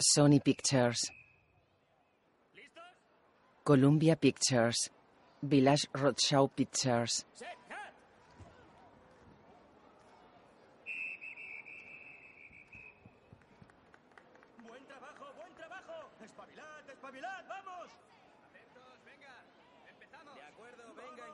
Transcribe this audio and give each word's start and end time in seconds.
Sony 0.00 0.40
Pictures. 0.40 1.10
Columbia 3.64 4.16
Pictures. 4.16 4.90
Village 5.42 5.86
Roadshow 5.94 6.48
Pictures. 6.54 7.24
Buen 14.66 14.84
trabajo, 14.86 15.32
buen 15.36 15.54
trabajo. 15.54 16.10
Espabilad, 16.24 16.90
espabilad, 16.90 17.44
vamos. 17.48 17.88
Atentos, 18.48 19.04
venga. 19.04 19.34
Empezamos. 19.88 20.34
De 20.34 20.42
acuerdo, 20.42 20.94
venga. 20.94 21.24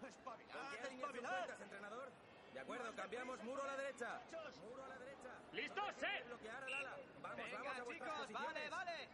Espabilad, 0.00 0.54
¿Con 0.54 0.70
qué 0.70 0.78
alineación 0.80 1.14
espabilad. 1.14 1.62
entrenador? 1.62 2.08
De 2.54 2.60
acuerdo, 2.60 2.94
cambiamos 2.96 3.42
muro 3.44 3.62
a 3.62 3.66
la 3.66 3.76
derecha. 3.76 4.20
Muro 4.68 4.84
a 4.84 4.88
la 4.88 4.98
derecha. 4.98 5.30
¿Listos? 5.52 5.84
Sí. 6.00 6.12
Bloquear 6.26 6.64
al 6.64 6.72
ala. 6.74 6.96
Vamos, 7.22 7.36
Venga, 7.36 7.58
vamos 7.58 7.78
a 7.80 7.84
vuestras 7.84 7.89
chicos, 8.00 8.32
vale, 8.32 8.70
vale. 8.70 9.08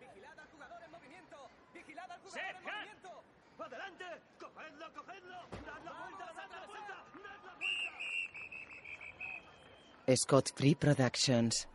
Vigilad 0.00 0.38
al 0.38 0.48
jugador 0.48 0.82
en 0.82 0.90
movimiento. 0.90 1.36
Vigilad 1.74 2.10
al 2.10 2.20
jugador 2.20 2.56
en 2.56 2.62
movimiento. 2.62 3.22
Adelante. 3.58 4.04
Cogedlo, 4.38 4.92
cogedlo. 4.94 5.38
Dad 5.66 5.84
la 5.84 5.92
vuelta, 5.92 6.24
dad 6.36 6.50
la 6.50 6.66
vuelta. 6.66 6.94
Dad 7.22 7.40
la 7.44 7.54
vuelta. 10.06 10.16
Scott 10.16 10.52
Free 10.54 10.74
Productions. 10.74 11.68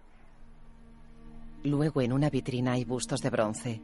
Luego 1.64 2.02
en 2.02 2.14
una 2.14 2.30
vitrina 2.30 2.74
hay 2.74 2.86
bustos 2.86 3.20
de 3.22 3.30
bronce. 3.30 3.82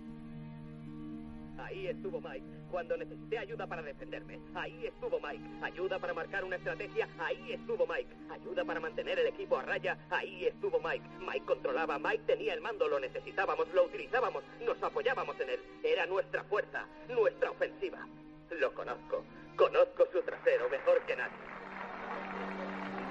Estuvo 1.88 2.20
Mike. 2.20 2.46
Cuando 2.70 2.98
necesité 2.98 3.38
ayuda 3.38 3.66
para 3.66 3.82
defenderme. 3.82 4.40
Ahí 4.54 4.86
estuvo 4.86 5.20
Mike. 5.20 5.44
Ayuda 5.62 6.00
para 6.00 6.14
marcar 6.14 6.44
una 6.44 6.58
estrategia. 6.58 7.08
Ahí 7.18 7.54
estuvo 7.54 7.88
Mike. 7.88 8.14
Ayuda 8.30 8.66
para 8.66 8.80
mantener 8.82 9.18
el 9.20 9.28
equipo 9.28 9.58
a 9.58 9.64
raya. 9.64 9.98
Ahí 10.10 10.46
estuvo 10.46 10.80
Mike. 10.80 11.08
Mike 11.20 11.46
controlaba. 11.46 11.98
Mike 11.98 12.24
tenía 12.28 12.54
el 12.54 12.62
mando. 12.62 12.88
Lo 12.90 13.00
necesitábamos. 13.00 13.68
Lo 13.74 13.86
utilizábamos. 13.86 14.44
Nos 14.66 14.82
apoyábamos 14.84 15.40
en 15.40 15.50
él. 15.50 15.60
Era 15.82 16.06
nuestra 16.06 16.44
fuerza. 16.44 16.86
Nuestra 17.08 17.52
ofensiva. 17.52 18.06
Lo 18.52 18.74
conozco. 18.74 19.24
Conozco 19.56 20.08
su 20.12 20.22
trasero 20.24 20.70
mejor 20.70 21.02
que 21.06 21.16
nadie. 21.16 21.38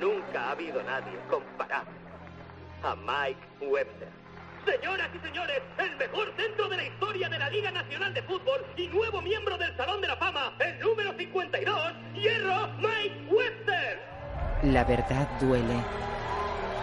Nunca 0.01 0.49
ha 0.49 0.51
habido 0.51 0.83
nadie 0.83 1.19
comparable 1.31 1.95
a 2.83 2.95
Mike 2.95 3.67
Webster. 3.67 4.26
Señoras 4.67 5.09
y 5.15 5.19
señores, 5.25 5.63
el 5.79 5.97
mejor 5.97 6.33
centro 6.37 6.69
de 6.69 6.77
la 6.77 6.85
historia 6.85 7.29
de 7.29 7.39
la 7.39 7.49
Liga 7.49 7.71
Nacional 7.71 8.13
de 8.13 8.21
Fútbol 8.23 8.67
y 8.77 8.89
nuevo 8.89 9.23
miembro 9.23 9.57
del 9.57 9.77
Salón 9.77 10.01
de 10.01 10.09
la 10.09 10.17
Fama, 10.17 10.55
el 10.59 10.81
número 10.81 11.13
52, 11.17 11.93
Hierro 12.15 12.69
Mike 12.79 13.17
Webster. 13.31 14.03
La 14.65 14.83
verdad 14.83 15.29
duele. 15.41 15.77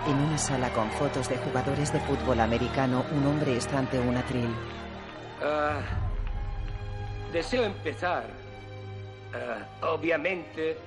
En 0.08 0.16
una 0.16 0.38
sala 0.38 0.70
con 0.70 0.89
fotos 0.92 1.28
de 1.28 1.36
jugadores 1.38 1.92
de 1.92 2.00
fútbol 2.00 2.39
americano, 2.39 3.06
un 3.11 3.28
hombre 3.28 3.58
está 3.58 3.80
ante 3.80 4.00
un 4.00 4.16
atril. 4.16 4.50
Ah, 5.42 5.81
deseo 7.34 7.66
empezar. 7.66 8.28
Ah, 9.34 9.88
obviamente, 9.94 10.78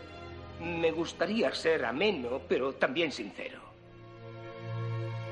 me 0.61 0.91
gustaría 0.93 1.55
ser 1.55 1.85
ameno, 1.85 2.41
pero 2.49 2.73
también 2.73 3.13
sincero. 3.13 3.66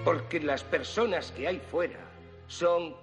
Porque 0.04 0.40
las 0.40 0.62
personas 0.62 1.32
que 1.32 1.48
hay 1.48 1.58
fuera 1.58 2.00
son 2.46 2.94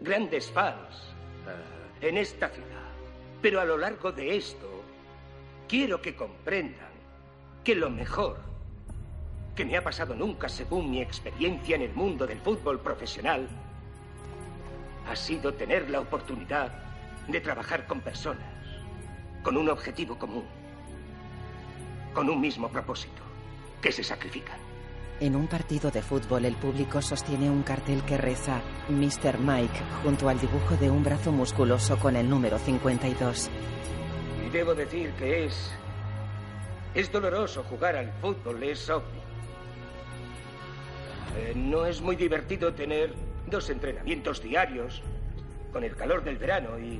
grandes 0.00 0.50
fans 0.50 1.14
ah, 1.46 1.52
en 2.00 2.18
esta 2.18 2.48
ciudad. 2.48 2.68
Pero 3.40 3.60
a 3.60 3.64
lo 3.64 3.78
largo 3.78 4.12
de 4.12 4.36
esto, 4.36 4.82
quiero 5.68 6.02
que 6.02 6.14
comprendan 6.14 6.92
que 7.64 7.74
lo 7.74 7.90
mejor 7.90 8.38
que 9.54 9.64
me 9.64 9.76
ha 9.76 9.84
pasado 9.84 10.14
nunca, 10.14 10.48
según 10.48 10.90
mi 10.90 11.00
experiencia 11.00 11.76
en 11.76 11.82
el 11.82 11.92
mundo 11.92 12.26
del 12.26 12.40
fútbol 12.40 12.80
profesional, 12.80 13.46
ha 15.08 15.16
sido 15.16 15.52
tener 15.54 15.90
la 15.90 16.00
oportunidad 16.00 16.72
de 17.28 17.40
trabajar 17.40 17.86
con 17.86 18.00
personas, 18.00 18.46
con 19.42 19.56
un 19.56 19.68
objetivo 19.68 20.18
común, 20.18 20.44
con 22.14 22.28
un 22.30 22.40
mismo 22.40 22.68
propósito, 22.68 23.22
que 23.80 23.92
se 23.92 24.02
sacrifican. 24.02 24.58
En 25.22 25.36
un 25.36 25.46
partido 25.46 25.88
de 25.92 26.02
fútbol, 26.02 26.46
el 26.46 26.56
público 26.56 27.00
sostiene 27.00 27.48
un 27.48 27.62
cartel 27.62 28.02
que 28.02 28.18
reza 28.18 28.60
Mr. 28.88 29.38
Mike 29.38 29.80
junto 30.02 30.28
al 30.28 30.40
dibujo 30.40 30.76
de 30.76 30.90
un 30.90 31.04
brazo 31.04 31.30
musculoso 31.30 31.96
con 31.96 32.16
el 32.16 32.28
número 32.28 32.58
52. 32.58 33.48
Y 34.44 34.50
debo 34.50 34.74
decir 34.74 35.12
que 35.12 35.44
es. 35.44 35.70
Es 36.92 37.12
doloroso 37.12 37.62
jugar 37.62 37.94
al 37.94 38.10
fútbol, 38.14 38.64
es 38.64 38.90
obvio. 38.90 39.22
Eh, 41.36 41.52
no 41.54 41.86
es 41.86 42.00
muy 42.00 42.16
divertido 42.16 42.74
tener 42.74 43.14
dos 43.46 43.70
entrenamientos 43.70 44.42
diarios 44.42 45.02
con 45.72 45.84
el 45.84 45.94
calor 45.94 46.24
del 46.24 46.36
verano 46.36 46.80
y 46.80 46.94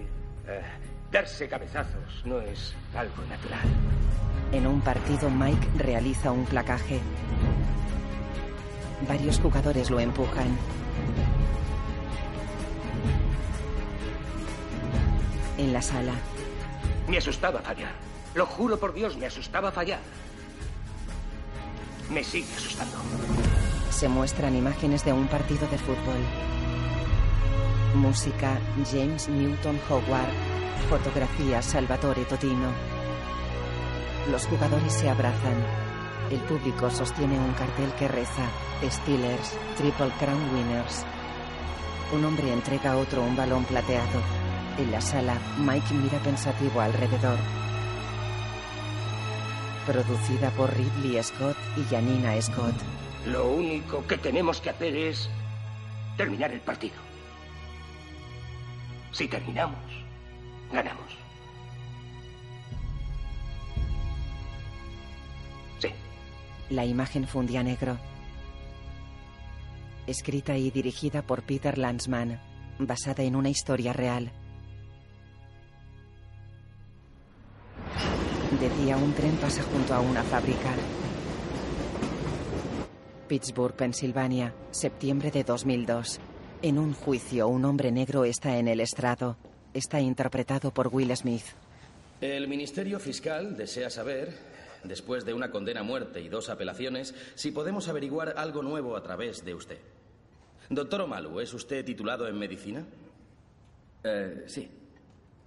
eh, 0.46 0.62
darse 1.10 1.48
cabezazos. 1.48 2.22
No 2.24 2.40
es 2.40 2.72
algo 2.94 3.24
natural. 3.28 3.66
En 4.52 4.64
un 4.64 4.80
partido, 4.80 5.28
Mike 5.28 5.66
realiza 5.76 6.30
un 6.30 6.44
placaje. 6.44 7.00
Varios 9.08 9.40
jugadores 9.40 9.90
lo 9.90 10.00
empujan. 10.00 10.56
En 15.58 15.72
la 15.72 15.82
sala, 15.82 16.14
Me 17.08 17.18
asustaba 17.18 17.60
fallar. 17.60 17.92
Lo 18.34 18.46
juro 18.46 18.78
por 18.78 18.94
Dios, 18.94 19.16
me 19.16 19.26
asustaba 19.26 19.70
fallar. 19.70 20.00
Me 22.10 22.24
sigue 22.24 22.54
asustando. 22.56 22.96
se 23.90 24.08
muestran 24.08 24.56
imágenes 24.56 25.04
de 25.04 25.12
un 25.12 25.26
partido 25.28 25.66
de 25.68 25.78
fútbol. 25.78 26.20
Música, 27.94 28.58
James 28.90 29.28
Newton 29.28 29.78
Howard. 29.88 30.32
Fotografía, 30.88 31.60
Salvatore 31.62 32.24
Totino. 32.24 32.70
Los 34.30 34.46
jugadores 34.46 34.92
se 34.92 35.08
abrazan. 35.10 35.81
El 36.32 36.40
público 36.40 36.90
sostiene 36.90 37.38
un 37.38 37.52
cartel 37.52 37.92
que 37.98 38.08
reza 38.08 38.48
Steelers, 38.82 39.52
Triple 39.76 40.10
Crown 40.18 40.54
Winners. 40.54 41.04
Un 42.10 42.24
hombre 42.24 42.50
entrega 42.50 42.92
a 42.92 42.96
otro 42.96 43.22
un 43.22 43.36
balón 43.36 43.64
plateado. 43.64 44.18
En 44.78 44.90
la 44.90 45.02
sala, 45.02 45.36
Mike 45.58 45.92
mira 45.92 46.18
pensativo 46.20 46.80
alrededor. 46.80 47.36
Producida 49.84 50.48
por 50.52 50.74
Ridley 50.74 51.22
Scott 51.22 51.56
y 51.76 51.84
Janina 51.94 52.40
Scott. 52.40 52.76
Lo 53.26 53.48
único 53.48 54.06
que 54.06 54.16
tenemos 54.16 54.58
que 54.62 54.70
hacer 54.70 54.96
es 54.96 55.28
terminar 56.16 56.50
el 56.50 56.60
partido. 56.60 56.96
Si 59.10 59.28
terminamos, 59.28 59.84
ganamos. 60.72 61.21
La 66.72 66.86
imagen 66.86 67.26
fundía 67.26 67.62
negro. 67.62 67.98
Escrita 70.06 70.56
y 70.56 70.70
dirigida 70.70 71.20
por 71.20 71.42
Peter 71.42 71.76
Landsman, 71.76 72.40
basada 72.78 73.22
en 73.24 73.36
una 73.36 73.50
historia 73.50 73.92
real. 73.92 74.32
De 78.58 78.70
día 78.82 78.96
un 78.96 79.12
tren 79.12 79.36
pasa 79.36 79.62
junto 79.62 79.92
a 79.92 80.00
una 80.00 80.22
fábrica. 80.22 80.72
Pittsburgh, 83.28 83.74
Pensilvania, 83.76 84.54
septiembre 84.70 85.30
de 85.30 85.44
2002. 85.44 86.20
En 86.62 86.78
un 86.78 86.94
juicio, 86.94 87.48
un 87.48 87.66
hombre 87.66 87.92
negro 87.92 88.24
está 88.24 88.56
en 88.56 88.68
el 88.68 88.80
estrado. 88.80 89.36
Está 89.74 90.00
interpretado 90.00 90.70
por 90.72 90.88
Will 90.88 91.14
Smith. 91.14 91.44
El 92.22 92.48
Ministerio 92.48 92.98
Fiscal 92.98 93.58
desea 93.58 93.90
saber, 93.90 94.51
después 94.84 95.24
de 95.24 95.34
una 95.34 95.50
condena 95.50 95.80
a 95.80 95.84
muerte 95.84 96.20
y 96.20 96.28
dos 96.28 96.48
apelaciones, 96.48 97.14
si 97.34 97.50
podemos 97.50 97.88
averiguar 97.88 98.34
algo 98.36 98.62
nuevo 98.62 98.96
a 98.96 99.02
través 99.02 99.44
de 99.44 99.54
usted. 99.54 99.78
Doctor 100.68 101.02
Omalu, 101.02 101.40
¿es 101.40 101.52
usted 101.52 101.84
titulado 101.84 102.26
en 102.26 102.38
medicina? 102.38 102.84
Eh, 104.04 104.44
sí, 104.46 104.68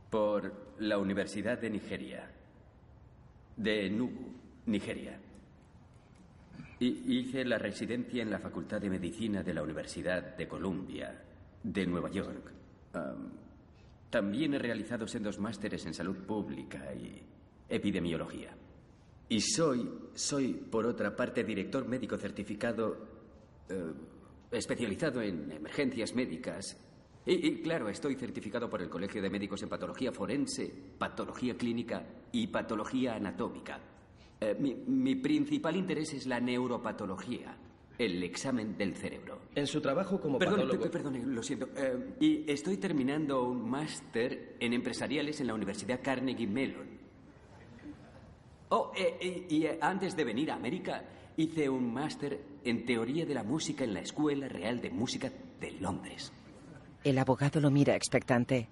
por 0.10 0.76
la 0.80 0.98
Universidad 0.98 1.58
de 1.58 1.70
Nigeria, 1.70 2.30
de 3.58 3.88
Enugu, 3.88 4.34
Nigeria. 4.66 5.20
Y 6.80 7.20
hice 7.20 7.46
la 7.46 7.58
residencia 7.58 8.22
en 8.22 8.30
la 8.30 8.40
Facultad 8.40 8.82
de 8.82 8.90
Medicina 8.90 9.44
de 9.44 9.54
la 9.54 9.64
Universidad 9.64 10.36
de 10.36 10.48
Columbia, 10.48 11.22
de 11.64 11.86
Nueva 11.86 12.12
York. 12.12 12.52
Am, 12.94 13.32
también 14.10 14.54
he 14.54 14.60
realizado 14.60 15.08
sendos 15.08 15.40
másteres 15.40 15.86
en 15.86 15.94
salud 15.94 16.18
pública 16.18 16.94
y 16.94 17.22
epidemiología. 17.68 18.56
Y 19.30 19.42
soy, 19.42 19.90
soy, 20.14 20.54
por 20.54 20.86
otra 20.86 21.16
parte, 21.16 21.44
director 21.44 21.88
médico 21.88 22.18
certificado 22.18 22.96
eh, 23.70 23.92
especializado 24.52 25.22
en 25.22 25.52
emergencias 25.52 26.14
médicas. 26.14 26.78
Y, 27.26 27.48
y, 27.48 27.62
claro, 27.62 27.90
estoy 27.90 28.16
certificado 28.16 28.70
por 28.70 28.82
el 28.82 28.90
Colegio 28.90 29.22
de 29.22 29.30
Médicos 29.32 29.64
en 29.64 29.70
Patología 29.70 30.12
Forense, 30.12 30.72
Patología 30.98 31.56
Clínica 31.58 32.06
y 32.32 32.46
Patología 32.48 33.16
Anatómica. 33.16 33.80
Eh, 34.40 34.56
mi, 34.60 34.76
mi 34.76 35.16
principal 35.16 35.76
interés 35.76 36.14
es 36.14 36.28
la 36.28 36.40
neuropatología. 36.40 37.58
el 37.98 38.24
examen 38.24 38.78
del 38.78 38.96
cerebro. 38.96 39.40
En 39.56 39.68
su 39.68 39.82
trabajo 39.82 40.20
como 40.20 40.38
Perdone, 40.38 40.64
patólogo... 40.64 40.92
perdone, 40.92 41.26
lo 41.26 41.42
siento. 41.42 41.70
Eh, 41.76 42.16
y 42.20 42.52
estoy 42.52 42.78
terminando 42.78 43.44
un 43.44 43.70
máster 43.70 44.58
en 44.60 44.74
empresariales 44.74 45.40
en 45.42 45.48
la 45.48 45.54
Universidad 45.54 46.02
Carnegie 46.04 46.48
Mellon. 46.48 46.95
Oh, 48.78 48.92
eh, 48.94 49.16
eh, 49.22 49.46
y 49.48 49.66
eh, 49.66 49.78
antes 49.80 50.18
de 50.18 50.26
venir 50.26 50.52
a 50.52 50.56
América 50.56 51.02
hice 51.38 51.70
un 51.70 51.94
máster 51.94 52.38
en 52.62 52.86
teoría 52.86 53.26
de 53.26 53.34
la 53.34 53.42
música 53.42 53.86
en 53.86 53.94
la 53.94 54.02
Escuela 54.02 54.50
Real 54.50 54.82
de 54.82 54.90
Música 54.90 55.32
de 55.62 55.72
Londres. 55.80 56.34
El 57.02 57.18
abogado 57.18 57.62
lo 57.62 57.72
mira 57.72 57.96
expectante. 57.96 58.68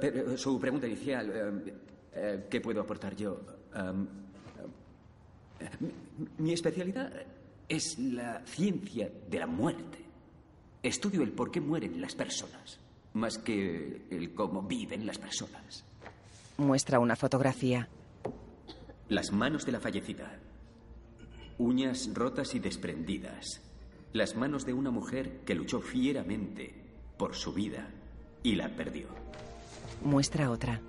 Pero, 0.00 0.38
su 0.38 0.58
pregunta 0.58 0.86
inicial, 0.86 1.62
¿qué 2.48 2.60
puedo 2.62 2.80
aportar 2.80 3.14
yo? 3.14 3.40
Mi 6.38 6.54
especialidad 6.54 7.12
es 7.68 7.98
la 7.98 8.40
ciencia 8.46 9.10
de 9.28 9.38
la 9.38 9.46
muerte. 9.46 9.98
Estudio 10.82 11.22
el 11.22 11.32
por 11.32 11.50
qué 11.50 11.60
mueren 11.60 12.00
las 12.00 12.14
personas, 12.14 12.80
más 13.12 13.36
que 13.36 14.06
el 14.10 14.32
cómo 14.32 14.62
viven 14.62 15.04
las 15.04 15.18
personas. 15.18 15.84
Muestra 16.56 17.00
una 17.00 17.14
fotografía. 17.14 17.86
Las 19.08 19.32
manos 19.32 19.64
de 19.64 19.72
la 19.72 19.80
fallecida. 19.80 20.38
Uñas 21.56 22.10
rotas 22.12 22.54
y 22.54 22.58
desprendidas. 22.58 23.62
Las 24.12 24.36
manos 24.36 24.66
de 24.66 24.74
una 24.74 24.90
mujer 24.90 25.40
que 25.46 25.54
luchó 25.54 25.80
fieramente 25.80 26.74
por 27.16 27.34
su 27.34 27.54
vida 27.54 27.88
y 28.42 28.54
la 28.56 28.68
perdió. 28.76 29.06
Muestra 30.04 30.50
otra. 30.50 30.82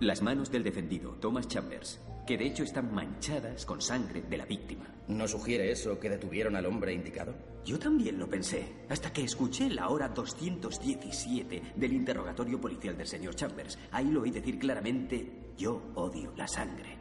Las 0.00 0.20
manos 0.20 0.50
del 0.50 0.64
defendido, 0.64 1.12
Thomas 1.20 1.46
Chambers, 1.46 2.00
que 2.26 2.36
de 2.36 2.46
hecho 2.46 2.64
están 2.64 2.92
manchadas 2.92 3.64
con 3.64 3.80
sangre 3.80 4.22
de 4.22 4.36
la 4.36 4.46
víctima. 4.46 4.86
¿No 5.06 5.28
sugiere 5.28 5.70
eso 5.70 6.00
que 6.00 6.10
detuvieron 6.10 6.56
al 6.56 6.66
hombre 6.66 6.92
indicado? 6.92 7.36
Yo 7.64 7.78
también 7.78 8.18
lo 8.18 8.28
pensé, 8.28 8.66
hasta 8.88 9.12
que 9.12 9.22
escuché 9.22 9.70
la 9.70 9.90
hora 9.90 10.08
217 10.08 11.74
del 11.76 11.92
interrogatorio 11.92 12.60
policial 12.60 12.96
del 12.96 13.06
señor 13.06 13.36
Chambers. 13.36 13.78
Ahí 13.92 14.10
lo 14.10 14.22
oí 14.22 14.32
decir 14.32 14.58
claramente, 14.58 15.52
yo 15.56 15.92
odio 15.94 16.32
la 16.36 16.48
sangre. 16.48 16.99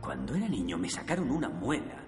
Cuando 0.00 0.34
era 0.34 0.48
niño 0.48 0.78
me 0.78 0.88
sacaron 0.88 1.30
una 1.30 1.48
muela 1.48 2.04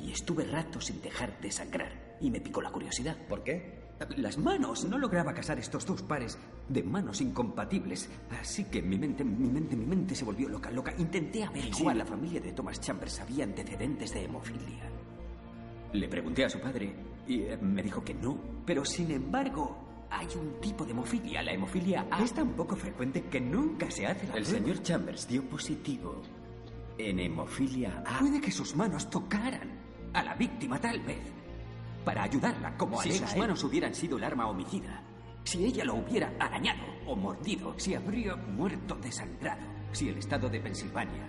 y 0.00 0.10
estuve 0.10 0.44
rato 0.44 0.80
sin 0.80 1.00
dejar 1.00 1.40
de 1.40 1.50
sangrar 1.50 2.16
y 2.20 2.30
me 2.30 2.40
picó 2.40 2.60
la 2.60 2.70
curiosidad. 2.70 3.16
¿Por 3.28 3.42
qué? 3.42 3.82
Las 4.16 4.38
manos. 4.38 4.84
No 4.84 4.98
lograba 4.98 5.32
casar 5.32 5.58
estos 5.58 5.86
dos 5.86 6.02
pares 6.02 6.38
de 6.68 6.82
manos 6.82 7.20
incompatibles. 7.20 8.10
Así 8.40 8.64
que 8.64 8.82
mi 8.82 8.98
mente, 8.98 9.24
mi 9.24 9.48
mente, 9.48 9.76
mi 9.76 9.86
mente 9.86 10.14
se 10.14 10.24
volvió 10.24 10.48
loca, 10.48 10.70
loca. 10.70 10.92
Intenté 10.98 11.44
averiguar. 11.44 11.96
La 11.96 12.04
familia 12.04 12.40
de 12.40 12.52
Thomas 12.52 12.80
Chambers 12.80 13.20
había 13.20 13.44
antecedentes 13.44 14.12
de 14.12 14.24
hemofilia. 14.24 14.90
Le 15.92 16.08
pregunté 16.08 16.44
a 16.44 16.48
su 16.48 16.60
padre 16.60 16.94
y 17.26 17.42
eh, 17.42 17.58
me 17.58 17.82
dijo 17.82 18.02
que 18.02 18.14
no. 18.14 18.38
Pero 18.66 18.84
sin 18.84 19.10
embargo, 19.10 20.06
hay 20.10 20.26
un 20.36 20.60
tipo 20.60 20.84
de 20.84 20.92
hemofilia, 20.92 21.42
la 21.42 21.52
hemofilia 21.52 22.06
A. 22.10 22.22
Es 22.22 22.32
tan 22.32 22.50
poco 22.54 22.76
frecuente 22.76 23.24
que 23.24 23.40
nunca 23.40 23.90
se 23.90 24.06
hace 24.06 24.26
la 24.26 24.34
El 24.34 24.46
señor 24.46 24.82
Chambers 24.82 25.28
dio 25.28 25.42
positivo 25.48 26.22
en 26.98 27.20
hemofilia 27.20 28.02
A. 28.06 28.18
Puede 28.20 28.40
que 28.40 28.50
sus 28.50 28.74
manos 28.76 29.08
tocaran 29.10 29.80
a 30.12 30.22
la 30.22 30.34
víctima, 30.34 30.80
tal 30.80 31.00
vez. 31.00 31.20
Para 32.04 32.24
ayudarla, 32.24 32.76
como 32.76 33.00
si 33.00 33.12
sus 33.12 33.36
manos 33.36 33.62
hubieran 33.64 33.94
sido 33.94 34.18
el 34.18 34.24
arma 34.24 34.48
homicida. 34.48 35.02
Si 35.44 35.64
ella 35.64 35.84
lo 35.84 35.94
hubiera 35.94 36.32
arañado 36.38 36.84
o 37.06 37.16
mordido, 37.16 37.74
si 37.78 37.94
habría 37.94 38.36
muerto 38.36 38.94
desangrado. 38.96 39.62
Si 39.92 40.08
el 40.08 40.18
estado 40.18 40.48
de 40.48 40.60
Pensilvania 40.60 41.28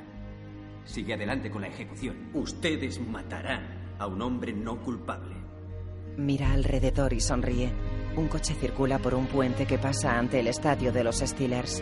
sigue 0.86 1.14
adelante 1.14 1.50
con 1.50 1.62
la 1.62 1.68
ejecución, 1.68 2.30
ustedes 2.34 3.00
matarán 3.00 3.96
a 4.00 4.08
un 4.08 4.22
hombre 4.22 4.54
no 4.54 4.82
culpable. 4.82 5.36
Mira 6.18 6.52
alrededor 6.52 7.14
y 7.14 7.20
sonríe. 7.20 7.72
Un 8.16 8.28
coche 8.28 8.54
circula 8.54 9.00
por 9.00 9.16
un 9.16 9.26
puente 9.26 9.66
que 9.66 9.80
pasa 9.80 10.18
ante 10.18 10.40
el 10.40 10.48
estadio 10.48 10.92
de 10.92 11.04
los 11.04 11.18
Steelers. 11.18 11.82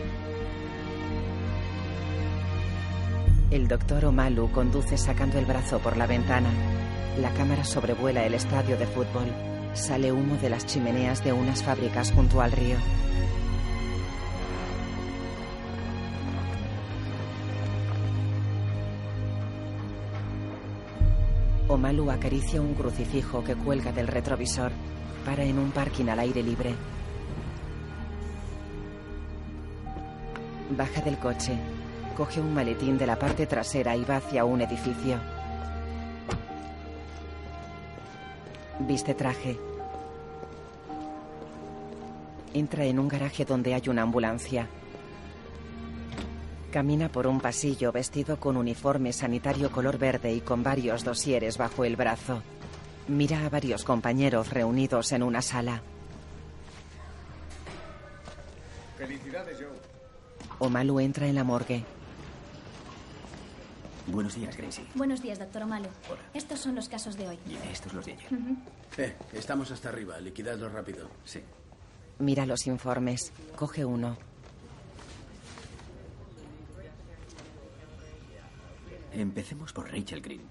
El 3.52 3.68
doctor 3.68 4.06
Omalu 4.06 4.50
conduce 4.50 4.96
sacando 4.96 5.38
el 5.38 5.44
brazo 5.44 5.78
por 5.78 5.98
la 5.98 6.06
ventana. 6.06 6.48
La 7.20 7.34
cámara 7.34 7.64
sobrevuela 7.64 8.24
el 8.24 8.32
estadio 8.32 8.78
de 8.78 8.86
fútbol. 8.86 9.26
Sale 9.74 10.10
humo 10.10 10.36
de 10.36 10.48
las 10.48 10.64
chimeneas 10.64 11.22
de 11.22 11.34
unas 11.34 11.62
fábricas 11.62 12.12
junto 12.12 12.40
al 12.40 12.50
río. 12.50 12.78
Omalu 21.68 22.10
acaricia 22.10 22.58
un 22.58 22.72
crucifijo 22.72 23.44
que 23.44 23.54
cuelga 23.54 23.92
del 23.92 24.06
retrovisor. 24.06 24.72
Para 25.26 25.44
en 25.44 25.58
un 25.58 25.72
parking 25.72 26.06
al 26.06 26.20
aire 26.20 26.42
libre. 26.42 26.74
Baja 30.70 31.02
del 31.02 31.18
coche. 31.18 31.58
Coge 32.16 32.40
un 32.40 32.52
maletín 32.52 32.98
de 32.98 33.06
la 33.06 33.18
parte 33.18 33.46
trasera 33.46 33.96
y 33.96 34.04
va 34.04 34.16
hacia 34.16 34.44
un 34.44 34.60
edificio. 34.60 35.18
Viste 38.80 39.14
traje. 39.14 39.58
Entra 42.52 42.84
en 42.84 42.98
un 42.98 43.08
garaje 43.08 43.44
donde 43.44 43.74
hay 43.74 43.88
una 43.88 44.02
ambulancia. 44.02 44.68
Camina 46.70 47.08
por 47.08 47.26
un 47.26 47.40
pasillo 47.40 47.92
vestido 47.92 48.38
con 48.38 48.56
uniforme 48.56 49.12
sanitario 49.12 49.70
color 49.70 49.98
verde 49.98 50.32
y 50.32 50.40
con 50.40 50.62
varios 50.62 51.04
dosieres 51.04 51.56
bajo 51.56 51.84
el 51.84 51.96
brazo. 51.96 52.42
Mira 53.08 53.46
a 53.46 53.48
varios 53.48 53.84
compañeros 53.84 54.50
reunidos 54.50 55.12
en 55.12 55.22
una 55.22 55.40
sala. 55.40 55.82
Felicidades, 58.98 59.56
Joe. 59.58 60.58
Omalu 60.58 61.00
entra 61.00 61.26
en 61.26 61.34
la 61.34 61.44
morgue. 61.44 61.84
Buenos 64.06 64.34
días, 64.34 64.56
Gracie. 64.56 64.84
Buenos 64.94 65.22
días, 65.22 65.38
doctor 65.38 65.62
Omalo. 65.62 65.88
Estos 66.34 66.60
son 66.60 66.74
los 66.74 66.88
casos 66.88 67.16
de 67.16 67.28
hoy. 67.28 67.38
Y 67.48 67.54
estos 67.70 67.92
los 67.92 68.04
de 68.04 68.12
ayer. 68.12 68.26
Eh, 68.98 69.16
estamos 69.32 69.70
hasta 69.70 69.88
arriba. 69.88 70.18
Liquidadlo 70.20 70.68
rápido. 70.68 71.08
Sí. 71.24 71.40
Mira 72.18 72.44
los 72.44 72.66
informes. 72.66 73.32
Coge 73.56 73.84
uno. 73.84 74.16
Empecemos 79.12 79.72
por 79.72 79.90
Rachel 79.90 80.20
Green. 80.20 80.42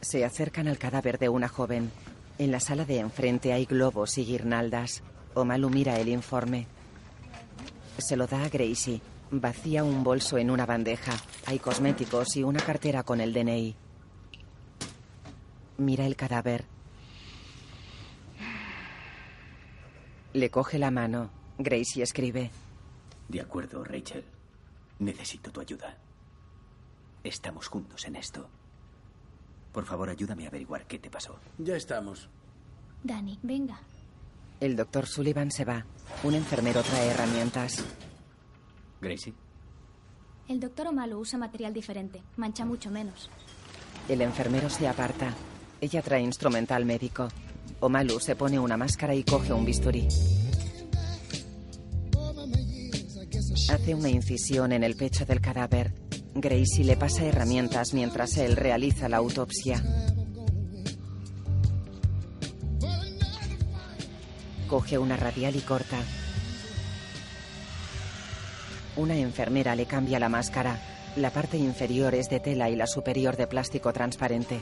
Se 0.00 0.24
acercan 0.24 0.68
al 0.68 0.78
cadáver 0.78 1.18
de 1.18 1.28
una 1.28 1.48
joven. 1.48 1.90
En 2.38 2.50
la 2.50 2.60
sala 2.60 2.84
de 2.84 2.98
enfrente 2.98 3.52
hay 3.52 3.64
globos 3.64 4.18
y 4.18 4.24
guirnaldas. 4.24 5.02
Omalu 5.34 5.70
mira 5.70 5.98
el 5.98 6.08
informe. 6.08 6.66
Se 7.98 8.16
lo 8.16 8.26
da 8.26 8.44
a 8.44 8.48
Gracie. 8.48 9.00
Vacía 9.30 9.82
un 9.82 10.04
bolso 10.04 10.38
en 10.38 10.50
una 10.50 10.66
bandeja. 10.66 11.12
Hay 11.46 11.58
cosméticos 11.58 12.36
y 12.36 12.42
una 12.42 12.60
cartera 12.60 13.02
con 13.02 13.20
el 13.20 13.32
DNI. 13.32 13.74
Mira 15.78 16.06
el 16.06 16.16
cadáver. 16.16 16.64
Le 20.32 20.50
coge 20.50 20.78
la 20.78 20.90
mano. 20.90 21.30
Gracie 21.58 22.02
escribe. 22.02 22.50
De 23.28 23.40
acuerdo, 23.40 23.82
Rachel. 23.84 24.24
Necesito 24.98 25.50
tu 25.50 25.60
ayuda. 25.60 25.96
Estamos 27.22 27.68
juntos 27.68 28.04
en 28.04 28.16
esto. 28.16 28.48
Por 29.72 29.84
favor, 29.84 30.08
ayúdame 30.08 30.44
a 30.44 30.48
averiguar 30.48 30.86
qué 30.86 30.98
te 30.98 31.10
pasó. 31.10 31.38
Ya 31.58 31.76
estamos. 31.76 32.28
Dani, 33.02 33.38
venga. 33.42 33.80
El 34.60 34.76
doctor 34.76 35.06
Sullivan 35.06 35.50
se 35.50 35.64
va. 35.64 35.84
Un 36.22 36.34
enfermero 36.34 36.82
trae 36.82 37.08
herramientas. 37.08 37.84
Gracie. 39.00 39.34
El 40.48 40.60
doctor 40.60 40.88
Omalo 40.88 41.18
usa 41.18 41.38
material 41.38 41.72
diferente. 41.72 42.22
Mancha 42.36 42.64
mucho 42.64 42.90
menos. 42.90 43.30
El 44.08 44.20
enfermero 44.20 44.68
se 44.68 44.86
aparta. 44.86 45.32
Ella 45.80 46.02
trae 46.02 46.20
instrumental 46.20 46.84
médico. 46.84 47.28
Omalu 47.80 48.20
se 48.20 48.36
pone 48.36 48.58
una 48.58 48.76
máscara 48.76 49.14
y 49.14 49.24
coge 49.24 49.52
un 49.52 49.64
bisturí. 49.64 50.06
Hace 53.70 53.94
una 53.94 54.08
incisión 54.08 54.72
en 54.72 54.84
el 54.84 54.96
pecho 54.96 55.24
del 55.24 55.40
cadáver. 55.40 55.94
Gracie 56.34 56.84
le 56.84 56.96
pasa 56.96 57.24
herramientas 57.24 57.94
mientras 57.94 58.36
él 58.36 58.56
realiza 58.56 59.08
la 59.08 59.18
autopsia. 59.18 59.82
Coge 64.68 64.98
una 64.98 65.16
radial 65.16 65.56
y 65.56 65.60
corta. 65.60 65.98
Una 68.96 69.16
enfermera 69.16 69.74
le 69.74 69.86
cambia 69.86 70.20
la 70.20 70.28
máscara. 70.28 70.78
La 71.16 71.30
parte 71.30 71.56
inferior 71.56 72.14
es 72.14 72.30
de 72.30 72.38
tela 72.38 72.70
y 72.70 72.76
la 72.76 72.86
superior 72.86 73.36
de 73.36 73.48
plástico 73.48 73.92
transparente. 73.92 74.60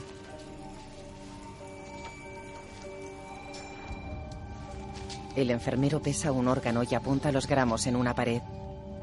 El 5.35 5.51
enfermero 5.51 6.01
pesa 6.01 6.31
un 6.31 6.47
órgano 6.47 6.81
y 6.83 6.95
apunta 6.95 7.31
los 7.31 7.47
gramos 7.47 7.85
en 7.85 7.95
una 7.95 8.15
pared. 8.15 8.41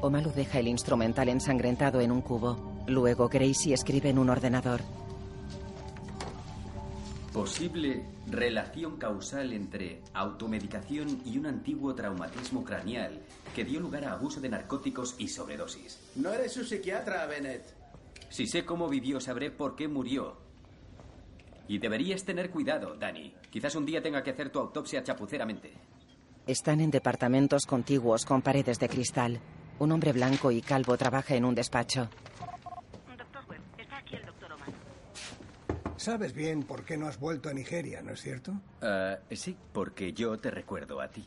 Omalu 0.01 0.31
deja 0.31 0.59
el 0.59 0.67
instrumental 0.67 1.29
ensangrentado 1.29 2.01
en 2.01 2.11
un 2.11 2.21
cubo. 2.21 2.83
Luego 2.87 3.29
Gracie 3.29 3.73
escribe 3.73 4.09
en 4.09 4.17
un 4.17 4.29
ordenador. 4.29 4.81
Posible 7.31 8.03
relación 8.27 8.97
causal 8.97 9.53
entre 9.53 10.01
automedicación 10.13 11.21
y 11.23 11.37
un 11.37 11.45
antiguo 11.45 11.95
traumatismo 11.95 12.65
craneal 12.65 13.21
que 13.51 13.63
dio 13.65 13.79
lugar 13.79 14.05
a 14.05 14.13
abuso 14.13 14.39
de 14.39 14.49
narcóticos 14.49 15.15
y 15.17 15.27
sobredosis. 15.27 15.99
No 16.15 16.31
eres 16.31 16.53
su 16.53 16.63
psiquiatra, 16.63 17.25
Bennett. 17.25 17.63
Si 18.29 18.47
sé 18.47 18.63
cómo 18.65 18.87
vivió, 18.87 19.19
sabré 19.19 19.51
por 19.51 19.75
qué 19.75 19.87
murió. 19.87 20.37
Y 21.67 21.79
deberías 21.79 22.23
tener 22.23 22.49
cuidado, 22.49 22.95
Danny. 22.95 23.33
Quizás 23.49 23.75
un 23.75 23.85
día 23.85 24.01
tenga 24.01 24.23
que 24.23 24.31
hacer 24.31 24.49
tu 24.49 24.59
autopsia 24.59 25.03
chapuceramente. 25.03 25.73
Están 26.47 26.81
en 26.81 26.91
departamentos 26.91 27.65
contiguos 27.65 28.25
con 28.25 28.41
paredes 28.41 28.79
de 28.79 28.89
cristal. 28.89 29.39
Un 29.79 29.91
hombre 29.91 30.11
blanco 30.11 30.51
y 30.51 30.61
calvo 30.61 30.97
trabaja 30.97 31.35
en 31.35 31.45
un 31.45 31.55
despacho. 31.55 32.09
Doctor 33.17 33.43
Webb, 33.49 33.61
está 33.77 33.97
aquí 33.97 34.15
el 34.15 34.25
doctor 34.25 34.51
Oman. 34.53 34.73
Sabes 35.97 36.33
bien 36.33 36.63
por 36.63 36.83
qué 36.83 36.97
no 36.97 37.07
has 37.07 37.19
vuelto 37.19 37.49
a 37.49 37.53
Nigeria, 37.53 38.01
¿no 38.01 38.13
es 38.13 38.21
cierto? 38.21 38.53
Ah, 38.81 39.19
sí, 39.31 39.55
porque 39.71 40.13
yo 40.13 40.37
te 40.37 40.51
recuerdo 40.51 40.99
a 40.99 41.09
ti. 41.09 41.25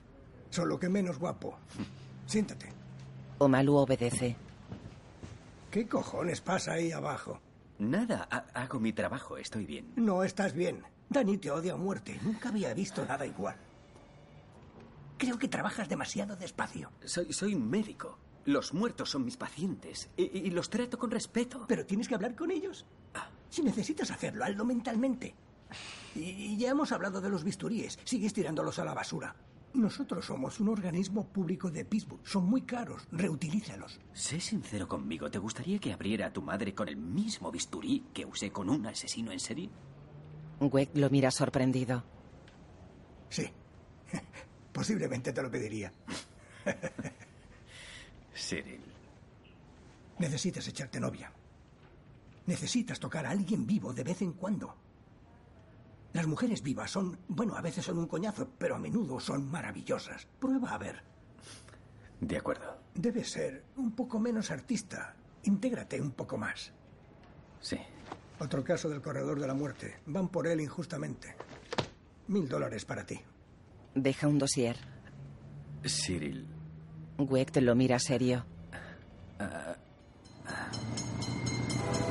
Solo 0.51 0.79
que 0.79 0.89
menos 0.89 1.19
guapo. 1.19 1.59
Siéntate. 2.27 2.69
Omalu 3.39 3.75
obedece. 3.77 4.37
¿Qué 5.71 5.87
cojones 5.89 6.41
pasa 6.41 6.73
ahí 6.75 6.93
abajo? 6.93 7.41
Nada, 7.79 8.29
ha- 8.31 8.47
hago 8.55 8.79
mi 8.79 8.93
trabajo, 8.93 9.37
estoy 9.37 9.67
bien. 9.67 9.93
No 9.97 10.23
estás 10.23 10.53
bien. 10.53 10.83
Dani 11.09 11.37
te 11.39 11.51
odia 11.51 11.75
a 11.75 11.77
muerte. 11.77 12.19
Nunca 12.23 12.49
había 12.51 12.73
visto 12.75 13.05
nada 13.05 13.27
igual. 13.27 13.57
Creo 15.19 15.39
que 15.39 15.49
trabajas 15.49 15.89
demasiado 15.89 16.37
despacio. 16.37 16.91
Soy, 17.05 17.33
soy 17.33 17.55
médico. 17.57 18.19
Los 18.47 18.75
muertos 18.75 19.11
son 19.11 19.25
mis 19.25 19.37
pacientes 19.37 20.11
y, 20.17 20.23
y 20.39 20.51
los 20.51 20.71
trato 20.71 20.99
con 20.99 21.11
respeto. 21.11 21.65
Pero 21.67 21.85
tienes 21.87 22.09
que 22.09 22.15
hablar 22.15 22.35
con 22.35 22.51
ellos. 22.51 22.85
Si 23.51 23.63
necesitas 23.63 24.11
hacerlo, 24.11 24.45
hazlo 24.45 24.65
mentalmente. 24.65 25.35
Y, 26.15 26.21
y 26.21 26.57
ya 26.57 26.71
hemos 26.71 26.93
hablado 26.93 27.21
de 27.21 27.29
los 27.31 27.43
bisturíes. 27.45 27.99
Sigues 28.05 28.33
tirándolos 28.33 28.79
a 28.79 28.85
la 28.85 28.95
basura. 28.95 29.35
Nosotros 29.75 30.25
somos 30.25 30.61
un 30.61 30.69
organismo 30.69 31.27
público 31.27 31.69
de 31.69 31.85
Pittsburgh. 31.85 32.25
Son 32.25 32.45
muy 32.45 32.63
caros. 32.63 33.03
Reutilízalos. 33.11 34.01
Sé 34.13 34.39
sincero 34.39 34.87
conmigo, 34.87 35.29
¿te 35.31 35.39
gustaría 35.39 35.81
que 35.81 35.93
abriera 35.93 36.27
a 36.27 36.33
tu 36.33 36.43
madre 36.43 36.75
con 36.75 36.89
el 36.89 36.97
mismo 36.97 37.51
bisturí 37.51 38.05
que 38.15 38.25
usé 38.25 38.53
con 38.53 38.71
un 38.71 38.87
asesino 38.87 39.33
en 39.33 39.41
serie? 39.41 39.71
Weck 40.61 40.91
lo 40.95 41.11
mira 41.11 41.33
sorprendido. 41.33 42.05
Sí. 43.29 43.51
Posiblemente 44.73 45.33
te 45.33 45.43
lo 45.43 45.51
pediría. 45.51 45.93
Cyril. 48.35 48.81
Necesitas 50.21 50.69
echarte 50.69 51.01
novia. 51.01 51.33
Necesitas 52.47 53.01
tocar 53.01 53.27
a 53.27 53.31
alguien 53.31 53.67
vivo 53.67 53.93
de 53.93 54.05
vez 54.05 54.23
en 54.23 54.35
cuando. 54.35 54.84
Las 56.15 56.27
mujeres 56.27 56.63
vivas 56.63 56.91
son, 56.91 57.19
bueno, 57.29 57.57
a 57.57 57.61
veces 57.61 57.85
son 57.85 57.99
un 57.99 58.07
coñazo, 58.07 58.49
pero 58.57 58.77
a 58.77 58.79
menudo 58.79 59.21
son 59.21 59.51
maravillosas. 59.51 60.27
Prueba 60.41 60.71
a 60.73 60.79
ver. 60.79 61.03
De 62.21 62.37
acuerdo. 62.39 62.79
Debes 62.95 63.31
ser 63.33 63.65
un 63.77 63.93
poco 63.93 64.19
menos 64.21 64.51
artista. 64.51 65.15
Intégrate 65.43 66.01
un 66.01 66.13
poco 66.13 66.39
más. 66.39 66.73
Sí. 67.61 67.77
Otro 68.39 68.63
caso 68.65 68.89
del 68.89 69.03
corredor 69.03 69.39
de 69.41 69.47
la 69.47 69.55
muerte. 69.55 69.99
Van 70.07 70.29
por 70.29 70.47
él 70.47 70.61
injustamente. 70.61 71.35
Mil 72.29 72.49
dólares 72.49 72.85
para 72.85 73.05
ti. 73.05 73.21
Deja 73.95 74.29
un 74.29 74.39
dossier. 74.39 74.77
Cyril. 75.85 76.47
Weck 77.19 77.57
lo 77.57 77.75
mira 77.75 77.99
serio. 77.99 78.45
ah, 79.41 79.77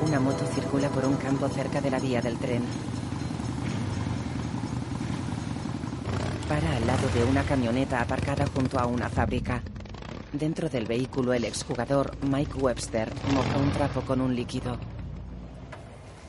Una 0.06 0.20
moto 0.20 0.46
circula 0.48 0.88
por 0.90 1.06
un 1.06 1.16
campo 1.16 1.48
cerca 1.48 1.80
de 1.80 1.90
la 1.90 1.98
vía 1.98 2.20
del 2.20 2.38
tren. 2.38 2.62
Para 6.48 6.76
al 6.76 6.86
lado 6.86 7.08
de 7.08 7.24
una 7.24 7.42
camioneta 7.42 8.02
aparcada 8.02 8.46
junto 8.46 8.78
a 8.78 8.86
una 8.86 9.08
fábrica. 9.08 9.62
Dentro 10.30 10.68
del 10.68 10.84
vehículo, 10.84 11.32
el 11.32 11.44
exjugador 11.44 12.16
Mike 12.22 12.58
Webster 12.58 13.10
moja 13.32 13.56
un 13.56 13.70
trapo 13.72 14.02
con 14.02 14.20
un 14.20 14.36
líquido. 14.36 14.78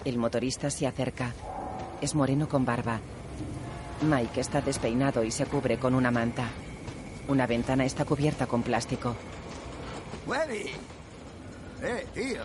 El 0.05 0.17
motorista 0.17 0.69
se 0.69 0.88
acerca. 0.88 1.34
Es 2.00 2.15
moreno 2.15 2.48
con 2.48 2.63
barba. 2.63 3.01
Mike 4.03 4.39
está 4.39 4.62
despeinado 4.62 5.24
y 5.24 5.31
se 5.31 5.45
cubre 5.48 5.77
con 5.77 5.93
una 5.93 6.12
manta. 6.12 6.48
Una 7.27 7.45
ventana 7.45 7.84
está 7.84 8.05
cubierta 8.05 8.48
con 8.48 8.63
plástico. 8.63 9.15
Webby. 10.27 10.72
Eh, 11.84 12.07
tío. 12.13 12.43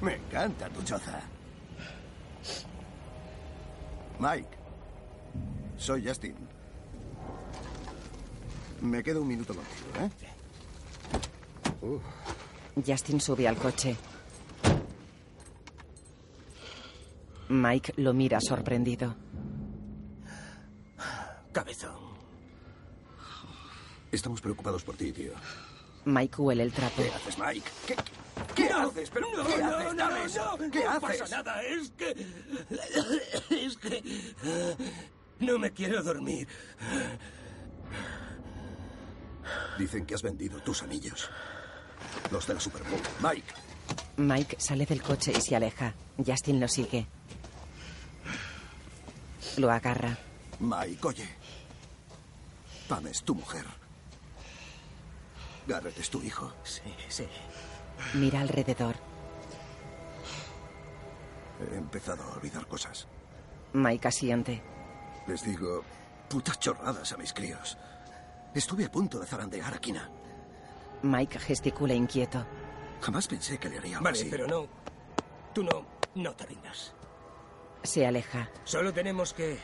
Me 0.00 0.14
encanta 0.14 0.68
tu 0.70 0.82
choza. 0.82 1.20
Mike. 4.18 4.57
Soy 5.78 6.06
Justin. 6.06 6.34
Me 8.82 9.02
quedo 9.02 9.22
un 9.22 9.28
minuto 9.28 9.54
contigo, 9.54 9.88
¿eh? 10.00 10.10
Justin 12.86 13.20
sube 13.20 13.48
al 13.48 13.56
coche. 13.56 13.96
Mike 17.48 17.94
lo 17.96 18.12
mira 18.12 18.40
sorprendido. 18.40 19.16
Cabezón. 21.52 21.96
Estamos 24.12 24.40
preocupados 24.40 24.84
por 24.84 24.96
ti, 24.96 25.12
tío. 25.12 25.32
Mike 26.04 26.40
huele 26.40 26.62
el 26.62 26.72
trapo. 26.72 27.02
¿Qué 27.02 27.10
haces, 27.10 27.38
Mike? 27.38 27.68
¿Qué, 27.86 27.96
qué 28.54 28.70
haces? 28.70 29.10
¿Pero 29.10 29.26
no, 29.36 29.44
qué 29.46 29.58
no, 29.58 29.76
haces? 29.76 29.94
no, 30.36 30.56
no, 30.56 30.70
¿Qué 30.70 30.84
no 30.84 30.90
haces? 30.90 31.20
pasa 31.20 31.36
nada, 31.36 31.62
es 31.62 31.90
que... 31.90 32.26
Es 33.50 33.76
que... 33.76 34.02
No 35.40 35.58
me 35.58 35.72
quiero 35.72 36.02
dormir. 36.02 36.48
Dicen 39.78 40.04
que 40.04 40.14
has 40.14 40.22
vendido 40.22 40.60
tus 40.62 40.82
anillos. 40.82 41.30
Los 42.30 42.46
de 42.46 42.54
la 42.54 42.60
Super 42.60 42.82
Bowl. 42.82 43.00
Mike. 43.22 43.54
Mike 44.16 44.56
sale 44.58 44.84
del 44.84 45.02
coche 45.02 45.32
y 45.36 45.40
se 45.40 45.56
aleja. 45.56 45.94
Justin 46.24 46.60
lo 46.60 46.68
sigue. 46.68 47.06
Lo 49.56 49.70
agarra. 49.70 50.18
Mike, 50.60 51.06
oye. 51.06 51.28
Pam 52.88 53.06
es 53.06 53.22
tu 53.22 53.34
mujer. 53.34 53.64
Garrett 55.66 55.98
es 55.98 56.10
tu 56.10 56.22
hijo. 56.22 56.52
Sí, 56.64 56.82
sí. 57.08 57.26
Mira 58.14 58.40
alrededor. 58.40 58.96
He 61.60 61.76
empezado 61.76 62.22
a 62.24 62.34
olvidar 62.34 62.66
cosas. 62.66 63.06
Mike 63.72 64.08
asiente. 64.08 64.62
Les 65.28 65.44
digo 65.44 65.84
putas 66.28 66.58
chorradas 66.58 67.12
a 67.12 67.16
mis 67.16 67.32
críos. 67.32 67.76
Estuve 68.54 68.84
a 68.86 68.90
punto 68.90 69.18
de 69.20 69.26
zarandear 69.26 69.74
a 69.74 69.78
Kina. 69.78 70.10
Mike 71.02 71.38
gesticula 71.38 71.94
inquieto. 71.94 72.44
Jamás 73.00 73.28
pensé 73.28 73.58
que 73.58 73.68
le 73.68 73.78
haría 73.78 73.98
algo 73.98 74.04
Vale, 74.04 74.18
así. 74.20 74.28
pero 74.30 74.46
no... 74.46 74.66
Tú 75.54 75.62
no... 75.62 75.86
No 76.14 76.34
te 76.34 76.46
rindas. 76.46 76.92
Se 77.84 78.06
aleja. 78.06 78.48
Solo 78.64 78.92
tenemos 78.92 79.32
que 79.34 79.58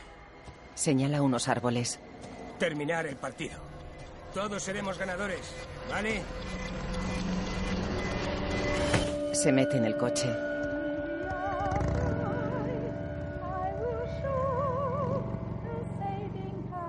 Señala 0.75 1.21
unos 1.21 1.47
árboles. 1.47 1.99
terminar 2.59 3.05
el 3.07 3.17
partido. 3.17 3.59
Todos 4.33 4.63
seremos 4.63 4.97
ganadores, 4.97 5.41
¿vale? 5.89 6.21
Se 9.33 9.51
mete 9.51 9.77
en 9.77 9.85
el 9.85 9.97
coche. 9.97 10.29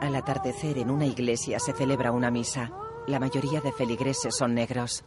Al 0.06 0.14
atardecer 0.14 0.78
en 0.78 0.88
una 0.92 1.04
iglesia 1.04 1.58
se 1.58 1.72
celebra 1.72 2.12
una 2.12 2.30
misa. 2.30 2.70
La 3.08 3.18
mayoría 3.18 3.60
de 3.60 3.72
feligreses 3.72 4.36
son 4.36 4.54
negros. 4.54 5.02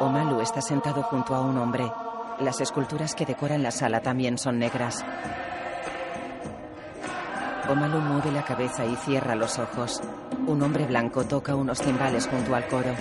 Omalu 0.00 0.40
está 0.40 0.62
sentado 0.62 1.02
junto 1.02 1.34
a 1.34 1.42
un 1.42 1.58
hombre. 1.58 1.92
Las 2.38 2.62
esculturas 2.62 3.14
que 3.14 3.26
decoran 3.26 3.62
la 3.62 3.70
sala 3.70 4.00
también 4.00 4.38
son 4.38 4.58
negras. 4.58 5.04
Omalu 7.68 8.00
mueve 8.00 8.32
la 8.32 8.46
cabeza 8.46 8.86
y 8.86 8.96
cierra 8.96 9.34
los 9.34 9.58
ojos. 9.58 10.00
Un 10.46 10.62
hombre 10.62 10.86
blanco 10.86 11.24
toca 11.24 11.54
unos 11.54 11.82
timbales 11.82 12.26
junto 12.28 12.54
al 12.54 12.66
coro. 12.66 12.94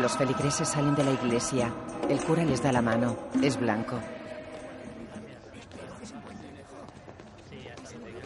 Los 0.00 0.16
feligreses 0.16 0.68
salen 0.68 0.94
de 0.94 1.04
la 1.04 1.10
iglesia. 1.12 1.72
El 2.08 2.20
cura 2.20 2.44
les 2.44 2.62
da 2.62 2.72
la 2.72 2.80
mano. 2.82 3.16
Es 3.42 3.58
blanco. 3.58 3.98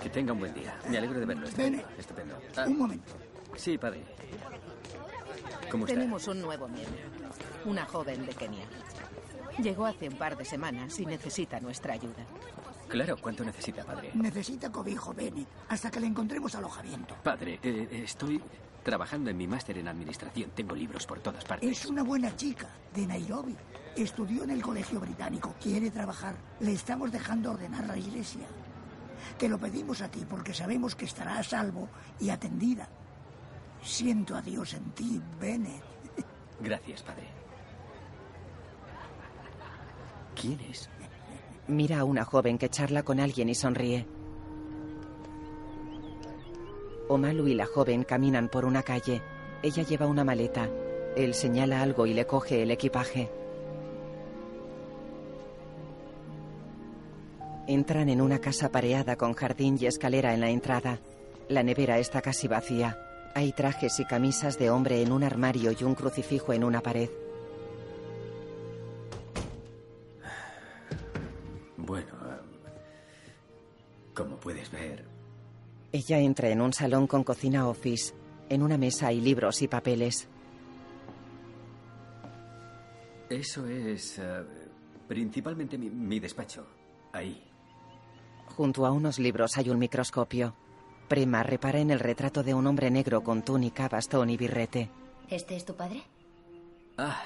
Que 0.03 0.09
tenga 0.11 0.33
un 0.33 0.41
buen 0.41 0.53
día. 0.55 0.79
Me 0.89 0.99
alegro 0.99 1.19
de 1.21 1.27
verlo. 1.27 1.47
Estupendo. 1.47 1.83
Estupendo. 1.99 2.35
Ah, 2.57 2.65
Un 2.67 2.79
momento. 2.79 3.13
Sí, 3.57 3.79
padre. 3.79 4.03
¿Cómo 5.71 5.87
está? 5.87 5.95
Tenemos 5.99 6.27
un 6.29 6.43
nuevo 6.43 6.69
miembro, 6.69 7.01
una 7.65 7.87
joven 7.87 8.27
de 8.27 8.35
Kenia. 8.35 8.67
Llegó 9.59 9.87
hace 9.87 10.09
un 10.09 10.19
par 10.19 10.37
de 10.37 10.45
semanas 10.45 10.99
y 10.99 11.07
necesita 11.07 11.59
nuestra 11.61 11.95
ayuda. 11.95 12.25
Claro, 12.89 13.17
¿cuánto 13.17 13.43
necesita, 13.45 13.83
padre? 13.85 14.11
Necesita 14.13 14.71
cobijo, 14.71 15.15
Bennett, 15.15 15.49
hasta 15.71 15.91
que 15.91 16.01
le 16.01 16.07
encontremos 16.09 16.55
alojamiento. 16.55 17.15
Padre, 17.23 17.59
eh, 17.63 18.03
estoy 18.05 18.43
trabajando 18.83 19.31
en 19.31 19.37
mi 19.37 19.47
máster 19.47 19.79
en 19.79 19.89
administración. 19.89 20.51
Tengo 20.55 20.75
libros 20.75 21.07
por 21.07 21.21
todas 21.21 21.45
partes. 21.45 21.71
Es 21.71 21.87
una 21.87 22.03
buena 22.03 22.35
chica, 22.37 22.69
de 22.95 23.07
Nairobi. 23.07 23.57
Estudió 23.97 24.45
en 24.45 24.51
el 24.51 24.63
colegio 24.63 25.01
británico, 25.01 25.55
quiere 25.61 25.91
trabajar. 25.91 26.35
Le 26.61 26.73
estamos 26.73 27.13
dejando 27.13 27.51
ordenar 27.51 27.87
la 27.87 27.97
iglesia. 27.97 28.47
Te 29.39 29.49
lo 29.49 29.59
pedimos 29.59 30.01
a 30.03 30.11
ti 30.11 30.25
porque 30.29 30.55
sabemos 30.55 30.95
que 30.95 31.05
estará 31.05 31.39
a 31.39 31.43
salvo 31.43 31.89
y 32.19 32.31
atendida. 32.31 32.89
Siento 33.83 34.37
a 34.37 34.43
Dios 34.43 34.75
en 34.75 34.91
ti, 34.93 35.21
Bennett. 35.41 35.83
Gracias, 36.61 37.03
padre. 37.03 37.29
¿Quién 40.35 40.61
es? 40.61 40.89
Mira 41.69 42.01
a 42.01 42.05
una 42.05 42.25
joven 42.25 42.59
que 42.59 42.69
charla 42.69 43.03
con 43.03 43.21
alguien 43.21 43.49
y 43.49 43.55
sonríe. 43.55 44.07
Omalu 47.09 47.49
y 47.49 47.55
la 47.55 47.67
joven 47.67 48.05
caminan 48.05 48.49
por 48.49 48.65
una 48.65 48.83
calle. 48.83 49.23
Ella 49.63 49.83
lleva 49.83 50.07
una 50.07 50.25
maleta. 50.25 50.69
Él 51.17 51.35
señala 51.35 51.83
algo 51.83 52.07
y 52.07 52.15
le 52.15 52.27
coge 52.27 52.63
el 52.63 52.71
equipaje. 52.71 53.31
Entran 57.67 58.09
en 58.09 58.21
una 58.21 58.41
casa 58.41 58.71
pareada 58.71 59.17
con 59.17 59.35
jardín 59.35 59.79
y 59.81 59.87
escalera 59.87 60.35
en 60.35 60.41
la 60.41 60.51
entrada. 60.51 60.99
La 61.49 61.63
nevera 61.63 61.99
está 61.99 62.21
casi 62.21 62.49
vacía. 62.49 62.99
Hay 63.35 63.53
trajes 63.53 64.01
y 64.01 64.05
camisas 64.05 64.59
de 64.59 64.71
hombre 64.71 65.03
en 65.03 65.13
un 65.13 65.23
armario 65.23 65.73
y 65.79 65.85
un 65.85 65.95
crucifijo 65.95 66.53
en 66.53 66.65
una 66.65 66.81
pared. 66.81 67.09
Ella 76.05 76.19
entra 76.19 76.49
en 76.49 76.61
un 76.61 76.73
salón 76.73 77.07
con 77.07 77.23
cocina 77.23 77.69
office. 77.69 78.13
En 78.49 78.63
una 78.65 78.77
mesa 78.77 79.07
hay 79.07 79.21
libros 79.21 79.63
y 79.63 79.69
papeles. 79.69 80.29
eso 83.31 83.67
es 83.67 84.19
eh, 84.19 84.43
principalmente 85.09 85.79
mi, 85.79 85.89
mi 85.89 86.19
despacho. 86.19 86.67
Ahí. 87.13 87.41
Junto 88.57 88.85
a 88.85 88.91
unos 88.91 89.19
libros 89.21 89.57
hay 89.57 89.71
un 89.71 89.79
microscopio. 89.79 90.55
Prima 91.09 91.43
repara 91.45 91.79
en 91.79 91.91
el 91.93 92.01
retrato 92.01 92.43
de 92.43 92.53
un 92.53 92.67
hombre 92.67 92.91
negro 92.91 93.23
con 93.23 93.43
túnica, 93.43 93.89
bastón 93.89 94.29
y 94.31 94.37
birrete. 94.37 94.91
¿Este 95.31 95.55
es 95.57 95.65
tu 95.65 95.77
padre? 95.77 96.03
Ah, 96.99 97.23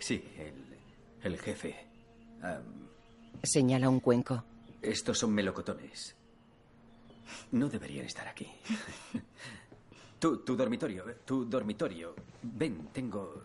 sí, 0.00 0.22
el, 0.36 0.78
el 1.22 1.38
jefe. 1.38 1.76
Señala 3.44 3.88
un 3.88 4.00
cuenco. 4.00 4.42
estos 4.82 5.18
son 5.18 5.32
melocotones. 5.32 6.15
No 7.52 7.68
deberían 7.68 8.06
estar 8.06 8.26
aquí. 8.28 8.46
tu, 10.18 10.38
tu 10.38 10.56
dormitorio, 10.56 11.04
tu 11.24 11.44
dormitorio. 11.44 12.14
Ven, 12.42 12.88
tengo. 12.92 13.42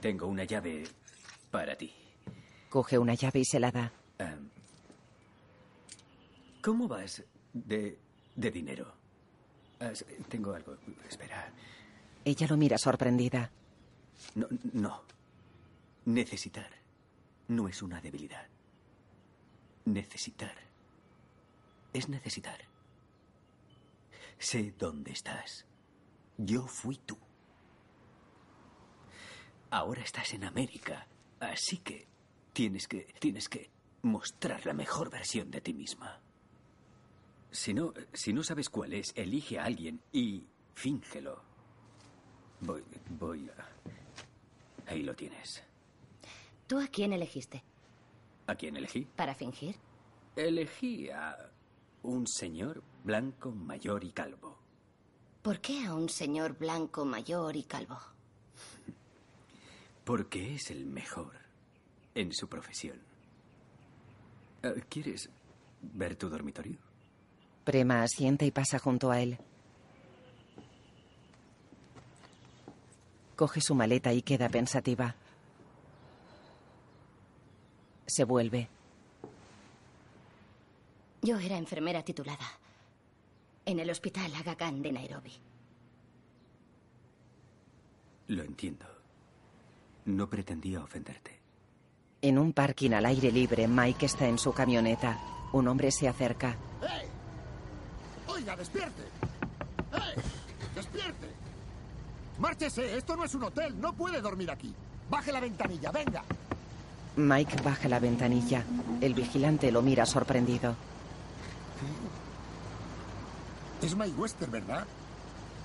Tengo 0.00 0.26
una 0.26 0.44
llave 0.44 0.84
para 1.50 1.76
ti. 1.76 1.92
Coge 2.68 2.98
una 2.98 3.14
llave 3.14 3.40
y 3.40 3.44
se 3.44 3.58
la 3.58 3.70
da. 3.70 3.92
Am, 4.18 4.48
¿Cómo 6.62 6.86
vas 6.88 7.22
de, 7.52 7.98
de 8.36 8.50
dinero? 8.50 8.92
Tengo 10.28 10.52
algo. 10.54 10.76
Espera. 11.08 11.50
Ella 12.24 12.46
lo 12.48 12.56
mira 12.56 12.76
sorprendida. 12.78 13.50
No, 14.34 14.46
no. 14.72 15.02
Necesitar 16.04 16.70
no 17.48 17.68
es 17.68 17.82
una 17.82 18.00
debilidad. 18.00 18.46
Necesitar 19.86 20.54
es 21.98 22.08
necesitar. 22.08 22.60
Sé 24.38 24.74
dónde 24.78 25.12
estás. 25.12 25.66
Yo 26.36 26.66
fui 26.66 26.96
tú. 26.96 27.18
Ahora 29.70 30.02
estás 30.02 30.32
en 30.32 30.44
América, 30.44 31.06
así 31.40 31.78
que 31.78 32.06
tienes 32.52 32.88
que 32.88 33.12
tienes 33.20 33.48
que 33.48 33.70
mostrar 34.02 34.64
la 34.64 34.72
mejor 34.72 35.10
versión 35.10 35.50
de 35.50 35.60
ti 35.60 35.74
misma. 35.74 36.20
Si 37.50 37.74
no, 37.74 37.92
si 38.12 38.32
no 38.32 38.42
sabes 38.42 38.68
cuál 38.70 38.92
es, 38.92 39.12
elige 39.16 39.58
a 39.58 39.64
alguien 39.64 40.00
y 40.12 40.44
fíngelo. 40.74 41.42
Voy, 42.60 42.82
voy 43.10 43.48
a... 43.50 44.90
Ahí 44.90 45.02
lo 45.02 45.14
tienes. 45.14 45.62
¿Tú 46.66 46.78
a 46.78 46.86
quién 46.86 47.12
elegiste? 47.12 47.62
¿A 48.46 48.54
quién 48.54 48.76
elegí? 48.76 49.06
¿Para 49.16 49.34
fingir? 49.34 49.76
Elegí 50.36 51.10
a 51.10 51.47
un 52.02 52.26
señor 52.26 52.82
blanco, 53.04 53.50
mayor 53.50 54.04
y 54.04 54.12
calvo. 54.12 54.58
¿Por 55.42 55.60
qué 55.60 55.86
a 55.86 55.94
un 55.94 56.08
señor 56.08 56.58
blanco 56.58 57.04
mayor 57.04 57.56
y 57.56 57.62
calvo? 57.62 57.98
Porque 60.04 60.54
es 60.54 60.70
el 60.70 60.86
mejor 60.86 61.32
en 62.14 62.32
su 62.32 62.48
profesión. 62.48 62.98
Eh, 64.62 64.82
¿Quieres 64.88 65.30
ver 65.80 66.16
tu 66.16 66.28
dormitorio? 66.28 66.78
Prema 67.64 68.02
asiente 68.02 68.46
y 68.46 68.50
pasa 68.50 68.78
junto 68.78 69.10
a 69.10 69.20
él. 69.20 69.38
Coge 73.36 73.60
su 73.60 73.74
maleta 73.74 74.12
y 74.12 74.22
queda 74.22 74.48
pensativa. 74.48 75.14
Se 78.06 78.24
vuelve. 78.24 78.68
Yo 81.22 81.38
era 81.38 81.56
enfermera 81.56 82.02
titulada 82.02 82.46
en 83.64 83.80
el 83.80 83.90
hospital 83.90 84.32
Aga 84.34 84.56
Khan 84.56 84.80
de 84.80 84.92
Nairobi. 84.92 85.32
Lo 88.28 88.42
entiendo. 88.42 88.86
No 90.06 90.28
pretendía 90.28 90.80
ofenderte. 90.80 91.38
En 92.22 92.38
un 92.38 92.52
parking 92.52 92.92
al 92.92 93.06
aire 93.06 93.30
libre, 93.30 93.68
Mike 93.68 94.06
está 94.06 94.26
en 94.26 94.38
su 94.38 94.52
camioneta. 94.52 95.18
Un 95.52 95.68
hombre 95.68 95.90
se 95.90 96.08
acerca. 96.08 96.56
¡Eh! 96.82 97.08
Oiga, 98.26 98.56
despierte. 98.56 99.02
¡Eh! 99.02 100.20
¡Despierte! 100.74 101.28
Márchese, 102.38 102.96
esto 102.96 103.16
no 103.16 103.24
es 103.24 103.34
un 103.34 103.44
hotel, 103.44 103.80
no 103.80 103.92
puede 103.92 104.20
dormir 104.20 104.50
aquí. 104.50 104.74
Baje 105.10 105.32
la 105.32 105.40
ventanilla, 105.40 105.90
venga. 105.90 106.22
Mike 107.16 107.62
baja 107.62 107.88
la 107.88 107.98
ventanilla. 107.98 108.64
El 109.00 109.14
vigilante 109.14 109.72
lo 109.72 109.82
mira 109.82 110.06
sorprendido. 110.06 110.76
Es 113.82 113.94
Mike 113.96 114.16
Wester, 114.18 114.48
¿verdad? 114.50 114.86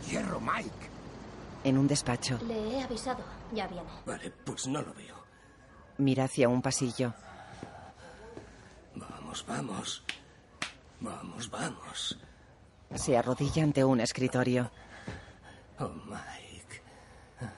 Hierro, 0.09 0.39
Mike. 0.39 0.89
En 1.63 1.77
un 1.77 1.87
despacho, 1.87 2.37
Le 2.45 2.77
he 2.77 2.83
avisado. 2.83 3.23
Ya 3.53 3.67
viene. 3.67 3.87
Vale, 4.05 4.31
pues 4.45 4.67
no 4.67 4.81
lo 4.81 4.93
veo. 4.93 5.15
mira 5.97 6.25
hacia 6.25 6.49
un 6.49 6.61
pasillo. 6.61 7.13
Vamos, 8.95 9.45
vamos. 9.47 10.03
Vamos, 10.99 11.49
vamos. 11.49 12.17
Se 12.95 13.17
arrodilla 13.17 13.63
ante 13.63 13.83
un 13.83 13.99
escritorio. 14.01 14.69
Oh, 15.79 15.89
Mike. 16.05 16.81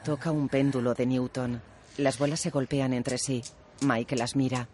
Toca 0.03 0.31
un 0.31 0.47
péndulo 0.49 0.93
de 0.93 1.05
Newton. 1.05 1.61
Las 1.97 2.17
bolas 2.17 2.39
se 2.39 2.49
golpean 2.51 2.93
entre 2.93 3.17
sí. 3.17 3.43
Mike 3.81 4.15
las 4.15 4.35
mira. 4.35 4.67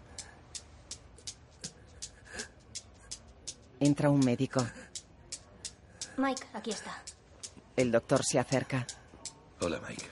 Entra 3.82 4.12
un 4.12 4.20
médico. 4.24 4.64
Mike, 6.18 6.46
aquí 6.54 6.70
está. 6.70 7.02
El 7.76 7.92
doctor 7.92 8.24
se 8.24 8.38
acerca. 8.38 8.86
Hola, 9.60 9.82
Mike. 9.88 10.06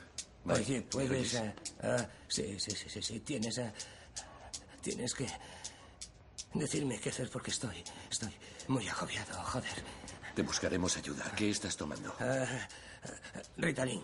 Oye, 0.45 0.82
puedes. 0.82 1.36
ah, 1.36 1.53
ah, 1.84 2.08
sí, 2.27 2.60
sí, 2.60 2.71
sí, 2.71 2.89
sí, 2.89 2.99
sí. 2.99 3.19
Tienes. 3.19 3.60
ah, 3.60 3.71
tienes 4.82 5.13
que. 5.13 5.27
Decirme 6.55 6.99
qué 6.99 7.10
hacer 7.10 7.29
porque 7.29 7.51
estoy. 7.51 7.84
Estoy 8.10 8.34
muy 8.67 8.88
agobiado, 8.88 9.36
joder. 9.43 9.84
Te 10.34 10.41
buscaremos 10.41 10.97
ayuda. 10.97 11.32
¿Qué 11.36 11.51
estás 11.51 11.77
tomando? 11.77 12.15
Ah, 12.19 12.47
ah, 13.03 13.41
Ritalin. 13.58 14.01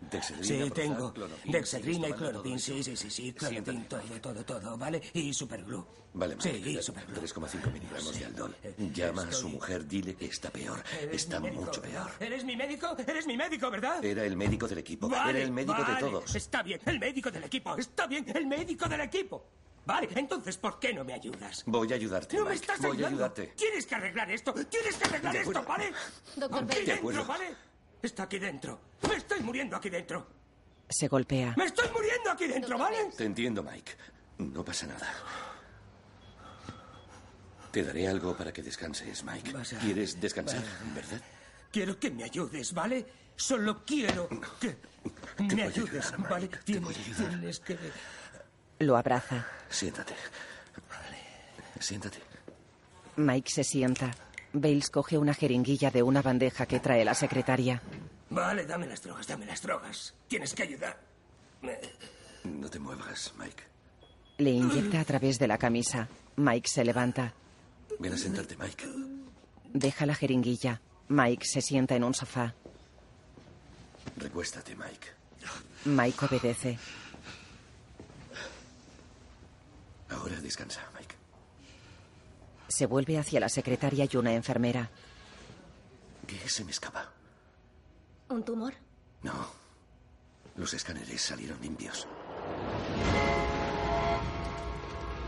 Dexedrina, 0.00 0.64
Sí, 0.66 0.70
tengo. 0.72 1.12
Dexedrina 1.44 2.08
y 2.08 2.12
¿sigues 2.12 2.16
tomando 2.18 2.42
clonopin, 2.42 2.52
todo 2.52 2.58
sí, 2.60 2.82
sí, 2.84 2.96
sí, 2.96 3.10
sí. 3.10 3.34
Mejor. 3.40 3.86
todo, 4.20 4.20
todo, 4.20 4.44
todo, 4.60 4.78
¿vale? 4.78 5.02
Y 5.14 5.32
superglue. 5.32 5.84
Vale. 6.12 6.36
Sí, 6.38 6.50
y 6.50 6.82
superglue. 6.82 7.20
3,5 7.20 7.72
miligramos 7.72 8.18
de 8.18 8.24
Aldol. 8.26 8.56
Llama 8.94 9.22
a 9.22 9.32
su 9.32 9.48
mujer, 9.48 9.86
dile 9.86 10.14
que 10.14 10.26
está 10.26 10.50
peor. 10.50 10.82
Está 11.10 11.40
mi 11.40 11.46
médico, 11.48 11.64
mucho 11.64 11.82
peor. 11.82 12.10
¿Eres 12.20 12.44
mi 12.44 12.56
médico? 12.56 12.96
¿Eres 13.06 13.26
mi 13.26 13.36
médico, 13.36 13.70
verdad? 13.70 14.04
Era 14.04 14.24
el 14.24 14.36
médico 14.36 14.68
del 14.68 14.78
equipo. 14.78 15.08
Vale, 15.08 15.30
Era 15.30 15.42
el 15.42 15.52
médico 15.52 15.82
de 15.82 15.96
todos. 15.96 16.34
Está 16.34 16.62
bien, 16.62 16.80
el 16.86 16.98
médico 16.98 17.30
del 17.30 17.44
equipo. 17.44 17.76
Está 17.76 18.06
bien, 18.06 18.24
el 18.34 18.46
médico 18.46 18.88
del 18.88 19.00
equipo. 19.00 19.44
Vale, 19.86 20.08
entonces, 20.16 20.56
¿por 20.56 20.80
qué 20.80 20.92
no 20.92 21.04
me 21.04 21.14
ayudas? 21.14 21.62
Voy 21.64 21.92
a 21.92 21.94
ayudarte, 21.94 22.36
No 22.36 22.44
me 22.44 22.54
estás 22.54 22.80
Voy 22.80 23.02
a 23.04 23.06
ayudarte. 23.06 23.52
Tienes 23.56 23.86
que 23.86 23.94
arreglar 23.94 24.28
esto. 24.30 24.52
Tienes 24.52 24.96
que 24.96 25.04
arreglar 25.04 25.32
De 25.32 25.40
esto. 25.42 25.62
¿vale? 25.62 25.92
Doctor 26.34 26.64
Aquí 26.64 26.74
Bell. 26.76 26.86
De 26.86 26.92
acuerdo. 26.92 27.18
dentro, 27.20 27.32
¿vale? 27.34 27.56
Está 28.02 28.24
aquí 28.24 28.38
dentro. 28.38 28.80
Me 29.08 29.16
estoy 29.16 29.40
muriendo 29.40 29.76
aquí 29.76 29.90
dentro. 29.90 30.26
Se 30.88 31.08
golpea. 31.08 31.54
Me 31.56 31.64
estoy 31.64 31.88
muriendo 31.90 32.30
aquí 32.30 32.46
dentro, 32.46 32.78
¿vale? 32.78 33.10
Te 33.16 33.24
entiendo, 33.24 33.62
Mike. 33.62 33.92
No 34.38 34.64
pasa 34.64 34.86
nada. 34.86 35.12
Te 37.70 37.82
daré 37.82 38.08
algo 38.08 38.36
para 38.36 38.52
que 38.52 38.62
descanses, 38.62 39.24
Mike. 39.24 39.52
¿Quieres 39.80 40.20
descansar, 40.20 40.62
verdad? 40.94 41.20
Quiero 41.70 41.98
que 41.98 42.10
me 42.10 42.24
ayudes, 42.24 42.72
¿vale? 42.72 43.06
Solo 43.34 43.84
quiero 43.84 44.28
que 44.60 44.76
me 45.54 45.62
ayudes, 45.64 46.12
¿vale? 46.16 46.48
Tienes, 46.64 46.96
tienes 47.16 47.60
que... 47.60 47.78
Lo 48.78 48.96
abraza. 48.96 49.46
Siéntate. 49.68 50.14
Siéntate. 51.80 52.18
Mike 53.16 53.50
se 53.50 53.64
sienta. 53.64 54.10
Bales 54.52 54.90
coge 54.90 55.18
una 55.18 55.34
jeringuilla 55.34 55.90
de 55.90 56.02
una 56.02 56.22
bandeja 56.22 56.66
que 56.66 56.80
trae 56.80 57.04
la 57.04 57.14
secretaria. 57.14 57.82
Vale, 58.30 58.66
dame 58.66 58.86
las 58.86 59.02
drogas, 59.02 59.26
dame 59.26 59.46
las 59.46 59.62
drogas. 59.62 60.14
Tienes 60.28 60.54
que 60.54 60.62
ayudar. 60.62 60.98
No 62.44 62.68
te 62.68 62.78
muevas, 62.78 63.32
Mike. 63.38 63.62
Le 64.38 64.50
inyecta 64.50 65.00
a 65.00 65.04
través 65.04 65.38
de 65.38 65.48
la 65.48 65.58
camisa. 65.58 66.08
Mike 66.36 66.68
se 66.68 66.84
levanta. 66.84 67.32
Ven 67.98 68.12
a 68.12 68.18
sentarte, 68.18 68.56
Mike. 68.56 68.86
Deja 69.72 70.06
la 70.06 70.14
jeringuilla. 70.14 70.80
Mike 71.08 71.44
se 71.46 71.60
sienta 71.62 71.96
en 71.96 72.04
un 72.04 72.14
sofá. 72.14 72.54
Recuéstate, 74.16 74.74
Mike. 74.74 75.08
Mike 75.84 76.24
obedece. 76.24 76.78
Ahora 80.10 80.40
descansa, 80.40 80.80
Mike. 80.98 81.15
Se 82.68 82.86
vuelve 82.86 83.18
hacia 83.18 83.40
la 83.40 83.48
secretaria 83.48 84.06
y 84.10 84.16
una 84.16 84.32
enfermera. 84.32 84.90
¿Qué 86.26 86.48
se 86.48 86.64
me 86.64 86.70
escapa? 86.70 87.10
¿Un 88.28 88.44
tumor? 88.44 88.74
No. 89.22 89.32
Los 90.56 90.74
escáneres 90.74 91.20
salieron 91.20 91.60
limpios. 91.60 92.06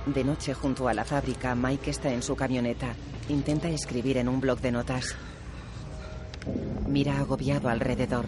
De 0.07 0.24
noche, 0.24 0.55
junto 0.55 0.88
a 0.88 0.94
la 0.94 1.05
fábrica, 1.05 1.55
Mike 1.55 1.90
está 1.90 2.11
en 2.11 2.22
su 2.22 2.35
camioneta. 2.35 2.94
Intenta 3.29 3.68
escribir 3.68 4.16
en 4.16 4.29
un 4.29 4.40
bloc 4.40 4.61
de 4.61 4.72
notas. 4.72 5.14
Mira 6.87 7.18
agobiado 7.18 7.68
alrededor. 7.68 8.27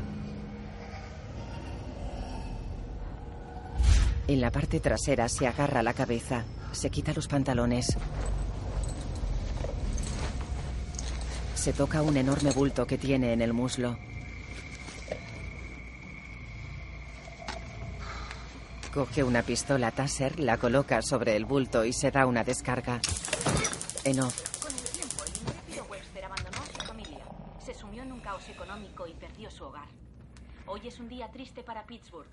En 4.29 4.41
la 4.41 4.51
parte 4.51 4.79
trasera 4.79 5.29
se 5.29 5.47
agarra 5.47 5.83
la 5.83 5.95
cabeza. 5.95 6.45
Se 6.73 6.91
quita 6.91 7.13
los 7.15 7.27
pantalones. 7.27 7.97
Se 11.61 11.75
toca 11.75 12.01
un 12.01 12.17
enorme 12.17 12.53
bulto 12.53 12.87
que 12.87 12.97
tiene 12.97 13.35
en 13.35 13.43
el 13.43 13.53
muslo. 13.53 13.99
Coge 18.95 19.23
una 19.23 19.43
pistola 19.43 19.91
Taser, 19.91 20.41
la 20.41 20.57
coloca 20.57 21.03
sobre 21.03 21.37
el 21.37 21.45
bulto 21.45 21.85
y 21.85 21.93
se 21.93 22.11
da 22.11 22.25
una 22.25 22.45
descarga. 22.45 22.99
En 24.05 24.21
off. 24.21 24.59
Con 24.59 24.73
el 24.75 24.85
tiempo, 24.85 25.23
el 25.71 25.91
Webster 25.91 26.25
abandonó 26.25 26.63
a 26.63 26.67
su 26.67 26.87
familia, 26.87 27.27
se 27.63 27.75
sumió 27.75 28.05
en 28.05 28.13
un 28.13 28.21
caos 28.21 28.49
económico 28.49 29.07
y 29.07 29.13
perdió 29.13 29.51
su 29.51 29.65
hogar. 29.65 29.89
Hoy 30.65 30.89
es 30.89 30.99
un 30.99 31.11
día 31.11 31.31
triste 31.31 31.63
para 31.63 31.85
Pittsburgh. 31.85 32.31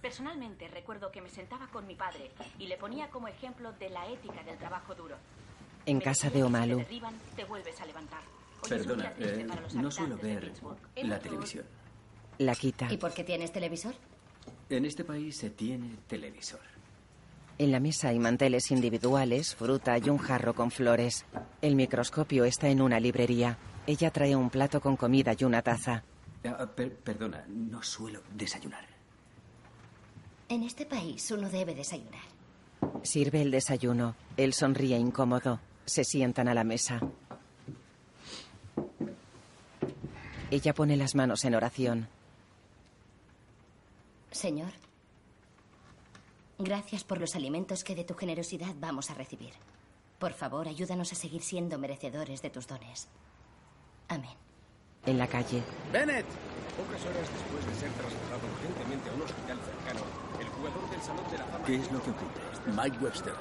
Personalmente 0.00 0.68
recuerdo 0.68 1.10
que 1.10 1.20
me 1.20 1.28
sentaba 1.28 1.66
con 1.66 1.86
mi 1.86 1.96
padre 1.96 2.30
y 2.58 2.66
le 2.66 2.78
ponía 2.78 3.10
como 3.10 3.28
ejemplo 3.28 3.74
de 3.74 3.90
la 3.90 4.08
ética 4.08 4.42
del 4.42 4.56
trabajo 4.56 4.94
duro. 4.94 5.16
En 5.84 6.00
casa 6.00 6.30
de 6.30 6.42
Omalu. 6.42 6.78
Si 6.78 6.84
te 6.84 6.88
derriban, 6.88 7.14
te 7.36 7.44
vuelves 7.44 7.78
a 7.78 7.84
levantar. 7.84 8.33
Perdona, 8.68 9.12
eh, 9.18 9.46
los 9.62 9.74
no 9.74 9.90
suelo 9.90 10.16
ver 10.18 10.52
la 11.02 11.18
televisión. 11.18 11.64
La 12.38 12.54
quita. 12.54 12.92
¿Y 12.92 12.96
por 12.96 13.12
qué 13.12 13.24
tienes 13.24 13.52
televisor? 13.52 13.94
En 14.68 14.84
este 14.84 15.04
país 15.04 15.36
se 15.36 15.50
tiene 15.50 15.96
televisor. 16.08 16.60
En 17.58 17.70
la 17.70 17.78
mesa 17.78 18.08
hay 18.08 18.18
manteles 18.18 18.70
individuales, 18.72 19.54
fruta 19.54 19.96
y 19.98 20.10
un 20.10 20.18
jarro 20.18 20.54
con 20.54 20.70
flores. 20.72 21.24
El 21.62 21.76
microscopio 21.76 22.44
está 22.44 22.68
en 22.68 22.80
una 22.82 22.98
librería. 22.98 23.58
Ella 23.86 24.10
trae 24.10 24.34
un 24.34 24.50
plato 24.50 24.80
con 24.80 24.96
comida 24.96 25.34
y 25.38 25.44
una 25.44 25.62
taza. 25.62 26.02
Ah, 26.44 26.66
per- 26.74 26.96
perdona, 26.96 27.44
no 27.48 27.82
suelo 27.82 28.22
desayunar. 28.34 28.84
En 30.48 30.62
este 30.62 30.84
país 30.86 31.30
uno 31.30 31.48
debe 31.48 31.74
desayunar. 31.74 32.20
Sirve 33.02 33.42
el 33.42 33.50
desayuno. 33.50 34.14
Él 34.36 34.52
sonríe 34.52 34.98
incómodo. 34.98 35.60
Se 35.86 36.04
sientan 36.04 36.48
a 36.48 36.54
la 36.54 36.64
mesa. 36.64 37.00
Ella 40.54 40.72
pone 40.72 40.96
las 40.96 41.16
manos 41.16 41.44
en 41.44 41.56
oración. 41.56 42.06
Señor, 44.30 44.70
gracias 46.60 47.02
por 47.02 47.18
los 47.18 47.34
alimentos 47.34 47.82
que 47.82 47.96
de 47.96 48.04
tu 48.04 48.14
generosidad 48.14 48.72
vamos 48.78 49.10
a 49.10 49.14
recibir. 49.14 49.50
Por 50.20 50.32
favor, 50.32 50.68
ayúdanos 50.68 51.10
a 51.10 51.16
seguir 51.16 51.42
siendo 51.42 51.76
merecedores 51.76 52.40
de 52.40 52.50
tus 52.50 52.68
dones. 52.68 53.08
Amén. 54.06 54.36
En 55.06 55.18
la 55.18 55.26
calle, 55.26 55.60
Bennett. 55.92 56.24
Pocas 56.76 57.04
horas 57.04 57.28
después 57.34 57.66
de 57.66 57.74
ser 57.74 57.90
trasladado 57.90 58.46
urgentemente 58.54 59.10
a 59.10 59.12
un 59.12 59.22
hospital 59.22 59.58
cercano, 59.58 60.06
el 60.38 60.48
jugador 60.50 60.88
del 60.88 61.02
Salón 61.02 61.30
de 61.32 61.38
la 61.38 61.44
Fama... 61.46 61.64
¿Qué 61.64 61.74
es 61.74 61.90
lo 61.90 62.00
que 62.00 62.10
ocurre? 62.10 62.76
Mike 62.76 62.98
Webster. 63.04 63.34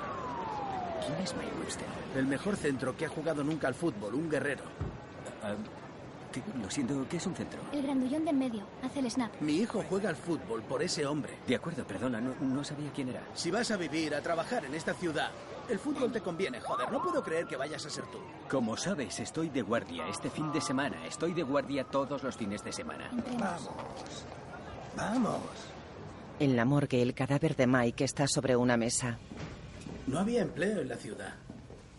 ¿Quién 1.06 1.20
es 1.22 1.36
Mike 1.36 1.60
Webster? 1.60 1.88
El 2.16 2.26
mejor 2.26 2.58
centro 2.58 2.98
que 2.98 3.06
ha 3.06 3.10
jugado 3.10 3.44
nunca 3.44 3.68
al 3.68 3.76
fútbol, 3.76 4.16
un 4.16 4.32
guerrero. 4.32 4.64
¿qué? 4.64 5.83
Lo 6.62 6.70
siento, 6.70 7.06
¿qué 7.10 7.18
es 7.18 7.28
un 7.28 7.36
centro? 7.36 7.60
El 7.72 7.84
grandullón 7.84 8.24
de 8.24 8.32
en 8.32 8.40
medio. 8.40 8.64
Hace 8.82 9.00
el 9.00 9.12
snap. 9.12 9.32
Mi 9.42 9.58
hijo 9.58 9.84
juega 9.90 10.10
al 10.10 10.16
fútbol 10.16 10.62
por 10.64 10.82
ese 10.82 11.06
hombre. 11.06 11.38
De 11.48 11.56
acuerdo, 11.56 11.86
perdona, 11.86 12.20
no, 12.22 12.34
no 12.40 12.64
sabía 12.64 12.92
quién 12.94 13.10
era. 13.10 13.22
Si 13.34 13.52
vas 13.52 13.72
a 13.72 13.78
vivir, 13.78 14.16
a 14.16 14.22
trabajar 14.22 14.66
en 14.66 14.74
esta 14.74 14.94
ciudad, 14.94 15.32
el 15.70 15.80
fútbol 15.80 16.12
te 16.12 16.22
conviene, 16.22 16.60
joder. 16.60 16.92
No 16.92 17.02
puedo 17.02 17.24
creer 17.24 17.46
que 17.46 17.56
vayas 17.58 17.86
a 17.86 17.90
ser 17.90 18.06
tú. 18.06 18.20
Como 18.50 18.76
sabes, 18.78 19.20
estoy 19.20 19.50
de 19.50 19.62
guardia 19.62 20.08
este 20.08 20.30
fin 20.30 20.52
de 20.52 20.62
semana. 20.62 21.06
Estoy 21.06 21.34
de 21.34 21.44
guardia 21.44 21.84
todos 21.84 22.24
los 22.24 22.36
fines 22.36 22.64
de 22.64 22.72
semana. 22.72 23.10
Vamos. 23.40 24.26
Vamos. 24.96 25.42
en 26.40 26.56
la 26.56 26.66
morgue, 26.66 27.02
el 27.02 27.14
cadáver 27.14 27.56
de 27.56 27.68
Mike 27.68 28.04
está 28.04 28.28
sobre 28.28 28.56
una 28.56 28.78
mesa. 28.78 29.18
No 30.08 30.20
había 30.20 30.42
empleo 30.42 30.82
en 30.82 30.90
la 30.90 30.98
ciudad. 30.98 31.36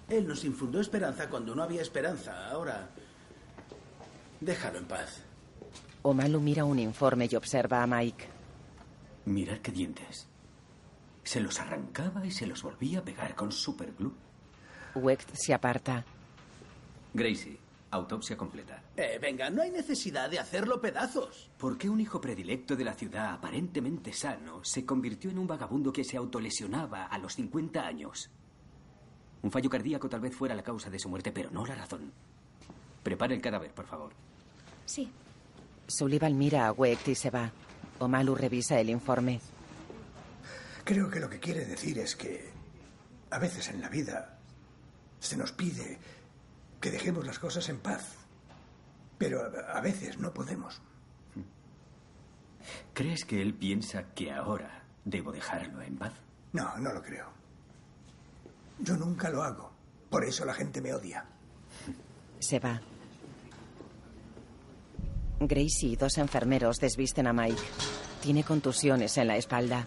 Él 0.08 0.28
nos 0.28 0.44
infundó 0.44 0.80
esperanza 0.80 1.28
cuando 1.28 1.54
no 1.54 1.62
había 1.62 1.82
esperanza. 1.82 2.50
Ahora... 2.50 2.90
Déjalo 4.44 4.78
en 4.78 4.84
paz. 4.84 5.22
Omalu 6.02 6.38
mira 6.38 6.66
un 6.66 6.78
informe 6.78 7.26
y 7.30 7.34
observa 7.34 7.82
a 7.82 7.86
Mike. 7.86 8.26
Mirad 9.24 9.58
qué 9.60 9.72
dientes. 9.72 10.28
Se 11.22 11.40
los 11.40 11.58
arrancaba 11.60 12.26
y 12.26 12.30
se 12.30 12.46
los 12.46 12.62
volvía 12.62 12.98
a 12.98 13.02
pegar 13.02 13.34
con 13.34 13.50
superglue. 13.50 14.12
Wecht 14.96 15.30
se 15.32 15.54
aparta. 15.54 16.04
Gracie, 17.14 17.56
autopsia 17.90 18.36
completa. 18.36 18.82
Eh, 18.98 19.18
venga, 19.18 19.48
no 19.48 19.62
hay 19.62 19.70
necesidad 19.70 20.28
de 20.28 20.38
hacerlo 20.38 20.78
pedazos. 20.78 21.50
¿Por 21.56 21.78
qué 21.78 21.88
un 21.88 22.00
hijo 22.00 22.20
predilecto 22.20 22.76
de 22.76 22.84
la 22.84 22.92
ciudad, 22.92 23.32
aparentemente 23.32 24.12
sano, 24.12 24.62
se 24.62 24.84
convirtió 24.84 25.30
en 25.30 25.38
un 25.38 25.46
vagabundo 25.46 25.90
que 25.90 26.04
se 26.04 26.18
autolesionaba 26.18 27.06
a 27.06 27.16
los 27.16 27.34
50 27.36 27.80
años? 27.80 28.30
Un 29.42 29.50
fallo 29.50 29.70
cardíaco 29.70 30.10
tal 30.10 30.20
vez 30.20 30.36
fuera 30.36 30.54
la 30.54 30.62
causa 30.62 30.90
de 30.90 30.98
su 30.98 31.08
muerte, 31.08 31.32
pero 31.32 31.50
no 31.50 31.64
la 31.64 31.76
razón. 31.76 32.12
Prepare 33.02 33.34
el 33.34 33.40
cadáver, 33.40 33.72
por 33.72 33.86
favor. 33.86 34.12
Sí. 34.86 35.10
Sullivan 35.86 36.36
mira 36.38 36.66
a 36.66 36.72
Wecht 36.72 37.08
y 37.08 37.14
se 37.14 37.30
va. 37.30 37.50
Omalu 37.98 38.34
revisa 38.34 38.78
el 38.80 38.90
informe. 38.90 39.40
Creo 40.84 41.10
que 41.10 41.20
lo 41.20 41.30
que 41.30 41.40
quiere 41.40 41.64
decir 41.64 41.98
es 41.98 42.16
que 42.16 42.50
a 43.30 43.38
veces 43.38 43.68
en 43.68 43.80
la 43.80 43.88
vida 43.88 44.38
se 45.20 45.36
nos 45.36 45.52
pide 45.52 45.98
que 46.80 46.90
dejemos 46.90 47.24
las 47.26 47.38
cosas 47.38 47.68
en 47.68 47.78
paz. 47.78 48.04
Pero 49.16 49.42
a, 49.42 49.78
a 49.78 49.80
veces 49.80 50.18
no 50.18 50.32
podemos. 50.34 50.80
¿Crees 52.92 53.24
que 53.24 53.40
él 53.42 53.54
piensa 53.54 54.14
que 54.14 54.32
ahora 54.32 54.82
debo 55.04 55.32
dejarlo 55.32 55.82
en 55.82 55.96
paz? 55.96 56.12
No, 56.52 56.76
no 56.78 56.92
lo 56.92 57.02
creo. 57.02 57.28
Yo 58.78 58.96
nunca 58.96 59.30
lo 59.30 59.42
hago. 59.42 59.70
Por 60.10 60.24
eso 60.24 60.44
la 60.44 60.54
gente 60.54 60.80
me 60.80 60.92
odia. 60.94 61.24
Se 62.38 62.58
va. 62.58 62.80
Gracie 65.46 65.90
y 65.90 65.96
dos 65.96 66.18
enfermeros 66.18 66.78
desvisten 66.78 67.26
a 67.26 67.32
Mike. 67.32 67.60
Tiene 68.22 68.44
contusiones 68.44 69.16
en 69.18 69.28
la 69.28 69.36
espalda. 69.36 69.84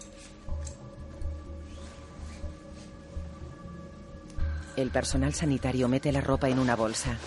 El 4.76 4.90
personal 4.90 5.34
sanitario 5.34 5.88
mete 5.88 6.12
la 6.12 6.20
ropa 6.20 6.48
en 6.48 6.58
una 6.58 6.76
bolsa. 6.76 7.18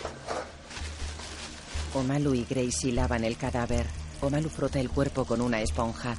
Omalu 1.94 2.34
y 2.34 2.46
Gracie 2.50 2.94
lavan 2.94 3.26
el 3.26 3.36
cadáver. 3.36 3.86
Omalu 4.22 4.50
frota 4.50 4.80
el 4.80 4.90
cuerpo 4.90 5.26
con 5.26 5.42
una 5.42 5.62
esponja. 5.62 6.16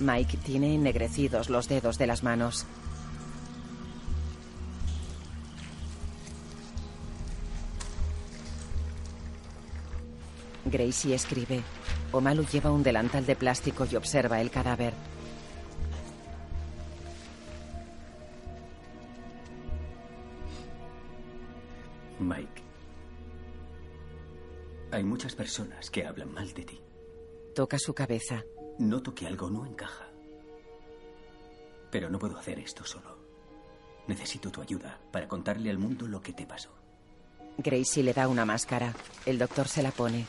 Mike 0.00 0.38
tiene 0.38 0.74
ennegrecidos 0.74 1.50
los 1.50 1.68
dedos 1.68 1.98
de 1.98 2.06
las 2.08 2.22
manos. 2.24 2.66
Gracie 10.64 11.14
escribe. 11.14 11.62
Omalu 12.12 12.44
lleva 12.46 12.70
un 12.70 12.82
delantal 12.82 13.26
de 13.26 13.36
plástico 13.36 13.86
y 13.90 13.96
observa 13.96 14.40
el 14.40 14.50
cadáver. 14.50 14.94
Hay 24.92 25.04
muchas 25.04 25.34
personas 25.34 25.90
que 25.90 26.06
hablan 26.06 26.30
mal 26.34 26.52
de 26.52 26.64
ti. 26.64 26.80
Toca 27.54 27.78
su 27.78 27.94
cabeza. 27.94 28.44
Noto 28.78 29.14
que 29.14 29.26
algo 29.26 29.48
no 29.48 29.64
encaja. 29.64 30.06
Pero 31.90 32.10
no 32.10 32.18
puedo 32.18 32.36
hacer 32.36 32.58
esto 32.58 32.84
solo. 32.84 33.16
Necesito 34.06 34.50
tu 34.50 34.60
ayuda 34.60 35.00
para 35.10 35.26
contarle 35.28 35.70
al 35.70 35.78
mundo 35.78 36.06
lo 36.06 36.20
que 36.20 36.34
te 36.34 36.46
pasó. 36.46 36.68
Gracie 37.56 38.02
le 38.02 38.12
da 38.12 38.28
una 38.28 38.44
máscara. 38.44 38.92
El 39.24 39.38
doctor 39.38 39.66
se 39.66 39.82
la 39.82 39.92
pone. 39.92 40.26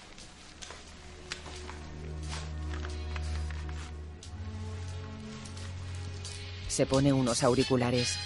Se 6.73 6.87
pone 6.87 7.13
unos 7.13 7.43
auriculares. 7.43 8.17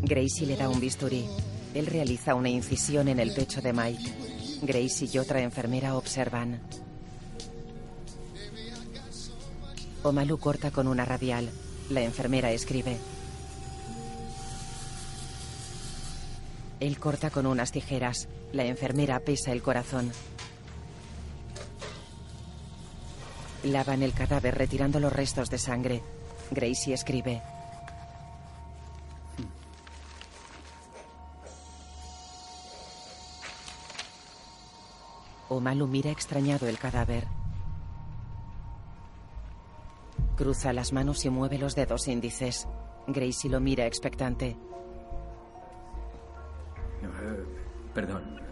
Gracie 0.00 0.46
le 0.46 0.56
da 0.56 0.70
un 0.70 0.80
bisturí. 0.80 1.26
Él 1.74 1.84
realiza 1.84 2.34
una 2.34 2.48
incisión 2.48 3.08
en 3.08 3.20
el 3.20 3.34
pecho 3.34 3.60
de 3.60 3.74
Mike. 3.74 4.10
Gracie 4.62 5.06
y 5.12 5.18
otra 5.18 5.42
enfermera 5.42 5.98
observan. 5.98 6.62
Omalu 10.02 10.38
corta 10.38 10.70
con 10.70 10.88
una 10.88 11.04
radial. 11.04 11.50
La 11.90 12.04
enfermera 12.04 12.52
escribe. 12.52 12.96
Él 16.80 16.98
corta 16.98 17.28
con 17.28 17.44
unas 17.44 17.70
tijeras. 17.70 18.28
La 18.54 18.64
enfermera 18.64 19.20
pesa 19.20 19.52
el 19.52 19.60
corazón. 19.60 20.10
Lavan 23.66 24.04
el 24.04 24.12
cadáver 24.12 24.54
retirando 24.54 25.00
los 25.00 25.12
restos 25.12 25.50
de 25.50 25.58
sangre. 25.58 26.00
Gracie 26.52 26.94
escribe. 26.94 27.42
Omalu 35.48 35.88
mira 35.88 36.12
extrañado 36.12 36.68
el 36.68 36.78
cadáver. 36.78 37.26
Cruza 40.36 40.72
las 40.72 40.92
manos 40.92 41.24
y 41.24 41.30
mueve 41.30 41.58
los 41.58 41.74
dedos 41.74 42.06
índices. 42.06 42.68
Gracie 43.08 43.50
lo 43.50 43.58
mira 43.58 43.86
expectante. 43.86 44.56
Eh, 47.02 47.44
perdón. 47.92 48.45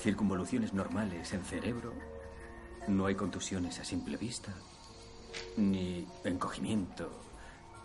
Circunvoluciones 0.00 0.72
normales 0.72 1.32
en 1.32 1.44
cerebro. 1.44 1.92
No 2.88 3.06
hay 3.06 3.14
contusiones 3.14 3.78
a 3.78 3.84
simple 3.84 4.16
vista. 4.16 4.52
Ni 5.56 6.06
encogimiento 6.24 7.10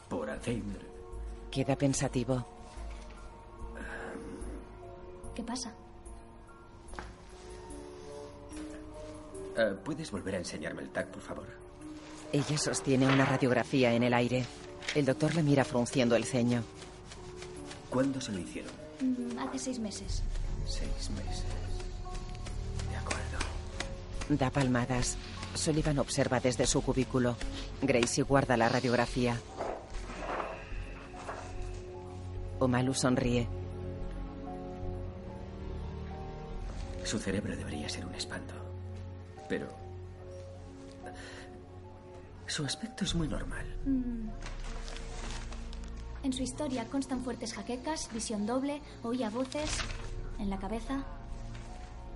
por 0.10 0.30
Alzheimer. 0.30 0.82
Queda 1.52 1.76
pensativo. 1.76 2.46
¿Qué 5.36 5.44
pasa? 5.44 5.74
Eh, 9.58 9.76
¿Puedes 9.84 10.12
volver 10.12 10.36
a 10.36 10.38
enseñarme 10.40 10.82
el 10.82 10.90
TAC, 10.90 11.08
por 11.08 11.22
favor? 11.22 11.48
Ella 12.32 12.58
sostiene 12.58 13.08
una 13.08 13.26
radiografía 13.26 13.94
en 13.94 14.04
el 14.04 14.14
aire. 14.14 14.46
El 14.96 15.06
doctor 15.06 15.36
la 15.36 15.42
mira 15.42 15.64
frunciendo 15.64 16.16
el 16.16 16.26
ceño. 16.26 16.64
¿Cuándo 17.90 18.20
se 18.20 18.32
lo 18.32 18.40
hicieron? 18.40 18.72
Mm, 19.02 19.40
hace 19.40 19.60
seis 19.60 19.80
meses. 19.80 20.24
Seis 20.66 21.10
meses. 21.12 21.65
Da 24.30 24.50
palmadas. 24.50 25.18
Sullivan 25.54 26.00
observa 26.00 26.40
desde 26.40 26.66
su 26.66 26.82
cubículo. 26.82 27.36
Gracie 27.82 28.24
guarda 28.24 28.58
la 28.58 28.70
radiografía. 28.70 29.40
Omalu 32.60 32.94
sonríe. 32.94 33.48
Su 37.04 37.20
cerebro 37.20 37.56
debería 37.56 37.88
ser 37.88 38.06
un 38.06 38.16
espanto. 38.16 38.54
Pero... 39.48 39.68
Su 42.48 42.66
aspecto 42.66 43.04
es 43.06 43.14
muy 43.14 43.28
normal. 43.28 43.66
Mm. 43.86 44.30
En 46.24 46.34
su 46.34 46.42
historia 46.42 46.86
constan 46.86 47.24
fuertes 47.24 47.54
jaquecas, 47.54 48.10
visión 48.12 48.48
doble, 48.48 48.82
oía 49.04 49.30
voces, 49.30 49.70
en 50.40 50.50
la 50.50 50.58
cabeza. 50.58 51.04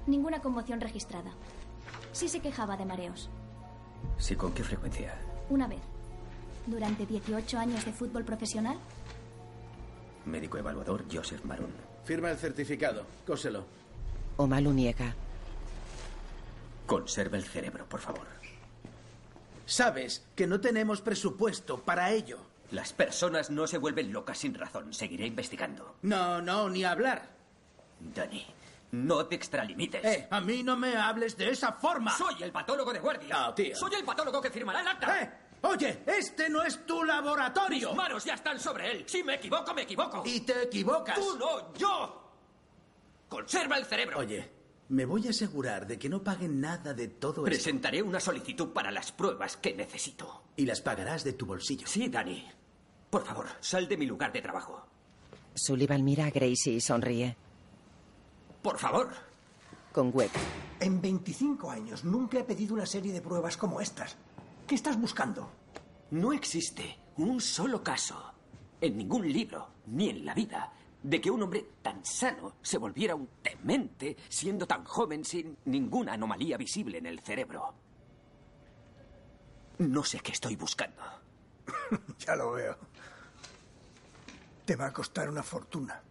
Ninguna 0.08 0.41
conmoción 0.41 0.82
registrada. 0.82 1.32
Sí 2.12 2.28
se 2.28 2.39
quejaba 2.39 2.78
de 2.78 2.86
mareos. 2.86 3.30
¿Sí 4.17 4.36
con 4.36 4.54
qué 4.54 4.63
frecuencia? 4.63 5.15
Una 5.50 5.67
vez. 5.67 5.82
Durante 6.65 7.06
18 7.06 7.58
años 7.58 7.86
de 7.86 7.93
fútbol 7.93 8.24
profesional, 8.24 8.78
Médico 10.26 10.58
evaluador 10.58 11.06
Joseph 11.12 11.43
Maroon. 11.43 11.72
Firma 12.04 12.30
el 12.32 12.38
certificado. 12.38 13.06
Cóselo. 13.26 13.65
Omalu 14.38 14.74
niega. 14.74 15.13
Conserva 16.86 17.38
el 17.38 17.43
cerebro, 17.43 17.86
por 17.88 18.00
favor. 18.00 18.28
Sabes 19.65 20.26
que 20.36 20.48
no 20.48 20.60
tenemos 20.60 21.02
presupuesto 21.02 21.80
para 21.80 22.12
ello. 22.12 22.39
Las 22.72 22.93
personas 22.93 23.50
no 23.50 23.67
se 23.67 23.78
vuelven 23.78 24.12
locas 24.12 24.39
sin 24.39 24.54
razón. 24.54 24.93
Seguiré 24.93 25.28
investigando. 25.28 25.95
No, 26.02 26.41
no, 26.41 26.69
ni 26.69 26.84
hablar. 26.84 27.30
Danny, 28.00 28.45
no 28.91 29.25
te 29.25 29.36
extralimites. 29.36 30.04
Eh, 30.04 30.28
a 30.30 30.41
mí 30.41 30.63
no 30.63 30.75
me 30.75 30.95
hables 30.95 31.38
de 31.38 31.49
esa 31.49 31.73
forma. 31.73 32.15
Soy 32.17 32.41
el 32.41 32.52
patólogo 32.52 32.91
de 32.91 32.99
guardia. 32.99 33.38
No, 33.47 33.54
tío. 33.54 33.75
Soy 33.75 33.93
el 33.95 34.04
patólogo 34.04 34.41
que 34.41 34.49
firmará 34.49 34.82
el 34.82 34.88
acta. 34.88 35.21
¡Eh! 35.21 35.32
Oye, 35.62 36.04
este 36.06 36.49
no 36.49 36.63
es 36.63 36.86
tu 36.86 37.04
laboratorio. 37.04 37.89
Mis 37.89 37.97
manos 37.97 38.23
ya 38.23 38.36
están 38.36 38.60
sobre 38.60 38.91
él. 38.91 39.04
Si 39.08 39.23
me 39.23 39.36
equivoco, 39.36 39.73
me 39.73 39.82
equivoco. 39.82 40.23
Y 40.25 40.39
te 40.41 40.63
equivocas. 40.63 41.15
Tú 41.15 41.38
no, 41.38 41.73
yo. 41.73 42.32
Conserva 43.28 43.78
el 43.78 43.86
cerebro. 43.86 44.19
Oye, 44.19 44.49
me 44.88 45.06
voy 45.06 45.28
a 45.28 45.32
asegurar 45.32 45.86
de 45.86 45.99
que 45.99 46.08
no 46.10 46.23
paguen 46.23 46.62
nada 46.62 46.93
de 46.93 47.10
todo 47.10 47.32
esto. 47.32 47.43
Presentaré 47.43 48.02
una 48.02 48.19
solicitud 48.19 48.69
para 48.69 48.89
las 48.89 49.12
pruebas 49.12 49.58
que 49.58 49.73
necesito. 49.73 50.45
Y 50.56 50.65
las 50.65 50.82
pagarás 50.82 51.23
de 51.23 51.34
tu 51.34 51.45
bolsillo. 51.45 51.86
Sí, 51.88 52.08
Danny. 52.08 52.47
Por 53.10 53.25
favor, 53.25 53.47
sal 53.60 53.88
de 53.88 53.97
mi 53.97 54.06
lugar 54.06 54.32
de 54.32 54.41
trabajo. 54.41 54.88
Sullivan 55.56 56.04
mira 56.04 56.25
a 56.25 56.30
Gracie 56.30 56.73
y 56.73 56.82
sonríe. 56.82 57.36
Por 58.62 58.78
favor. 58.78 59.10
Con 59.93 60.12
Webb. 60.13 60.32
En 60.80 61.02
25 61.02 61.69
años 61.72 62.04
nunca 62.04 62.39
he 62.39 62.43
pedido 62.43 62.74
una 62.74 62.86
serie 62.86 63.13
de 63.13 63.22
pruebas 63.22 63.58
como 63.58 63.82
estas. 63.82 64.15
¿Qué 64.67 64.76
estás 64.76 65.00
buscando? 65.00 65.50
No 66.12 66.34
existe 66.34 66.98
un 67.17 67.41
solo 67.41 67.84
caso, 67.84 68.34
en 68.80 68.98
ningún 68.98 69.32
libro, 69.32 69.67
ni 69.88 70.10
en 70.10 70.26
la 70.26 70.34
vida, 70.34 70.72
de 71.04 71.19
que 71.19 71.32
un 71.32 71.41
hombre 71.43 71.65
tan 71.82 72.04
sano 72.06 72.56
se 72.62 72.78
volviera 72.78 73.15
un 73.15 73.30
demente 73.43 74.15
siendo 74.28 74.67
tan 74.67 74.84
joven 74.86 75.24
sin 75.24 75.58
ninguna 75.65 76.13
anomalía 76.13 76.58
visible 76.58 76.98
en 76.98 77.06
el 77.06 77.19
cerebro. 77.19 77.74
No 79.80 80.04
sé 80.04 80.19
qué 80.19 80.34
estoy 80.34 80.56
buscando. 80.56 81.02
ya 82.19 82.36
lo 82.36 82.52
veo. 82.52 82.78
Te 84.65 84.76
va 84.76 84.88
a 84.88 84.93
costar 84.93 85.30
una 85.30 85.43
fortuna. 85.43 86.02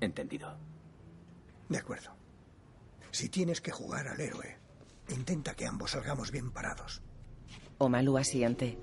Entendido. 0.00 0.73
De 1.68 1.78
acuerdo. 1.78 2.10
Si 3.10 3.28
tienes 3.28 3.60
que 3.60 3.70
jugar 3.70 4.08
al 4.08 4.20
héroe, 4.20 4.58
intenta 5.08 5.54
que 5.54 5.66
ambos 5.66 5.92
salgamos 5.92 6.30
bien 6.30 6.50
parados. 6.50 7.02
Omalu 7.78 8.18
asiente. 8.18 8.78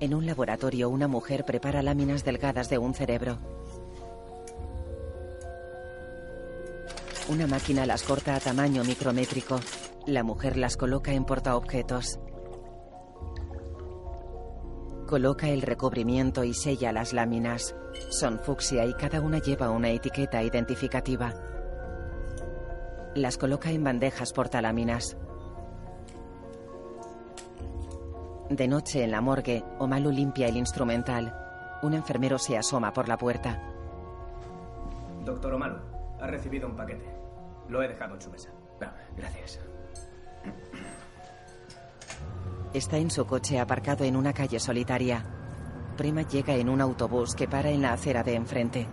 En 0.00 0.14
un 0.14 0.26
laboratorio, 0.26 0.88
una 0.88 1.08
mujer 1.08 1.44
prepara 1.44 1.82
láminas 1.82 2.24
delgadas 2.24 2.68
de 2.68 2.78
un 2.78 2.94
cerebro. 2.94 3.38
Una 7.28 7.46
máquina 7.46 7.86
las 7.86 8.02
corta 8.02 8.36
a 8.36 8.40
tamaño 8.40 8.84
micrométrico. 8.84 9.58
La 10.06 10.22
mujer 10.22 10.56
las 10.56 10.76
coloca 10.76 11.12
en 11.12 11.24
portaobjetos. 11.24 12.20
Coloca 15.06 15.48
el 15.48 15.62
recubrimiento 15.62 16.42
y 16.42 16.52
sella 16.52 16.90
las 16.90 17.12
láminas. 17.12 17.76
Son 18.10 18.40
fucsia 18.40 18.84
y 18.84 18.94
cada 18.94 19.20
una 19.20 19.38
lleva 19.38 19.70
una 19.70 19.90
etiqueta 19.90 20.42
identificativa. 20.42 21.32
Las 23.14 23.38
coloca 23.38 23.70
en 23.70 23.84
bandejas 23.84 24.32
portaláminas. 24.32 25.16
De 28.50 28.66
noche 28.66 29.04
en 29.04 29.12
la 29.12 29.20
morgue, 29.20 29.62
Omalu 29.78 30.10
limpia 30.10 30.48
el 30.48 30.56
instrumental. 30.56 31.32
Un 31.82 31.94
enfermero 31.94 32.38
se 32.38 32.58
asoma 32.58 32.92
por 32.92 33.06
la 33.06 33.16
puerta. 33.16 33.62
Doctor 35.24 35.54
Omalu, 35.54 35.78
ha 36.20 36.26
recibido 36.26 36.66
un 36.68 36.74
paquete. 36.74 37.06
Lo 37.68 37.80
he 37.80 37.88
dejado 37.88 38.14
en 38.14 38.20
su 38.20 38.30
mesa. 38.30 38.50
Gracias. 39.16 39.60
Está 42.76 42.98
en 42.98 43.10
su 43.10 43.24
coche 43.24 43.58
aparcado 43.58 44.04
en 44.04 44.16
una 44.16 44.34
calle 44.34 44.60
solitaria. 44.60 45.24
Prima 45.96 46.20
llega 46.28 46.54
en 46.56 46.68
un 46.68 46.82
autobús 46.82 47.34
que 47.34 47.48
para 47.48 47.70
en 47.70 47.80
la 47.80 47.94
acera 47.94 48.22
de 48.22 48.34
enfrente. 48.34 48.86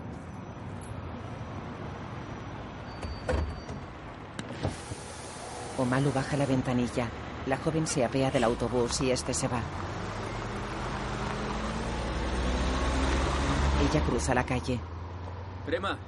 Omalu 5.78 6.14
baja 6.14 6.38
la 6.38 6.46
ventanilla. 6.46 7.10
La 7.46 7.58
joven 7.58 7.86
se 7.86 8.06
apea 8.06 8.32
del 8.32 8.46
autobús 8.46 9.02
y 9.02 9.12
este 9.12 9.34
se 9.34 9.50
va. 9.50 9.60
Ella 13.92 14.02
cruza 14.06 14.34
la 14.34 14.46
calle. 14.46 14.80
Prema. 15.66 16.00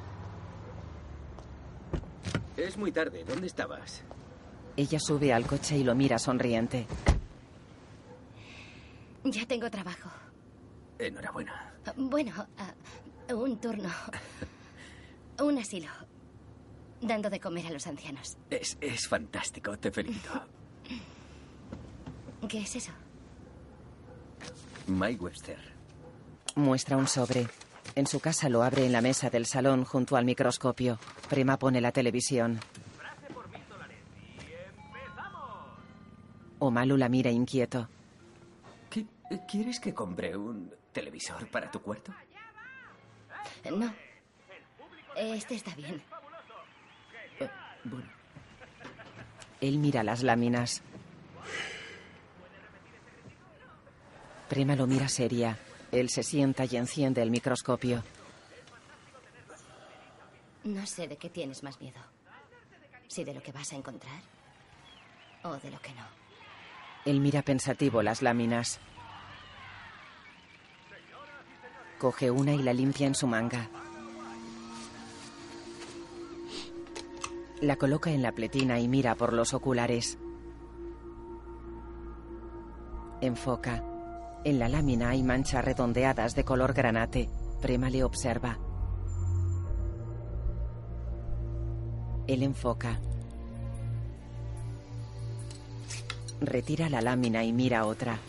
Es 2.56 2.78
muy 2.78 2.94
tarde. 2.94 3.26
¿Dónde 3.26 3.48
estabas? 3.48 4.02
Ella 4.78 5.00
sube 5.02 5.34
al 5.34 5.46
coche 5.46 5.76
y 5.76 5.84
lo 5.84 5.94
mira 5.94 6.18
sonriente. 6.18 6.88
Ya 9.26 9.46
tengo 9.48 9.70
trabajo. 9.72 10.10
Enhorabuena. 11.00 11.74
Bueno, 11.98 12.32
ah, 12.58 12.74
un 13.34 13.60
turno. 13.60 13.90
Un 15.44 15.58
asilo. 15.58 15.90
Dando 17.02 17.30
de 17.30 17.40
comer 17.40 17.68
a 17.68 17.72
los 17.72 17.86
ancianos. 17.88 18.38
Es, 18.50 18.78
es 18.80 19.08
fantástico. 19.08 19.78
Te 19.78 19.92
felicito. 19.92 20.30
¿Qué 22.48 22.60
es 22.60 22.76
eso? 22.76 22.92
Mike 24.88 25.22
Webster. 25.22 25.58
Muestra 26.56 26.96
un 26.96 27.08
sobre. 27.08 27.48
En 27.96 28.08
su 28.08 28.20
casa 28.20 28.48
lo 28.48 28.64
abre 28.64 28.86
en 28.86 28.92
la 28.92 29.02
mesa 29.02 29.30
del 29.30 29.46
salón 29.46 29.84
junto 29.84 30.16
al 30.16 30.26
microscopio. 30.26 31.00
Prema 31.30 31.58
pone 31.58 31.82
la 31.82 31.92
televisión. 31.92 32.60
Omalu 36.60 36.98
la 36.98 37.10
mira 37.10 37.32
inquieto. 37.32 37.90
¿Qué- 39.30 39.40
¿Quieres 39.48 39.80
que 39.80 39.94
compre 39.94 40.36
un 40.36 40.74
televisor 40.92 41.48
para 41.50 41.70
tu 41.72 41.82
cuarto? 41.82 42.14
No. 43.72 43.94
Este 45.16 45.56
está 45.56 45.74
bien. 45.76 46.02
Eh, 47.40 47.50
bueno. 47.84 48.08
Él 49.62 49.78
mira 49.80 50.04
las 50.04 50.24
láminas. 50.24 50.82
Prema 54.50 54.76
lo 54.76 54.86
mira 54.88 55.08
seria. 55.08 55.58
Él 55.92 56.10
se 56.10 56.22
sienta 56.24 56.66
y 56.66 56.76
enciende 56.78 57.22
el 57.22 57.32
microscopio. 57.32 58.04
No 60.64 60.86
sé 60.86 61.08
de 61.08 61.18
qué 61.18 61.30
tienes 61.30 61.64
más 61.64 61.80
miedo. 61.80 62.00
Si 63.08 63.24
de 63.24 63.34
lo 63.34 63.42
que 63.42 63.52
vas 63.52 63.72
a 63.72 63.76
encontrar 63.76 64.20
o 65.44 65.56
de 65.58 65.72
lo 65.72 65.80
que 65.80 65.94
no. 65.94 66.06
Él 67.06 67.20
mira 67.20 67.42
pensativo 67.44 68.02
las 68.02 68.22
láminas. 68.22 68.80
Coge 72.06 72.30
una 72.30 72.54
y 72.54 72.62
la 72.62 72.72
limpia 72.72 73.08
en 73.08 73.16
su 73.16 73.26
manga. 73.26 73.68
La 77.62 77.78
coloca 77.78 78.12
en 78.12 78.22
la 78.22 78.32
pletina 78.32 78.80
y 78.80 78.88
mira 78.88 79.16
por 79.16 79.34
los 79.34 79.56
oculares. 79.56 80.20
Enfoca. 83.22 83.84
En 84.44 84.60
la 84.60 84.70
lámina 84.70 85.10
hay 85.10 85.24
manchas 85.24 85.66
redondeadas 85.66 86.36
de 86.36 86.44
color 86.44 86.74
granate. 86.74 87.28
Prema 87.60 87.90
le 87.90 88.04
observa. 88.04 88.60
Él 92.28 92.44
enfoca. 92.44 93.00
Retira 96.40 96.88
la 96.88 97.02
lámina 97.02 97.44
y 97.44 97.52
mira 97.52 97.88
otra. 97.88 98.20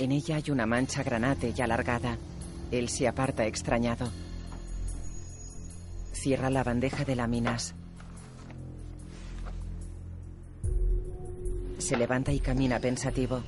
En 0.00 0.12
ella 0.12 0.36
hay 0.36 0.50
una 0.50 0.66
mancha 0.66 1.02
granate 1.02 1.54
y 1.56 1.62
alargada. 1.62 2.18
Él 2.72 2.88
se 2.88 3.06
aparta 3.06 3.44
extrañado. 3.44 4.10
Cierra 6.12 6.48
la 6.48 6.64
bandeja 6.64 7.04
de 7.04 7.14
láminas. 7.14 7.74
Se 11.76 11.96
levanta 11.98 12.32
y 12.32 12.40
camina 12.40 12.80
pensativo. 12.80 13.42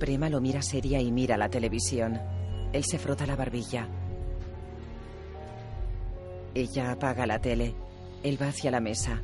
Prema 0.00 0.30
lo 0.30 0.40
mira 0.40 0.62
seria 0.62 0.98
y 1.02 1.12
mira 1.12 1.36
la 1.36 1.50
televisión. 1.50 2.18
Él 2.72 2.84
se 2.84 2.98
frota 2.98 3.26
la 3.26 3.36
barbilla. 3.36 3.86
Ella 6.54 6.92
apaga 6.92 7.26
la 7.26 7.38
tele. 7.38 7.74
Él 8.22 8.40
va 8.40 8.48
hacia 8.48 8.70
la 8.70 8.80
mesa. 8.80 9.20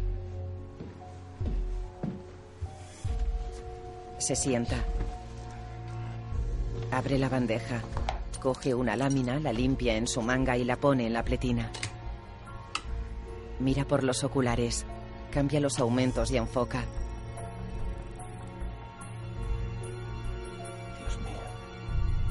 Se 4.21 4.37
sienta. 4.37 4.77
Abre 6.91 7.19
la 7.19 7.31
bandeja. 7.31 7.81
Coge 8.39 8.75
una 8.75 8.95
lámina, 8.95 9.41
la 9.41 9.51
limpia 9.51 9.97
en 9.97 10.07
su 10.07 10.21
manga 10.21 10.59
y 10.59 10.65
la 10.65 10.77
pone 10.77 11.07
en 11.07 11.15
la 11.15 11.25
pletina. 11.25 11.71
Mira 13.61 13.87
por 13.87 14.05
los 14.05 14.23
oculares. 14.23 14.85
Cambia 15.31 15.59
los 15.59 15.79
aumentos 15.79 16.31
y 16.31 16.37
enfoca. 16.37 16.85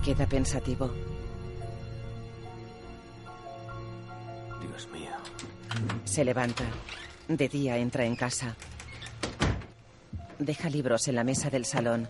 Queda 0.05 0.27
pensativo. 0.27 0.91
Dios 4.61 4.87
mío. 4.89 5.11
Se 6.05 6.23
levanta. 6.23 6.65
De 7.27 7.49
día 7.49 7.77
entra 7.77 8.05
en 8.05 8.15
casa. 8.15 8.55
Deja 10.39 10.69
libros 10.69 11.09
en 11.09 11.15
la 11.15 11.25
mesa 11.25 11.49
del 11.49 11.65
salón. 11.65 12.07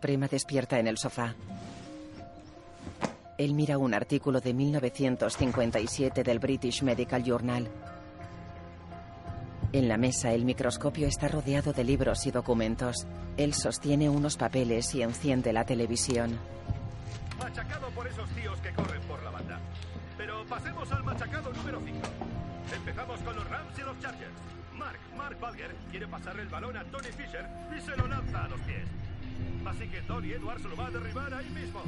Prima 0.00 0.28
despierta 0.28 0.78
en 0.78 0.86
el 0.86 0.98
sofá. 0.98 1.34
Él 3.36 3.54
mira 3.54 3.76
un 3.76 3.92
artículo 3.92 4.40
de 4.40 4.54
1957 4.54 6.22
del 6.22 6.38
British 6.38 6.84
Medical 6.84 7.24
Journal. 7.24 7.68
En 9.72 9.88
la 9.88 9.96
mesa 9.96 10.32
el 10.32 10.44
microscopio 10.44 11.08
está 11.08 11.26
rodeado 11.26 11.72
de 11.72 11.82
libros 11.82 12.24
y 12.26 12.30
documentos. 12.30 13.04
Él 13.36 13.52
sostiene 13.52 14.08
unos 14.08 14.36
papeles 14.36 14.94
y 14.94 15.02
enciende 15.02 15.52
la 15.52 15.64
televisión. 15.64 16.38
Machacado 17.36 17.90
por 17.90 18.06
esos 18.06 18.28
tíos 18.30 18.60
que 18.60 18.72
corren 18.74 19.02
por 19.02 19.20
la 19.24 19.30
banda. 19.30 19.58
Pero 20.16 20.44
pasemos 20.46 20.92
al 20.92 21.02
machacado 21.02 21.52
número 21.52 21.80
5. 21.84 21.98
Empezamos 22.76 23.20
con 23.22 23.34
los 23.34 23.50
Rams 23.50 23.76
y 23.76 23.80
los 23.82 23.98
Chargers. 24.00 24.61
Mark, 24.78 24.98
Mark 25.16 25.38
Balger 25.40 25.74
quiere 25.90 26.06
pasarle 26.06 26.42
el 26.42 26.48
balón 26.48 26.76
a 26.76 26.84
Tony 26.84 27.08
Fisher 27.08 27.46
y 27.76 27.80
se 27.80 27.96
lo 27.96 28.06
lanza 28.06 28.44
a 28.44 28.48
los 28.48 28.60
pies. 28.60 28.86
Así 29.64 29.88
que 29.88 30.00
Tony 30.02 30.32
Edwards 30.32 30.64
lo 30.64 30.76
va 30.76 30.86
a 30.86 30.90
derribar 30.90 31.32
ahí 31.34 31.48
mismo. 31.50 31.82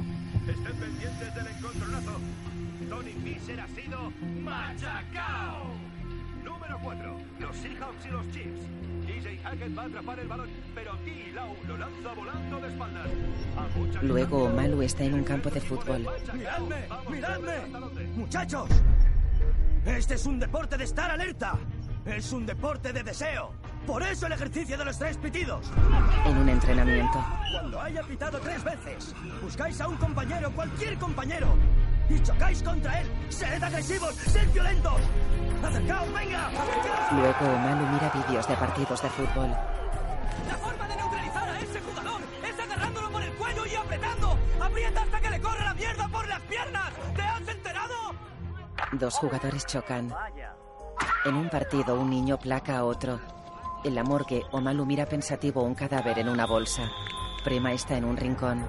Estén 0.47 0.75
pendientes 0.77 1.35
del 1.35 1.47
encontronazo. 1.47 2.19
Tony 2.89 3.11
Fisher 3.23 3.59
ha 3.59 3.67
sido 3.67 4.11
machacado. 4.43 5.65
Número 6.43 6.79
4. 6.81 7.17
Los 7.39 7.57
Seahawks 7.57 8.05
y 8.05 8.09
los 8.09 8.31
Chiefs. 8.31 8.61
DJ 9.05 9.37
Hackett 9.43 9.77
va 9.77 9.83
a 9.83 9.85
atrapar 9.85 10.19
el 10.19 10.27
balón, 10.27 10.49
pero 10.73 10.91
T. 10.97 11.31
Lau 11.33 11.55
lo 11.67 11.77
lanza 11.77 12.13
volando 12.13 12.59
de 12.61 12.67
espaldas. 12.67 13.07
Luego 14.01 14.49
Malu 14.49 14.81
está 14.81 15.03
en 15.03 15.15
un 15.15 15.23
campo 15.23 15.49
de 15.49 15.61
fútbol. 15.61 16.07
¡Miradme! 16.33 16.87
¡Miradme! 17.09 17.53
¡Muchachos! 18.15 18.69
Este 19.85 20.15
es 20.15 20.25
un 20.25 20.39
deporte 20.39 20.77
de 20.77 20.83
estar 20.83 21.11
alerta. 21.11 21.59
Es 22.05 22.31
un 22.31 22.45
deporte 22.45 22.93
de 22.93 23.01
deseo. 23.01 23.51
Por 23.87 24.03
eso 24.03 24.27
el 24.27 24.33
ejercicio 24.33 24.77
de 24.77 24.85
los 24.85 24.97
tres 24.97 25.17
pitidos. 25.17 25.71
En 26.25 26.37
un 26.37 26.49
entrenamiento. 26.49 27.23
Cuando 27.51 27.81
haya 27.81 28.03
pitado 28.03 28.39
tres 28.39 28.63
veces, 28.63 29.15
buscáis 29.41 29.81
a 29.81 29.87
un 29.87 29.97
compañero, 29.97 30.51
cualquier 30.51 30.97
compañero, 30.97 31.47
y 32.09 32.21
chocáis 32.21 32.61
contra 32.61 33.01
él. 33.01 33.11
Sed 33.29 33.61
agresivos, 33.61 34.15
sed 34.15 34.51
violentos. 34.53 35.01
Acercaos, 35.63 36.13
venga, 36.13 36.47
acercaos. 36.47 37.11
Luego 37.13 37.59
Malu 37.59 37.85
mira 37.87 38.11
vídeos 38.13 38.47
de 38.47 38.55
partidos 38.55 39.01
de 39.01 39.09
fútbol. 39.09 39.49
La 40.47 40.57
forma 40.57 40.87
de 40.87 40.95
neutralizar 40.95 41.49
a 41.49 41.59
ese 41.59 41.81
jugador 41.81 42.21
es 42.47 42.59
agarrándolo 42.59 43.11
por 43.11 43.23
el 43.23 43.31
cuello 43.31 43.65
y 43.65 43.75
apretando. 43.75 44.37
Aprieta 44.61 45.01
hasta 45.01 45.21
que 45.21 45.29
le 45.31 45.41
corra 45.41 45.65
la 45.65 45.73
mierda 45.73 46.07
por 46.07 46.27
las 46.27 46.41
piernas. 46.41 46.91
¿Te 47.15 47.21
has 47.23 47.47
enterado? 47.47 47.95
Dos 48.91 49.15
jugadores 49.15 49.65
chocan. 49.65 50.13
En 51.25 51.35
un 51.35 51.49
partido, 51.49 51.99
un 51.99 52.09
niño 52.09 52.37
placa 52.37 52.77
a 52.77 52.83
otro. 52.85 53.19
En 53.83 53.95
la 53.95 54.03
morgue, 54.03 54.43
Omalu 54.51 54.85
mira 54.85 55.05
pensativo 55.05 55.63
un 55.63 55.75
cadáver 55.75 56.19
en 56.19 56.29
una 56.29 56.45
bolsa. 56.45 56.83
Prema 57.43 57.73
está 57.73 57.97
en 57.97 58.05
un 58.05 58.17
rincón. 58.17 58.65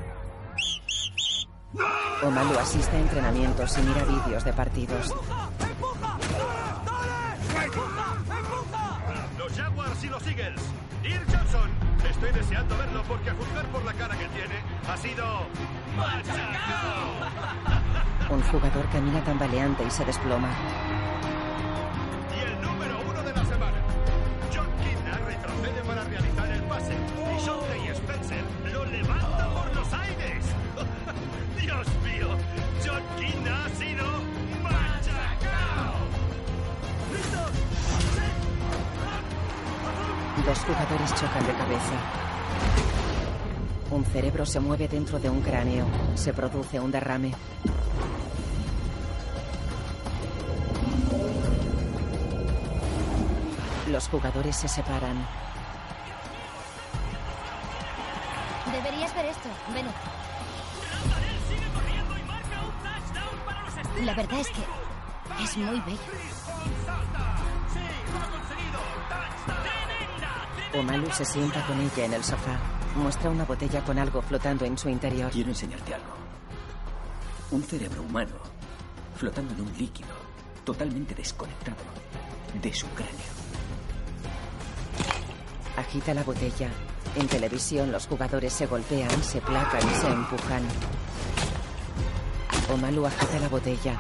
Omalu 2.22 2.58
asiste 2.58 2.96
a 2.96 3.00
entrenamientos 3.00 3.76
y 3.78 3.82
mira 3.82 4.04
vídeos 4.04 4.44
de 4.44 4.52
partidos. 4.52 5.14
Los 9.38 9.52
Jaguars 9.52 10.04
y 10.04 10.08
los 10.08 10.26
Eagles. 10.26 10.62
Irv 11.04 11.24
Johnson. 11.26 11.70
Estoy 12.10 12.32
deseando 12.32 12.76
verlo 12.78 13.02
porque 13.06 13.30
a 13.30 13.34
juzgar 13.34 13.66
por 13.66 13.84
la 13.84 13.92
cara 13.92 14.16
que 14.16 14.28
tiene, 14.28 14.54
ha 14.88 14.96
sido 14.96 15.24
machacado. 15.96 17.06
Un 18.30 18.42
jugador 18.42 18.88
camina 18.90 19.22
tambaleante 19.22 19.84
y 19.84 19.90
se 19.90 20.04
desploma. 20.04 20.48
De 23.26 23.32
la 23.32 23.44
semana. 23.44 23.78
John 24.54 24.68
Kidna 24.82 25.18
retrocede 25.26 25.82
para 25.84 26.04
realizar 26.04 26.48
el 26.48 26.62
pase. 26.62 26.94
Y 26.94 27.44
Shonley 27.44 27.88
Spencer 27.88 28.44
lo 28.72 28.84
levanta 28.84 29.48
por 29.50 29.74
los 29.74 29.92
aires. 29.92 30.44
Dios 31.60 31.86
mío. 32.04 32.28
John 32.84 33.02
Kidna 33.18 33.64
ha 33.64 33.68
sido 33.70 34.04
machacado. 34.62 35.94
Dos 40.46 40.58
jugadores 40.58 41.14
chocan 41.14 41.46
de 41.46 41.52
cabeza. 41.52 41.96
Un 43.90 44.04
cerebro 44.04 44.46
se 44.46 44.60
mueve 44.60 44.86
dentro 44.86 45.18
de 45.18 45.30
un 45.30 45.40
cráneo. 45.40 45.86
Se 46.14 46.32
produce 46.32 46.78
un 46.78 46.92
derrame. 46.92 47.32
Los 53.88 54.08
jugadores 54.08 54.56
se 54.56 54.68
separan. 54.68 55.26
Deberías 58.72 59.14
ver 59.14 59.26
esto. 59.26 59.48
Ven. 59.72 59.86
La 64.04 64.14
verdad 64.14 64.40
es 64.40 64.48
que 64.48 65.44
es 65.44 65.56
muy 65.56 65.80
bello. 65.80 65.98
Omalu 70.74 71.10
se 71.12 71.24
sienta 71.24 71.64
con 71.66 71.80
ella 71.80 72.04
en 72.04 72.14
el 72.14 72.24
sofá. 72.24 72.58
Muestra 72.96 73.30
una 73.30 73.44
botella 73.44 73.82
con 73.82 73.98
algo 73.98 74.20
flotando 74.20 74.64
en 74.64 74.76
su 74.76 74.88
interior. 74.88 75.30
Quiero 75.30 75.50
enseñarte 75.50 75.94
algo. 75.94 76.14
Un 77.52 77.62
cerebro 77.62 78.02
humano 78.02 78.34
flotando 79.14 79.54
en 79.54 79.60
un 79.60 79.78
líquido 79.78 80.14
totalmente 80.64 81.14
desconectado 81.14 81.76
de 82.60 82.74
su 82.74 82.88
cráneo. 82.88 83.35
Agita 85.76 86.14
la 86.14 86.24
botella. 86.24 86.70
En 87.16 87.26
televisión 87.28 87.92
los 87.92 88.06
jugadores 88.06 88.52
se 88.52 88.66
golpean, 88.66 89.22
se 89.22 89.40
placan 89.40 89.80
y 89.80 89.94
se 89.94 90.08
empujan. 90.08 90.62
Omalu 92.72 93.06
agita 93.06 93.38
la 93.38 93.48
botella. 93.48 93.96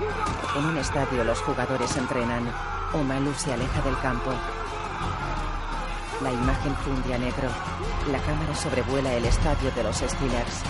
En 0.56 0.64
un 0.64 0.78
estadio 0.78 1.22
los 1.22 1.40
jugadores 1.40 1.96
entrenan. 1.96 2.50
Omalu 2.94 3.32
se 3.34 3.52
aleja 3.52 3.82
del 3.82 3.98
campo. 4.00 4.30
La 6.22 6.32
imagen 6.32 6.74
funde 6.76 7.14
a 7.14 7.18
negro. 7.18 7.48
La 8.10 8.18
cámara 8.20 8.54
sobrevuela 8.54 9.12
el 9.14 9.24
estadio 9.26 9.70
de 9.70 9.82
los 9.82 9.96
Steelers. 9.96 10.62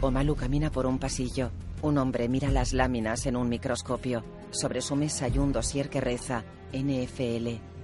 Omalu 0.00 0.34
camina 0.34 0.70
por 0.70 0.86
un 0.86 0.98
pasillo. 0.98 1.52
Un 1.82 1.98
hombre 1.98 2.28
mira 2.28 2.50
las 2.50 2.72
láminas 2.72 3.26
en 3.26 3.36
un 3.36 3.48
microscopio. 3.48 4.24
Sobre 4.50 4.80
su 4.82 4.96
mesa 4.96 5.26
hay 5.26 5.38
un 5.38 5.52
dossier 5.52 5.88
que 5.88 6.00
reza 6.00 6.44
NFL. 6.72 7.75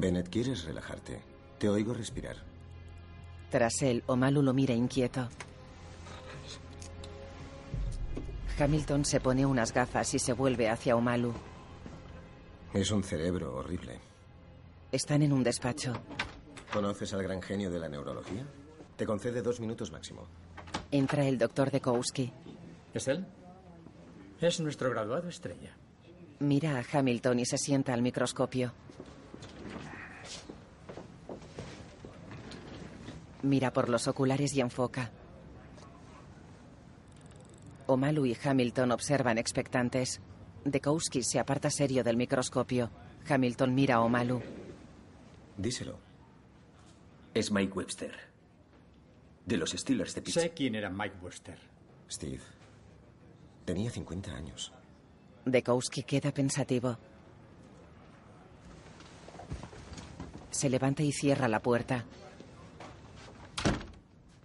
Bennett, 0.00 0.28
¿quieres 0.28 0.64
relajarte? 0.64 1.20
Te 1.58 1.68
oigo 1.68 1.94
respirar. 1.94 2.36
Tras 3.50 3.82
él, 3.82 4.02
Omalu 4.06 4.42
lo 4.42 4.52
mira 4.52 4.74
inquieto. 4.74 5.28
Hamilton 8.58 9.04
se 9.04 9.20
pone 9.20 9.44
unas 9.44 9.72
gafas 9.72 10.14
y 10.14 10.18
se 10.18 10.32
vuelve 10.32 10.68
hacia 10.68 10.96
Omalu. 10.96 11.32
Es 12.72 12.90
un 12.90 13.02
cerebro 13.02 13.54
horrible. 13.56 14.00
Están 14.92 15.22
en 15.22 15.32
un 15.32 15.42
despacho. 15.42 15.92
¿Conoces 16.72 17.12
al 17.14 17.22
gran 17.22 17.42
genio 17.42 17.70
de 17.70 17.78
la 17.80 17.88
neurología? 17.88 18.44
Te 18.96 19.06
concede 19.06 19.42
dos 19.42 19.60
minutos 19.60 19.90
máximo. 19.90 20.26
Entra 20.90 21.24
el 21.26 21.38
doctor 21.38 21.70
Dekowski. 21.70 22.32
¿Es 22.92 23.08
él? 23.08 23.26
Es 24.40 24.60
nuestro 24.60 24.90
graduado 24.90 25.28
estrella. 25.28 25.76
Mira 26.40 26.78
a 26.78 26.98
Hamilton 26.98 27.40
y 27.40 27.46
se 27.46 27.58
sienta 27.58 27.94
al 27.94 28.02
microscopio. 28.02 28.72
Mira 33.44 33.74
por 33.74 33.90
los 33.90 34.08
oculares 34.08 34.54
y 34.54 34.62
enfoca. 34.62 35.10
Omalu 37.86 38.24
y 38.24 38.36
Hamilton 38.42 38.92
observan 38.92 39.36
expectantes. 39.36 40.22
Dekowski 40.64 41.22
se 41.22 41.38
aparta 41.38 41.68
serio 41.70 42.02
del 42.02 42.16
microscopio. 42.16 42.90
Hamilton 43.28 43.74
mira 43.74 43.96
a 43.96 44.00
Omalu. 44.00 44.40
Díselo. 45.58 45.98
Es 47.34 47.52
Mike 47.52 47.74
Webster. 47.74 48.14
De 49.44 49.58
los 49.58 49.72
Steelers 49.72 50.14
de 50.14 50.22
Pittsburgh. 50.22 50.44
Sé 50.46 50.54
quién 50.54 50.74
era 50.74 50.88
Mike 50.88 51.16
Webster. 51.20 51.58
Steve. 52.10 52.40
Tenía 53.66 53.90
50 53.90 54.34
años. 54.34 54.72
Dekowski 55.44 56.04
queda 56.04 56.32
pensativo. 56.32 56.96
Se 60.50 60.70
levanta 60.70 61.02
y 61.02 61.12
cierra 61.12 61.46
la 61.46 61.60
puerta. 61.60 62.06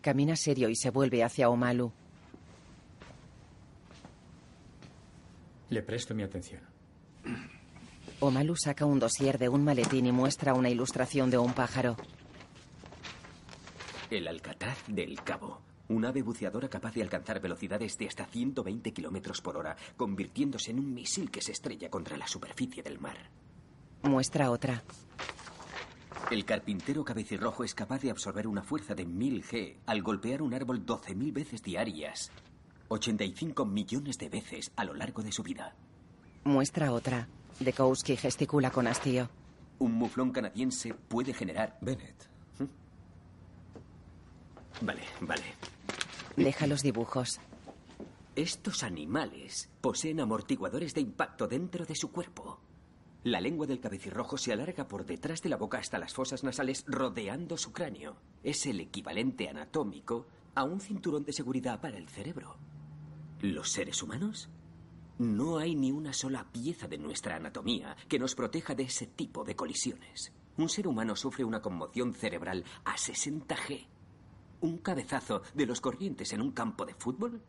Camina 0.02 0.36
serio 0.36 0.70
y 0.70 0.76
se 0.76 0.89
vuelve 0.91 1.24
hacia 1.24 1.50
Omalu. 1.50 1.91
Le 5.70 5.84
presto 5.84 6.16
mi 6.16 6.24
atención. 6.24 6.62
Omalu 8.22 8.56
saca 8.56 8.86
un 8.86 9.00
dossier 9.00 9.38
de 9.38 9.50
un 9.50 9.64
maletín 9.64 10.06
y 10.06 10.12
muestra 10.12 10.54
una 10.54 10.70
ilustración 10.70 11.30
de 11.30 11.38
un 11.38 11.54
pájaro. 11.54 11.95
El 14.10 14.28
Alcatraz 14.28 14.78
del 14.88 15.22
Cabo. 15.24 15.62
Un 15.89 16.06
ave 16.06 16.22
buceadora 16.22 16.70
capaz 16.70 16.93
de 16.93 17.02
alcanzar 17.02 17.39
velocidades 17.41 17.97
de 17.97 18.08
hasta 18.08 18.26
120 18.26 18.91
kilómetros 18.93 19.41
por 19.41 19.58
hora, 19.58 19.76
convirtiéndose 19.97 20.72
en 20.72 20.80
un 20.80 20.93
misil 20.93 21.32
que 21.32 21.41
se 21.41 21.52
estrella 21.52 21.89
contra 21.89 22.16
la 22.16 22.28
superficie 22.28 22.84
del 22.84 23.00
mar. 23.00 23.18
Muestra 24.04 24.52
otra. 24.52 24.84
El 26.32 26.45
carpintero 26.45 27.03
cabecirrojo 27.03 27.63
es 27.63 27.74
capaz 27.74 28.01
de 28.01 28.11
absorber 28.11 28.45
una 28.47 28.61
fuerza 28.61 28.93
de 28.93 29.05
1000 29.05 29.43
G 29.43 29.76
al 29.88 30.03
golpear 30.03 30.43
un 30.43 30.53
árbol 30.53 30.86
12.000 30.86 31.34
veces 31.34 31.63
diarias. 31.63 32.32
85 32.89 33.65
millones 33.65 34.17
de 34.20 34.30
veces 34.30 34.72
a 34.76 34.84
lo 34.84 34.93
largo 34.93 35.24
de 35.24 35.32
su 35.32 35.41
vida. 35.41 35.76
Muestra 36.43 36.91
otra. 36.91 37.28
Dekowski 37.59 38.15
gesticula 38.15 38.70
con 38.70 38.86
hastío. 38.88 39.30
Un 39.80 39.93
muflón 39.93 40.32
canadiense 40.32 40.93
puede 40.93 41.34
generar... 41.34 41.78
Bennett. 41.82 42.30
Vale, 44.82 45.01
vale. 45.22 45.43
Deja 46.36 46.67
los 46.67 46.84
dibujos. 46.84 47.39
Estos 48.36 48.84
animales 48.84 49.70
poseen 49.82 50.20
amortiguadores 50.20 50.93
de 50.93 51.01
impacto 51.01 51.47
dentro 51.47 51.86
de 51.86 51.95
su 51.95 52.11
cuerpo. 52.11 52.59
La 53.24 53.41
lengua 53.41 53.67
del 53.67 53.82
cabecirrojo 53.82 54.38
se 54.38 54.53
alarga 54.53 54.88
por 54.88 55.05
detrás 55.05 55.41
de 55.41 55.49
la 55.49 55.57
boca 55.57 55.78
hasta 55.78 55.99
las 55.99 56.13
fosas 56.13 56.45
nasales 56.45 56.86
rodeando 56.88 57.57
su 57.57 57.74
cráneo. 57.74 58.15
Es 58.43 58.65
el 58.65 58.80
equivalente 58.80 59.49
anatómico 59.49 60.26
a 60.55 60.63
un 60.63 60.80
cinturón 60.80 61.26
de 61.26 61.34
seguridad 61.34 61.82
para 61.82 61.97
el 61.97 62.07
cerebro. 62.07 62.55
¿Los 63.41 63.72
seres 63.72 64.01
humanos? 64.01 64.49
No 65.17 65.57
hay 65.57 65.76
ni 65.76 65.91
una 65.91 66.13
sola 66.13 66.49
pieza 66.49 66.88
de 66.88 66.97
nuestra 66.97 67.36
anatomía 67.36 67.97
que 68.07 68.20
nos 68.20 68.36
proteja 68.36 68.74
de 68.74 68.84
ese 68.84 69.05
tipo 69.05 69.43
de 69.43 69.55
colisiones. 69.55 70.32
Un 70.55 70.70
ser 70.70 70.88
humano 70.88 71.17
sufre 71.17 71.43
una 71.43 71.61
conmoción 71.61 72.13
cerebral 72.13 72.63
a 72.86 72.97
60 72.97 73.53
G. 73.53 73.86
Un 74.61 74.78
cabezazo 74.78 75.41
de 75.53 75.65
los 75.65 75.82
corrientes 75.82 76.32
en 76.32 76.41
un 76.41 76.51
campo 76.51 76.86
de 76.86 76.93
fútbol 76.93 77.41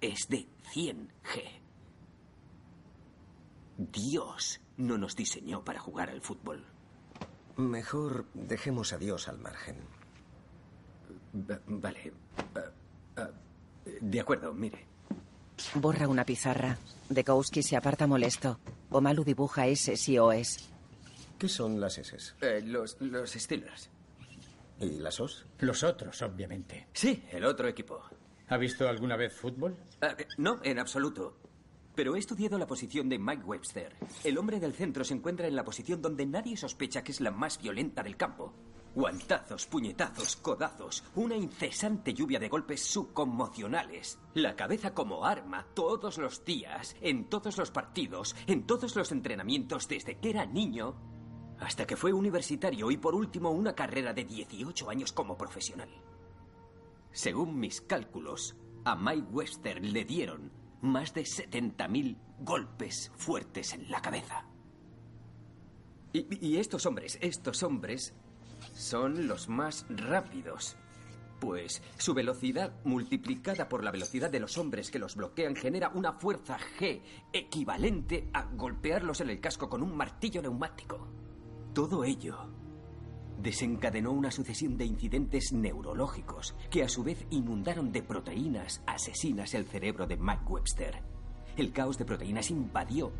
es 0.00 0.28
de 0.28 0.48
100 0.72 1.08
G. 1.22 1.63
Dios 3.76 4.60
no 4.76 4.98
nos 4.98 5.16
diseñó 5.16 5.64
para 5.64 5.80
jugar 5.80 6.10
al 6.10 6.20
fútbol. 6.20 6.64
Mejor 7.56 8.26
dejemos 8.34 8.92
a 8.92 8.98
Dios 8.98 9.28
al 9.28 9.38
margen. 9.38 9.76
Vale. 11.66 12.12
Uh, 12.54 13.20
uh, 13.20 14.00
de 14.00 14.20
acuerdo, 14.20 14.52
mire. 14.52 14.86
Borra 15.74 16.08
una 16.08 16.24
pizarra. 16.24 16.76
Dekowski 17.08 17.62
se 17.62 17.76
aparta 17.76 18.06
molesto. 18.06 18.58
Omalu 18.90 19.24
dibuja 19.24 19.66
S 19.66 19.94
y 20.10 20.18
O's. 20.18 20.68
¿Qué 21.38 21.48
son 21.48 21.80
las 21.80 21.98
S? 21.98 22.16
Eh, 22.40 22.62
los, 22.64 22.96
los 23.00 23.32
Steelers. 23.32 23.90
¿Y 24.80 24.98
las 24.98 25.20
O's? 25.20 25.46
Los 25.60 25.82
otros, 25.82 26.20
obviamente. 26.22 26.88
Sí, 26.92 27.24
el 27.30 27.44
otro 27.44 27.68
equipo. 27.68 28.02
¿Ha 28.48 28.56
visto 28.56 28.88
alguna 28.88 29.16
vez 29.16 29.32
fútbol? 29.32 29.76
Ah, 30.00 30.14
eh, 30.18 30.26
no, 30.38 30.60
en 30.62 30.78
absoluto. 30.78 31.36
Pero 31.94 32.16
he 32.16 32.18
estudiado 32.18 32.58
la 32.58 32.66
posición 32.66 33.08
de 33.08 33.18
Mike 33.18 33.44
Webster. 33.44 33.96
El 34.24 34.38
hombre 34.38 34.58
del 34.58 34.74
centro 34.74 35.04
se 35.04 35.14
encuentra 35.14 35.46
en 35.46 35.54
la 35.54 35.64
posición 35.64 36.02
donde 36.02 36.26
nadie 36.26 36.56
sospecha 36.56 37.04
que 37.04 37.12
es 37.12 37.20
la 37.20 37.30
más 37.30 37.60
violenta 37.60 38.02
del 38.02 38.16
campo. 38.16 38.52
Guantazos, 38.94 39.66
puñetazos, 39.66 40.36
codazos, 40.36 41.04
una 41.14 41.36
incesante 41.36 42.14
lluvia 42.14 42.38
de 42.38 42.48
golpes 42.48 42.84
subconmocionales. 42.84 44.18
La 44.34 44.56
cabeza 44.56 44.94
como 44.94 45.24
arma 45.24 45.66
todos 45.74 46.18
los 46.18 46.44
días, 46.44 46.96
en 47.00 47.28
todos 47.28 47.58
los 47.58 47.70
partidos, 47.70 48.34
en 48.46 48.66
todos 48.66 48.94
los 48.96 49.12
entrenamientos 49.12 49.88
desde 49.88 50.18
que 50.18 50.30
era 50.30 50.46
niño 50.46 50.96
hasta 51.60 51.86
que 51.86 51.96
fue 51.96 52.12
universitario 52.12 52.90
y 52.90 52.96
por 52.96 53.14
último 53.14 53.50
una 53.50 53.74
carrera 53.74 54.12
de 54.12 54.24
18 54.24 54.90
años 54.90 55.12
como 55.12 55.36
profesional. 55.36 55.88
Según 57.12 57.58
mis 57.58 57.80
cálculos, 57.80 58.56
a 58.84 58.96
Mike 58.96 59.28
Webster 59.30 59.84
le 59.84 60.04
dieron 60.04 60.63
más 60.84 61.14
de 61.14 61.22
70.000 61.22 62.16
golpes 62.40 63.10
fuertes 63.16 63.72
en 63.72 63.90
la 63.90 64.00
cabeza. 64.00 64.44
Y, 66.12 66.46
y 66.46 66.58
estos 66.58 66.86
hombres, 66.86 67.18
estos 67.20 67.62
hombres 67.62 68.14
son 68.74 69.26
los 69.26 69.48
más 69.48 69.86
rápidos. 69.88 70.76
Pues 71.40 71.82
su 71.98 72.14
velocidad 72.14 72.72
multiplicada 72.84 73.68
por 73.68 73.82
la 73.82 73.90
velocidad 73.90 74.30
de 74.30 74.40
los 74.40 74.56
hombres 74.56 74.90
que 74.90 74.98
los 74.98 75.16
bloquean 75.16 75.56
genera 75.56 75.90
una 75.90 76.12
fuerza 76.12 76.58
G 76.78 77.02
equivalente 77.32 78.28
a 78.32 78.44
golpearlos 78.44 79.20
en 79.20 79.30
el 79.30 79.40
casco 79.40 79.68
con 79.68 79.82
un 79.82 79.96
martillo 79.96 80.40
neumático. 80.40 81.08
Todo 81.74 82.04
ello 82.04 82.53
desencadenó 83.44 84.10
una 84.10 84.30
sucesión 84.30 84.78
de 84.78 84.86
incidentes 84.86 85.52
neurológicos 85.52 86.56
que 86.70 86.82
a 86.82 86.88
su 86.88 87.04
vez 87.04 87.26
inundaron 87.28 87.92
de 87.92 88.02
proteínas 88.02 88.82
asesinas 88.86 89.52
el 89.52 89.66
cerebro 89.66 90.06
de 90.06 90.16
Mike 90.16 90.44
Webster. 90.48 91.02
El 91.54 91.70
caos 91.70 91.98
de 91.98 92.06
proteínas 92.06 92.50
invadió 92.50 93.12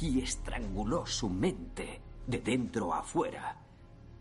y 0.00 0.20
estranguló 0.20 1.06
su 1.06 1.30
mente 1.30 2.00
de 2.26 2.40
dentro 2.40 2.92
a 2.92 2.98
afuera, 2.98 3.62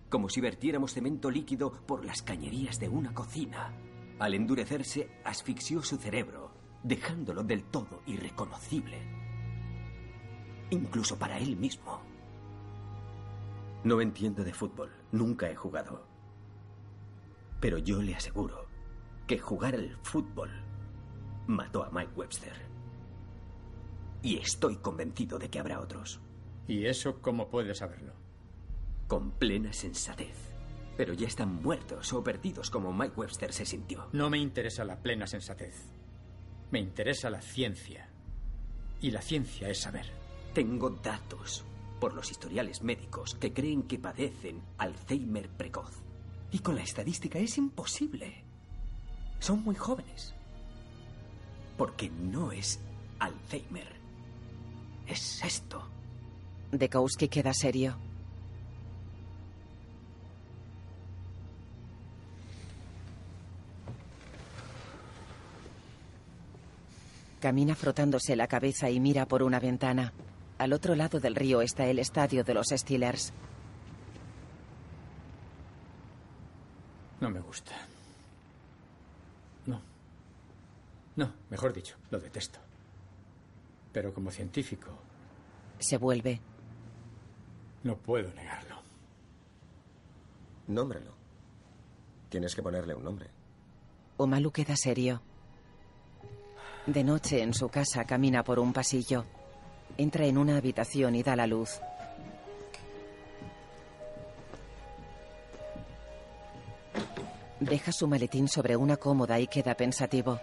como 0.09 0.29
si 0.29 0.41
vertiéramos 0.41 0.93
cemento 0.93 1.31
líquido 1.31 1.71
por 1.87 2.05
las 2.05 2.21
cañerías 2.21 2.79
de 2.79 2.89
una 2.89 3.15
cocina. 3.15 3.73
Al 4.19 4.35
endurecerse, 4.35 5.09
asfixió 5.25 5.81
su 5.81 5.97
cerebro, 5.97 6.51
dejándolo 6.83 7.43
del 7.43 7.63
todo 7.63 8.03
irreconocible, 8.05 9.01
incluso 10.69 11.17
para 11.17 11.39
él 11.39 11.57
mismo. 11.57 12.06
No 13.83 14.01
entiendo 14.01 14.43
de 14.43 14.53
fútbol, 14.53 14.91
nunca 15.11 15.49
he 15.49 15.55
jugado. 15.55 16.05
Pero 17.59 17.77
yo 17.77 18.01
le 18.01 18.15
aseguro 18.15 18.67
que 19.25 19.39
jugar 19.39 19.75
al 19.75 19.97
fútbol 20.03 20.49
mató 21.47 21.83
a 21.83 21.89
Mike 21.89 22.13
Webster. 22.15 22.53
Y 24.21 24.37
estoy 24.37 24.77
convencido 24.77 25.37
de 25.37 25.49
que 25.49 25.59
habrá 25.59 25.79
otros. 25.79 26.19
¿Y 26.67 26.85
eso 26.85 27.21
cómo 27.21 27.49
puedes 27.49 27.77
saberlo? 27.77 28.13
Con 29.07 29.31
plena 29.31 29.71
sensatez. 29.73 30.35
Pero 30.97 31.13
ya 31.13 31.27
están 31.27 31.61
muertos 31.61 32.11
o 32.13 32.23
perdidos 32.23 32.69
como 32.69 32.91
Mike 32.91 33.15
Webster 33.15 33.53
se 33.53 33.65
sintió. 33.65 34.07
No 34.11 34.29
me 34.29 34.39
interesa 34.39 34.83
la 34.83 35.01
plena 35.01 35.27
sensatez. 35.27 35.85
Me 36.71 36.79
interesa 36.79 37.29
la 37.29 37.41
ciencia. 37.41 38.09
Y 38.99 39.11
la 39.11 39.21
ciencia 39.21 39.69
es 39.69 39.81
saber. 39.81 40.07
Tengo 40.53 40.89
datos 40.89 41.63
por 41.99 42.13
los 42.13 42.31
historiales 42.31 42.81
médicos 42.81 43.35
que 43.35 43.53
creen 43.53 43.83
que 43.83 43.99
padecen 43.99 44.61
Alzheimer 44.77 45.49
precoz. 45.49 46.01
Y 46.51 46.59
con 46.59 46.75
la 46.75 46.83
estadística 46.83 47.39
es 47.39 47.57
imposible. 47.57 48.43
Son 49.39 49.63
muy 49.63 49.75
jóvenes. 49.75 50.33
Porque 51.77 52.09
no 52.09 52.51
es 52.51 52.79
Alzheimer. 53.19 53.87
Es 55.05 55.43
esto. 55.43 55.87
Dekowski 56.71 57.27
queda 57.27 57.53
serio. 57.53 57.97
Camina 67.39 67.75
frotándose 67.75 68.35
la 68.35 68.47
cabeza 68.47 68.89
y 68.89 68.99
mira 68.99 69.27
por 69.27 69.43
una 69.43 69.59
ventana. 69.59 70.11
Al 70.57 70.73
otro 70.73 70.95
lado 70.95 71.19
del 71.19 71.35
río 71.35 71.61
está 71.61 71.85
el 71.85 71.99
estadio 71.99 72.43
de 72.43 72.53
los 72.53 72.67
Steelers. 72.69 73.31
No 77.19 77.29
me 77.29 77.39
gusta. 77.39 77.73
No. 79.65 79.81
No, 81.15 81.33
mejor 81.49 81.73
dicho, 81.73 81.95
lo 82.11 82.19
detesto. 82.19 82.59
Pero 83.91 84.13
como 84.13 84.31
científico, 84.31 84.89
Se 85.79 85.97
vuelve. 85.97 86.39
no 87.83 87.95
puedo 87.97 88.31
negarlo. 88.33 88.75
Nómbralo. 90.67 91.13
Tienes 92.29 92.53
que 92.55 92.61
ponerle 92.61 92.93
un 92.93 93.03
nombre. 93.03 93.29
Omalu 94.17 94.51
queda 94.51 94.75
serio. 94.75 95.21
De 96.85 97.03
noche 97.03 97.41
en 97.41 97.53
su 97.53 97.69
casa 97.69 98.05
camina 98.05 98.43
por 98.43 98.59
un 98.59 98.73
pasillo. 98.73 99.25
Entra 99.97 100.25
en 100.25 100.37
una 100.37 100.57
habitación 100.57 101.15
y 101.15 101.23
da 101.23 101.35
la 101.35 101.47
luz. 101.47 101.79
Deja 107.59 107.91
su 107.91 108.07
maletín 108.07 108.47
sobre 108.47 108.75
una 108.75 108.97
cómoda 108.97 109.39
y 109.39 109.47
queda 109.47 109.75
pensativo. 109.75 110.39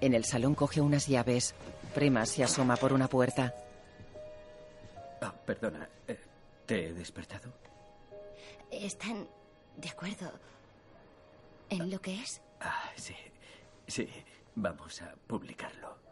En 0.00 0.14
el 0.14 0.24
salón 0.24 0.54
coge 0.54 0.80
unas 0.80 1.08
llaves. 1.08 1.54
Prema 1.94 2.24
se 2.26 2.44
asoma 2.44 2.76
por 2.76 2.92
una 2.92 3.08
puerta. 3.08 3.54
Ah, 5.20 5.34
perdona, 5.44 5.88
eh, 6.06 6.18
¿te 6.66 6.88
he 6.88 6.92
despertado? 6.92 7.52
¿Están 8.70 9.26
de 9.76 9.88
acuerdo 9.88 10.30
en 11.70 11.90
lo 11.90 12.00
que 12.00 12.14
es? 12.20 12.40
Ah, 12.60 12.90
sí. 12.96 13.14
Sí, 13.86 14.08
vamos 14.54 15.02
a 15.02 15.14
publicarlo. 15.26 16.03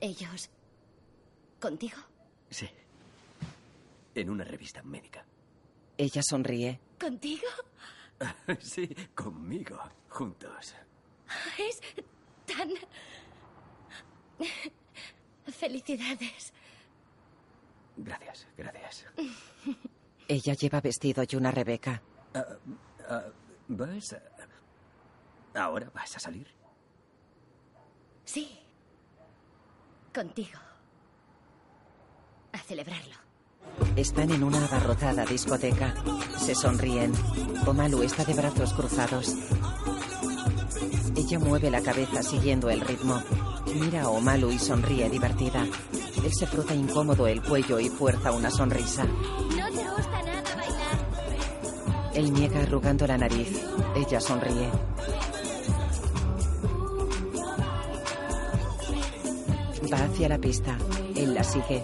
¿Ellos 0.00 0.50
contigo? 1.60 1.98
Sí. 2.50 2.68
En 4.14 4.30
una 4.30 4.44
revista 4.44 4.82
médica. 4.82 5.24
Ella 5.96 6.22
sonríe. 6.22 6.80
¿Contigo? 6.98 7.46
Sí, 8.60 8.88
conmigo, 9.14 9.78
juntos. 10.08 10.74
Es 11.56 11.80
tan... 12.46 12.70
Felicidades. 15.52 16.52
Gracias, 17.96 18.48
gracias. 18.56 19.06
Ella 20.26 20.54
lleva 20.54 20.80
vestido 20.80 21.22
y 21.28 21.36
una 21.36 21.52
Rebeca. 21.52 22.02
Ah, 22.34 22.44
ah, 23.08 23.24
¿Vas 23.68 24.14
a... 24.14 24.22
¿Ahora 25.60 25.90
vas 25.94 26.16
a 26.16 26.18
salir? 26.18 26.48
Sí. 28.24 28.57
Contigo. 30.14 30.58
A 32.52 32.58
celebrarlo. 32.58 33.14
Están 33.96 34.30
en 34.30 34.42
una 34.42 34.64
abarrotada 34.64 35.24
discoteca. 35.24 35.94
Se 36.38 36.54
sonríen. 36.54 37.12
Omalu 37.66 38.02
está 38.02 38.24
de 38.24 38.34
brazos 38.34 38.72
cruzados. 38.72 39.34
Ella 41.14 41.38
mueve 41.38 41.70
la 41.70 41.82
cabeza 41.82 42.22
siguiendo 42.22 42.70
el 42.70 42.80
ritmo. 42.80 43.22
Mira 43.74 44.02
a 44.02 44.08
Omalu 44.08 44.50
y 44.50 44.58
sonríe 44.58 45.10
divertida. 45.10 45.66
Él 46.24 46.32
se 46.32 46.46
frota 46.46 46.74
incómodo 46.74 47.26
el 47.26 47.42
cuello 47.42 47.78
y 47.78 47.88
fuerza 47.88 48.32
una 48.32 48.50
sonrisa. 48.50 49.04
No 49.04 49.66
te 49.70 49.90
gusta 49.90 50.22
nada 50.22 50.56
bailar. 50.56 52.14
Él 52.14 52.32
niega 52.32 52.60
arrugando 52.60 53.06
la 53.06 53.18
nariz. 53.18 53.62
Ella 53.94 54.20
sonríe. 54.20 54.70
Va 59.92 60.04
hacia 60.04 60.28
la 60.28 60.38
pista. 60.38 60.76
Él 61.16 61.32
la 61.34 61.42
sigue. 61.42 61.82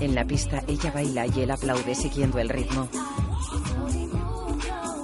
En 0.00 0.14
la 0.14 0.24
pista 0.24 0.62
ella 0.66 0.90
baila 0.92 1.26
y 1.26 1.40
él 1.40 1.50
aplaude 1.50 1.94
siguiendo 1.94 2.38
el 2.38 2.48
ritmo. 2.48 2.88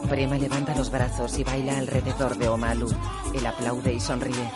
Prema 0.08 0.38
levanta 0.38 0.74
los 0.74 0.90
brazos 0.90 1.38
y 1.38 1.44
baila 1.44 1.76
alrededor 1.76 2.38
de 2.38 2.48
Omalu. 2.48 2.88
Él 3.34 3.46
aplaude 3.46 3.92
y 3.92 4.00
sonríe. 4.00 4.50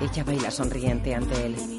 Ella 0.00 0.24
baila 0.24 0.50
sonriente 0.50 1.14
ante 1.14 1.46
él. 1.46 1.77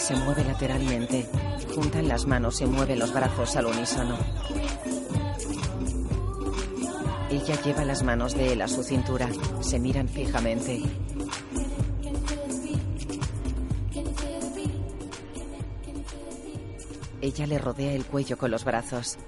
Se 0.00 0.16
mueve 0.16 0.44
lateralmente. 0.44 1.28
Juntan 1.74 2.08
las 2.08 2.26
manos 2.26 2.60
y 2.60 2.66
mueve 2.66 2.96
los 2.96 3.12
brazos 3.12 3.54
al 3.56 3.66
unísono. 3.66 4.18
Ella 7.30 7.62
lleva 7.62 7.84
las 7.84 8.02
manos 8.02 8.34
de 8.34 8.54
él 8.54 8.62
a 8.62 8.68
su 8.68 8.82
cintura. 8.82 9.28
Se 9.60 9.78
miran 9.78 10.08
fijamente. 10.08 10.82
Ella 17.20 17.46
le 17.46 17.58
rodea 17.58 17.92
el 17.92 18.06
cuello 18.06 18.38
con 18.38 18.50
los 18.50 18.64
brazos. 18.64 19.18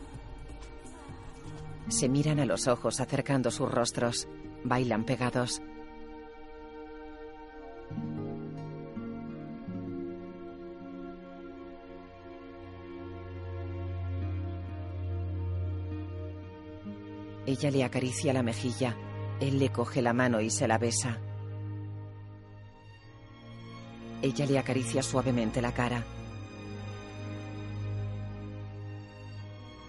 Se 1.89 2.09
miran 2.09 2.41
a 2.41 2.47
los 2.47 2.67
ojos 2.67 3.01
acercando 3.01 3.51
sus 3.51 3.71
rostros. 3.71 4.27
Bailan 4.65 5.05
pegados. 5.05 5.61
Ella 17.53 17.71
le 17.71 17.85
acaricia 17.85 18.33
la 18.33 18.43
mejilla. 18.43 18.97
Él 19.39 19.59
le 19.59 19.71
coge 19.71 20.01
la 20.01 20.15
mano 20.15 20.41
y 20.41 20.49
se 20.49 20.67
la 20.67 20.79
besa. 20.79 21.19
Ella 24.23 24.47
le 24.47 24.59
acaricia 24.59 25.03
suavemente 25.03 25.61
la 25.61 25.75
cara. 25.75 26.03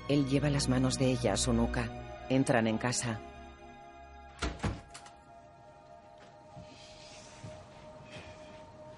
Él 0.09 0.27
lleva 0.27 0.49
las 0.49 0.67
manos 0.67 0.99
de 0.99 1.09
ella 1.09 1.31
a 1.31 1.37
su 1.37 1.53
nuca. 1.53 2.25
Entran 2.27 2.67
en 2.67 2.77
casa. 2.77 3.21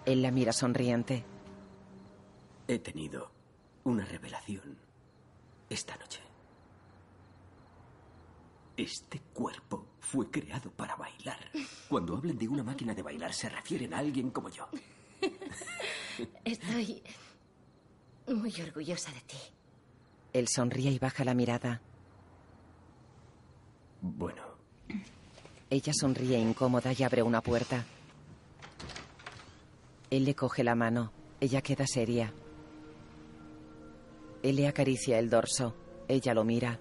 Él 0.07 0.23
la 0.23 0.31
mira 0.31 0.51
sonriente. 0.51 1.23
He 2.67 2.79
tenido 2.79 3.29
una 3.83 4.05
revelación 4.05 4.75
esta 5.69 5.95
noche. 5.97 6.24
Este 8.77 9.19
cuerpo 9.33 9.85
fue 9.99 10.29
creado 10.29 10.69
para 10.71 10.95
bailar. 10.95 11.39
Cuando 11.89 12.15
hablan 12.17 12.37
de 12.37 12.47
una 12.47 12.63
máquina 12.63 12.93
de 12.93 13.01
bailar 13.01 13.33
se 13.33 13.47
refieren 13.49 13.93
a 13.93 13.99
alguien 13.99 14.31
como 14.31 14.49
yo. 14.49 14.67
Estoy 16.43 17.01
muy 18.27 18.53
orgullosa 18.61 19.11
de 19.11 19.21
ti. 19.21 19.37
Él 20.33 20.47
sonríe 20.49 20.91
y 20.91 20.99
baja 20.99 21.23
la 21.23 21.33
mirada. 21.33 21.81
Bueno, 24.01 24.43
Ella 25.69 25.93
sonríe 25.93 26.37
incómoda 26.37 26.91
y 26.93 27.01
abre 27.03 27.23
una 27.23 27.41
puerta. 27.41 27.85
Él 30.11 30.25
le 30.25 30.35
coge 30.35 30.63
la 30.63 30.75
mano. 30.75 31.11
Ella 31.39 31.61
queda 31.61 31.85
seria. 31.87 32.31
Él 34.43 34.57
le 34.57 34.67
acaricia 34.67 35.17
el 35.17 35.29
dorso. 35.29 35.75
Ella 36.07 36.33
lo 36.33 36.43
mira. 36.43 36.79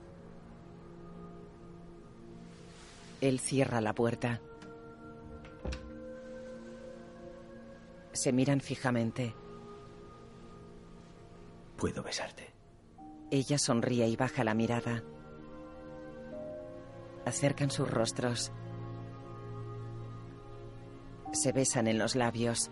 Él 3.24 3.40
cierra 3.40 3.80
la 3.80 3.94
puerta. 3.94 4.42
Se 8.12 8.34
miran 8.34 8.60
fijamente. 8.60 9.34
puedo 11.78 12.02
besarte. 12.02 12.52
Ella 13.30 13.56
sonríe 13.56 14.06
y 14.08 14.16
baja 14.16 14.44
la 14.44 14.52
mirada. 14.52 15.02
Acercan 17.24 17.70
sus 17.70 17.90
rostros. 17.90 18.52
Se 21.32 21.52
besan 21.52 21.86
en 21.88 21.98
los 21.98 22.16
labios. 22.16 22.70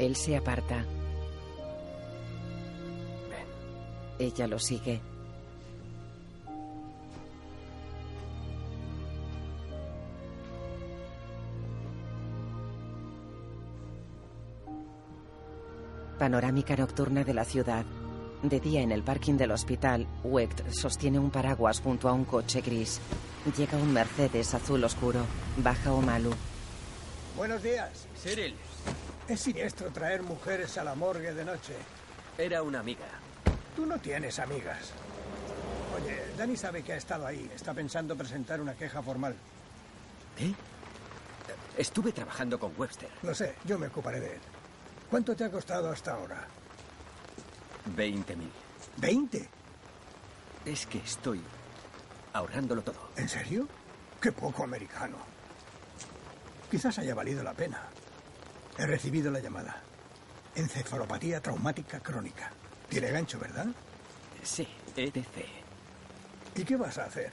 Él 0.00 0.16
se 0.16 0.36
aparta. 0.36 0.84
Ella 4.22 4.46
lo 4.46 4.58
sigue. 4.60 5.00
Panorámica 16.20 16.76
nocturna 16.76 17.24
de 17.24 17.34
la 17.34 17.44
ciudad. 17.44 17.84
De 18.44 18.60
día 18.60 18.80
en 18.80 18.92
el 18.92 19.02
parking 19.02 19.34
del 19.34 19.50
hospital, 19.50 20.06
Wecht 20.22 20.70
sostiene 20.70 21.18
un 21.18 21.32
paraguas 21.32 21.80
junto 21.80 22.08
a 22.08 22.12
un 22.12 22.24
coche 22.24 22.60
gris. 22.60 23.00
Llega 23.56 23.76
un 23.76 23.92
Mercedes 23.92 24.54
azul 24.54 24.84
oscuro. 24.84 25.26
Baja 25.56 25.92
Omalu. 25.92 26.30
Buenos 27.36 27.60
días. 27.60 28.06
Cyril. 28.22 28.54
Es 29.26 29.40
siniestro 29.40 29.90
traer 29.90 30.22
mujeres 30.22 30.78
a 30.78 30.84
la 30.84 30.94
morgue 30.94 31.34
de 31.34 31.44
noche. 31.44 31.74
Era 32.38 32.62
una 32.62 32.78
amiga. 32.78 33.08
Tú 33.76 33.86
no 33.86 33.98
tienes 33.98 34.38
amigas. 34.38 34.92
Oye, 35.96 36.22
Dani 36.36 36.56
sabe 36.56 36.82
que 36.82 36.92
ha 36.92 36.96
estado 36.96 37.26
ahí. 37.26 37.50
Está 37.54 37.72
pensando 37.72 38.16
presentar 38.16 38.60
una 38.60 38.74
queja 38.74 39.02
formal. 39.02 39.34
¿Qué? 40.36 40.54
Estuve 41.76 42.12
trabajando 42.12 42.58
con 42.58 42.72
Webster. 42.76 43.10
Lo 43.22 43.34
sé, 43.34 43.56
yo 43.64 43.78
me 43.78 43.86
ocuparé 43.86 44.20
de 44.20 44.34
él. 44.34 44.40
¿Cuánto 45.10 45.34
te 45.34 45.44
ha 45.44 45.50
costado 45.50 45.90
hasta 45.90 46.12
ahora? 46.12 46.46
20.000. 47.96 48.48
¿20? 49.00 49.48
Es 50.64 50.86
que 50.86 50.98
estoy 50.98 51.40
ahorrándolo 52.32 52.82
todo. 52.82 53.10
¿En 53.16 53.28
serio? 53.28 53.68
Qué 54.20 54.32
poco 54.32 54.64
americano. 54.64 55.16
Quizás 56.70 56.98
haya 56.98 57.14
valido 57.14 57.42
la 57.42 57.52
pena. 57.52 57.82
He 58.78 58.86
recibido 58.86 59.30
la 59.30 59.40
llamada. 59.40 59.82
Encefalopatía 60.54 61.40
traumática 61.40 62.00
crónica. 62.00 62.50
Tiene 62.92 63.10
gancho, 63.10 63.38
¿verdad? 63.38 63.68
Sí, 64.42 64.68
ETC. 64.94 65.46
¿Y 66.56 66.62
qué 66.62 66.76
vas 66.76 66.98
a 66.98 67.06
hacer? 67.06 67.30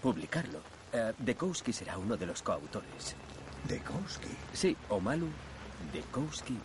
Publicarlo. 0.00 0.60
Eh, 0.92 1.12
Dekowski 1.18 1.72
será 1.72 1.98
uno 1.98 2.16
de 2.16 2.26
los 2.26 2.42
coautores. 2.42 3.16
¿Dekowski? 3.66 4.28
Sí, 4.52 4.76
Omalu, 4.88 5.26
Dekowski 5.92 6.56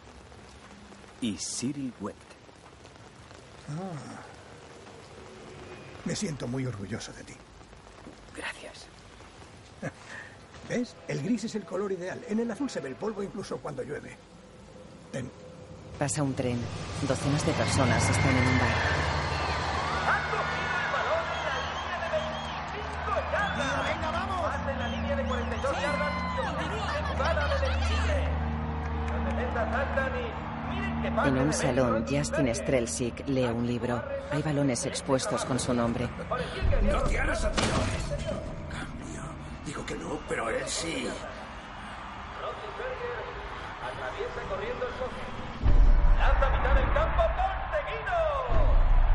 y 1.22 1.38
Cyril 1.38 1.92
Webb. 2.00 2.16
Ah. 3.70 4.22
Me 6.06 6.16
siento 6.16 6.48
muy 6.48 6.68
orgulloso 6.68 7.12
de 7.14 7.24
ti. 7.24 7.34
Gracias. 8.38 8.86
¿Ves? 10.70 10.96
El 11.08 11.24
gris 11.24 11.46
es 11.46 11.56
el 11.56 11.66
color 11.66 11.92
ideal. 11.92 12.24
En 12.30 12.40
el 12.40 12.52
azul 12.52 12.70
se 12.70 12.80
ve 12.80 12.90
el 12.90 12.96
polvo 12.96 13.24
incluso 13.24 13.58
cuando 13.58 13.82
llueve. 13.82 14.16
Ten. 15.12 15.32
Pasa 15.98 16.24
un 16.24 16.34
tren. 16.34 16.60
Docenas 17.08 17.46
de 17.46 17.54
personas 17.54 18.10
están 18.10 18.36
en 18.36 18.48
un 18.48 18.60
bar. 18.60 18.68
En 24.70 24.80
la 24.80 24.88
línea 24.88 25.16
de 25.16 25.24
42 25.24 25.82
yardas 25.82 26.14
y 26.36 26.40
obtenida 26.48 27.04
jugada 27.14 27.48
de 27.48 27.54
desquite. 27.68 28.18
Los 29.14 29.26
defensas 29.26 29.72
saltan 29.72 30.12
y... 30.16 30.74
¡Miren 30.74 31.02
qué 31.02 31.12
pase 31.12 31.30
En 31.30 31.38
un 31.38 31.54
salón, 31.54 32.06
Justin 32.10 32.56
Strelsic 32.56 33.28
lee 33.28 33.46
un 33.46 33.68
libro. 33.68 34.04
Hay 34.32 34.42
balones 34.42 34.86
expuestos 34.86 35.46
con 35.46 35.60
su 35.60 35.74
nombre. 35.74 36.10
No 36.82 37.04
tienes 37.04 37.40
sentido. 37.40 37.76
Cambio. 38.70 39.22
Digo 39.66 39.86
que 39.86 39.96
no, 39.96 40.20
pero 40.28 40.50
él 40.50 40.64
sí. 40.66 41.08
Roethlisberger 42.42 43.24
atraviesa 43.84 44.42
corriendo 44.50 44.86
el 44.88 44.94
choque. 44.94 45.23
Lanza 46.44 46.48
a 46.48 46.58
mitad 46.58 46.76
del 46.76 46.94
campo 46.94 47.24
conseguido. 47.40 48.16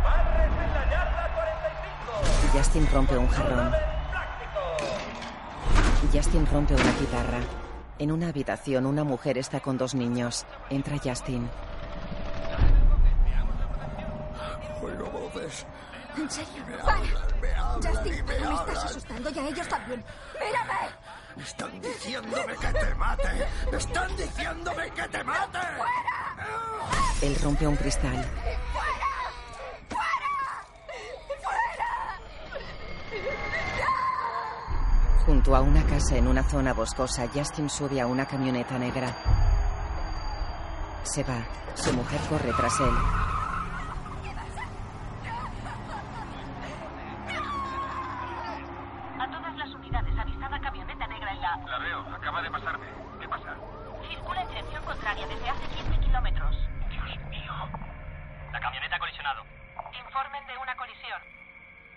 Barres 0.03 0.53
en 0.65 0.75
la 0.75 0.91
yarda 0.91 1.25
45. 1.35 2.59
Justin 2.59 2.89
rompe 2.93 3.19
un 3.19 3.29
jarrón. 3.29 3.73
Justin 6.13 6.47
rompe 6.47 6.75
una 6.75 6.93
guitarra. 6.99 7.41
En 7.99 8.13
una 8.13 8.29
habitación, 8.29 8.87
una 8.87 9.05
mujer 9.05 9.37
está 9.39 9.61
con 9.61 9.77
dos 9.77 9.95
niños. 9.95 10.47
Entra 10.71 10.97
Justin. 11.03 11.51
Oigo 14.81 15.11
voces. 15.11 15.67
¿En 16.17 16.31
serio? 16.31 16.65
Me 16.67 16.77
¡Para! 16.79 16.93
hablan, 16.97 17.41
me 17.41 17.53
hablan 17.55 17.95
Justin, 17.95 18.15
y 18.15 18.23
me 18.23 18.39
me 18.39 18.55
estás 18.55 18.85
asustando 18.85 19.31
y 19.31 19.39
a 19.39 19.49
ellos 19.49 19.69
también. 19.69 20.05
¡Mírame! 20.41 21.45
Están 21.45 21.81
diciéndome 21.81 22.55
que 22.57 22.73
te 22.73 22.95
mate. 22.95 23.47
Están 23.73 24.17
diciéndome 24.17 24.91
que 24.91 25.09
te 25.09 25.25
mate. 25.25 25.59
Él 27.23 27.37
rompe 27.43 27.67
un 27.67 27.77
cristal. 27.77 28.25
Junto 35.27 35.55
a 35.55 35.61
una 35.61 35.85
casa 35.85 36.17
en 36.17 36.27
una 36.27 36.43
zona 36.49 36.73
boscosa, 36.73 37.29
Justin 37.35 37.69
sube 37.69 38.01
a 38.01 38.07
una 38.07 38.27
camioneta 38.27 38.79
negra. 38.79 39.15
Se 41.03 41.23
va. 41.23 41.47
Su 41.75 41.93
mujer 41.93 42.21
corre 42.29 42.53
tras 42.55 42.81
él. 42.81 43.38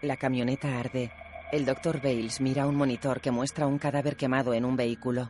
La 0.02 0.18
camioneta 0.18 0.80
arde. 0.80 1.12
El 1.52 1.66
doctor 1.66 2.02
Bales 2.02 2.42
mira 2.42 2.66
un 2.66 2.76
monitor 2.76 3.22
que 3.22 3.30
muestra 3.32 3.68
un 3.68 3.78
cadáver 3.78 4.16
quemado 4.16 4.54
en 4.54 4.66
un 4.66 4.76
vehículo. 4.76 5.30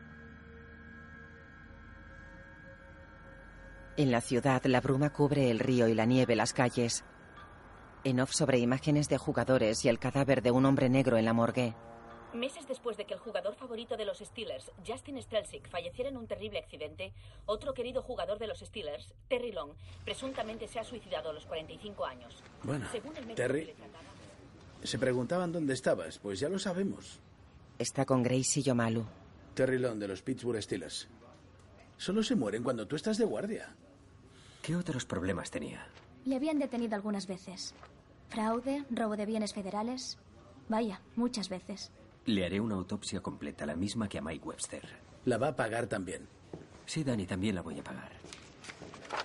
En 3.97 4.11
la 4.11 4.21
ciudad, 4.21 4.63
la 4.65 4.79
bruma 4.81 5.11
cubre 5.11 5.51
el 5.51 5.59
río 5.59 5.87
y 5.87 5.93
la 5.93 6.05
nieve 6.05 6.35
las 6.35 6.53
calles. 6.53 7.03
En 8.03 8.19
off 8.19 8.31
sobre 8.31 8.59
imágenes 8.59 9.09
de 9.09 9.17
jugadores 9.17 9.83
y 9.85 9.89
el 9.89 9.99
cadáver 9.99 10.41
de 10.41 10.51
un 10.51 10.65
hombre 10.65 10.89
negro 10.89 11.17
en 11.17 11.25
la 11.25 11.33
morgue. 11.33 11.75
Meses 12.33 12.65
después 12.65 12.95
de 12.95 13.03
que 13.05 13.13
el 13.13 13.19
jugador 13.19 13.55
favorito 13.55 13.97
de 13.97 14.05
los 14.05 14.19
Steelers, 14.19 14.71
Justin 14.87 15.21
Strelsick, 15.21 15.67
falleciera 15.69 16.09
en 16.09 16.15
un 16.15 16.27
terrible 16.27 16.59
accidente, 16.59 17.11
otro 17.45 17.73
querido 17.73 18.01
jugador 18.01 18.39
de 18.39 18.47
los 18.47 18.59
Steelers, 18.59 19.13
Terry 19.27 19.51
Long, 19.51 19.71
presuntamente 20.05 20.65
se 20.69 20.79
ha 20.79 20.83
suicidado 20.85 21.29
a 21.31 21.33
los 21.33 21.45
45 21.45 22.05
años. 22.05 22.41
Bueno, 22.63 22.87
Según 22.89 23.17
el 23.17 23.25
médico 23.25 23.35
Terry- 23.35 23.59
que 23.65 23.65
le 23.65 23.73
trataba- 23.73 24.03
Se 24.83 24.97
preguntaban 24.97 25.51
dónde 25.51 25.73
estabas, 25.73 26.17
pues 26.19 26.39
ya 26.39 26.49
lo 26.49 26.59
sabemos. 26.59 27.19
Está 27.77 28.05
con 28.05 28.23
Gracie 28.23 28.63
Yomalu. 28.63 29.05
Terry 29.53 29.79
Long 29.79 29.99
de 29.99 30.07
los 30.07 30.21
Pittsburgh 30.21 30.61
Steelers. 30.61 31.07
Solo 31.97 32.23
se 32.23 32.35
mueren 32.35 32.63
cuando 32.63 32.87
tú 32.87 32.95
estás 32.95 33.17
de 33.17 33.25
guardia. 33.25 33.75
¿Qué 34.61 34.75
otros 34.75 35.05
problemas 35.05 35.51
tenía? 35.51 35.85
Le 36.25 36.35
habían 36.35 36.59
detenido 36.59 36.95
algunas 36.95 37.27
veces. 37.27 37.73
Fraude, 38.29 38.85
robo 38.89 39.17
de 39.17 39.25
bienes 39.25 39.53
federales. 39.53 40.17
Vaya, 40.69 41.01
muchas 41.15 41.49
veces. 41.49 41.91
Le 42.25 42.45
haré 42.45 42.59
una 42.59 42.75
autopsia 42.75 43.19
completa, 43.21 43.65
la 43.65 43.75
misma 43.75 44.07
que 44.07 44.19
a 44.19 44.21
Mike 44.21 44.45
Webster. 44.45 44.87
La 45.25 45.37
va 45.37 45.49
a 45.49 45.55
pagar 45.55 45.87
también. 45.87 46.27
Sí, 46.85 47.03
Dani, 47.03 47.25
también 47.25 47.55
la 47.55 47.61
voy 47.61 47.79
a 47.79 47.83
pagar. 47.83 48.11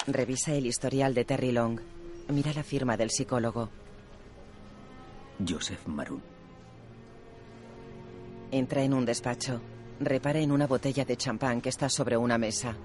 Revisa 0.07 0.55
el 0.55 0.67
historial 0.67 1.15
de 1.15 1.25
Terry 1.25 1.53
Long. 1.53 1.81
Mira 2.29 2.53
la 2.53 2.63
firma 2.63 2.97
del 2.97 3.11
psicólogo. 3.11 3.71
Joseph 5.45 5.87
Marun. 5.87 6.23
Entra 8.51 8.83
en 8.83 8.95
un 8.95 9.05
despacho. 9.05 9.61
Repara 10.01 10.39
en 10.39 10.53
una 10.53 10.67
botella 10.67 11.05
de 11.05 11.17
champán 11.17 11.61
que 11.61 11.69
está 11.69 11.89
sobre 11.89 12.17
una 12.17 12.39
mesa. 12.39 12.77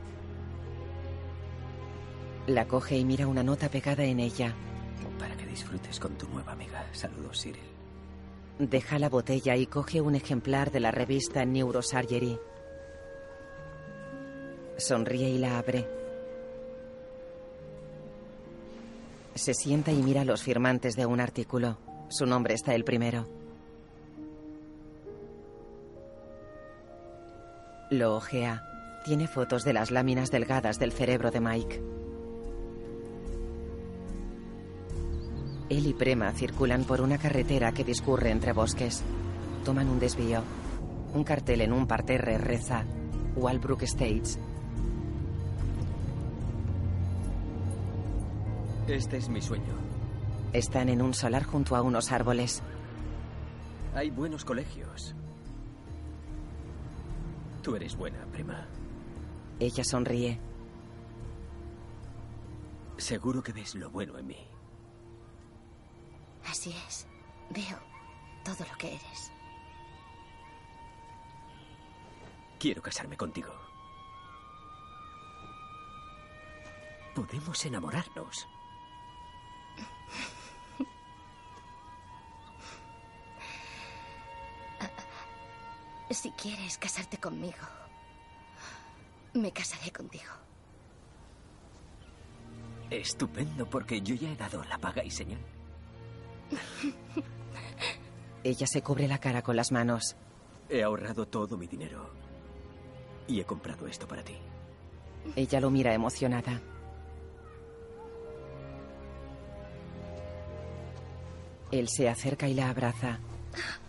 La 2.48 2.68
coge 2.68 2.98
y 2.98 3.06
mira 3.06 3.28
una 3.28 3.44
nota 3.44 3.70
pegada 3.70 4.04
en 4.04 4.20
ella. 4.20 4.56
Para 5.20 5.36
que 5.38 5.46
disfrutes 5.46 6.00
con 6.00 6.18
tu 6.18 6.28
nueva 6.30 6.54
amiga. 6.54 6.86
Saludos, 6.92 7.42
Cyril. 7.42 7.62
Deja 8.58 9.00
la 9.00 9.10
botella 9.10 9.56
y 9.56 9.68
coge 9.68 10.02
un 10.02 10.16
ejemplar 10.16 10.72
de 10.72 10.80
la 10.80 10.92
revista 10.92 11.46
Neurosurgery. 11.46 12.40
Sonríe 14.78 15.30
y 15.30 15.38
la 15.38 15.60
abre. 15.60 15.88
Se 19.36 19.54
sienta 19.54 19.92
y 19.92 20.02
mira 20.02 20.26
los 20.26 20.42
firmantes 20.42 20.96
de 20.96 21.06
un 21.06 21.20
artículo. 21.20 21.78
Su 22.12 22.26
nombre 22.26 22.56
está 22.56 22.76
el 22.76 22.84
primero. 22.84 23.26
Lo 27.90 28.18
ojea. 28.18 28.64
Tiene 29.06 29.28
fotos 29.28 29.64
de 29.64 29.72
las 29.72 29.92
láminas 29.92 30.30
delgadas 30.30 30.78
del 30.78 30.92
cerebro 30.92 31.32
de 31.32 31.40
Mike. 31.40 31.82
Él 35.70 35.88
y 35.88 35.94
Prema 35.94 36.34
circulan 36.34 36.84
por 36.84 37.00
una 37.00 37.18
carretera 37.18 37.72
que 37.72 37.86
discurre 37.86 38.30
entre 38.30 38.52
bosques. 38.52 39.04
Toman 39.64 39.88
un 39.88 40.00
desvío. 40.00 40.44
Un 41.14 41.24
cartel 41.24 41.62
en 41.62 41.72
un 41.72 41.88
parterre 41.88 42.38
reza 42.38 42.84
Walbrook 43.38 43.84
Estates. 43.84 44.38
Este 48.90 49.16
es 49.16 49.30
mi 49.30 49.42
sueño. 49.42 49.91
Están 50.54 50.90
en 50.90 51.02
un 51.02 51.14
solar 51.14 51.44
junto 51.44 51.78
a 51.78 51.82
unos 51.82 52.12
árboles. 52.12 52.62
Hay 53.96 54.10
buenos 54.10 54.44
colegios. 54.44 55.16
Tú 57.62 57.76
eres 57.78 57.96
buena, 57.96 58.26
prima. 58.34 58.68
Ella 59.60 59.84
sonríe. 59.86 60.42
Seguro 62.98 63.42
que 63.42 63.54
ves 63.54 63.76
lo 63.76 63.90
bueno 63.92 64.18
en 64.18 64.28
mí. 64.28 64.48
Así 66.46 66.76
es. 66.88 67.08
Veo 67.50 67.80
todo 68.44 68.66
lo 68.70 68.78
que 68.78 68.88
eres. 68.90 69.32
Quiero 72.60 72.82
casarme 72.82 73.16
contigo. 73.16 73.54
Podemos 77.16 77.66
enamorarnos. 77.66 78.48
Si 86.14 86.30
quieres 86.32 86.78
casarte 86.78 87.18
conmigo, 87.18 87.54
me 89.34 89.52
casaré 89.52 89.92
contigo. 89.92 90.32
Estupendo, 92.90 93.66
porque 93.66 94.02
yo 94.02 94.16
ya 94.16 94.30
he 94.30 94.36
dado 94.36 94.62
la 94.66 94.78
paga 94.78 95.04
y 95.06 95.10
señal. 95.10 95.40
Ella 98.44 98.68
se 98.68 98.82
cubre 98.82 99.08
la 99.08 99.20
cara 99.20 99.42
con 99.42 99.56
las 99.56 99.72
manos. 99.72 100.18
He 100.70 100.84
ahorrado 100.84 101.28
todo 101.28 101.58
mi 101.58 101.68
dinero. 101.68 102.10
Y 103.28 103.40
he 103.40 103.46
comprado 103.46 103.88
esto 103.88 104.06
para 104.08 104.24
ti. 104.24 104.36
Ella 105.36 105.62
lo 105.62 105.70
mira 105.70 105.94
emocionada. 105.94 106.60
Él 111.72 111.88
se 111.88 112.10
acerca 112.10 112.50
y 112.50 112.54
la 112.54 112.70
abraza. 112.70 113.20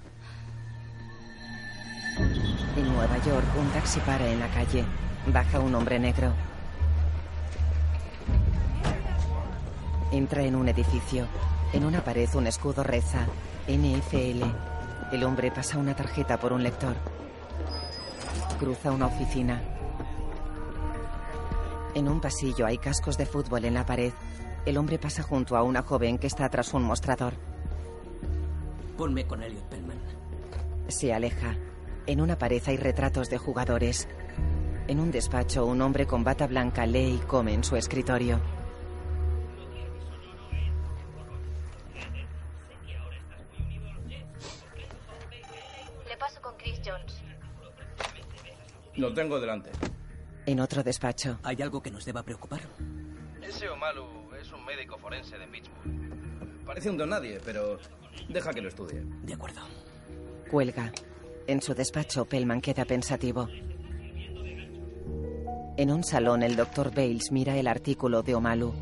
En 2.93 2.99
Nueva 2.99 3.17
York, 3.25 3.47
un 3.59 3.71
taxi 3.71 4.01
para 4.01 4.29
en 4.29 4.39
la 4.39 4.49
calle. 4.49 4.85
Baja 5.27 5.61
un 5.61 5.75
hombre 5.75 5.99
negro. 5.99 6.35
Entra 10.11 10.43
en 10.43 10.55
un 10.55 10.69
edificio. 10.69 11.27
En 11.73 11.87
una 11.87 12.05
pared 12.05 12.29
un 12.35 12.47
escudo 12.47 12.83
reza 12.83 13.27
NFL. 13.67 14.43
El 15.11 15.25
hombre 15.25 15.51
pasa 15.51 15.79
una 15.79 15.97
tarjeta 15.97 16.39
por 16.39 16.53
un 16.53 16.63
lector. 16.63 16.95
Cruza 18.61 18.93
una 18.93 19.07
oficina. 19.07 19.63
En 21.95 22.09
un 22.09 22.21
pasillo 22.21 22.67
hay 22.67 22.77
cascos 22.77 23.17
de 23.17 23.25
fútbol 23.25 23.65
en 23.65 23.73
la 23.73 23.87
pared. 23.87 24.13
El 24.67 24.77
hombre 24.77 24.99
pasa 24.99 25.23
junto 25.23 25.57
a 25.57 25.63
una 25.63 25.81
joven 25.81 26.19
que 26.19 26.27
está 26.27 26.47
tras 26.51 26.75
un 26.75 26.83
mostrador. 26.83 27.33
Ponme 28.99 29.27
con 29.27 29.43
Elliot 29.43 29.65
Pellman. 29.71 29.99
Se 30.89 31.15
aleja. 31.15 31.57
En 32.07 32.21
una 32.21 32.37
pared 32.37 32.61
hay 32.67 32.77
retratos 32.77 33.31
de 33.31 33.39
jugadores. 33.39 34.09
En 34.89 34.99
un 34.99 35.13
despacho, 35.13 35.65
un 35.65 35.81
hombre 35.81 36.07
con 36.07 36.25
bata 36.25 36.49
blanca 36.49 36.85
lee 36.85 37.21
y 37.23 37.27
come 37.27 37.55
en 37.55 37.63
su 37.63 37.77
escritorio. 37.77 38.41
Le 46.09 46.17
paso 46.17 46.43
con 46.43 46.57
Chris 46.57 46.81
Jones. 46.85 47.23
Lo 48.97 49.15
tengo 49.15 49.39
delante. 49.39 49.71
En 50.45 50.59
otro 50.59 50.83
despacho. 50.83 51.39
¿Hay 51.45 51.63
algo 51.63 51.81
que 51.81 51.93
nos 51.93 52.05
deba 52.05 52.25
preocupar? 52.25 52.63
Ese 53.41 53.69
Omalu 53.69 54.35
es 54.41 54.51
un 54.53 54.65
médico 54.65 54.99
forense 54.99 55.39
de 55.39 55.47
Pittsburgh. 55.47 56.65
Parece 56.67 56.91
un 56.91 56.97
don 56.97 57.11
nadie, 57.11 57.39
pero 57.45 57.79
deja 58.29 58.51
que 58.53 58.61
lo 58.61 58.69
estudie. 58.69 59.05
De 59.23 59.35
acuerdo. 59.35 59.61
Cuelga. 60.51 60.93
En 61.47 61.61
su 61.61 61.75
despacho, 61.75 62.25
Pellman 62.25 62.61
queda 62.61 62.85
pensativo. 62.85 63.49
En 65.77 65.91
un 65.91 66.05
salón, 66.05 66.43
el 66.43 66.55
doctor 66.55 66.95
Bales 66.95 67.33
mira 67.33 67.57
el 67.57 67.67
artículo 67.67 68.23
de 68.23 68.35
Omalu. 68.35 68.73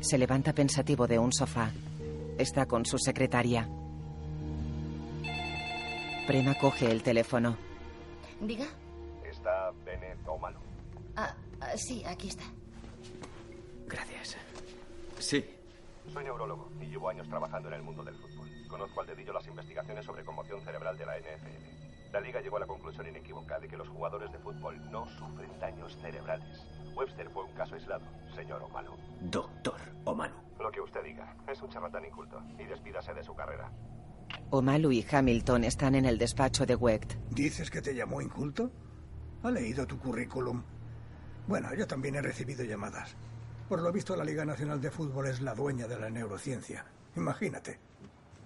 Se 0.00 0.18
levanta 0.18 0.52
pensativo 0.52 1.06
de 1.06 1.18
un 1.18 1.32
sofá. 1.32 1.70
Está 2.38 2.66
con 2.66 2.84
su 2.84 2.98
secretaria. 2.98 3.68
Prema 6.26 6.54
coge 6.54 6.90
el 6.90 7.02
teléfono. 7.02 7.56
Diga. 8.40 8.66
¿Está 9.24 9.70
Bennett 9.84 10.26
Omalu? 10.26 10.58
Ah, 11.16 11.34
ah, 11.60 11.76
sí, 11.76 12.02
aquí 12.04 12.28
está. 12.28 12.44
Gracias. 13.86 14.36
Sí. 15.18 15.44
Soy 16.12 16.24
neurólogo 16.24 16.68
y 16.80 16.86
llevo 16.86 17.08
años 17.08 17.28
trabajando 17.28 17.68
en 17.68 17.74
el 17.74 17.82
mundo 17.82 18.02
del 18.02 18.14
fútbol. 18.16 18.48
Conozco 18.68 19.00
al 19.02 19.06
dedillo 19.06 19.32
las 19.32 19.46
investigaciones 19.46 20.04
sobre 20.04 20.24
conmoción 20.24 20.60
cerebral 20.62 20.96
de 20.98 21.06
la 21.06 21.18
NFL. 21.18 21.91
La 22.12 22.20
liga 22.20 22.42
llegó 22.42 22.58
a 22.58 22.60
la 22.60 22.66
conclusión 22.66 23.08
inequívoca 23.08 23.58
de 23.58 23.68
que 23.68 23.76
los 23.76 23.88
jugadores 23.88 24.30
de 24.30 24.38
fútbol 24.38 24.78
no 24.90 25.06
sufren 25.08 25.50
daños 25.58 25.96
cerebrales. 26.02 26.62
Webster 26.94 27.30
fue 27.30 27.44
un 27.44 27.52
caso 27.52 27.74
aislado, 27.74 28.04
señor 28.34 28.62
Omalu. 28.62 28.92
Doctor 29.22 29.80
Omalu. 30.04 30.34
Lo 30.60 30.70
que 30.70 30.82
usted 30.82 31.02
diga. 31.02 31.34
Es 31.50 31.62
un 31.62 31.70
charlatán 31.70 32.04
inculto. 32.04 32.42
Y 32.58 32.64
despídase 32.64 33.14
de 33.14 33.24
su 33.24 33.34
carrera. 33.34 33.72
Omalu 34.50 34.92
y 34.92 35.06
Hamilton 35.10 35.64
están 35.64 35.94
en 35.94 36.04
el 36.04 36.18
despacho 36.18 36.66
de 36.66 36.76
Wecht. 36.76 37.14
¿Dices 37.30 37.70
que 37.70 37.80
te 37.80 37.94
llamó 37.94 38.20
inculto? 38.20 38.70
Ha 39.42 39.50
leído 39.50 39.86
tu 39.86 39.98
currículum. 39.98 40.62
Bueno, 41.46 41.74
yo 41.74 41.86
también 41.86 42.16
he 42.16 42.22
recibido 42.22 42.62
llamadas. 42.62 43.16
Por 43.70 43.80
lo 43.80 43.90
visto, 43.90 44.14
la 44.16 44.24
Liga 44.24 44.44
Nacional 44.44 44.82
de 44.82 44.90
Fútbol 44.90 45.28
es 45.28 45.40
la 45.40 45.54
dueña 45.54 45.88
de 45.88 45.98
la 45.98 46.10
neurociencia. 46.10 46.84
Imagínate. 47.16 47.80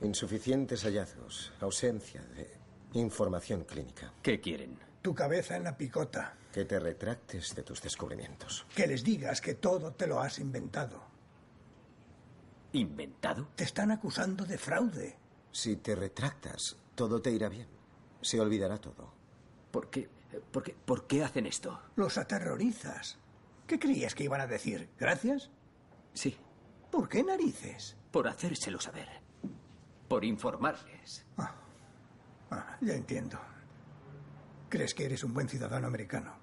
Insuficientes 0.02 0.84
hallazgos, 0.84 1.52
ausencia 1.60 2.22
de 2.22 2.65
información 3.00 3.64
clínica. 3.64 4.12
¿Qué 4.22 4.40
quieren? 4.40 4.78
Tu 5.02 5.14
cabeza 5.14 5.56
en 5.56 5.64
la 5.64 5.76
picota. 5.76 6.34
Que 6.52 6.64
te 6.64 6.80
retractes 6.80 7.54
de 7.54 7.62
tus 7.62 7.82
descubrimientos. 7.82 8.66
Que 8.74 8.86
les 8.86 9.04
digas 9.04 9.40
que 9.40 9.54
todo 9.54 9.92
te 9.92 10.06
lo 10.06 10.20
has 10.20 10.38
inventado. 10.38 11.02
¿Inventado? 12.72 13.48
Te 13.54 13.64
están 13.64 13.90
acusando 13.90 14.44
de 14.44 14.58
fraude. 14.58 15.16
Si 15.52 15.76
te 15.76 15.94
retractas, 15.94 16.76
todo 16.94 17.22
te 17.22 17.30
irá 17.30 17.48
bien. 17.48 17.68
Se 18.20 18.40
olvidará 18.40 18.78
todo. 18.78 19.12
¿Por 19.70 19.90
qué? 19.90 20.08
¿Por 20.50 20.62
qué, 20.62 20.74
¿Por 20.84 21.06
qué 21.06 21.22
hacen 21.22 21.46
esto? 21.46 21.80
Los 21.94 22.18
aterrorizas. 22.18 23.18
¿Qué 23.66 23.78
creías 23.78 24.14
que 24.14 24.24
iban 24.24 24.40
a 24.40 24.46
decir? 24.46 24.90
¿Gracias? 24.98 25.50
Sí. 26.12 26.36
¿Por 26.90 27.08
qué 27.08 27.22
narices? 27.22 27.96
Por 28.10 28.28
hacérselo 28.28 28.80
saber. 28.80 29.08
Por 30.08 30.24
informarles. 30.24 31.24
Ah, 31.36 31.54
ah, 32.50 32.76
ya 32.80 32.94
entiendo. 32.94 33.38
Crees 34.68 34.94
que 34.94 35.04
eres 35.04 35.24
un 35.24 35.34
buen 35.34 35.48
ciudadano 35.48 35.86
americano. 35.86 36.36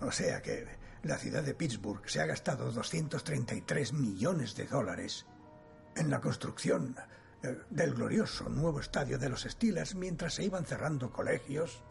O 0.00 0.10
sea 0.10 0.42
que 0.42 0.66
la 1.02 1.16
ciudad 1.16 1.42
de 1.42 1.54
Pittsburgh 1.54 2.08
se 2.08 2.20
ha 2.20 2.26
gastado 2.26 2.70
233 2.72 3.92
millones 3.92 4.54
de 4.56 4.66
dólares 4.66 5.26
en 5.96 6.10
la 6.10 6.20
construcción 6.20 6.96
eh, 7.42 7.56
del 7.70 7.94
glorioso 7.94 8.48
nuevo 8.48 8.80
estadio 8.80 9.18
de 9.18 9.28
los 9.28 9.42
Steelers 9.42 9.94
mientras 9.94 10.34
se 10.34 10.44
iban 10.44 10.64
cerrando 10.64 11.12
colegios, 11.12 11.82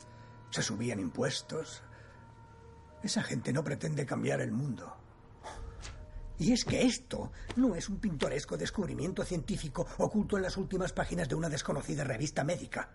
se 0.50 0.62
subían 0.62 1.00
impuestos. 1.00 1.84
Esa 3.04 3.24
gente 3.24 3.54
no 3.54 3.64
pretende 3.64 4.06
cambiar 4.06 4.42
el 4.42 4.52
mundo. 4.52 4.97
Y 6.40 6.54
es 6.54 6.66
que 6.66 6.84
esto 6.84 7.32
no 7.56 7.76
es 7.76 7.90
un 7.90 8.00
pintoresco 8.00 8.58
descubrimiento 8.58 9.24
científico 9.24 9.88
oculto 9.98 10.38
en 10.38 10.44
las 10.44 10.58
últimas 10.58 10.94
páginas 10.94 11.28
de 11.28 11.36
una 11.36 11.50
desconocida 11.50 12.04
revista 12.04 12.44
médica. 12.44 12.92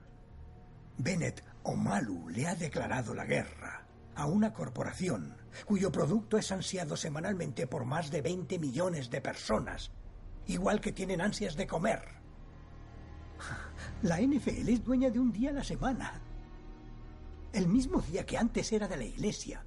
Bennett 0.99 1.43
Omalu 1.65 2.29
le 2.29 2.47
ha 2.47 2.55
declarado 2.55 3.15
la 3.15 3.25
guerra 3.25 3.87
a 4.15 4.27
una 4.27 4.53
corporación 4.53 5.37
cuyo 5.65 5.91
producto 5.91 6.39
es 6.39 6.53
ansiado 6.53 6.97
semanalmente 6.97 7.67
por 7.67 7.85
más 7.85 8.11
de 8.11 8.23
20 8.23 8.59
millones 8.59 9.11
de 9.11 9.21
personas, 9.21 9.91
igual 10.47 10.81
que 10.81 10.93
tienen 10.93 11.21
ansias 11.21 11.57
de 11.57 11.67
comer. 11.67 12.01
La 14.03 14.21
NFL 14.21 14.69
es 14.69 14.85
dueña 14.85 15.11
de 15.11 15.19
un 15.19 15.33
día 15.33 15.51
a 15.51 15.55
la 15.55 15.65
semana. 15.65 16.21
El 17.53 17.69
mismo 17.69 18.01
día 18.01 18.25
que 18.25 18.39
antes 18.39 18.73
era 18.73 18.89
de 18.89 18.97
la 18.97 19.05
Iglesia, 19.05 19.65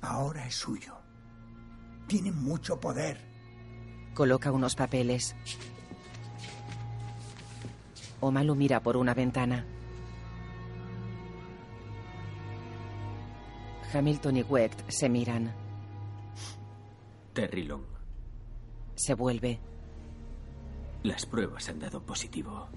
ahora 0.00 0.46
es 0.46 0.54
suyo. 0.54 1.05
Tiene 2.06 2.30
mucho 2.32 2.78
poder. 2.78 3.18
Coloca 4.14 4.52
unos 4.52 4.74
papeles. 4.74 5.34
Omalu 8.20 8.54
mira 8.54 8.80
por 8.80 8.96
una 8.96 9.12
ventana. 9.14 9.64
Hamilton 13.92 14.36
y 14.36 14.42
Wecht 14.42 14.88
se 14.88 15.08
miran. 15.08 15.52
Terry 17.32 17.64
Long, 17.64 17.84
Se 18.94 19.14
vuelve. 19.14 19.58
las 21.02 21.26
pruebas 21.26 21.68
han 21.68 21.78
dado 21.78 22.02
positivo. 22.02 22.68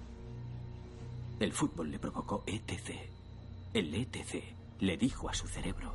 El 1.39 1.53
fútbol 1.53 1.89
le 1.91 1.99
provocó 1.99 2.43
ETC. 2.45 3.09
El 3.73 3.93
ETC 3.95 4.43
le 4.81 4.97
dijo 4.97 5.29
a 5.29 5.33
su 5.33 5.47
cerebro 5.47 5.93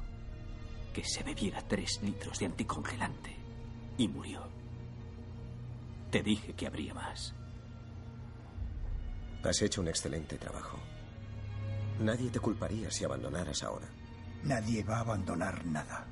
que 0.95 1.05
se 1.05 1.22
bebiera 1.22 1.61
tres 1.61 2.01
litros 2.03 2.38
de 2.38 2.47
anticongelante 2.47 3.36
y 3.99 4.09
murió. 4.09 4.49
Te 6.11 6.22
dije 6.22 6.55
que 6.55 6.66
habría 6.66 6.95
más. 6.95 7.34
Has 9.42 9.61
hecho 9.61 9.82
un 9.82 9.88
excelente 9.88 10.38
trabajo. 10.38 10.78
Nadie 12.01 12.30
te 12.30 12.40
culparía 12.40 12.90
si 12.90 13.05
abandonaras 13.05 13.62
ahora. 13.62 13.88
Nadie 14.45 14.82
va 14.82 14.99
a 14.99 15.01
abandonar 15.01 15.66
nada. 15.66 16.07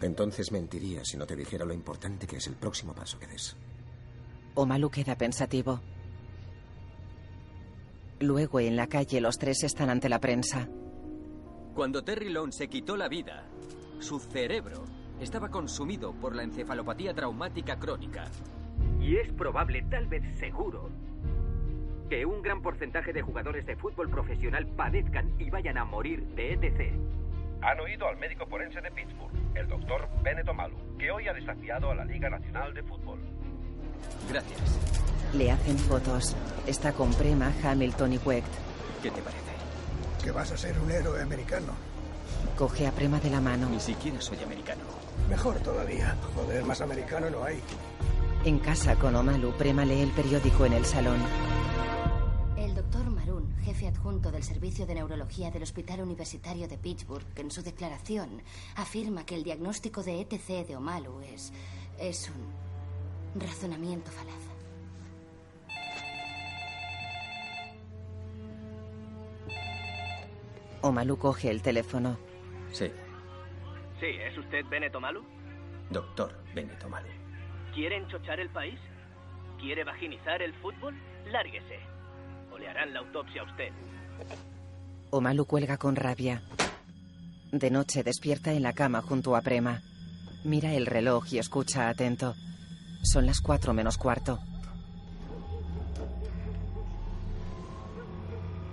Entonces 0.00 0.50
mentiría 0.50 1.04
si 1.04 1.16
no 1.16 1.26
te 1.26 1.36
dijera 1.36 1.64
lo 1.64 1.72
importante 1.72 2.26
que 2.26 2.36
es 2.38 2.46
el 2.48 2.54
próximo 2.54 2.94
paso 2.94 3.18
que 3.18 3.26
des. 3.26 3.56
Omalu 4.54 4.90
queda 4.90 5.16
pensativo. 5.16 5.80
Luego 8.20 8.60
en 8.60 8.76
la 8.76 8.86
calle 8.86 9.20
los 9.20 9.36
tres 9.36 9.62
están 9.62 9.90
ante 9.90 10.08
la 10.08 10.20
prensa. 10.20 10.68
Cuando 11.76 12.02
Terry 12.02 12.30
Long 12.30 12.52
se 12.52 12.68
quitó 12.68 12.96
la 12.96 13.06
vida, 13.06 13.44
su 13.98 14.18
cerebro 14.18 14.84
estaba 15.20 15.50
consumido 15.50 16.14
por 16.14 16.34
la 16.34 16.42
encefalopatía 16.42 17.12
traumática 17.12 17.78
crónica. 17.78 18.30
Y 18.98 19.16
es 19.16 19.30
probable, 19.34 19.84
tal 19.90 20.06
vez 20.06 20.22
seguro, 20.38 20.88
que 22.08 22.24
un 22.24 22.40
gran 22.40 22.62
porcentaje 22.62 23.12
de 23.12 23.20
jugadores 23.20 23.66
de 23.66 23.76
fútbol 23.76 24.08
profesional 24.08 24.66
padezcan 24.68 25.34
y 25.38 25.50
vayan 25.50 25.76
a 25.76 25.84
morir 25.84 26.24
de 26.28 26.54
ETC. 26.54 26.94
Han 27.60 27.80
oído 27.80 28.08
al 28.08 28.16
médico 28.16 28.46
forense 28.46 28.80
de 28.80 28.90
Pittsburgh, 28.90 29.32
el 29.54 29.68
doctor 29.68 30.08
Bennett 30.22 30.48
Omalu, 30.48 30.96
que 30.96 31.10
hoy 31.10 31.28
ha 31.28 31.34
desafiado 31.34 31.90
a 31.90 31.94
la 31.94 32.06
Liga 32.06 32.30
Nacional 32.30 32.72
de 32.72 32.82
Fútbol. 32.84 33.18
Gracias. 34.30 34.80
Le 35.34 35.50
hacen 35.50 35.76
fotos. 35.76 36.34
Está 36.66 36.94
con 36.94 37.12
Prema, 37.12 37.52
Hamilton 37.62 38.14
y 38.14 38.18
Wecht. 38.24 38.48
¿Qué 39.02 39.10
te 39.10 39.20
parece? 39.20 39.45
Que 40.26 40.32
vas 40.32 40.50
a 40.50 40.56
ser 40.56 40.76
un 40.80 40.90
héroe 40.90 41.22
americano. 41.22 41.72
Coge 42.58 42.84
a 42.88 42.90
Prema 42.90 43.20
de 43.20 43.30
la 43.30 43.40
mano. 43.40 43.68
Ni 43.68 43.78
siquiera 43.78 44.20
soy 44.20 44.42
americano. 44.42 44.82
Mejor 45.30 45.60
todavía. 45.60 46.16
Joder, 46.34 46.64
más 46.64 46.80
americano 46.80 47.30
no 47.30 47.44
hay. 47.44 47.60
En 48.44 48.58
casa 48.58 48.96
con 48.96 49.14
Omalu, 49.14 49.52
Prema 49.52 49.84
lee 49.84 50.00
el 50.00 50.10
periódico 50.10 50.66
en 50.66 50.72
el 50.72 50.84
salón. 50.84 51.20
El 52.56 52.74
doctor 52.74 53.08
Maroon, 53.08 53.54
jefe 53.62 53.86
adjunto 53.86 54.32
del 54.32 54.42
Servicio 54.42 54.84
de 54.84 54.96
Neurología 54.96 55.52
del 55.52 55.62
Hospital 55.62 56.00
Universitario 56.00 56.66
de 56.66 56.76
Pittsburgh, 56.76 57.24
en 57.36 57.52
su 57.52 57.62
declaración 57.62 58.42
afirma 58.74 59.24
que 59.24 59.36
el 59.36 59.44
diagnóstico 59.44 60.02
de 60.02 60.22
ETC 60.22 60.66
de 60.66 60.74
Omalu 60.74 61.20
es. 61.20 61.52
es 62.00 62.28
un 62.30 63.40
razonamiento 63.40 64.10
falaz. 64.10 64.35
Omalu 70.86 71.18
coge 71.18 71.50
el 71.50 71.62
teléfono. 71.62 72.18
Sí, 72.72 72.90
Sí, 74.00 74.06
¿es 74.06 74.36
usted 74.36 74.64
Benito 74.66 75.00
Malu? 75.00 75.24
doctor 75.90 76.32
Benito 76.54 76.88
Malu. 76.88 77.08
¿Quiere 77.74 77.96
enchochar 77.96 78.40
el 78.40 78.50
país? 78.50 78.78
¿Quiere 79.58 79.84
vaginizar 79.84 80.42
el 80.42 80.52
fútbol? 80.54 80.94
Lárguese. 81.30 81.78
O 82.52 82.58
le 82.58 82.68
harán 82.68 82.92
la 82.92 83.00
autopsia 83.00 83.42
a 83.42 83.44
usted. 83.44 83.70
Omalu 85.10 85.46
cuelga 85.46 85.76
con 85.78 85.96
rabia. 85.96 86.42
De 87.52 87.70
noche 87.70 88.02
despierta 88.02 88.52
en 88.52 88.62
la 88.62 88.72
cama 88.74 89.00
junto 89.00 89.34
a 89.34 89.40
Prema. 89.40 89.80
Mira 90.44 90.74
el 90.74 90.86
reloj 90.86 91.24
y 91.32 91.38
escucha 91.38 91.88
atento. 91.88 92.34
Son 93.02 93.24
las 93.24 93.40
cuatro 93.40 93.72
menos 93.72 93.96
cuarto. 93.96 94.38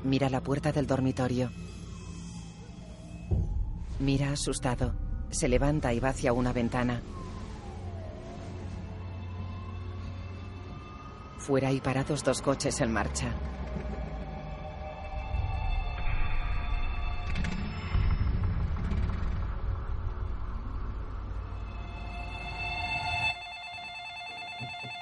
Mira 0.03 0.29
la 0.29 0.41
puerta 0.41 0.71
del 0.71 0.85
dormitorio. 0.85 1.49
Mira 4.03 4.33
asustado. 4.33 4.93
Se 5.31 5.47
levanta 5.47 5.93
y 5.93 6.01
va 6.01 6.09
hacia 6.09 6.33
una 6.33 6.51
ventana. 6.51 7.01
Fuera 11.37 11.69
hay 11.69 11.79
parados 11.79 12.21
dos 12.21 12.41
coches 12.41 12.81
en 12.81 12.91
marcha. 12.91 13.33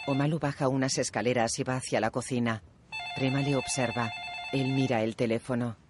Omalu 0.06 0.38
baja 0.38 0.68
unas 0.68 1.00
escaleras 1.00 1.58
y 1.58 1.64
va 1.64 1.78
hacia 1.78 2.00
la 2.00 2.12
cocina. 2.12 2.62
Prema 3.16 3.42
le 3.42 3.56
observa. 3.56 4.12
Él 4.54 4.74
mira 4.74 5.02
el 5.02 5.16
teléfono. 5.16 5.81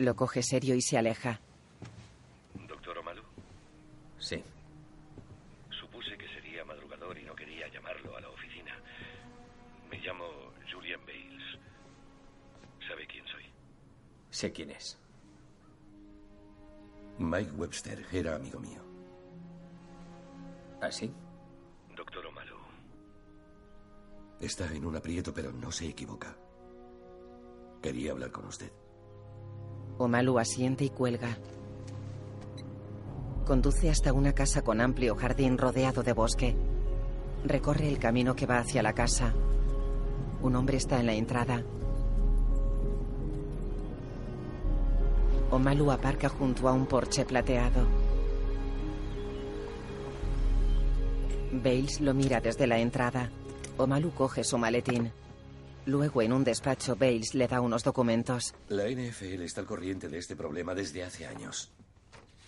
Lo 0.00 0.16
coge 0.16 0.42
serio 0.42 0.74
y 0.74 0.80
se 0.80 0.96
aleja. 0.96 1.38
Doctor 2.66 2.96
Omalu, 2.96 3.20
Sí. 4.18 4.42
supuse 5.78 6.16
que 6.16 6.26
sería 6.28 6.64
madrugador 6.64 7.18
y 7.18 7.22
no 7.24 7.34
quería 7.34 7.68
llamarlo 7.68 8.16
a 8.16 8.20
la 8.22 8.30
oficina. 8.30 8.74
Me 9.90 9.98
llamo 9.98 10.24
Julian 10.72 11.00
Bales. 11.04 11.42
¿Sabe 12.88 13.06
quién 13.06 13.26
soy? 13.26 13.44
Sé 14.30 14.50
quién 14.50 14.70
es. 14.70 14.98
Mike 17.18 17.50
Webster 17.50 18.06
era 18.10 18.36
amigo 18.36 18.58
mío. 18.58 18.80
¿Ah, 20.80 20.90
sí? 20.90 21.12
Doctor 21.94 22.24
Omalu, 22.24 22.56
Está 24.40 24.72
en 24.72 24.86
un 24.86 24.96
aprieto, 24.96 25.34
pero 25.34 25.52
no 25.52 25.70
se 25.70 25.88
equivoca. 25.88 26.34
Quería 27.82 28.12
hablar 28.12 28.30
con 28.32 28.46
usted. 28.46 28.72
Omalu 30.00 30.38
asiente 30.38 30.82
y 30.82 30.88
cuelga. 30.88 31.36
Conduce 33.44 33.90
hasta 33.90 34.14
una 34.14 34.32
casa 34.32 34.62
con 34.62 34.80
amplio 34.80 35.14
jardín 35.14 35.58
rodeado 35.58 36.02
de 36.02 36.14
bosque. 36.14 36.56
Recorre 37.44 37.86
el 37.86 37.98
camino 37.98 38.34
que 38.34 38.46
va 38.46 38.60
hacia 38.60 38.82
la 38.82 38.94
casa. 38.94 39.34
Un 40.40 40.56
hombre 40.56 40.78
está 40.78 41.00
en 41.00 41.06
la 41.06 41.12
entrada. 41.12 41.62
Omalu 45.50 45.90
aparca 45.90 46.30
junto 46.30 46.66
a 46.66 46.72
un 46.72 46.86
porche 46.86 47.26
plateado. 47.26 47.86
Bales 51.62 52.00
lo 52.00 52.14
mira 52.14 52.40
desde 52.40 52.66
la 52.66 52.78
entrada. 52.78 53.30
Omalu 53.76 54.12
coge 54.12 54.44
su 54.44 54.56
maletín. 54.56 55.12
Luego, 55.86 56.22
en 56.22 56.32
un 56.32 56.44
despacho, 56.44 56.96
Bales 56.96 57.34
le 57.34 57.48
da 57.48 57.60
unos 57.60 57.82
documentos. 57.82 58.54
La 58.68 58.88
NFL 58.88 59.42
está 59.42 59.60
al 59.60 59.66
corriente 59.66 60.08
de 60.08 60.18
este 60.18 60.36
problema 60.36 60.74
desde 60.74 61.02
hace 61.02 61.26
años. 61.26 61.70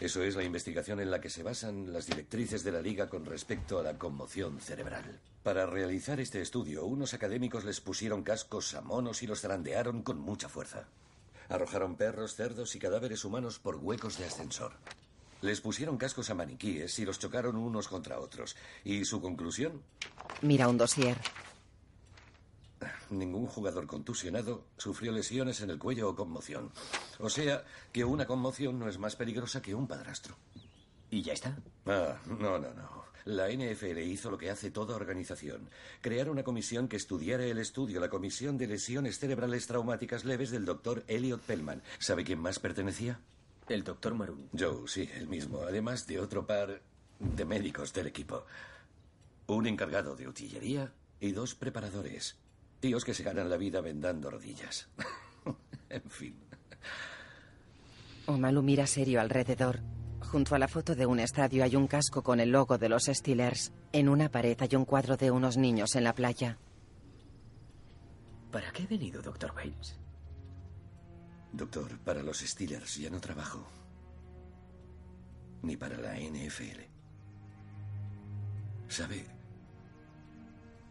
Eso 0.01 0.23
es 0.23 0.35
la 0.35 0.43
investigación 0.43 1.01
en 1.01 1.11
la 1.11 1.21
que 1.21 1.31
se 1.31 1.45
basan 1.45 1.93
las 1.93 2.07
directrices 2.07 2.65
de 2.65 2.73
la 2.73 2.83
liga 2.83 3.09
con 3.09 3.25
respecto 3.25 3.79
a 3.79 3.83
la 3.83 3.97
conmoción 3.99 4.61
cerebral. 4.61 5.21
Para 5.43 5.65
realizar 5.65 6.19
este 6.19 6.41
estudio, 6.41 6.85
unos 6.85 7.15
académicos 7.15 7.65
les 7.65 7.81
pusieron 7.81 8.23
cascos 8.23 8.75
a 8.75 8.81
monos 8.81 9.23
y 9.23 9.29
los 9.29 9.41
zarandearon 9.41 10.03
con 10.03 10.19
mucha 10.19 10.49
fuerza. 10.49 10.89
Arrojaron 11.49 11.97
perros, 11.97 12.35
cerdos 12.35 12.75
y 12.75 12.79
cadáveres 12.81 13.25
humanos 13.25 13.59
por 13.59 13.77
huecos 13.77 14.19
de 14.19 14.25
ascensor. 14.25 14.73
Les 15.41 15.61
pusieron 15.61 15.99
cascos 15.99 16.31
a 16.31 16.35
maniquíes 16.35 16.99
y 16.99 17.05
los 17.05 17.19
chocaron 17.19 17.57
unos 17.57 17.89
contra 17.89 18.19
otros. 18.19 18.57
¿Y 18.85 19.05
su 19.05 19.21
conclusión? 19.21 19.83
Mira 20.41 20.69
un 20.69 20.79
dossier. 20.79 21.17
Ningún 23.19 23.47
jugador 23.47 23.87
contusionado 23.87 24.65
sufrió 24.77 25.13
lesiones 25.13 25.61
en 25.61 25.71
el 25.71 25.79
cuello 25.79 26.09
o 26.09 26.17
conmoción. 26.17 26.71
O 27.19 27.31
sea, 27.31 27.65
que 27.93 28.05
una 28.05 28.27
conmoción 28.27 28.79
no 28.79 28.89
es 28.89 28.99
más 28.99 29.17
peligrosa 29.17 29.63
que 29.63 29.75
un 29.75 29.87
padrastro. 29.87 30.37
¿Y 31.11 31.23
ya 31.23 31.35
está? 31.35 31.57
Ah, 31.87 32.17
no, 32.27 32.59
no, 32.59 32.73
no. 32.73 33.03
La 33.25 33.49
NFL 33.49 33.99
hizo 33.99 34.31
lo 34.31 34.39
que 34.39 34.51
hace 34.51 34.71
toda 34.71 34.97
organización. 34.97 35.69
Crear 36.01 36.29
una 36.29 36.43
comisión 36.43 36.89
que 36.89 36.97
estudiara 36.97 37.45
el 37.45 37.59
estudio, 37.59 38.01
la 38.01 38.09
Comisión 38.09 38.59
de 38.59 38.67
Lesiones 38.67 39.19
Cerebrales 39.19 39.67
Traumáticas 39.67 40.25
Leves 40.25 40.51
del 40.51 40.65
doctor 40.65 41.05
Elliot 41.07 41.41
Pellman. 41.41 41.83
¿Sabe 41.99 42.25
quién 42.25 42.41
más 42.41 42.59
pertenecía? 42.59 43.21
El 43.69 43.85
doctor 43.85 44.15
Maroon. 44.15 44.49
Joe, 44.59 44.89
sí, 44.89 45.09
el 45.15 45.29
mismo. 45.29 45.63
Además 45.63 46.07
de 46.07 46.19
otro 46.19 46.47
par 46.47 46.83
de 47.21 47.45
médicos 47.45 47.93
del 47.93 48.09
equipo. 48.09 48.45
Un 49.47 49.67
encargado 49.67 50.17
de 50.17 50.27
utillería 50.27 50.93
y 51.21 51.31
dos 51.31 51.55
preparadores. 51.55 52.42
Tíos 52.83 53.05
que 53.05 53.15
se 53.15 53.23
ganan 53.23 53.49
la 53.49 53.57
vida 53.57 53.81
vendando 53.81 54.29
rodillas. 54.29 54.89
en 55.89 56.03
fin. 56.11 56.35
Omalu 58.27 58.61
mira 58.61 58.89
serio 58.89 59.21
alrededor. 59.21 59.79
Junto 60.19 60.57
a 60.57 60.59
la 60.59 60.67
foto 60.67 60.97
de 60.97 61.07
un 61.07 61.21
estadio 61.21 61.63
hay 61.63 61.77
un 61.77 61.87
casco 61.87 62.25
con 62.25 62.41
el 62.41 62.51
logo 62.51 62.79
de 62.79 62.89
los 62.89 63.05
Steelers. 63.05 63.73
En 63.93 64.09
una 64.09 64.33
pared 64.33 64.61
hay 64.61 64.75
un 64.75 64.85
cuadro 64.85 65.17
de 65.17 65.31
unos 65.31 65.57
niños 65.57 65.95
en 65.95 66.03
la 66.03 66.13
playa. 66.13 66.59
¿Para 68.51 68.73
qué 68.73 68.83
he 68.83 68.87
venido, 68.89 69.23
doctor 69.23 69.55
Bates? 69.55 69.97
Doctor, 71.53 72.01
para 72.01 72.25
los 72.25 72.41
Steelers 72.41 72.97
ya 72.97 73.11
no 73.11 73.21
trabajo. 73.21 73.65
Ni 75.63 75.77
para 75.77 75.99
la 75.99 76.19
NFL. 76.19 76.81
¿Sabe 78.89 79.42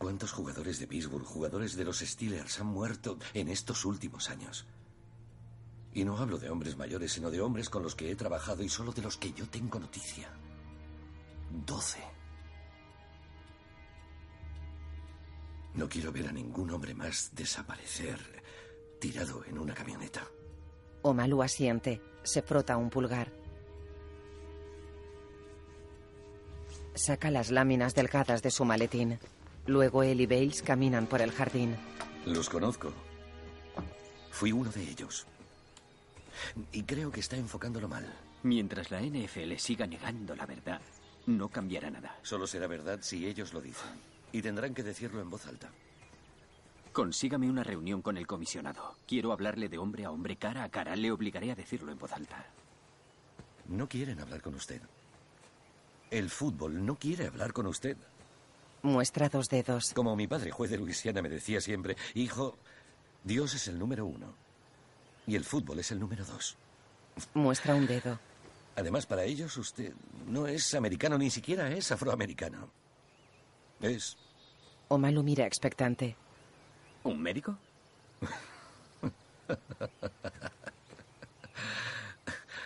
cuántos 0.02 0.32
jugadores 0.32 0.80
de 0.80 0.88
Pittsburgh, 0.88 1.24
jugadores 1.24 1.76
de 1.76 1.86
los 1.86 2.00
Steelers 2.00 2.60
han 2.60 2.66
muerto 2.66 3.20
en 3.36 3.50
estos 3.50 3.86
últimos 3.86 4.32
años? 4.32 4.66
Y 5.94 6.04
no 6.04 6.18
hablo 6.18 6.40
de 6.40 6.50
hombres 6.50 6.76
mayores, 6.76 7.12
sino 7.12 7.30
de 7.30 7.40
hombres 7.40 7.70
con 7.70 7.84
los 7.84 7.94
que 7.94 8.10
he 8.10 8.16
trabajado 8.16 8.64
y 8.64 8.70
solo 8.70 8.94
de 8.94 9.04
los 9.04 9.18
que 9.18 9.32
yo 9.32 9.48
tengo 9.48 9.78
noticia. 9.80 10.28
Doce. 11.68 12.02
No 15.76 15.88
quiero 15.88 16.12
ver 16.12 16.30
a 16.30 16.32
ningún 16.32 16.72
hombre 16.72 16.96
más 16.96 17.30
desaparecer 17.36 18.20
tirado 19.00 19.46
en 19.46 19.60
una 19.60 19.76
camioneta. 19.76 20.28
Omalu 21.04 21.44
asiente. 21.44 22.02
Se 22.24 22.42
frota 22.42 22.76
un 22.76 22.90
pulgar. 22.90 23.32
Saca 26.96 27.30
las 27.30 27.52
láminas 27.52 27.94
delgadas 27.94 28.42
de 28.42 28.50
su 28.50 28.66
maletín. 28.66 29.20
Luego 29.68 30.04
él 30.04 30.22
y 30.22 30.26
Bales 30.26 30.62
caminan 30.62 31.08
por 31.08 31.22
el 31.22 31.32
jardín. 31.32 31.76
Los 32.26 32.50
conozco. 32.50 32.94
Fui 34.32 34.52
uno 34.52 34.72
de 34.72 34.84
ellos. 34.84 35.26
Y 36.72 36.84
creo 36.84 37.12
que 37.12 37.20
está 37.20 37.36
enfocándolo 37.36 37.88
mal. 37.88 38.12
Mientras 38.44 38.90
la 38.90 39.02
NFL 39.02 39.56
siga 39.58 39.86
negando 39.86 40.36
la 40.36 40.46
verdad, 40.46 40.82
no 41.28 41.50
cambiará 41.50 41.92
nada. 41.92 42.18
Solo 42.24 42.48
será 42.48 42.68
verdad 42.68 43.00
si 43.02 43.28
ellos 43.28 43.54
lo 43.54 43.62
dicen. 43.62 43.92
Y 44.32 44.42
tendrán 44.42 44.74
que 44.74 44.84
decirlo 44.84 45.22
en 45.22 45.30
voz 45.30 45.46
alta. 45.46 45.70
Consígame 46.92 47.50
una 47.50 47.64
reunión 47.64 48.02
con 48.02 48.18
el 48.18 48.28
comisionado. 48.28 48.96
Quiero 49.08 49.32
hablarle 49.32 49.70
de 49.70 49.78
hombre 49.78 50.06
a 50.06 50.12
hombre, 50.12 50.36
cara 50.38 50.64
a 50.64 50.70
cara. 50.70 50.96
Le 50.96 51.12
obligaré 51.12 51.52
a 51.52 51.56
decirlo 51.56 51.92
en 51.92 52.00
voz 52.00 52.12
alta. 52.12 52.46
No 53.68 53.88
quieren 53.88 54.20
hablar 54.20 54.42
con 54.42 54.56
usted. 54.56 54.82
El 56.10 56.30
fútbol 56.30 56.86
no 56.86 56.96
quiere 56.96 57.28
hablar 57.28 57.54
con 57.54 57.68
usted. 57.68 57.96
Muestra 58.84 59.30
dos 59.30 59.48
dedos. 59.50 59.94
Como 59.94 60.16
mi 60.16 60.28
padre, 60.28 60.52
juez 60.52 60.72
de 60.72 60.78
Luisiana, 60.78 61.22
me 61.22 61.30
decía 61.30 61.62
siempre, 61.62 61.96
hijo, 62.16 62.58
Dios 63.24 63.54
es 63.54 63.68
el 63.68 63.78
número 63.78 64.06
uno. 64.06 64.34
Y 65.28 65.36
el 65.36 65.44
fútbol 65.44 65.80
es 65.80 65.92
el 65.92 66.00
número 66.00 66.26
dos. 66.26 66.58
Muestra 67.34 67.76
un 67.76 67.86
dedo. 67.86 68.20
Además, 68.76 69.06
para 69.06 69.24
ellos 69.24 69.56
usted 69.58 69.94
no 70.28 70.48
es 70.48 70.74
americano, 70.74 71.18
ni 71.18 71.30
siquiera 71.30 71.70
es 71.72 71.92
afroamericano. 71.92 72.70
Es... 73.82 74.18
Omalu 74.88 75.22
mira 75.24 75.46
expectante. 75.46 76.16
¿Un 77.04 77.22
médico? 77.22 77.58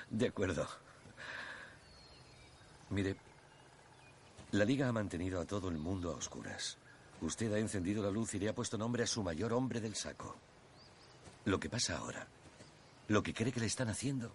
De 0.10 0.28
acuerdo. 0.28 0.68
Mire, 2.90 3.16
la 4.58 4.66
liga 4.66 4.88
ha 4.88 4.94
mantenido 4.94 5.42
a 5.42 5.46
todo 5.46 5.70
el 5.70 5.78
mundo 5.78 6.12
a 6.12 6.16
oscuras. 6.16 6.78
Usted 7.22 7.52
ha 7.54 7.60
encendido 7.60 8.02
la 8.04 8.10
luz 8.10 8.34
y 8.36 8.40
le 8.40 8.50
ha 8.50 8.56
puesto 8.56 8.78
nombre 8.78 9.04
a 9.04 9.08
su 9.08 9.22
mayor 9.22 9.54
hombre 9.54 9.82
del 9.82 9.96
saco. 9.96 10.36
Lo 11.46 11.60
que 11.60 11.70
pasa 11.70 11.98
ahora, 11.98 12.28
lo 13.08 13.22
que 13.22 13.34
cree 13.34 13.52
que 13.52 13.60
le 13.60 13.66
están 13.66 13.90
haciendo, 13.90 14.34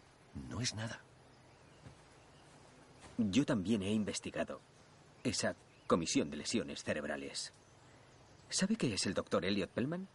no 0.48 0.60
es 0.60 0.74
nada. 0.74 1.02
Yo 3.16 3.44
también 3.44 3.82
he 3.82 3.92
investigado 3.92 4.60
esa 5.24 5.56
comisión 5.86 6.30
de 6.30 6.38
lesiones 6.38 6.82
cerebrales. 6.82 7.52
¿Sabe 8.48 8.76
qué 8.76 8.94
es 8.94 9.06
el 9.06 9.14
doctor 9.14 9.44
Elliot 9.44 9.70
Pellman? 9.70 10.08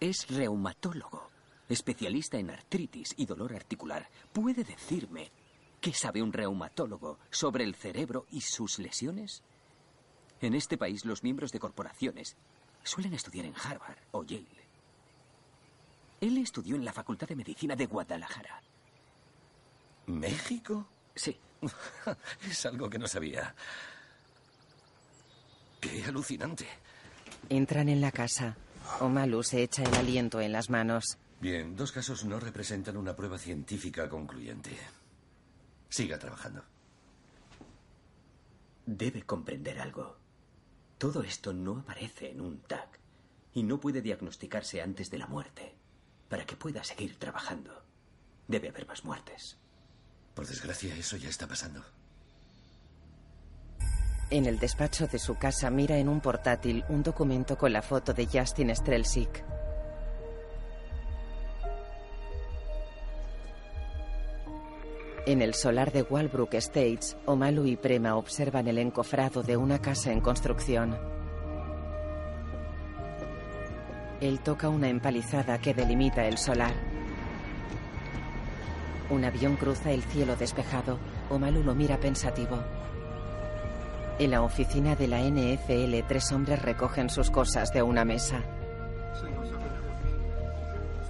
Es 0.00 0.28
reumatólogo, 0.28 1.30
especialista 1.68 2.38
en 2.38 2.50
artritis 2.50 3.14
y 3.16 3.26
dolor 3.26 3.54
articular. 3.54 4.08
¿Puede 4.32 4.64
decirme 4.64 5.30
qué 5.82 5.92
sabe 5.92 6.22
un 6.22 6.32
reumatólogo 6.32 7.18
sobre 7.28 7.64
el 7.64 7.74
cerebro 7.74 8.24
y 8.30 8.40
sus 8.40 8.78
lesiones? 8.78 9.42
En 10.40 10.54
este 10.54 10.78
país 10.78 11.04
los 11.04 11.24
miembros 11.24 11.50
de 11.50 11.58
corporaciones 11.58 12.36
suelen 12.84 13.12
estudiar 13.14 13.44
en 13.46 13.54
Harvard 13.56 13.98
o 14.12 14.22
Yale. 14.22 14.62
Él 16.20 16.38
estudió 16.38 16.76
en 16.76 16.84
la 16.84 16.92
Facultad 16.92 17.26
de 17.26 17.36
Medicina 17.36 17.74
de 17.74 17.86
Guadalajara. 17.86 18.62
¿México? 20.06 20.86
Sí. 21.16 21.36
es 22.48 22.64
algo 22.64 22.88
que 22.88 22.98
no 22.98 23.08
sabía. 23.08 23.54
Qué 25.80 26.04
alucinante. 26.04 26.66
Entran 27.48 27.88
en 27.88 28.00
la 28.00 28.12
casa. 28.12 28.56
Omalu 29.00 29.42
se 29.42 29.64
echa 29.64 29.82
el 29.82 29.94
aliento 29.94 30.40
en 30.40 30.52
las 30.52 30.70
manos. 30.70 31.18
Bien, 31.40 31.74
dos 31.74 31.90
casos 31.90 32.24
no 32.24 32.38
representan 32.38 32.96
una 32.96 33.16
prueba 33.16 33.36
científica 33.36 34.08
concluyente. 34.08 34.78
Siga 35.92 36.18
trabajando. 36.18 36.64
Debe 38.86 39.24
comprender 39.24 39.78
algo. 39.78 40.16
Todo 40.96 41.22
esto 41.22 41.52
no 41.52 41.80
aparece 41.80 42.30
en 42.30 42.40
un 42.40 42.62
TAC 42.62 42.98
y 43.52 43.62
no 43.62 43.78
puede 43.78 44.00
diagnosticarse 44.00 44.80
antes 44.80 45.10
de 45.10 45.18
la 45.18 45.26
muerte. 45.26 45.74
Para 46.30 46.46
que 46.46 46.56
pueda 46.56 46.82
seguir 46.82 47.18
trabajando, 47.18 47.82
debe 48.48 48.70
haber 48.70 48.86
más 48.86 49.04
muertes. 49.04 49.58
Por 50.34 50.46
desgracia, 50.46 50.96
eso 50.96 51.18
ya 51.18 51.28
está 51.28 51.46
pasando. 51.46 51.84
En 54.30 54.46
el 54.46 54.58
despacho 54.58 55.08
de 55.08 55.18
su 55.18 55.34
casa 55.34 55.68
mira 55.68 55.98
en 55.98 56.08
un 56.08 56.22
portátil 56.22 56.86
un 56.88 57.02
documento 57.02 57.58
con 57.58 57.70
la 57.70 57.82
foto 57.82 58.14
de 58.14 58.26
Justin 58.26 58.74
Strelsick. 58.74 59.44
En 65.24 65.40
el 65.40 65.54
solar 65.54 65.92
de 65.92 66.02
Walbrook 66.02 66.54
Estates, 66.54 67.16
Omalu 67.26 67.66
y 67.66 67.76
Prema 67.76 68.16
observan 68.16 68.66
el 68.66 68.78
encofrado 68.78 69.44
de 69.44 69.56
una 69.56 69.78
casa 69.78 70.10
en 70.10 70.20
construcción. 70.20 70.98
Él 74.20 74.40
toca 74.40 74.68
una 74.68 74.88
empalizada 74.88 75.58
que 75.58 75.74
delimita 75.74 76.26
el 76.26 76.38
solar. 76.38 76.74
Un 79.10 79.24
avión 79.24 79.54
cruza 79.54 79.92
el 79.92 80.02
cielo 80.02 80.34
despejado. 80.34 80.98
Omalu 81.30 81.62
lo 81.62 81.76
mira 81.76 81.98
pensativo. 81.98 82.58
En 84.18 84.32
la 84.32 84.42
oficina 84.42 84.96
de 84.96 85.06
la 85.06 85.20
NFL, 85.20 86.04
tres 86.08 86.32
hombres 86.32 86.60
recogen 86.62 87.08
sus 87.08 87.30
cosas 87.30 87.72
de 87.72 87.82
una 87.82 88.04
mesa. 88.04 88.42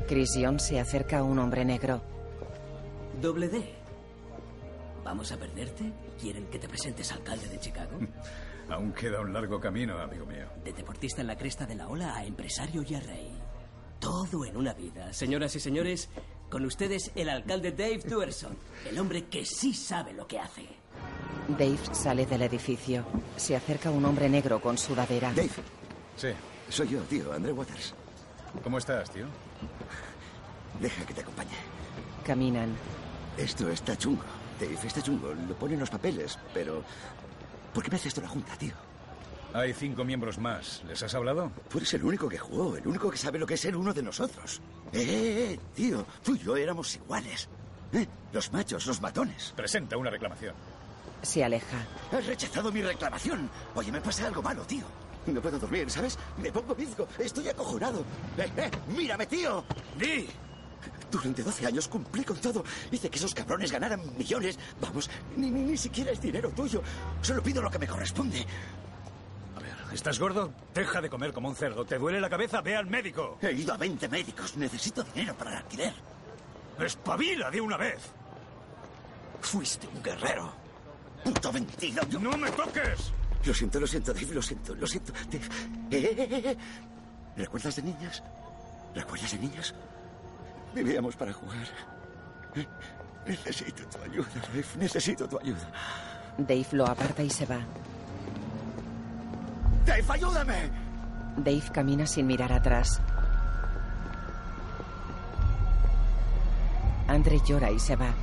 Chris 0.07 0.39
Jones 0.39 0.65
se 0.65 0.79
acerca 0.79 1.21
a 1.21 1.23
un 1.23 1.39
hombre 1.39 1.65
negro. 1.65 2.03
Doble 3.23 3.49
D. 3.49 3.82
¿Vamos 5.05 5.33
a 5.33 5.37
perderte? 5.37 5.93
¿Quieren 6.21 6.47
que 6.47 6.59
te 6.59 6.69
presentes 6.69 7.11
alcalde 7.13 7.49
de 7.49 7.59
Chicago? 7.59 7.99
Aún 8.71 8.93
queda 8.93 9.21
un 9.21 9.33
largo 9.33 9.61
camino, 9.61 9.99
amigo 9.99 10.25
mío. 10.25 10.47
De 10.65 10.73
deportista 10.73 11.21
en 11.21 11.27
la 11.27 11.37
cresta 11.37 11.67
de 11.67 11.75
la 11.75 11.89
ola 11.89 12.15
a 12.17 12.25
empresario 12.25 12.83
y 12.87 12.95
a 12.95 13.01
rey. 13.01 13.33
Todo 13.99 14.45
en 14.45 14.57
una 14.57 14.73
vida. 14.73 15.13
Señoras 15.13 15.55
y 15.57 15.61
señores, 15.61 16.09
con 16.49 16.65
ustedes 16.65 17.11
el 17.15 17.29
alcalde 17.29 17.73
Dave 17.73 17.99
Duerson, 17.99 18.57
el 18.89 18.99
hombre 18.99 19.25
que 19.25 19.45
sí 19.45 19.75
sabe 19.75 20.13
lo 20.13 20.27
que 20.27 20.39
hace. 20.39 20.67
Dave 21.49 21.79
sale 21.93 22.25
del 22.27 22.43
edificio. 22.43 23.05
Se 23.37 23.57
acerca 23.57 23.91
un 23.91 24.05
hombre 24.05 24.29
negro 24.29 24.61
con 24.61 24.79
sudadera. 24.79 25.33
Dave. 25.35 25.51
Sí. 26.17 26.29
Soy 26.69 26.89
yo, 26.89 27.01
tío, 27.03 27.33
André 27.33 27.53
Waters. 27.53 27.95
¿Cómo 28.63 28.79
estás, 28.79 29.11
tío? 29.11 29.27
Deja 30.81 31.05
que 31.05 31.15
te 31.15 31.21
acompañe. 31.21 31.51
Caminan. 32.25 32.75
Esto 33.37 33.69
está 33.69 33.97
chungo. 33.97 34.23
Dave, 34.61 34.77
está 34.85 35.03
chungo. 35.03 35.35
Lo 35.35 35.55
pone 35.55 35.75
en 35.75 35.81
los 35.81 35.91
papeles, 35.91 36.39
pero... 36.53 36.83
¿Por 37.73 37.83
qué 37.83 37.91
me 37.91 37.97
haces 37.97 38.09
esto 38.09 38.21
la 38.21 38.29
junta, 38.29 38.57
tío? 38.57 38.75
Hay 39.55 39.73
cinco 39.75 40.05
miembros 40.05 40.39
más. 40.39 40.83
¿Les 40.87 41.03
has 41.03 41.15
hablado? 41.15 41.53
Tú 41.69 41.79
eres 41.79 41.93
el 41.95 42.05
único 42.05 42.29
que 42.29 42.39
jugó, 42.39 42.77
el 42.77 42.87
único 42.87 43.11
que 43.11 43.19
sabe 43.19 43.39
lo 43.39 43.47
que 43.47 43.55
es 43.55 43.61
ser 43.61 43.77
uno 43.77 43.93
de 43.93 44.03
nosotros. 44.03 44.61
Eh, 44.93 45.03
eh, 45.03 45.53
eh, 45.53 45.61
tío, 45.75 46.07
tú 46.23 46.35
y 46.35 46.39
yo 46.39 46.57
éramos 46.57 46.95
iguales. 46.97 47.49
¿Eh? 47.93 48.07
Los 48.33 48.53
machos, 48.53 48.87
los 48.87 49.01
matones. 49.01 49.53
Presenta 49.55 49.97
una 49.97 50.11
reclamación. 50.11 50.55
Se 51.23 51.45
aleja. 51.45 51.87
Has 52.11 52.27
rechazado 52.27 52.73
mi 52.73 52.83
reclamación. 52.83 53.49
Oye, 53.75 53.93
me 53.93 54.01
pasa 54.01 54.27
algo 54.27 54.43
malo, 54.43 54.63
tío. 54.63 54.85
No 55.27 55.41
puedo 55.41 55.59
dormir, 55.59 55.89
¿sabes? 55.91 56.19
Me 56.39 56.51
pongo 56.51 56.75
bizco. 56.75 57.07
Estoy 57.19 57.49
acojonado. 57.49 58.01
¡Eh, 58.39 58.51
eh! 58.57 58.71
¡Mírame, 58.97 59.27
tío! 59.27 59.65
¡Di! 59.99 60.29
Durante 61.13 61.43
12 61.43 61.67
años 61.67 61.89
cumplí 61.89 62.25
con 62.25 62.39
todo. 62.39 62.65
Hice 62.91 63.11
que 63.11 63.19
esos 63.19 63.35
cabrones 63.35 63.71
ganaran 63.71 64.01
millones. 64.17 64.59
Vamos, 64.81 65.11
ni, 65.37 65.51
ni, 65.51 65.61
ni 65.61 65.77
siquiera 65.77 66.11
es 66.11 66.21
dinero 66.21 66.51
tuyo. 66.51 66.83
Solo 67.21 67.43
pido 67.43 67.61
lo 67.61 67.71
que 67.71 67.79
me 67.79 67.87
corresponde. 67.87 68.47
¿Estás 69.93 70.19
gordo? 70.19 70.51
Deja 70.75 71.03
de 71.03 71.11
comer 71.11 71.35
como 71.35 71.51
un 71.51 71.55
cerdo. 71.55 71.85
¿Te 71.85 71.99
duele 71.99 72.19
la 72.19 72.31
cabeza? 72.31 72.63
Ve 72.63 72.75
al 72.77 72.87
médico. 72.87 73.37
He 73.43 73.53
ido 73.53 73.75
a 73.75 73.77
20 73.77 74.09
médicos. 74.09 74.57
Necesito 74.57 75.05
dinero 75.05 75.35
para 75.35 75.51
el 75.51 75.57
alquiler. 75.59 75.93
¡Espabila 76.81 77.51
de 77.51 77.61
una 77.61 77.77
vez! 77.77 78.01
Fuiste 79.43 79.87
un 79.95 80.03
guerrero. 80.03 80.51
Puto 81.23 81.53
mentido. 81.53 82.03
¡No 82.21 82.39
me 82.39 82.51
toques! 82.53 83.13
Lo 83.45 83.53
siento, 83.53 83.81
lo 83.81 83.87
siento, 83.87 84.15
Dave, 84.15 84.35
lo 84.35 84.43
siento, 84.43 84.75
lo 84.75 84.87
siento. 84.87 85.13
Dave. 85.31 85.47
Eh, 85.91 86.15
eh, 86.17 86.43
eh. 86.45 86.57
¿Recuerdas 87.37 87.77
de 87.77 87.83
niñas? 87.83 88.23
¿Recuerdas 88.95 89.33
de 89.33 89.39
niñas? 89.39 89.75
Vivíamos 90.75 91.17
para 91.17 91.33
jugar. 91.33 91.67
Necesito 93.27 93.85
tu 93.87 94.03
ayuda, 94.03 94.29
Dave. 94.35 94.65
Necesito 94.79 95.29
tu 95.29 95.39
ayuda. 95.39 95.71
Dave 96.39 96.67
lo 96.73 96.87
aparta 96.87 97.23
y 97.23 97.31
se 97.31 97.47
va. 97.47 97.61
¡Dave, 99.85 100.05
ayúdame! 100.09 100.71
Dave 101.37 101.65
camina 101.73 102.07
sin 102.07 102.27
mirar 102.27 102.53
atrás. 102.53 103.01
Andre 107.09 107.41
llora 107.47 107.71
y 107.71 107.79
se 107.79 107.97
va. 107.97 108.15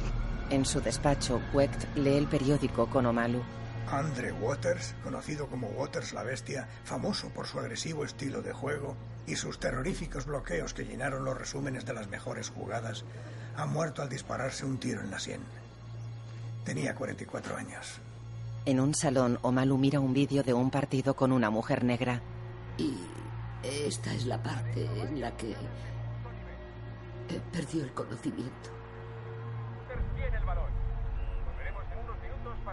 En 0.50 0.66
su 0.66 0.82
despacho, 0.82 1.40
Wecht 1.54 1.96
lee 1.96 2.18
el 2.18 2.28
periódico 2.28 2.88
con 2.90 3.06
Omalu. 3.06 3.44
Andre 3.88 4.32
Waters, 4.32 4.96
conocido 5.04 5.48
como 5.48 5.68
Waters 5.68 6.14
la 6.14 6.24
Bestia, 6.24 6.68
famoso 6.84 7.30
por 7.30 7.48
su 7.48 7.60
agresivo 7.60 8.04
estilo 8.04 8.42
de 8.42 8.54
juego 8.54 8.96
y 9.26 9.36
sus 9.36 9.60
terroríficos 9.60 10.26
bloqueos 10.26 10.74
que 10.74 10.86
llenaron 10.86 11.26
los 11.26 11.38
resúmenes 11.38 11.86
de 11.86 11.94
las 11.94 12.08
mejores 12.08 12.50
jugadas, 12.50 13.04
ha 13.56 13.66
muerto 13.66 14.02
al 14.02 14.10
dispararse 14.10 14.66
un 14.66 14.78
tiro 14.78 15.02
en 15.02 15.12
la 15.12 15.20
sien. 15.20 15.42
Tenía 16.64 16.96
44 16.96 17.58
años. 17.58 18.00
En 18.66 18.80
un 18.80 18.94
salón, 18.94 19.40
Omalu 19.42 19.78
mira 19.78 20.00
un 20.00 20.14
vídeo 20.14 20.44
de 20.44 20.54
un 20.54 20.70
partido 20.70 21.16
con 21.16 21.32
una 21.32 21.50
mujer 21.50 21.84
negra. 21.84 22.22
Y 22.78 22.94
esta 23.64 24.14
es 24.14 24.26
la 24.26 24.42
parte 24.42 24.86
en 25.02 25.20
la 25.20 25.36
que 25.36 25.56
perdió 27.52 27.84
el 27.84 27.94
conocimiento. 27.94 28.79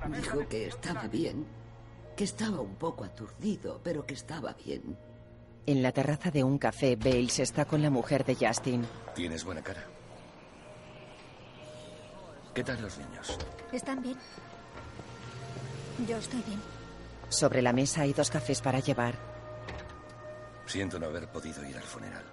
Dijo 0.08 0.48
que 0.48 0.66
estaba 0.66 1.06
bien, 1.08 1.46
que 2.16 2.24
estaba 2.24 2.60
un 2.60 2.74
poco 2.76 3.04
aturdido, 3.04 3.80
pero 3.82 4.06
que 4.06 4.14
estaba 4.14 4.54
bien. 4.54 4.96
En 5.66 5.82
la 5.82 5.92
terraza 5.92 6.30
de 6.30 6.44
un 6.44 6.58
café, 6.58 6.96
Bales 6.96 7.40
está 7.40 7.64
con 7.64 7.82
la 7.82 7.90
mujer 7.90 8.24
de 8.24 8.36
Justin. 8.36 8.86
Tienes 9.14 9.44
buena 9.44 9.62
cara. 9.62 9.84
¿Qué 12.54 12.62
tal 12.62 12.80
los 12.80 12.96
niños? 12.98 13.38
¿Están 13.72 14.00
bien? 14.00 14.16
Yo 16.08 16.16
estoy 16.16 16.42
bien. 16.42 16.60
Sobre 17.28 17.60
la 17.60 17.72
mesa 17.72 18.02
hay 18.02 18.12
dos 18.12 18.30
cafés 18.30 18.60
para 18.60 18.78
llevar. 18.80 19.14
Siento 20.66 20.98
no 20.98 21.06
haber 21.06 21.28
podido 21.28 21.64
ir 21.68 21.76
al 21.76 21.82
funeral. 21.82 22.24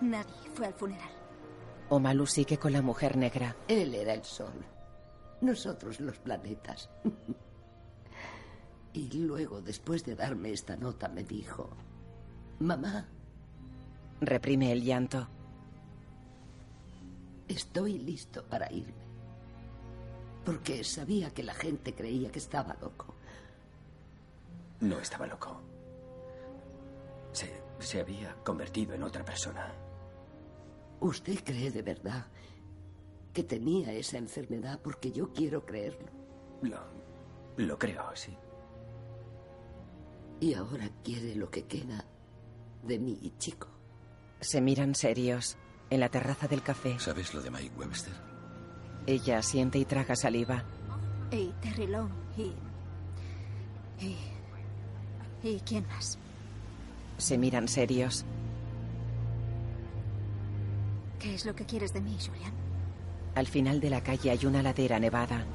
Nadie 0.00 0.50
fue 0.54 0.66
al 0.66 0.74
funeral. 0.74 1.10
Omalu 1.88 2.26
sigue 2.26 2.56
con 2.56 2.72
la 2.72 2.82
mujer 2.82 3.16
negra. 3.16 3.56
Él 3.68 3.94
era 3.94 4.14
el 4.14 4.24
sol. 4.24 4.52
Nosotros 5.40 6.00
los 6.00 6.18
planetas. 6.18 6.90
y 8.92 9.10
luego, 9.12 9.60
después 9.60 10.04
de 10.04 10.14
darme 10.14 10.52
esta 10.52 10.76
nota, 10.76 11.08
me 11.08 11.24
dijo, 11.24 11.70
mamá, 12.58 13.06
Reprime 14.20 14.70
el 14.70 14.82
llanto. 14.82 15.26
estoy 17.48 17.98
listo 17.98 18.44
para 18.44 18.70
irme. 18.70 19.00
Porque 20.44 20.84
sabía 20.84 21.30
que 21.30 21.42
la 21.42 21.54
gente 21.54 21.94
creía 21.94 22.30
que 22.30 22.38
estaba 22.38 22.76
loco. 22.80 23.14
No 24.80 24.98
estaba 24.98 25.26
loco. 25.26 25.60
Se, 27.32 27.50
se 27.78 28.00
había 28.00 28.34
convertido 28.44 28.94
en 28.94 29.02
otra 29.02 29.24
persona. 29.24 29.72
¿Usted 31.00 31.42
cree 31.42 31.70
de 31.70 31.82
verdad 31.82 32.26
que 33.32 33.42
tenía 33.44 33.92
esa 33.92 34.18
enfermedad? 34.18 34.80
Porque 34.82 35.12
yo 35.12 35.32
quiero 35.32 35.64
creerlo. 35.64 36.08
Lo, 36.62 36.78
lo 37.56 37.78
creo, 37.78 38.04
sí. 38.14 38.36
Y 40.40 40.54
ahora 40.54 40.88
quiere 41.04 41.34
lo 41.36 41.50
que 41.50 41.64
queda 41.66 42.04
de 42.82 42.98
mi 42.98 43.32
chico. 43.38 43.68
Se 44.40 44.60
miran 44.60 44.94
serios. 44.94 45.56
En 45.90 45.98
la 46.00 46.08
terraza 46.08 46.46
del 46.46 46.62
café, 46.62 46.98
¿Sabes 47.00 47.34
lo 47.34 47.42
de 47.42 47.50
Mike 47.50 47.72
Webster? 47.76 48.12
ella 49.06 49.38
asiente 49.38 49.76
y 49.78 49.84
traga 49.84 50.14
saliva. 50.14 50.62
Y 51.32 51.48
Terry 51.60 51.88
Long 51.88 52.10
y... 52.36 52.52
y... 54.04 54.16
¿Y 55.42 55.58
quién 55.60 55.84
más? 55.88 56.16
Se 57.18 57.36
miran 57.38 57.66
serios. 57.66 58.24
¿Qué 61.18 61.34
es 61.34 61.44
lo 61.44 61.54
que 61.54 61.64
quieres 61.66 61.92
de 61.92 62.00
mí, 62.00 62.16
Julian? 62.24 62.52
Al 63.40 63.46
final 63.46 63.80
de 63.80 63.88
la 63.88 64.02
calle 64.02 64.30
hay 64.30 64.44
una 64.44 64.62
ladera 64.62 64.98
nevada. 64.98 65.46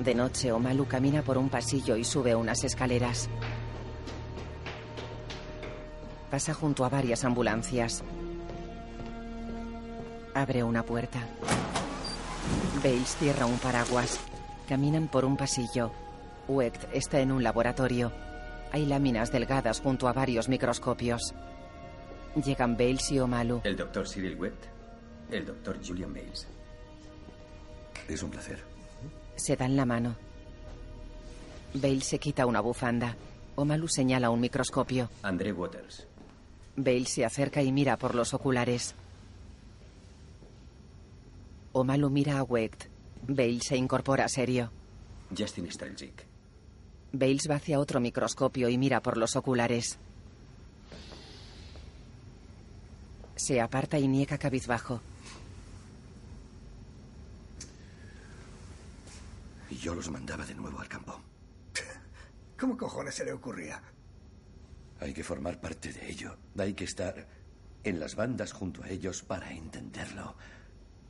De 0.00 0.12
noche, 0.12 0.50
Omalu 0.50 0.88
camina 0.88 1.22
por 1.22 1.38
un 1.38 1.48
pasillo 1.48 1.94
y 1.94 2.02
sube 2.02 2.34
unas 2.34 2.64
escaleras. 2.64 3.28
Pasa 6.32 6.52
junto 6.52 6.84
a 6.84 6.88
varias 6.88 7.22
ambulancias. 7.22 8.02
Abre 10.34 10.64
una 10.64 10.82
puerta. 10.82 11.20
Bales 12.82 13.16
cierra 13.18 13.46
un 13.46 13.58
paraguas. 13.58 14.18
Caminan 14.68 15.06
por 15.06 15.24
un 15.24 15.36
pasillo. 15.36 15.92
Wecht 16.48 16.92
está 16.92 17.20
en 17.20 17.30
un 17.30 17.44
laboratorio. 17.44 18.10
Hay 18.72 18.84
láminas 18.86 19.30
delgadas 19.30 19.80
junto 19.80 20.08
a 20.08 20.12
varios 20.12 20.48
microscopios. 20.48 21.34
Llegan 22.34 22.76
Bales 22.76 23.12
y 23.12 23.20
Omalu. 23.20 23.60
El 23.62 23.76
doctor 23.76 24.08
Cyril 24.08 24.34
Webb, 24.34 24.58
el 25.32 25.46
doctor 25.46 25.78
Julian 25.84 26.12
Bales. 26.12 26.46
Es 28.08 28.22
un 28.22 28.30
placer. 28.30 28.62
Se 29.36 29.56
dan 29.56 29.76
la 29.76 29.86
mano. 29.86 30.14
Bale 31.74 32.00
se 32.02 32.18
quita 32.18 32.46
una 32.46 32.60
bufanda. 32.60 33.16
Omalu 33.54 33.88
señala 33.88 34.30
un 34.30 34.40
microscopio. 34.40 35.08
André 35.22 35.52
Waters. 35.52 36.06
Bale 36.76 37.06
se 37.06 37.24
acerca 37.24 37.62
y 37.62 37.72
mira 37.72 37.96
por 37.96 38.14
los 38.14 38.34
oculares. 38.34 38.94
Omalu 41.72 42.10
mira 42.10 42.38
a 42.38 42.42
Wecht. 42.42 42.84
Bale 43.26 43.60
se 43.60 43.76
incorpora 43.76 44.28
serio. 44.28 44.70
Justin 45.36 45.70
Strelzik. 45.70 46.26
Bales 47.12 47.48
va 47.48 47.56
hacia 47.56 47.78
otro 47.78 48.00
microscopio 48.00 48.68
y 48.68 48.76
mira 48.76 49.00
por 49.00 49.16
los 49.16 49.36
oculares. 49.36 49.98
Se 53.36 53.60
aparta 53.60 53.98
y 53.98 54.08
niega 54.08 54.38
cabizbajo. 54.38 55.00
Y 59.72 59.76
yo 59.76 59.94
los 59.94 60.10
mandaba 60.10 60.44
de 60.44 60.54
nuevo 60.54 60.80
al 60.80 60.88
campo. 60.88 61.18
¿Cómo 62.60 62.76
cojones 62.76 63.14
se 63.14 63.24
le 63.24 63.32
ocurría? 63.32 63.82
Hay 65.00 65.14
que 65.14 65.24
formar 65.24 65.62
parte 65.62 65.90
de 65.94 66.10
ello. 66.10 66.36
Hay 66.58 66.74
que 66.74 66.84
estar 66.84 67.26
en 67.82 67.98
las 67.98 68.14
bandas 68.14 68.52
junto 68.52 68.84
a 68.84 68.90
ellos 68.90 69.22
para 69.22 69.50
entenderlo. 69.50 70.36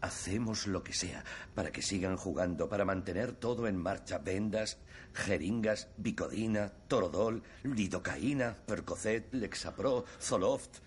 Hacemos 0.00 0.68
lo 0.68 0.84
que 0.84 0.92
sea 0.92 1.24
para 1.56 1.72
que 1.72 1.82
sigan 1.82 2.16
jugando, 2.16 2.68
para 2.68 2.84
mantener 2.84 3.32
todo 3.32 3.66
en 3.66 3.76
marcha. 3.76 4.18
Vendas, 4.18 4.78
jeringas, 5.12 5.88
bicodina, 5.96 6.68
torodol, 6.86 7.42
lidocaína, 7.64 8.54
percocet, 8.64 9.34
lexapro, 9.34 10.04
zoloft. 10.20 10.78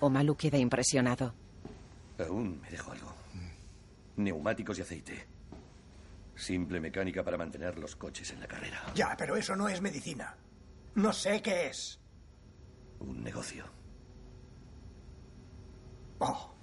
Omalu 0.00 0.34
queda 0.36 0.58
impresionado. 0.58 1.32
Aún 2.18 2.60
me 2.60 2.70
dejo 2.70 2.90
algo. 2.90 3.14
Neumáticos 4.16 4.78
y 4.78 4.82
aceite. 4.82 5.33
Simple 6.36 6.80
mecánica 6.80 7.22
para 7.24 7.38
mantener 7.38 7.78
los 7.78 7.96
coches 7.96 8.30
en 8.32 8.40
la 8.40 8.48
carrera. 8.48 8.82
Ya, 8.94 9.14
pero 9.16 9.36
eso 9.36 9.54
no 9.54 9.68
es 9.68 9.80
medicina. 9.80 10.36
No 10.94 11.12
sé 11.12 11.40
qué 11.42 11.68
es. 11.68 12.00
Un 13.00 13.22
negocio. 13.22 13.64
Oh, 16.18 16.54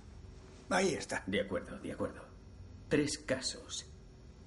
ahí 0.70 0.94
está. 0.94 1.24
De 1.28 1.42
acuerdo, 1.42 1.80
de 1.80 1.92
acuerdo. 1.92 2.26
Tres 2.90 3.18
casos. 3.20 3.90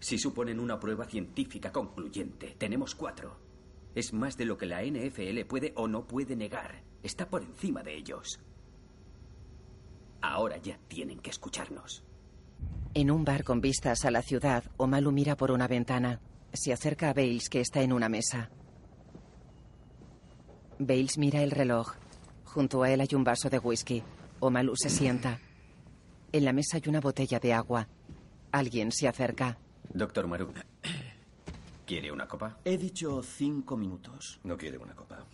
Si 0.01 0.19
suponen 0.19 0.61
una 0.61 0.79
prueba 0.79 1.07
científica 1.07 1.73
concluyente, 1.73 2.57
tenemos 2.59 2.95
cuatro. 2.95 3.41
Es 3.95 4.13
más 4.13 4.37
de 4.37 4.45
lo 4.45 4.59
que 4.59 4.67
la 4.67 4.83
NFL 4.83 5.47
puede 5.47 5.73
o 5.77 5.89
no 5.89 6.07
puede 6.07 6.37
negar. 6.37 6.83
Está 7.03 7.29
por 7.29 7.43
encima 7.43 7.83
de 7.83 7.95
ellos. 7.95 8.41
Ahora 10.21 10.57
ya 10.59 10.79
tienen 10.89 11.21
que 11.21 11.31
escucharnos. 11.31 12.05
En 12.97 13.11
un 13.11 13.25
bar 13.25 13.43
con 13.43 13.61
vistas 13.61 14.05
a 14.05 14.13
la 14.13 14.23
ciudad, 14.23 14.63
Omalu 14.77 15.11
mira 15.11 15.37
por 15.37 15.51
una 15.51 15.67
ventana. 15.67 16.21
Se 16.53 16.73
acerca 16.73 17.11
a 17.11 17.13
Bales, 17.13 17.49
que 17.49 17.61
está 17.61 17.83
en 17.83 17.93
una 17.93 18.09
mesa. 18.09 18.51
Bales 20.79 21.19
mira 21.19 21.43
el 21.43 21.51
reloj. 21.51 21.95
Junto 22.45 22.85
a 22.85 22.91
él 22.93 23.01
hay 23.01 23.09
un 23.17 23.25
vaso 23.25 23.51
de 23.51 23.59
whisky. 23.59 24.05
Omalu 24.39 24.77
se 24.77 24.91
sienta. 24.91 25.41
En 26.31 26.45
la 26.45 26.53
mesa 26.53 26.77
hay 26.77 26.85
una 26.87 27.01
botella 27.01 27.41
de 27.41 27.53
agua. 27.53 27.89
Alguien 28.53 28.93
se 28.93 29.09
acerca. 29.09 29.59
Doctor 29.93 30.29
Maru, 30.29 30.53
¿quiere 31.85 32.13
una 32.13 32.29
copa? 32.29 32.59
He 32.65 32.79
dicho 32.79 33.25
cinco 33.25 33.77
minutos. 33.77 34.39
No 34.45 34.57
quiere 34.57 34.79
una 34.79 34.95
copa. 34.95 35.27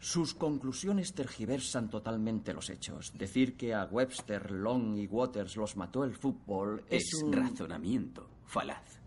Sus 0.00 0.34
conclusiones 0.34 1.12
tergiversan 1.12 1.90
totalmente 1.90 2.52
los 2.52 2.70
hechos. 2.70 3.12
Decir 3.18 3.56
que 3.56 3.74
a 3.74 3.84
Webster, 3.84 4.50
Long 4.52 4.96
y 4.96 5.06
Waters 5.06 5.56
los 5.56 5.76
mató 5.76 6.04
el 6.04 6.14
fútbol 6.14 6.84
es, 6.88 7.12
Es 7.14 7.22
un... 7.22 7.32
razonamiento 7.32 8.28
falaz. 8.46 9.00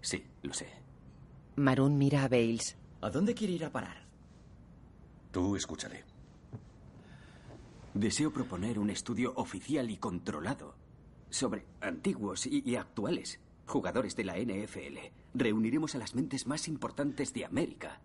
Sí, 0.00 0.24
lo 0.42 0.52
sé. 0.52 0.68
Maroon 1.56 1.96
mira 1.96 2.24
a 2.24 2.28
Bales. 2.28 2.76
¿A 3.00 3.10
dónde 3.10 3.34
quiere 3.34 3.52
ir 3.54 3.64
a 3.64 3.70
parar? 3.70 4.04
Tú 5.30 5.56
escúchale. 5.56 6.04
Deseo 7.94 8.32
proponer 8.32 8.78
un 8.78 8.90
estudio 8.90 9.32
oficial 9.36 9.88
y 9.88 9.98
controlado 9.98 10.74
sobre 11.30 11.64
antiguos 11.80 12.46
y, 12.46 12.62
y 12.68 12.74
actuales 12.76 13.40
jugadores 13.66 14.14
de 14.16 14.24
la 14.24 14.36
NFL. 14.38 14.98
Reuniremos 15.34 15.94
a 15.94 15.98
las 15.98 16.14
mentes 16.14 16.46
más 16.46 16.68
importantes 16.68 17.32
de 17.32 17.44
América. 17.44 18.00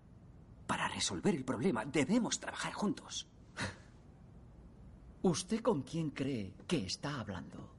Para 0.70 0.88
resolver 0.88 1.34
el 1.34 1.44
problema 1.44 1.84
debemos 1.84 2.40
trabajar 2.40 2.74
juntos. 2.74 3.28
¿Usted 5.24 5.62
con 5.62 5.82
quién 5.82 6.12
cree 6.12 6.54
que 6.68 6.86
está 6.86 7.20
hablando? 7.20 7.74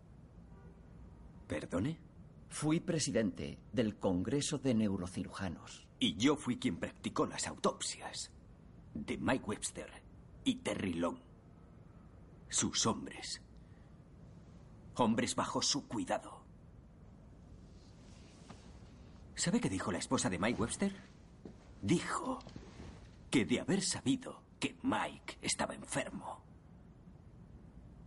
¿Perdone? 1.47 1.97
Fui 2.49 2.81
presidente 2.81 3.61
del 3.73 3.97
Congreso 3.97 4.59
de 4.59 4.75
Neurocirujanos. 4.75 5.87
Y 6.01 6.17
yo 6.17 6.35
fui 6.35 6.59
quien 6.59 6.79
practicó 6.79 7.27
las 7.27 7.47
autopsias 7.47 8.33
de 8.93 9.19
Mike 9.19 9.45
Webster 9.45 9.89
y 10.43 10.57
Terry 10.57 10.95
Long. 10.95 11.19
Sus 12.49 12.87
hombres. 12.87 13.41
Hombres 14.97 15.37
bajo 15.37 15.62
su 15.62 15.87
cuidado. 15.87 16.43
¿Sabe 19.37 19.61
qué 19.61 19.69
dijo 19.69 19.93
la 19.93 19.99
esposa 19.99 20.29
de 20.29 20.41
Mike 20.41 20.61
Webster? 20.61 20.93
Dijo 21.83 22.41
que 23.31 23.44
de 23.44 23.61
haber 23.61 23.82
sabido 23.82 24.43
que 24.59 24.77
Mike 24.82 25.39
estaba 25.40 25.74
enfermo, 25.74 26.43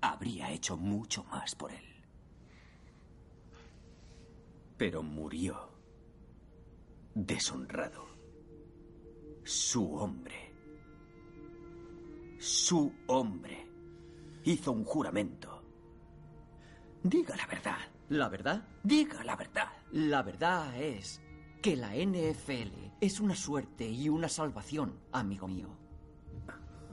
habría 0.02 0.52
hecho 0.52 0.78
mucho 0.78 1.24
más 1.24 1.56
por 1.56 1.72
él. 1.72 1.86
Pero 4.78 5.02
murió 5.02 5.74
deshonrado. 7.16 8.08
Su 9.44 9.96
hombre. 9.96 10.52
Su 12.40 12.94
hombre 13.08 13.68
hizo 14.44 14.72
un 14.72 14.84
juramento. 14.84 15.64
Diga 17.04 17.36
la 17.36 17.46
verdad. 17.48 17.78
¿La 18.10 18.30
verdad? 18.30 18.68
Diga 18.84 19.24
la 19.24 19.36
verdad. 19.36 19.70
La 19.92 20.22
verdad 20.22 20.82
es 20.82 21.22
que 21.64 21.78
la 21.78 21.96
NFL 21.96 22.98
es 23.00 23.22
una 23.22 23.36
suerte 23.36 23.90
y 23.90 24.10
una 24.10 24.28
salvación, 24.28 25.00
amigo 25.14 25.48
mío. 25.48 25.70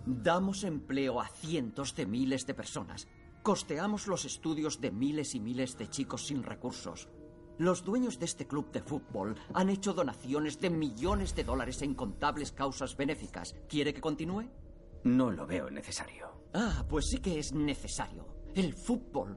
Damos 0.07 0.63
empleo 0.63 1.21
a 1.21 1.27
cientos 1.27 1.97
de 1.97 2.07
miles 2.07 2.47
de 2.47 2.55
personas. 2.55 3.09
Costeamos 3.43 4.07
los 4.07 4.25
estudios 4.25 4.81
de 4.81 4.93
miles 4.93 5.35
y 5.35 5.41
miles 5.41 5.77
de 5.77 5.91
chicos 5.91 6.29
sin 6.29 6.45
recursos. 6.45 7.09
Los 7.59 7.85
dueños 7.85 8.21
de 8.21 8.27
este 8.27 8.47
club 8.47 8.71
de 8.71 8.81
fútbol 8.81 9.35
han 9.55 9.71
hecho 9.71 9.93
donaciones 9.93 10.61
de 10.61 10.71
millones 10.71 11.35
de 11.35 11.43
dólares 11.43 11.83
en 11.83 11.95
contables 11.95 12.53
causas 12.53 12.97
benéficas. 12.97 13.57
¿Quiere 13.69 13.93
que 13.93 14.01
continúe? 14.01 14.45
No 15.03 15.33
lo 15.33 15.49
veo 15.49 15.69
necesario. 15.69 16.45
Ah, 16.55 16.87
pues 16.89 17.09
sí 17.09 17.19
que 17.19 17.41
es 17.41 17.53
necesario. 17.53 18.25
El 18.55 18.75
fútbol 18.75 19.37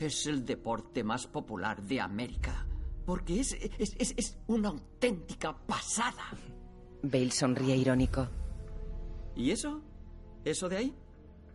es 0.00 0.26
el 0.26 0.44
deporte 0.44 1.04
más 1.04 1.28
popular 1.28 1.80
de 1.80 2.00
América. 2.00 2.66
Porque 3.04 3.40
es, 3.40 3.52
es, 3.52 3.94
es, 3.98 4.14
es 4.16 4.38
una 4.46 4.68
auténtica 4.70 5.56
pasada. 5.66 6.24
Bale 7.02 7.30
sonríe 7.30 7.76
irónico. 7.76 8.28
¿Y 9.36 9.50
eso? 9.50 9.82
¿Eso 10.44 10.68
de 10.68 10.76
ahí? 10.76 10.94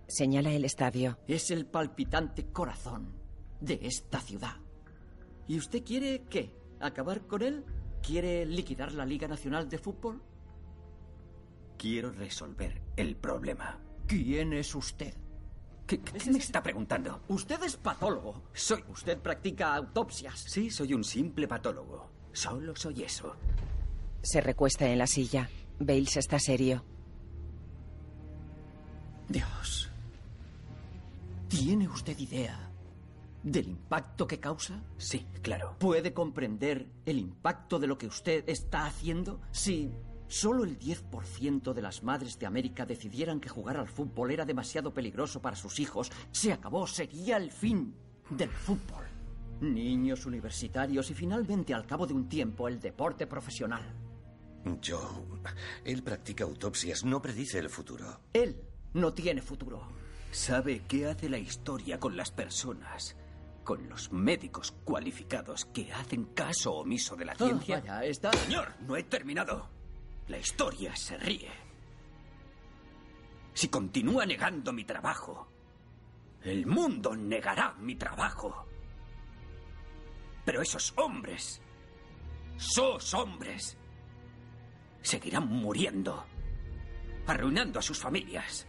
Señala 0.07 0.51
el 0.51 0.65
estadio. 0.65 1.17
Es 1.27 1.51
el 1.51 1.65
palpitante 1.65 2.51
corazón 2.51 3.13
de 3.61 3.79
esta 3.83 4.19
ciudad. 4.19 4.57
¿Y 5.47 5.57
usted 5.57 5.83
quiere 5.83 6.25
qué? 6.29 6.55
¿Acabar 6.79 7.25
con 7.27 7.41
él? 7.41 7.65
¿Quiere 8.01 8.45
liquidar 8.45 8.93
la 8.93 9.05
Liga 9.05 9.27
Nacional 9.27 9.69
de 9.69 9.77
Fútbol? 9.77 10.21
Quiero 11.77 12.11
resolver 12.11 12.81
el 12.95 13.15
problema. 13.15 13.79
¿Quién 14.07 14.53
es 14.53 14.73
usted? 14.75 15.13
¿Qué, 15.89 15.99
qué 15.99 16.29
me 16.29 16.37
está 16.37 16.61
preguntando? 16.61 17.21
Usted 17.29 17.63
es 17.63 17.75
patólogo. 17.75 18.43
Soy. 18.53 18.83
Usted 18.89 19.17
practica 19.17 19.73
autopsias. 19.73 20.39
Sí, 20.39 20.69
soy 20.69 20.93
un 20.93 21.03
simple 21.03 21.47
patólogo. 21.47 22.11
Solo 22.31 22.75
soy 22.75 23.01
eso. 23.01 23.35
Se 24.21 24.39
recuesta 24.39 24.87
en 24.87 24.99
la 24.99 25.07
silla. 25.07 25.49
Bales 25.79 26.15
está 26.17 26.37
serio. 26.37 26.85
Dios. 29.29 29.89
¿Tiene 31.47 31.87
usted 31.87 32.19
idea 32.19 32.69
del 33.41 33.69
impacto 33.69 34.27
que 34.27 34.39
causa? 34.39 34.83
Sí, 34.97 35.25
claro. 35.41 35.75
¿Puede 35.79 36.13
comprender 36.13 36.85
el 37.07 37.17
impacto 37.17 37.79
de 37.79 37.87
lo 37.87 37.97
que 37.97 38.05
usted 38.05 38.43
está 38.47 38.85
haciendo? 38.85 39.41
Si 39.49 39.91
solo 40.29 40.63
el 40.63 40.79
10% 40.79 41.73
de 41.73 41.81
las 41.81 42.03
madres 42.03 42.39
de 42.39 42.45
América 42.45 42.85
decidieran 42.85 43.41
que 43.41 43.49
jugar 43.49 43.75
al 43.75 43.89
fútbol 43.89 44.31
era 44.31 44.45
demasiado 44.45 44.93
peligroso 44.93 45.41
para 45.41 45.57
sus 45.57 45.79
hijos, 45.79 46.09
se 46.31 46.53
acabó, 46.53 46.87
sería 46.87 47.35
el 47.35 47.51
fin 47.51 47.93
del 48.29 48.49
fútbol. 48.49 49.03
Niños 49.59 50.25
universitarios 50.25 51.11
y 51.11 51.13
finalmente, 51.13 51.73
al 51.73 51.85
cabo 51.85 52.07
de 52.07 52.13
un 52.13 52.29
tiempo, 52.29 52.69
el 52.69 52.79
deporte 52.79 53.27
profesional. 53.27 53.83
Joe, 54.85 55.41
él 55.83 56.03
practica 56.03 56.45
autopsias, 56.45 57.03
no 57.03 57.21
predice 57.21 57.59
el 57.59 57.69
futuro. 57.69 58.21
Él 58.31 58.55
no 58.93 59.13
tiene 59.13 59.41
futuro. 59.41 59.87
¿Sabe 60.31 60.83
qué 60.87 61.07
hace 61.07 61.27
la 61.27 61.39
historia 61.39 61.99
con 61.99 62.15
las 62.15 62.31
personas? 62.31 63.17
Con 63.63 63.89
los 63.89 64.11
médicos 64.11 64.73
cualificados 64.83 65.65
que 65.65 65.91
hacen 65.91 66.25
caso 66.25 66.73
omiso 66.73 67.15
de 67.15 67.25
la 67.25 67.35
ciencia. 67.35 67.77
Ah, 67.77 67.81
vaya, 67.81 68.05
está... 68.05 68.31
Señor, 68.33 68.69
no 68.87 68.95
he 68.95 69.03
terminado. 69.03 69.78
La 70.29 70.37
historia 70.37 70.95
se 70.95 71.17
ríe. 71.17 71.51
Si 73.53 73.67
continúa 73.67 74.25
negando 74.25 74.71
mi 74.71 74.85
trabajo, 74.85 75.47
el 76.43 76.65
mundo 76.65 77.15
negará 77.15 77.73
mi 77.73 77.95
trabajo. 77.95 78.65
Pero 80.45 80.61
esos 80.61 80.93
hombres, 80.97 81.61
esos 82.55 83.13
hombres, 83.15 83.75
seguirán 85.01 85.47
muriendo, 85.47 86.25
arruinando 87.25 87.79
a 87.79 87.81
sus 87.81 87.99
familias. 87.99 88.67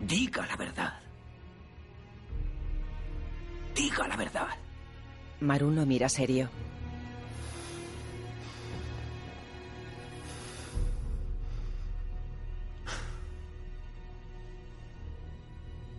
Diga 0.00 0.46
la 0.46 0.56
verdad. 0.56 1.00
Diga 3.74 4.06
la 4.06 4.16
verdad. 4.16 4.48
Maroon 5.40 5.74
lo 5.74 5.84
mira 5.84 6.08
serio. 6.08 6.48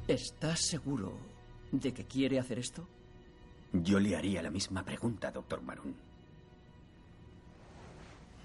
¿Estás 0.07 0.59
seguro 0.61 1.13
de 1.71 1.93
que 1.93 2.05
quiere 2.05 2.39
hacer 2.39 2.59
esto? 2.59 2.87
Yo 3.73 3.99
le 3.99 4.15
haría 4.15 4.41
la 4.43 4.51
misma 4.51 4.83
pregunta, 4.83 5.31
doctor 5.31 5.61
Maroon. 5.61 5.95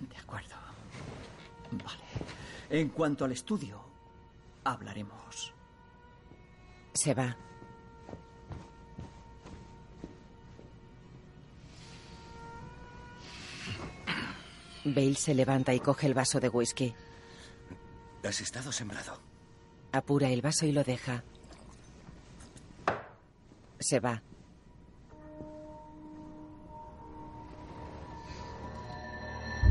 De 0.08 0.16
acuerdo. 0.16 0.56
Vale. 1.72 2.04
En 2.70 2.88
cuanto 2.88 3.24
al 3.26 3.32
estudio, 3.32 3.80
hablaremos. 4.64 5.52
Se 6.94 7.12
va. 7.14 7.36
Bale 14.84 15.14
se 15.14 15.34
levanta 15.34 15.74
y 15.74 15.80
coge 15.80 16.06
el 16.06 16.14
vaso 16.14 16.40
de 16.40 16.48
whisky. 16.48 16.94
Has 18.24 18.40
estado 18.40 18.72
sembrado. 18.72 19.18
Apura 19.92 20.30
el 20.30 20.40
vaso 20.40 20.64
y 20.64 20.72
lo 20.72 20.82
deja. 20.84 21.22
Se 23.80 23.98
va. 23.98 24.22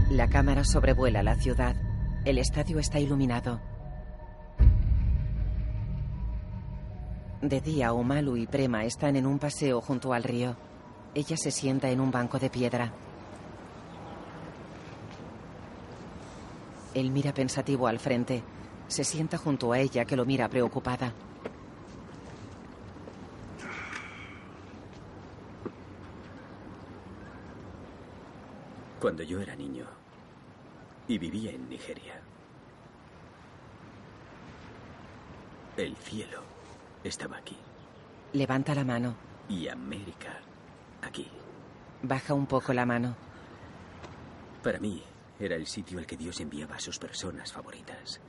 La 0.10 0.28
cámara 0.28 0.64
sobrevuela 0.64 1.22
la 1.22 1.36
ciudad. 1.36 1.76
El 2.26 2.40
estadio 2.40 2.80
está 2.80 3.00
iluminado. 3.00 3.62
De 7.44 7.62
día, 7.62 7.94
Umalu 7.94 8.38
y 8.38 8.48
Prema 8.48 8.84
están 8.84 9.16
en 9.16 9.28
un 9.28 9.38
paseo 9.38 9.80
junto 9.80 10.12
al 10.12 10.24
río. 10.24 10.56
Ella 11.14 11.38
se 11.38 11.52
sienta 11.52 11.92
en 11.92 12.00
un 12.00 12.10
banco 12.10 12.40
de 12.40 12.50
piedra. 12.50 12.92
Él 16.96 17.12
mira 17.12 17.32
pensativo 17.32 17.86
al 17.86 18.00
frente. 18.00 18.44
Se 18.88 19.04
sienta 19.04 19.38
junto 19.38 19.72
a 19.72 19.78
ella 19.78 20.06
que 20.06 20.16
lo 20.16 20.26
mira 20.26 20.50
preocupada. 20.50 21.14
Cuando 29.00 29.24
yo 29.24 29.40
era 29.40 29.56
niño 29.56 29.86
y 31.08 31.18
vivía 31.18 31.52
en 31.52 31.70
Nigeria, 31.70 32.22
el 35.78 35.96
cielo 35.96 36.42
estaba 37.04 37.38
aquí 37.38 37.56
Levanta 38.34 38.76
la 38.76 38.84
mano. 38.84 39.16
y 39.48 39.68
América 39.68 40.40
aquí. 41.02 41.28
Baja 42.04 42.34
un 42.34 42.46
poco 42.46 42.74
la 42.74 42.86
mano. 42.86 43.16
Para 44.62 44.80
mí 44.80 45.02
era 45.40 45.56
el 45.56 45.66
sitio 45.66 45.98
al 45.98 46.06
que 46.06 46.16
Dios 46.18 46.40
enviaba 46.40 46.76
a 46.76 46.80
sus 46.80 47.00
personas 47.00 47.52
favoritas. 47.52 48.20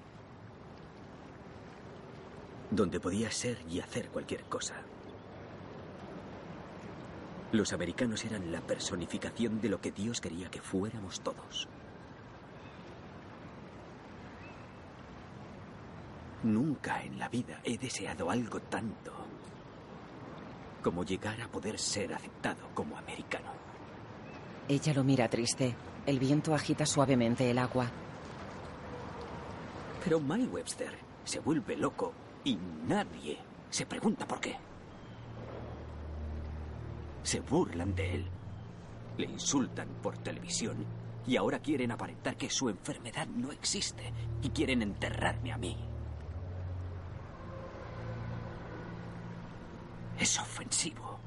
Donde 2.70 3.00
podía 3.00 3.30
ser 3.30 3.58
y 3.68 3.80
hacer 3.80 4.08
cualquier 4.08 4.44
cosa. 4.44 4.76
Los 7.52 7.72
americanos 7.72 8.24
eran 8.24 8.52
la 8.52 8.60
personificación 8.60 9.60
de 9.60 9.68
lo 9.68 9.80
que 9.80 9.90
Dios 9.90 10.20
quería 10.20 10.48
que 10.50 10.60
fuéramos 10.60 11.20
todos. 11.20 11.68
Nunca 16.44 17.02
en 17.02 17.18
la 17.18 17.28
vida 17.28 17.60
he 17.64 17.76
deseado 17.76 18.30
algo 18.30 18.60
tanto 18.60 19.12
como 20.82 21.04
llegar 21.04 21.40
a 21.42 21.48
poder 21.48 21.78
ser 21.78 22.14
aceptado 22.14 22.68
como 22.72 22.96
americano. 22.96 23.50
Ella 24.68 24.94
lo 24.94 25.04
mira 25.04 25.28
triste. 25.28 25.74
El 26.06 26.18
viento 26.18 26.54
agita 26.54 26.86
suavemente 26.86 27.50
el 27.50 27.58
agua. 27.58 27.90
Pero 30.02 30.20
Mike 30.20 30.48
Webster 30.48 30.96
se 31.24 31.40
vuelve 31.40 31.76
loco 31.76 32.12
y 32.44 32.56
nadie 32.86 33.38
se 33.68 33.84
pregunta 33.84 34.26
por 34.26 34.40
qué. 34.40 34.69
Se 37.22 37.40
burlan 37.40 37.94
de 37.94 38.14
él. 38.14 38.26
Le 39.18 39.26
insultan 39.26 39.88
por 40.02 40.18
televisión 40.18 40.84
y 41.26 41.36
ahora 41.36 41.58
quieren 41.60 41.92
aparentar 41.92 42.36
que 42.36 42.50
su 42.50 42.68
enfermedad 42.68 43.26
no 43.26 43.52
existe 43.52 44.12
y 44.42 44.48
quieren 44.50 44.82
enterrarme 44.82 45.52
a 45.52 45.58
mí. 45.58 45.76
Es 50.18 50.38
ofensivo. 50.38 51.18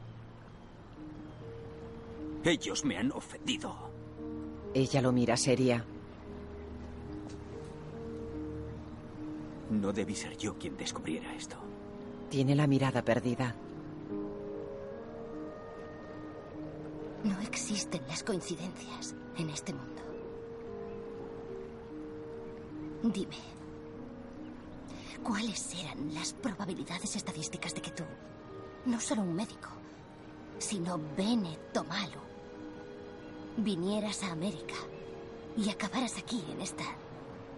Ellos 2.44 2.84
me 2.84 2.98
han 2.98 3.12
ofendido. 3.12 3.74
Ella 4.74 5.02
lo 5.02 5.12
mira 5.12 5.38
seria. 5.38 5.86
No 9.70 9.94
debí 9.94 10.14
ser 10.14 10.38
yo 10.38 10.58
quien 10.58 10.76
descubriera 10.78 11.34
esto. 11.34 11.56
Tiene 12.30 12.56
la 12.56 12.68
mirada 12.68 13.04
perdida. 13.04 13.56
No 17.24 17.40
existen 17.42 18.02
las 18.08 18.22
coincidencias 18.24 19.16
en 19.38 19.50
este 19.50 19.74
mundo. 19.74 20.02
Dime, 23.04 23.38
¿cuáles 25.24 25.74
eran 25.76 26.14
las 26.14 26.34
probabilidades 26.34 27.16
estadísticas 27.16 27.74
de 27.76 27.82
que 27.82 27.92
tú, 27.92 28.04
no 28.86 29.00
solo 29.00 29.22
un 29.22 29.36
médico, 29.36 29.70
sino 30.58 31.00
Bennett 31.18 31.74
Tomalu, 31.74 32.20
vinieras 33.58 34.24
a 34.24 34.32
América 34.32 34.76
y 35.58 35.70
acabaras 35.70 36.18
aquí 36.18 36.44
en 36.50 36.62
esta, 36.62 36.86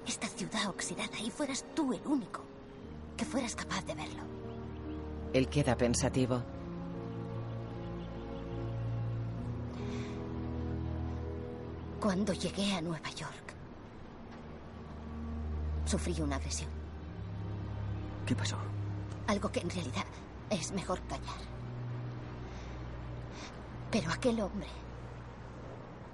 esta 0.08 0.28
ciudad 0.28 0.70
oxidada 0.70 1.20
y 1.24 1.32
fueras 1.32 1.66
tú 1.76 1.94
el 1.94 2.06
único 2.06 2.42
que 3.18 3.26
fueras 3.26 3.56
capaz 3.56 3.84
de 3.86 3.96
verlo? 3.96 4.24
Él 5.34 5.48
queda 5.48 5.76
pensativo. 5.76 6.44
Cuando 12.06 12.34
llegué 12.34 12.72
a 12.76 12.82
Nueva 12.82 13.10
York, 13.10 13.56
sufrí 15.86 16.22
una 16.22 16.36
agresión. 16.36 16.70
¿Qué 18.28 18.36
pasó? 18.36 18.58
Algo 19.26 19.52
que 19.52 19.62
en 19.62 19.72
realidad 19.72 20.06
es 20.52 20.72
mejor 20.72 21.02
callar. 21.08 21.42
Pero 23.90 24.12
aquel 24.12 24.40
hombre 24.40 24.68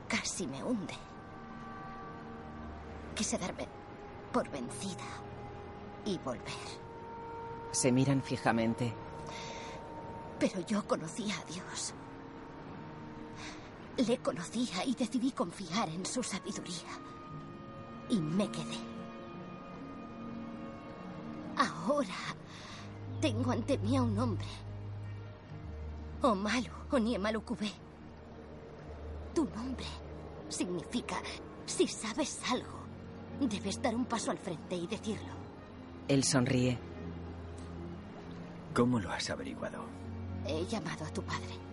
casi 0.07 0.47
me 0.47 0.63
hunde. 0.63 0.93
Quise 3.13 3.37
darme 3.37 3.67
por 4.31 4.49
vencida 4.49 5.03
y 6.05 6.17
volver. 6.19 6.69
Se 7.71 7.91
miran 7.91 8.21
fijamente. 8.21 8.93
Pero 10.39 10.61
yo 10.61 10.87
conocía 10.87 11.35
a 11.37 11.43
Dios. 11.51 11.93
Le 13.97 14.17
conocía 14.19 14.85
y 14.85 14.95
decidí 14.95 15.31
confiar 15.31 15.89
en 15.89 16.05
su 16.05 16.23
sabiduría. 16.23 16.89
Y 18.09 18.19
me 18.19 18.49
quedé. 18.49 18.77
Ahora 21.57 22.15
tengo 23.19 23.51
ante 23.51 23.77
mí 23.77 23.97
a 23.97 24.01
un 24.01 24.17
hombre. 24.17 24.47
Omalu, 26.21 26.69
Oniemalu 26.91 27.41
Kubé. 27.43 27.71
Tu 29.33 29.45
nombre 29.45 29.85
significa, 30.49 31.15
si 31.65 31.87
sabes 31.87 32.39
algo, 32.51 32.79
debes 33.39 33.81
dar 33.81 33.95
un 33.95 34.05
paso 34.05 34.31
al 34.31 34.37
frente 34.37 34.75
y 34.75 34.87
decirlo. 34.87 35.33
Él 36.07 36.23
sonríe. 36.23 36.77
¿Cómo 38.73 38.99
lo 38.99 39.11
has 39.11 39.29
averiguado? 39.29 39.83
He 40.45 40.65
llamado 40.65 41.05
a 41.05 41.09
tu 41.09 41.21
padre. 41.23 41.70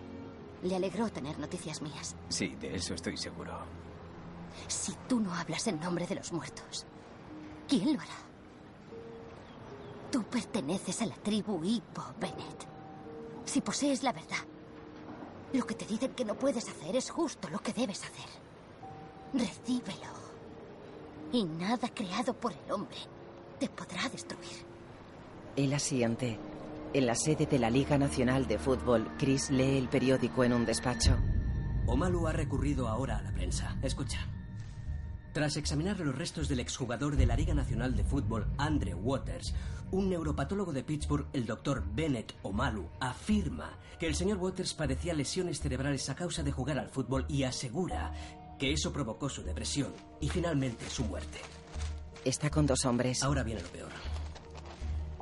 Le 0.63 0.75
alegró 0.75 1.09
tener 1.09 1.39
noticias 1.39 1.81
mías. 1.81 2.15
Sí, 2.27 2.55
de 2.59 2.75
eso 2.75 2.93
estoy 2.93 3.17
seguro. 3.17 3.59
Si 4.67 4.93
tú 5.07 5.19
no 5.19 5.33
hablas 5.33 5.67
en 5.67 5.79
nombre 5.79 6.05
de 6.05 6.15
los 6.15 6.33
muertos, 6.33 6.85
¿quién 7.67 7.93
lo 7.93 8.01
hará? 8.01 8.17
Tú 10.11 10.23
perteneces 10.23 11.01
a 11.01 11.05
la 11.05 11.15
tribu 11.15 11.63
Hippo, 11.63 12.03
Bennett. 12.19 12.67
Si 13.45 13.61
posees 13.61 14.03
la 14.03 14.11
verdad, 14.11 14.45
lo 15.53 15.65
que 15.65 15.75
te 15.75 15.85
dicen 15.85 16.13
que 16.13 16.25
no 16.25 16.35
puedes 16.35 16.67
hacer 16.67 16.95
es 16.95 17.09
justo 17.09 17.49
lo 17.49 17.59
que 17.59 17.73
debes 17.73 18.03
hacer. 18.03 18.29
Recíbelo. 19.33 20.19
Y 21.31 21.43
nada 21.43 21.87
creado 21.93 22.33
por 22.33 22.53
el 22.53 22.71
hombre 22.71 22.97
te 23.59 23.69
podrá 23.69 24.09
destruir. 24.09 24.65
Él 25.55 25.73
asiente. 25.73 26.39
En 26.91 27.05
la 27.05 27.13
sede 27.13 27.45
de 27.45 27.59
la 27.59 27.69
Liga 27.69 27.99
Nacional 27.99 28.47
de 28.47 28.57
Fútbol, 28.57 29.11
Chris 29.19 29.51
lee 29.51 29.77
el 29.77 29.89
periódico 29.89 30.43
en 30.43 30.53
un 30.53 30.65
despacho. 30.65 31.15
Omalu 31.85 32.27
ha 32.27 32.31
recurrido 32.31 32.87
ahora 32.87 33.19
a 33.19 33.21
la 33.21 33.31
prensa. 33.31 33.77
Escucha. 33.83 34.17
Tras 35.31 35.55
examinar 35.57 35.99
los 35.99 36.15
restos 36.15 36.49
del 36.49 36.59
exjugador 36.59 37.15
de 37.15 37.27
la 37.27 37.35
Liga 37.35 37.53
Nacional 37.53 37.95
de 37.95 38.03
Fútbol, 38.03 38.47
Andre 38.57 38.95
Waters, 38.95 39.53
un 39.91 40.09
neuropatólogo 40.09 40.73
de 40.73 40.83
Pittsburgh, 40.83 41.27
el 41.31 41.45
doctor 41.45 41.83
Bennett 41.93 42.33
Omalu, 42.41 42.89
afirma 42.99 43.77
que 43.99 44.07
el 44.07 44.15
señor 44.15 44.39
Waters 44.39 44.73
padecía 44.73 45.13
lesiones 45.13 45.59
cerebrales 45.59 46.09
a 46.09 46.15
causa 46.15 46.41
de 46.41 46.51
jugar 46.51 46.79
al 46.79 46.89
fútbol 46.89 47.23
y 47.29 47.43
asegura 47.43 48.11
que 48.57 48.73
eso 48.73 48.91
provocó 48.91 49.29
su 49.29 49.43
depresión 49.43 49.93
y 50.19 50.29
finalmente 50.29 50.89
su 50.89 51.05
muerte. 51.05 51.37
Está 52.25 52.49
con 52.49 52.65
dos 52.65 52.83
hombres. 52.85 53.21
Ahora 53.21 53.43
viene 53.43 53.61
lo 53.61 53.69
peor. 53.69 53.91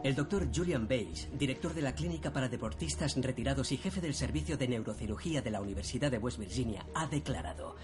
El 0.03 0.13
doctor 0.15 0.47
Julian 0.55 0.87
Bates, 0.87 1.27
director 1.37 1.73
de 1.73 1.81
la 1.81 1.95
Clínica 1.95 2.31
para 2.31 2.47
Deportistas 2.47 3.15
Retirados 3.17 3.71
y 3.71 3.77
jefe 3.77 3.99
del 3.99 4.13
Servicio 4.13 4.55
de 4.55 4.67
Neurocirugía 4.67 5.41
de 5.41 5.49
la 5.49 5.59
Universidad 5.59 6.11
de 6.11 6.19
West 6.19 6.37
Virginia, 6.37 6.85
ha 6.93 7.07
declarado, 7.07 7.75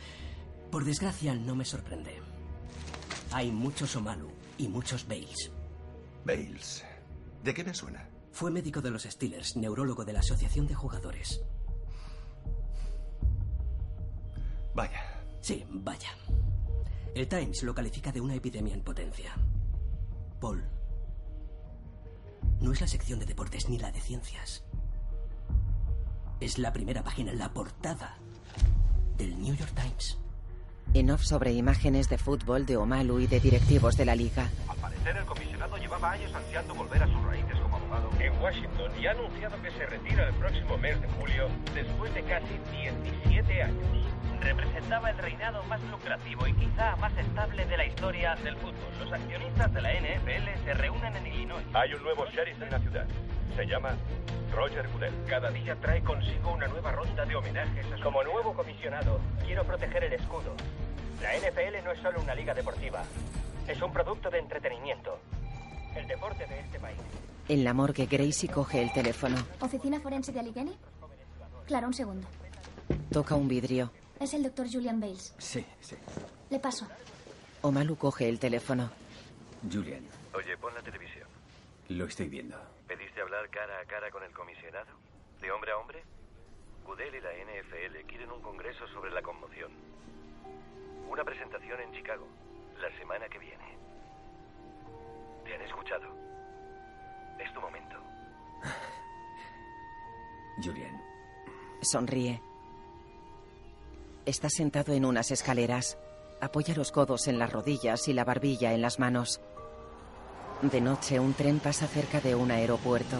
por 0.72 0.85
desgracia 0.85 1.34
no 1.34 1.56
me 1.56 1.65
sorprende. 1.65 2.22
Hay 3.31 3.52
muchos 3.52 3.95
Omalu 3.95 4.30
y 4.60 4.68
muchos 4.68 5.07
Bales. 5.07 5.52
Bales. 6.23 6.85
¿De 7.44 7.53
qué 7.53 7.64
me 7.64 7.73
suena? 7.73 8.07
Fue 8.31 8.52
médico 8.52 8.80
de 8.81 8.91
los 8.91 9.03
Steelers, 9.03 9.57
neurólogo 9.57 10.06
de 10.06 10.14
la 10.14 10.19
Asociación 10.19 10.68
de 10.68 10.76
Jugadores. 10.76 11.41
Vaya. 14.76 15.02
Sí, 15.41 15.65
vaya. 15.68 16.10
El 17.15 17.27
Times 17.27 17.64
lo 17.64 17.76
califica 17.76 18.11
de 18.11 18.22
una 18.22 18.35
epidemia 18.35 18.73
en 18.73 18.81
potencia. 18.81 19.35
Paul, 20.40 20.64
no 22.64 22.72
es 22.72 22.80
la 22.80 22.88
sección 22.88 23.19
de 23.19 23.26
deportes 23.26 23.68
ni 23.68 23.77
la 23.77 23.91
de 23.91 23.99
ciencias. 23.99 24.64
Es 26.40 26.57
la 26.57 26.72
primera 26.72 27.03
página, 27.03 27.34
la 27.34 27.53
portada 27.53 28.18
del 29.18 29.38
New 29.40 29.53
York 29.53 29.73
Times. 29.76 30.18
En 30.94 31.11
off 31.11 31.23
sobre 31.23 31.52
imágenes 31.52 32.07
de 32.07 32.18
fútbol 32.18 32.65
de 32.65 32.77
Omalu 32.77 33.19
y 33.19 33.27
de 33.27 33.41
directivos 33.41 33.98
de 33.98 34.06
la 34.06 34.15
liga. 34.15 34.49
Al 34.68 34.77
parecer, 34.77 35.18
el 35.18 35.26
comisionado 35.26 35.77
llevaba 35.77 36.11
años 36.11 36.34
ansiando 36.34 36.73
volver 36.76 37.03
a 37.03 37.07
sus 37.07 37.22
raíces 37.23 37.60
como 37.60 37.76
abogado 37.76 38.10
en 38.19 38.41
Washington 38.41 38.91
y 38.99 39.07
ha 39.07 39.11
anunciado 39.11 39.61
que 39.61 39.72
se 39.72 39.85
retira 39.85 40.30
el 40.30 40.35
próximo 40.35 40.77
mes 40.77 41.02
de 41.02 41.07
julio 41.10 41.49
después 41.73 42.14
de 42.14 42.23
casi 42.23 42.60
17 42.72 43.64
años. 43.64 44.06
Representaba 44.44 45.10
el 45.10 45.18
reinado 45.18 45.64
más 45.64 45.82
lucrativo 45.90 46.45
y 46.48 46.53
quizá 46.53 46.95
más 46.98 47.18
estable 47.18 47.65
de 47.65 47.78
la 47.78 47.86
historia 47.86 48.36
del 48.44 48.57
fútbol. 48.57 48.91
Los 48.99 49.14
accionistas 49.14 49.74
de 49.74 49.82
la 49.82 49.94
NFL 49.94 50.65
se 50.65 50.74
reúnen 50.74 51.15
en 51.15 51.28
Illinois. 51.28 51.65
Hay 51.74 51.94
un 51.94 52.03
nuevo 52.03 52.26
sheriff 52.26 52.61
en 52.61 52.70
la 52.70 52.80
ciudad. 52.80 53.07
Se 53.56 53.65
llama 53.65 53.95
Roger 54.53 54.88
Goodell. 54.90 55.14
Cada 55.28 55.49
día 55.49 55.76
trae 55.76 56.02
consigo 56.03 56.52
una 56.53 56.68
nueva 56.68 56.91
ronda 56.91 57.26
de 57.26 57.36
homenajes 57.36 57.86
a 57.91 57.98
su 57.98 58.03
Como 58.03 58.24
nuevo 58.24 58.53
comisionado, 58.53 59.20
quiero 59.45 59.64
proteger 59.64 60.03
el 60.03 60.14
escudo. 60.14 60.53
La 61.22 61.38
NFL 61.38 61.84
no 61.86 61.91
es 61.91 61.99
solo 62.02 62.22
una 62.22 62.36
liga 62.36 62.53
deportiva, 62.53 63.02
es 63.68 63.82
un 63.82 63.94
producto 63.94 64.30
de 64.30 64.40
entretenimiento. 64.40 65.20
El 65.95 66.06
deporte 66.07 66.45
de 66.48 66.60
este 66.60 66.80
país. 66.80 66.99
En 67.48 67.64
la 67.64 67.74
morgue, 67.74 68.07
Gracie 68.07 68.49
coge 68.49 68.82
el 68.82 68.91
teléfono. 68.91 69.38
¿Oficina 69.61 69.99
forense 70.02 70.32
de 70.32 70.40
Allegheny? 70.40 70.76
Claro, 71.65 71.88
un 71.88 71.94
segundo. 71.94 72.28
Toca 73.11 73.36
un 73.36 73.48
vidrio. 73.48 73.91
Es 74.24 74.34
el 74.34 74.44
doctor 74.44 74.72
Julian 74.72 75.02
Bales. 75.02 75.36
Sí, 75.38 75.66
sí. 75.82 75.98
Le 76.50 76.58
paso. 76.58 76.88
Omalu 77.62 77.98
coge 77.98 78.30
el 78.30 78.40
teléfono. 78.40 78.90
Julian, 79.70 80.08
Oye, 80.34 80.56
pon 80.58 80.74
la 80.74 80.82
televisión. 80.82 81.28
lo 81.90 82.06
estoy 82.06 82.30
viendo. 82.30 82.58
¿Pediste 82.88 83.20
hablar 83.20 83.50
cara 83.50 83.82
a 83.82 83.86
cara 83.86 84.10
con 84.12 84.24
el 84.24 84.32
comisionado? 84.32 84.88
¿De 85.41 85.52
hombre 85.52 85.74
a 85.74 85.78
hombre? 85.78 86.02
Goodell 86.86 87.14
y 87.16 87.20
la 87.20 87.32
NFL 87.34 88.08
quieren 88.08 88.32
un 88.32 88.41
congreso 88.41 88.88
sobre 88.94 89.12
la 89.12 89.22
conmoción. 89.22 89.74
Una 91.10 91.26
presentación 91.26 91.82
en 91.82 91.91
Chicago, 91.91 92.26
la 92.80 92.98
semana 92.98 93.28
que 93.28 93.40
viene. 93.40 93.78
¿Te 95.44 95.54
han 95.54 95.62
escuchado? 95.64 96.08
Es 97.40 97.54
tu 97.54 97.60
momento. 97.60 97.98
Julian, 100.64 101.02
Sonríe. 101.82 102.41
Está 104.26 104.50
sentado 104.50 104.94
en 104.94 105.06
unas 105.06 105.32
escaleras. 105.32 105.98
Apoya 106.41 106.76
los 106.76 106.91
codos 106.91 107.28
en 107.28 107.40
las 107.40 107.52
rodillas 107.52 108.08
y 108.08 108.14
la 108.14 108.24
barbilla 108.24 108.74
en 108.74 108.82
las 108.82 109.00
manos. 109.00 109.41
De 110.62 110.80
noche, 110.82 111.20
un 111.20 111.34
tren 111.34 111.60
pasa 111.60 111.88
cerca 111.88 112.22
de 112.22 112.36
un 112.36 112.52
aeropuerto. 112.52 113.18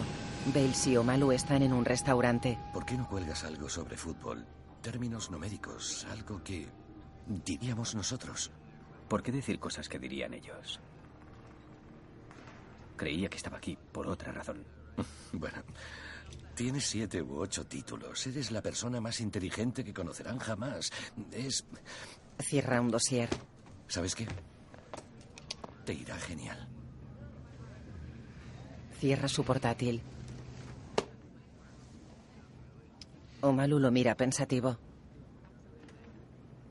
Bales 0.54 0.86
y 0.86 0.96
Omalu 0.96 1.32
están 1.32 1.62
en 1.62 1.72
un 1.72 1.84
restaurante. 1.84 2.58
¿Por 2.72 2.84
qué 2.84 2.96
no 2.96 3.08
cuelgas 3.08 3.44
algo 3.44 3.68
sobre 3.68 3.96
fútbol? 3.96 4.46
Términos 4.82 5.30
no 5.30 5.38
médicos, 5.38 6.06
algo 6.10 6.42
que 6.42 6.68
diríamos 7.26 7.94
nosotros. 7.94 8.50
¿por 9.08 9.22
qué 9.22 9.32
decir 9.32 9.58
cosas 9.58 9.88
que 9.88 9.98
dirían 9.98 10.34
ellos? 10.34 10.80
Creía 12.96 13.28
que 13.28 13.36
estaba 13.36 13.58
aquí 13.58 13.78
por 13.92 14.06
otra 14.08 14.32
razón. 14.32 14.64
Bueno, 15.32 15.62
tienes 16.54 16.86
siete 16.86 17.20
u 17.22 17.38
ocho 17.38 17.66
títulos. 17.66 18.26
Eres 18.26 18.50
la 18.50 18.62
persona 18.62 19.00
más 19.00 19.20
inteligente 19.20 19.84
que 19.84 19.92
conocerán 19.92 20.38
jamás. 20.38 20.90
Es... 21.32 21.64
Cierra 22.38 22.80
un 22.80 22.90
dossier. 22.90 23.28
¿Sabes 23.88 24.14
qué? 24.14 24.26
Te 25.84 25.92
irá 25.92 26.16
genial. 26.16 26.68
Cierra 28.98 29.28
su 29.28 29.44
portátil. 29.44 30.02
Omalu 33.42 33.78
lo 33.78 33.90
mira 33.90 34.14
pensativo. 34.14 34.78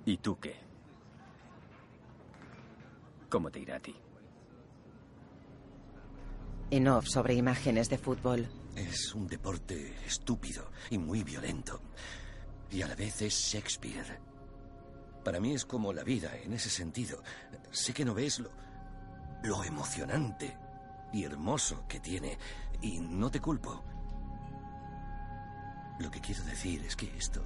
¿Y 0.05 0.17
tú 0.17 0.39
qué? 0.39 0.55
¿Cómo 3.29 3.51
te 3.51 3.59
irá 3.59 3.75
a 3.75 3.79
ti? 3.79 3.95
En 6.71 6.87
off 6.87 7.05
sobre 7.07 7.35
imágenes 7.35 7.89
de 7.89 7.97
fútbol. 7.97 8.47
Es 8.75 9.13
un 9.13 9.27
deporte 9.27 9.95
estúpido 10.05 10.71
y 10.89 10.97
muy 10.97 11.23
violento. 11.23 11.81
Y 12.71 12.81
a 12.81 12.87
la 12.87 12.95
vez 12.95 13.21
es 13.21 13.33
Shakespeare. 13.33 14.19
Para 15.23 15.39
mí 15.39 15.53
es 15.53 15.65
como 15.65 15.93
la 15.93 16.03
vida 16.03 16.35
en 16.37 16.53
ese 16.53 16.69
sentido. 16.69 17.21
Sé 17.71 17.93
que 17.93 18.03
no 18.03 18.13
ves 18.13 18.39
lo, 18.39 18.49
lo 19.43 19.63
emocionante 19.63 20.57
y 21.11 21.23
hermoso 21.23 21.85
que 21.87 21.99
tiene. 21.99 22.37
Y 22.81 22.99
no 22.99 23.29
te 23.29 23.39
culpo. 23.39 23.83
Lo 25.99 26.09
que 26.09 26.19
quiero 26.19 26.43
decir 26.43 26.83
es 26.83 26.95
que 26.95 27.15
esto 27.17 27.41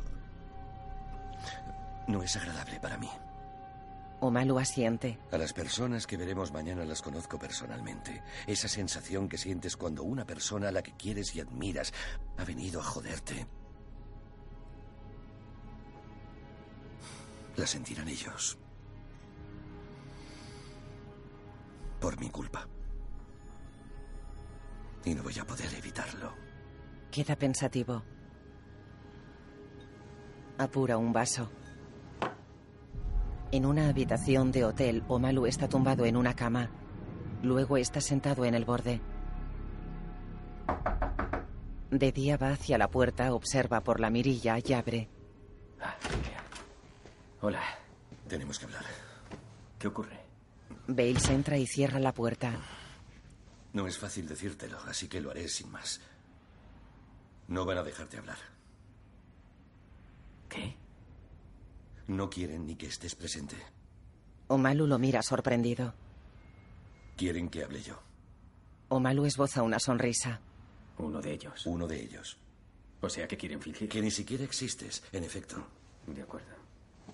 no 2.08 2.24
es 2.24 2.36
agradable 2.36 2.80
para 2.80 2.98
mí. 2.98 3.10
Omalu 4.20 4.58
asiente. 4.58 5.20
A 5.32 5.38
las 5.38 5.54
personas 5.54 6.08
que 6.08 6.18
veremos 6.18 6.52
mañana 6.52 6.84
las 6.86 7.04
conozco 7.04 7.38
personalmente. 7.38 8.24
Esa 8.48 8.68
sensación 8.68 9.30
que 9.30 9.38
sientes 9.38 9.78
cuando 9.78 10.04
una 10.04 10.26
persona 10.26 10.70
a 10.70 10.72
la 10.72 10.82
que 10.82 10.94
quieres 10.94 11.36
y 11.36 11.40
admiras 11.40 11.94
ha 12.38 12.44
venido 12.44 12.82
a 12.82 12.84
joderte. 12.84 13.46
La 17.58 17.68
sentirán 17.68 18.08
ellos. 18.08 18.58
Por 22.00 22.20
mi 22.20 22.30
culpa. 22.30 22.68
Y 25.06 25.14
no 25.14 25.24
voy 25.24 25.38
a 25.40 25.46
poder 25.46 25.74
evitarlo. 25.74 26.34
Queda 27.12 27.36
pensativo. 27.36 28.04
Apura 30.58 30.98
un 30.98 31.14
vaso. 31.14 31.50
En 33.52 33.66
una 33.66 33.90
habitación 33.90 34.52
de 34.52 34.66
hotel, 34.66 35.04
Omalu 35.08 35.46
está 35.46 35.70
tumbado 35.70 36.06
en 36.06 36.18
una 36.18 36.36
cama. 36.36 36.70
Luego 37.44 37.78
está 37.78 38.02
sentado 38.02 38.46
en 38.46 38.56
el 38.56 38.66
borde. 38.66 39.02
De 41.90 42.12
día 42.12 42.38
va 42.38 42.52
hacia 42.52 42.78
la 42.78 42.90
puerta, 42.90 43.34
observa 43.34 43.82
por 43.82 44.00
la 44.00 44.10
mirilla 44.10 44.58
y 44.64 44.74
abre. 44.74 45.10
Hola. 47.42 47.62
Tenemos 48.28 48.60
que 48.60 48.66
hablar. 48.66 48.84
¿Qué 49.80 49.88
ocurre? 49.88 50.20
Bales 50.88 51.30
entra 51.30 51.58
y 51.58 51.66
cierra 51.66 52.00
la 52.00 52.14
puerta. 52.14 52.54
No 53.74 53.88
es 53.88 53.98
fácil 53.98 54.28
decírtelo, 54.28 54.78
así 54.88 55.08
que 55.08 55.22
lo 55.22 55.32
haré 55.32 55.48
sin 55.48 55.72
más. 55.72 56.02
No 57.48 57.64
van 57.64 57.78
a 57.78 57.84
dejarte 57.84 58.18
hablar. 58.18 58.38
¿Qué? 60.50 60.76
No 62.08 62.30
quieren 62.30 62.66
ni 62.66 62.76
que 62.76 62.88
estés 62.88 63.16
presente. 63.16 63.56
Omalu 64.48 64.88
lo 64.88 64.98
mira 64.98 65.22
sorprendido. 65.22 65.94
Quieren 67.18 67.50
que 67.50 67.64
hable 67.64 67.82
yo. 67.82 68.00
Omalu 68.90 69.26
esboza 69.26 69.64
una 69.64 69.80
sonrisa. 69.80 70.40
Uno 70.98 71.22
de 71.22 71.34
ellos. 71.34 71.66
Uno 71.66 71.88
de 71.88 72.02
ellos. 72.02 72.38
O 73.02 73.10
sea 73.10 73.28
que 73.28 73.38
quieren 73.38 73.62
fingir. 73.62 73.90
Que 73.90 74.02
ni 74.02 74.10
siquiera 74.12 74.44
existes, 74.44 75.04
en 75.12 75.24
efecto. 75.24 75.68
De 76.08 76.22
acuerdo. 76.22 76.56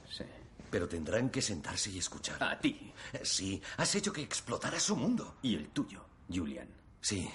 Sí. 0.09 0.23
Pero 0.69 0.87
tendrán 0.87 1.29
que 1.29 1.41
sentarse 1.41 1.89
y 1.89 1.97
escuchar. 1.97 2.41
A 2.43 2.59
ti. 2.59 2.91
Sí, 3.23 3.61
has 3.77 3.95
hecho 3.95 4.13
que 4.13 4.21
explotara 4.21 4.79
su 4.79 4.95
mundo. 4.95 5.37
Y 5.41 5.55
el 5.55 5.69
tuyo, 5.69 6.05
Julian. 6.29 6.67
Sí, 7.01 7.29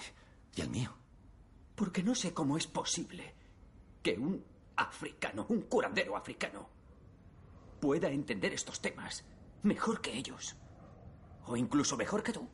y 0.54 0.60
el 0.60 0.70
mío. 0.70 0.92
Porque 1.74 2.02
no 2.02 2.14
sé 2.14 2.32
cómo 2.32 2.56
es 2.56 2.66
posible 2.66 3.34
que 4.02 4.12
un 4.18 4.42
africano, 4.76 5.46
un 5.48 5.62
curandero 5.62 6.16
africano, 6.16 6.68
pueda 7.80 8.08
entender 8.08 8.52
estos 8.52 8.80
temas 8.80 9.24
mejor 9.62 10.00
que 10.00 10.16
ellos. 10.16 10.56
O 11.46 11.56
incluso 11.56 11.96
mejor 11.96 12.22
que 12.22 12.32
tú. 12.32 12.48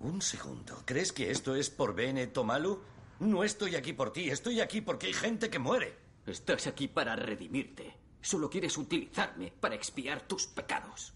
Un 0.00 0.20
segundo. 0.20 0.82
¿Crees 0.84 1.12
que 1.12 1.30
esto 1.30 1.54
es 1.54 1.70
por 1.70 1.94
Bene 1.94 2.26
Tomalu? 2.26 2.80
No 3.20 3.44
estoy 3.44 3.76
aquí 3.76 3.92
por 3.92 4.12
ti, 4.12 4.28
estoy 4.28 4.60
aquí 4.60 4.80
porque 4.80 5.06
hay 5.06 5.12
gente 5.12 5.50
que 5.50 5.58
muere. 5.58 5.96
Estás 6.26 6.66
aquí 6.66 6.88
para 6.88 7.16
redimirte. 7.16 7.96
Solo 8.20 8.48
quieres 8.48 8.76
utilizarme 8.78 9.52
para 9.52 9.74
expiar 9.74 10.22
tus 10.22 10.46
pecados. 10.46 11.14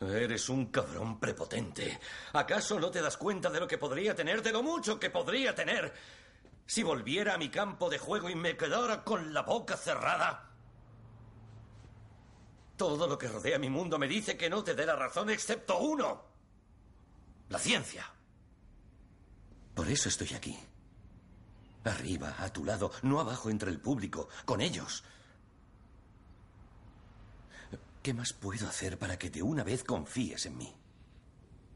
Eres 0.00 0.48
un 0.48 0.66
cabrón 0.66 1.20
prepotente. 1.20 2.00
¿Acaso 2.32 2.80
no 2.80 2.90
te 2.90 3.00
das 3.00 3.16
cuenta 3.16 3.48
de 3.48 3.60
lo 3.60 3.68
que 3.68 3.78
podría 3.78 4.14
tener, 4.16 4.42
de 4.42 4.52
lo 4.52 4.62
mucho 4.62 4.98
que 4.98 5.10
podría 5.10 5.54
tener, 5.54 5.94
si 6.66 6.82
volviera 6.82 7.34
a 7.34 7.38
mi 7.38 7.48
campo 7.48 7.88
de 7.88 7.98
juego 7.98 8.28
y 8.28 8.34
me 8.34 8.56
quedara 8.56 9.04
con 9.04 9.32
la 9.32 9.42
boca 9.42 9.76
cerrada? 9.76 10.51
Todo 12.82 13.06
lo 13.06 13.16
que 13.16 13.28
rodea 13.28 13.60
mi 13.60 13.70
mundo 13.70 13.96
me 13.96 14.08
dice 14.08 14.36
que 14.36 14.50
no 14.50 14.64
te 14.64 14.74
dé 14.74 14.84
la 14.84 14.96
razón 14.96 15.30
excepto 15.30 15.78
uno. 15.78 16.20
La 17.48 17.60
ciencia. 17.60 18.04
Por 19.72 19.88
eso 19.88 20.08
estoy 20.08 20.34
aquí. 20.34 20.58
Arriba, 21.84 22.34
a 22.40 22.52
tu 22.52 22.64
lado, 22.64 22.90
no 23.02 23.20
abajo 23.20 23.50
entre 23.50 23.70
el 23.70 23.78
público, 23.78 24.28
con 24.44 24.60
ellos. 24.60 25.04
¿Qué 28.02 28.12
más 28.14 28.32
puedo 28.32 28.66
hacer 28.66 28.98
para 28.98 29.16
que 29.16 29.30
de 29.30 29.44
una 29.44 29.62
vez 29.62 29.84
confíes 29.84 30.44
en 30.46 30.56
mí? 30.56 30.74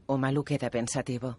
Omalu 0.07 0.43
queda 0.43 0.69
pensativo. 0.69 1.37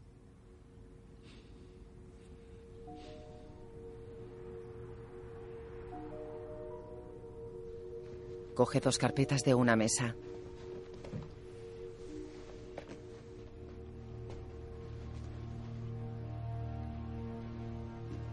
Coge 8.59 8.81
dos 8.81 8.99
carpetas 8.99 9.45
de 9.45 9.55
una 9.55 9.77
mesa. 9.77 10.17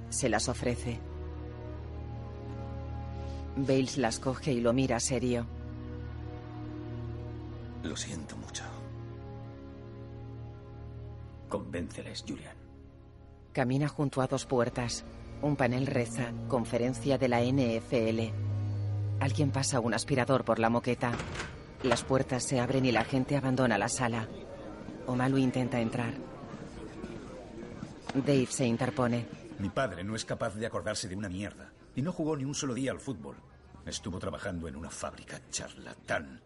Se 0.09 0.27
las 0.27 0.49
ofrece. 0.49 0.99
Bales 3.55 3.99
las 3.99 4.19
coge 4.19 4.53
y 4.53 4.61
lo 4.61 4.73
mira 4.73 4.99
serio. 4.99 5.45
Lo 7.83 7.95
siento 7.95 8.35
mucho. 8.37 8.63
Convénceles, 11.49 12.25
Julian. 12.27 12.57
Camina 13.53 13.87
junto 13.87 14.21
a 14.21 14.25
dos 14.25 14.47
puertas. 14.47 15.05
Un 15.43 15.55
panel 15.55 15.85
reza, 15.85 16.33
conferencia 16.47 17.19
de 17.19 17.27
la 17.27 17.43
NFL. 17.43 18.44
Alguien 19.19 19.51
pasa 19.51 19.79
un 19.79 19.93
aspirador 19.93 20.43
por 20.43 20.59
la 20.59 20.69
moqueta. 20.69 21.11
Las 21.83 22.03
puertas 22.03 22.43
se 22.43 22.59
abren 22.59 22.85
y 22.85 22.91
la 22.91 23.05
gente 23.05 23.37
abandona 23.37 23.77
la 23.77 23.89
sala. 23.89 24.27
Omalu 25.07 25.37
intenta 25.37 25.79
entrar. 25.79 26.13
Dave 28.13 28.47
se 28.47 28.65
interpone. 28.65 29.25
Mi 29.59 29.69
padre 29.69 30.03
no 30.03 30.15
es 30.15 30.25
capaz 30.25 30.55
de 30.55 30.65
acordarse 30.65 31.07
de 31.07 31.15
una 31.15 31.29
mierda. 31.29 31.71
Y 31.95 32.01
no 32.01 32.11
jugó 32.11 32.35
ni 32.35 32.43
un 32.43 32.55
solo 32.55 32.73
día 32.73 32.91
al 32.91 32.99
fútbol. 32.99 33.37
Estuvo 33.85 34.19
trabajando 34.19 34.67
en 34.67 34.75
una 34.75 34.89
fábrica 34.89 35.39
charlatán. 35.49 36.41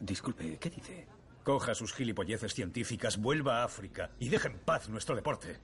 Disculpe, 0.00 0.58
¿qué 0.58 0.70
dice? 0.70 1.06
Coja 1.44 1.74
sus 1.74 1.92
gilipolleces 1.92 2.54
científicas, 2.54 3.18
vuelva 3.18 3.60
a 3.60 3.64
África 3.64 4.10
y 4.18 4.28
deje 4.28 4.48
en 4.48 4.58
paz 4.58 4.88
nuestro 4.88 5.14
deporte. 5.14 5.58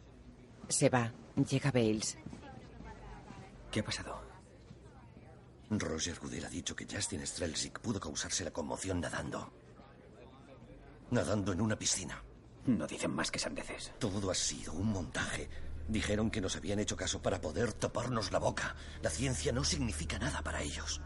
Se 0.69 0.89
va. 0.89 1.12
Llega 1.36 1.70
Bales. 1.70 2.19
¿Qué 3.70 3.81
ha 3.81 3.85
pasado? 3.85 4.27
Roger 5.70 6.19
Goodell 6.19 6.45
ha 6.47 6.49
dicho 6.49 6.74
que 6.74 6.86
Justin 6.90 7.27
Strelzik 7.27 7.81
pudo 7.81 8.01
causarse 8.01 8.45
la 8.45 8.51
conmoción 8.51 9.01
nadando. 9.01 9.53
Nadando 11.11 11.53
en 11.53 11.61
una 11.61 11.77
piscina. 11.77 12.23
No 12.66 12.86
dicen 12.86 13.15
más 13.15 13.31
que 13.31 13.39
sandeces. 13.39 13.93
Todo 13.99 14.31
ha 14.31 14.35
sido 14.35 14.73
un 14.73 14.89
montaje. 14.89 15.49
Dijeron 15.89 16.31
que 16.31 16.40
nos 16.40 16.55
habían 16.57 16.78
hecho 16.78 16.97
caso 16.97 17.23
para 17.23 17.40
poder 17.40 17.73
taparnos 17.73 18.31
la 18.31 18.39
boca. 18.39 18.77
La 19.03 19.09
ciencia 19.09 19.53
no 19.53 19.65
significa 19.65 20.19
nada 20.19 20.43
para 20.43 20.62
ellos. 20.62 21.01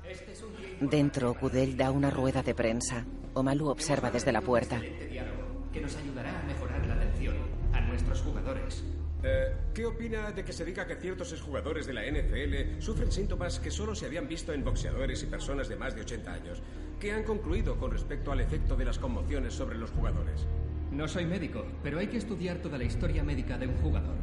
Dentro, 0.81 1.35
Goodell 1.35 1.77
da 1.77 1.93
una 1.93 2.11
rueda 2.11 2.43
de 2.43 2.55
prensa. 2.55 3.05
Omalu 3.35 3.69
observa 3.69 4.11
desde 4.11 4.33
la 4.33 4.41
puerta. 4.41 4.81
Que 4.81 5.81
nos 5.81 5.95
ayudará 5.97 6.39
a 6.39 6.43
mejorar 6.43 6.85
la 6.87 6.95
atención 6.95 7.37
a 7.73 7.81
nuestros 7.81 8.21
jugadores. 8.23 8.85
Eh, 9.25 9.55
¿Qué 9.73 9.87
opina 9.87 10.33
de 10.33 10.45
que 10.45 10.53
se 10.53 10.65
diga 10.65 10.85
que 10.85 10.97
ciertos 10.97 11.33
exjugadores 11.33 11.87
de 11.87 11.93
la 11.93 12.03
NFL 12.05 12.81
sufren 12.81 13.13
síntomas 13.13 13.61
que 13.61 13.71
solo 13.71 13.95
se 13.95 14.07
habían 14.07 14.27
visto 14.27 14.53
en 14.53 14.65
boxeadores 14.65 15.23
y 15.23 15.27
personas 15.27 15.69
de 15.69 15.77
más 15.77 15.95
de 15.95 16.01
80 16.01 16.33
años? 16.33 16.63
¿Qué 16.99 17.13
han 17.13 17.23
concluido 17.23 17.77
con 17.77 17.93
respecto 17.93 18.33
al 18.33 18.41
efecto 18.41 18.75
de 18.77 18.85
las 18.85 18.99
conmociones 18.99 19.55
sobre 19.55 19.79
los 19.79 19.93
jugadores? 19.93 20.47
No 20.91 21.07
soy 21.07 21.25
médico, 21.25 21.65
pero 21.83 22.01
hay 22.01 22.09
que 22.09 22.17
estudiar 22.17 22.59
toda 22.59 22.79
la 22.79 22.85
historia 22.85 23.23
médica 23.23 23.57
de 23.59 23.69
un 23.69 23.77
jugador. 23.77 24.17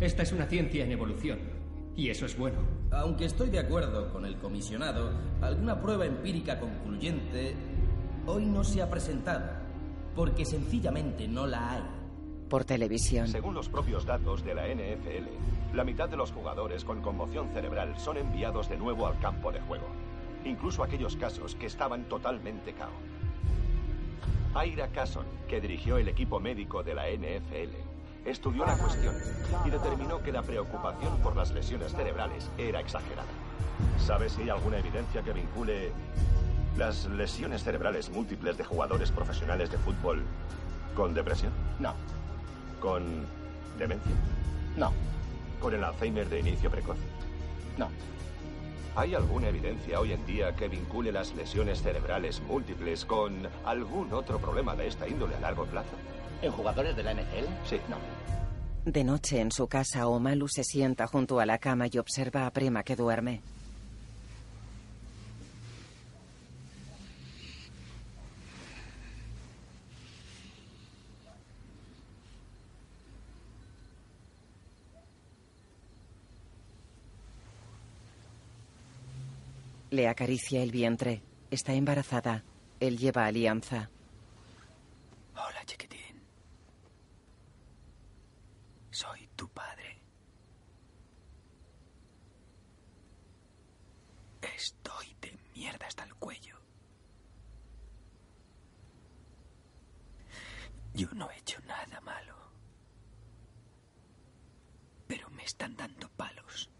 Esta 0.00 0.22
es 0.22 0.32
una 0.32 0.46
ciencia 0.46 0.84
en 0.84 0.92
evolución, 0.92 1.38
y 1.94 2.08
eso 2.08 2.24
es 2.24 2.38
bueno. 2.38 2.60
Aunque 2.90 3.26
estoy 3.26 3.50
de 3.50 3.58
acuerdo 3.58 4.10
con 4.12 4.24
el 4.24 4.36
comisionado, 4.38 5.12
alguna 5.42 5.80
prueba 5.80 6.06
empírica 6.06 6.58
concluyente 6.58 7.54
hoy 8.24 8.46
no 8.46 8.64
se 8.64 8.80
ha 8.80 8.88
presentado, 8.88 9.50
porque 10.14 10.44
sencillamente 10.44 11.28
no 11.28 11.46
la 11.46 11.72
hay. 11.72 11.97
Por 12.48 12.64
televisión. 12.64 13.28
Según 13.28 13.54
los 13.54 13.68
propios 13.68 14.06
datos 14.06 14.42
de 14.42 14.54
la 14.54 14.66
NFL, 14.66 15.74
la 15.74 15.84
mitad 15.84 16.08
de 16.08 16.16
los 16.16 16.32
jugadores 16.32 16.84
con 16.84 17.02
conmoción 17.02 17.50
cerebral 17.52 17.94
son 17.98 18.16
enviados 18.16 18.68
de 18.68 18.78
nuevo 18.78 19.06
al 19.06 19.18
campo 19.18 19.52
de 19.52 19.60
juego. 19.60 19.86
Incluso 20.44 20.82
aquellos 20.82 21.16
casos 21.16 21.54
que 21.54 21.66
estaban 21.66 22.04
totalmente 22.04 22.72
cao. 22.72 22.90
Ira 24.64 24.88
Casson, 24.88 25.26
que 25.46 25.60
dirigió 25.60 25.98
el 25.98 26.08
equipo 26.08 26.40
médico 26.40 26.82
de 26.82 26.94
la 26.94 27.04
NFL, 27.10 27.76
estudió 28.24 28.64
la 28.64 28.76
cuestión 28.76 29.14
y 29.64 29.70
determinó 29.70 30.22
que 30.22 30.32
la 30.32 30.42
preocupación 30.42 31.18
por 31.18 31.36
las 31.36 31.52
lesiones 31.52 31.92
cerebrales 31.92 32.50
era 32.56 32.80
exagerada. 32.80 33.28
¿Sabes 33.98 34.32
si 34.32 34.42
hay 34.42 34.50
alguna 34.50 34.78
evidencia 34.78 35.22
que 35.22 35.32
vincule 35.32 35.92
las 36.76 37.06
lesiones 37.06 37.62
cerebrales 37.62 38.10
múltiples 38.10 38.56
de 38.56 38.64
jugadores 38.64 39.10
profesionales 39.10 39.70
de 39.70 39.78
fútbol 39.78 40.22
con 40.94 41.14
depresión? 41.14 41.52
No. 41.78 41.94
¿Con 42.80 43.26
demencia? 43.78 44.12
No. 44.76 44.92
¿Con 45.60 45.74
el 45.74 45.82
Alzheimer 45.82 46.28
de 46.28 46.40
inicio 46.40 46.70
precoz? 46.70 46.96
No. 47.76 47.88
¿Hay 48.96 49.14
alguna 49.14 49.48
evidencia 49.48 50.00
hoy 50.00 50.12
en 50.12 50.26
día 50.26 50.54
que 50.56 50.68
vincule 50.68 51.12
las 51.12 51.34
lesiones 51.34 51.82
cerebrales 51.82 52.40
múltiples 52.42 53.04
con 53.04 53.46
algún 53.64 54.12
otro 54.12 54.38
problema 54.38 54.74
de 54.74 54.88
esta 54.88 55.08
índole 55.08 55.36
a 55.36 55.40
largo 55.40 55.66
plazo? 55.66 55.90
¿En 56.42 56.52
jugadores 56.52 56.96
de 56.96 57.02
la 57.02 57.14
NFL? 57.14 57.46
Sí. 57.64 57.80
No. 57.88 57.96
De 58.84 59.04
noche 59.04 59.40
en 59.40 59.52
su 59.52 59.68
casa, 59.68 60.08
Omalu 60.08 60.48
se 60.48 60.64
sienta 60.64 61.06
junto 61.06 61.40
a 61.40 61.46
la 61.46 61.58
cama 61.58 61.86
y 61.90 61.98
observa 61.98 62.46
a 62.46 62.50
Prema 62.50 62.82
que 62.82 62.96
duerme. 62.96 63.42
Le 79.98 80.06
acaricia 80.06 80.62
el 80.62 80.70
vientre. 80.70 81.24
Está 81.50 81.74
embarazada. 81.74 82.44
Él 82.78 82.98
lleva 82.98 83.26
alianza. 83.26 83.90
Hola, 85.34 85.64
chiquitín. 85.66 86.22
Soy 88.92 89.28
tu 89.34 89.48
padre. 89.48 89.98
Estoy 94.40 95.16
de 95.20 95.36
mierda 95.56 95.88
hasta 95.88 96.04
el 96.04 96.14
cuello. 96.14 96.56
Yo 100.94 101.08
no 101.14 101.28
he 101.28 101.38
hecho 101.38 101.58
nada 101.66 102.00
malo. 102.02 102.36
Pero 105.08 105.28
me 105.30 105.42
están 105.42 105.74
dando 105.74 106.08
palos. 106.10 106.70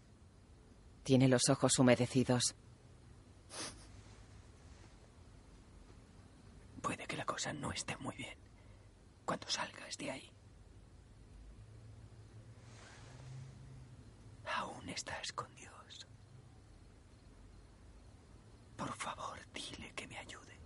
Tiene 1.03 1.27
los 1.27 1.49
ojos 1.49 1.77
humedecidos. 1.79 2.55
Puede 6.81 7.05
que 7.05 7.17
la 7.17 7.25
no 7.47 7.71
esté 7.71 7.95
muy 7.97 8.15
bien 8.15 8.37
cuando 9.25 9.47
salgas 9.47 9.97
de 9.97 10.11
ahí. 10.11 10.31
Aún 14.57 14.89
estás 14.89 15.31
con 15.33 15.53
Dios. 15.55 16.07
Por 18.75 18.93
favor, 18.97 19.39
dile 19.53 19.91
que 19.95 20.07
me 20.07 20.17
ayude. 20.17 20.59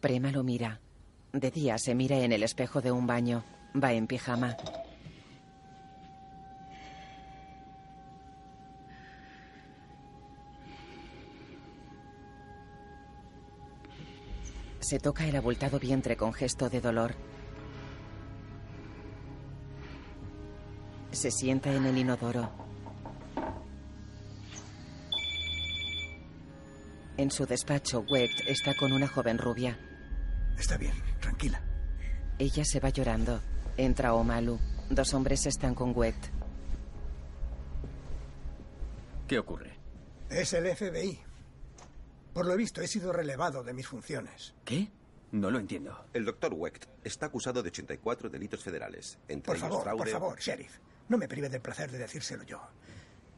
Prema 0.00 0.30
lo 0.30 0.42
mira. 0.42 0.80
De 1.32 1.50
día 1.50 1.78
se 1.78 1.94
mira 1.94 2.16
en 2.18 2.32
el 2.32 2.42
espejo 2.42 2.80
de 2.80 2.92
un 2.92 3.06
baño. 3.06 3.44
Va 3.74 3.92
en 3.92 4.06
pijama. 4.06 4.56
Se 14.82 14.98
toca 14.98 15.24
el 15.24 15.36
abultado 15.36 15.78
vientre 15.78 16.16
con 16.16 16.32
gesto 16.32 16.68
de 16.68 16.80
dolor. 16.80 17.14
Se 21.12 21.30
sienta 21.30 21.72
en 21.72 21.86
el 21.86 21.96
inodoro. 21.96 22.50
En 27.16 27.30
su 27.30 27.46
despacho, 27.46 28.04
Wecht 28.10 28.40
está 28.48 28.74
con 28.74 28.92
una 28.92 29.06
joven 29.06 29.38
rubia. 29.38 29.78
Está 30.58 30.76
bien, 30.76 30.94
tranquila. 31.20 31.62
Ella 32.38 32.64
se 32.64 32.80
va 32.80 32.88
llorando. 32.88 33.40
Entra 33.76 34.14
Omalu. 34.14 34.58
Dos 34.90 35.14
hombres 35.14 35.46
están 35.46 35.76
con 35.76 35.96
Wecht. 35.96 36.26
¿Qué 39.28 39.38
ocurre? 39.38 39.78
Es 40.28 40.52
el 40.54 40.66
FBI. 40.74 41.31
Por 42.32 42.46
lo 42.46 42.56
visto, 42.56 42.80
he 42.80 42.88
sido 42.88 43.12
relevado 43.12 43.62
de 43.62 43.72
mis 43.74 43.86
funciones. 43.86 44.54
¿Qué? 44.64 44.90
No 45.32 45.50
lo 45.50 45.58
entiendo. 45.58 46.06
El 46.12 46.24
doctor 46.24 46.52
Wecht 46.54 46.86
está 47.04 47.26
acusado 47.26 47.62
de 47.62 47.68
84 47.68 48.28
delitos 48.30 48.62
federales, 48.62 49.18
entre 49.28 49.46
Por 49.46 49.56
ellos 49.56 49.68
favor, 49.68 49.82
fraude. 49.82 49.98
por 49.98 50.08
favor, 50.08 50.38
sheriff. 50.40 50.78
No 51.08 51.18
me 51.18 51.28
prive 51.28 51.48
del 51.48 51.60
placer 51.60 51.90
de 51.90 51.98
decírselo 51.98 52.42
yo. 52.44 52.60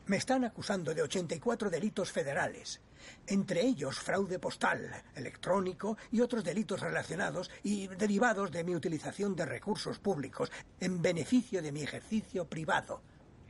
Me 0.07 0.17
están 0.19 0.45
acusando 0.45 0.93
de 0.95 1.03
84 1.03 1.71
delitos 1.71 2.13
federales, 2.13 2.81
entre 3.27 3.63
ellos 3.63 3.99
fraude 3.99 4.39
postal, 4.39 5.03
electrónico 5.15 5.97
y 6.13 6.21
otros 6.21 6.45
delitos 6.45 6.81
relacionados 6.81 7.51
y 7.63 7.87
derivados 7.89 8.53
de 8.53 8.65
mi 8.65 8.75
utilización 8.77 9.35
de 9.35 9.47
recursos 9.47 9.99
públicos 9.99 10.53
en 10.81 11.01
beneficio 11.01 11.63
de 11.63 11.73
mi 11.73 11.83
ejercicio 11.83 12.45
privado. 12.45 13.03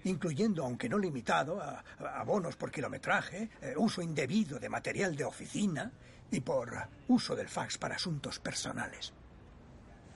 Incluyendo, 0.05 0.65
aunque 0.65 0.89
no 0.89 0.99
limitado, 0.99 1.61
a, 1.61 1.85
a 1.99 2.21
abonos 2.21 2.57
por 2.57 2.71
kilometraje, 2.71 3.51
eh, 3.61 3.75
uso 3.77 4.03
indebido 4.03 4.59
de 4.59 4.69
material 4.69 5.17
de 5.17 5.25
oficina 5.25 5.93
y 6.31 6.41
por 6.41 6.73
uso 7.09 7.35
del 7.35 7.49
fax 7.49 7.79
para 7.79 7.97
asuntos 7.97 8.39
personales. 8.39 9.13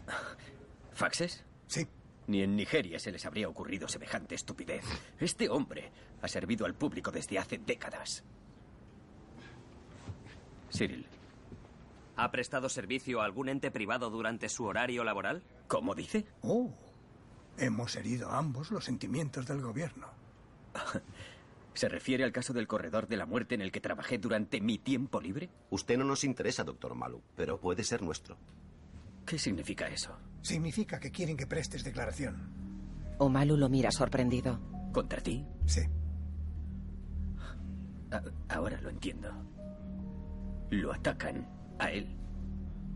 ¿Faxes? 0.92 1.44
Sí. 1.66 1.86
Ni 2.26 2.42
en 2.42 2.56
Nigeria 2.56 2.98
se 2.98 3.10
les 3.10 3.24
habría 3.24 3.48
ocurrido 3.48 3.88
semejante 3.88 4.34
estupidez. 4.34 4.84
Este 5.18 5.48
hombre 5.48 5.90
ha 6.20 6.28
servido 6.28 6.66
al 6.66 6.74
público 6.74 7.10
desde 7.10 7.38
hace 7.38 7.58
décadas. 7.58 8.22
Cyril. 10.70 11.06
¿Ha 12.16 12.30
prestado 12.30 12.68
servicio 12.68 13.22
a 13.22 13.24
algún 13.24 13.48
ente 13.48 13.70
privado 13.70 14.10
durante 14.10 14.48
su 14.48 14.64
horario 14.64 15.04
laboral? 15.04 15.42
¿Cómo 15.68 15.94
dice? 15.94 16.26
Oh, 16.42 16.70
hemos 17.58 17.96
herido 17.96 18.30
ambos 18.30 18.70
los 18.70 18.84
sentimientos 18.84 19.46
del 19.46 19.60
gobierno. 19.60 20.06
¿Se 21.74 21.88
refiere 21.88 22.24
al 22.24 22.32
caso 22.32 22.52
del 22.52 22.66
corredor 22.66 23.06
de 23.06 23.16
la 23.16 23.26
muerte 23.26 23.54
en 23.54 23.60
el 23.62 23.70
que 23.70 23.80
trabajé 23.80 24.18
durante 24.18 24.60
mi 24.60 24.78
tiempo 24.78 25.20
libre? 25.20 25.48
Usted 25.70 25.96
no 25.96 26.04
nos 26.04 26.24
interesa, 26.24 26.64
doctor 26.64 26.94
Malu, 26.96 27.22
pero 27.36 27.60
puede 27.60 27.84
ser 27.84 28.02
nuestro. 28.02 28.36
¿Qué 29.24 29.38
significa 29.38 29.86
eso? 29.88 30.16
Significa 30.42 30.98
que 30.98 31.10
quieren 31.12 31.36
que 31.36 31.46
prestes 31.46 31.84
declaración. 31.84 32.36
Omalu 33.18 33.56
lo 33.56 33.68
mira 33.68 33.90
sorprendido. 33.92 34.58
¿Contra 34.92 35.20
ti? 35.20 35.44
Sí. 35.66 35.82
A- 38.10 38.22
ahora 38.54 38.80
lo 38.80 38.88
entiendo. 38.90 39.30
Lo 40.70 40.92
atacan 40.92 41.46
a 41.78 41.90
él 41.90 42.08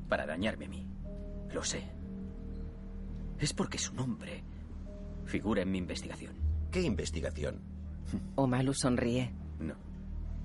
para 0.09 0.26
dañarme 0.26 0.66
a 0.66 0.68
mí. 0.68 0.86
Lo 1.52 1.62
sé. 1.62 1.84
Es 3.39 3.52
porque 3.52 3.78
su 3.78 3.93
nombre 3.94 4.43
figura 5.24 5.62
en 5.62 5.70
mi 5.70 5.78
investigación. 5.78 6.36
¿Qué 6.70 6.82
investigación? 6.82 7.60
Omalu 8.34 8.74
sonríe. 8.74 9.32
No. 9.58 9.74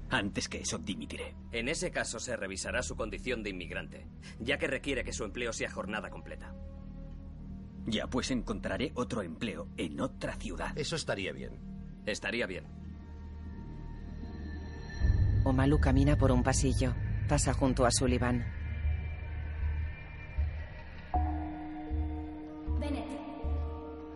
Antes 0.10 0.48
que 0.48 0.60
eso, 0.60 0.78
dimitiré. 0.78 1.36
En 1.52 1.68
ese 1.68 1.92
caso 1.92 2.20
se 2.20 2.36
revisará 2.36 2.82
su 2.82 2.96
condición 2.96 3.44
de 3.44 3.50
inmigrante, 3.50 4.08
ya 4.40 4.58
que 4.58 4.68
requiere 4.68 5.04
que 5.04 5.14
su 5.14 5.24
empleo 5.24 5.52
sea 5.54 5.70
jornada 5.70 6.10
completa. 6.10 6.54
Ya, 7.86 8.08
pues 8.08 8.32
encontraré 8.32 8.92
otro 8.96 9.22
empleo 9.22 9.70
en 9.78 10.00
otra 10.02 10.36
ciudad. 10.36 10.78
Eso 10.78 10.96
estaría 10.96 11.32
bien. 11.32 11.60
Estaría 12.06 12.46
bien. 12.46 12.66
Omalu 15.46 15.80
camina 15.80 16.18
por 16.18 16.32
un 16.32 16.44
pasillo. 16.44 16.94
Pasa 17.30 17.54
junto 17.54 17.86
a 17.86 17.92
Sullivan. 17.92 18.57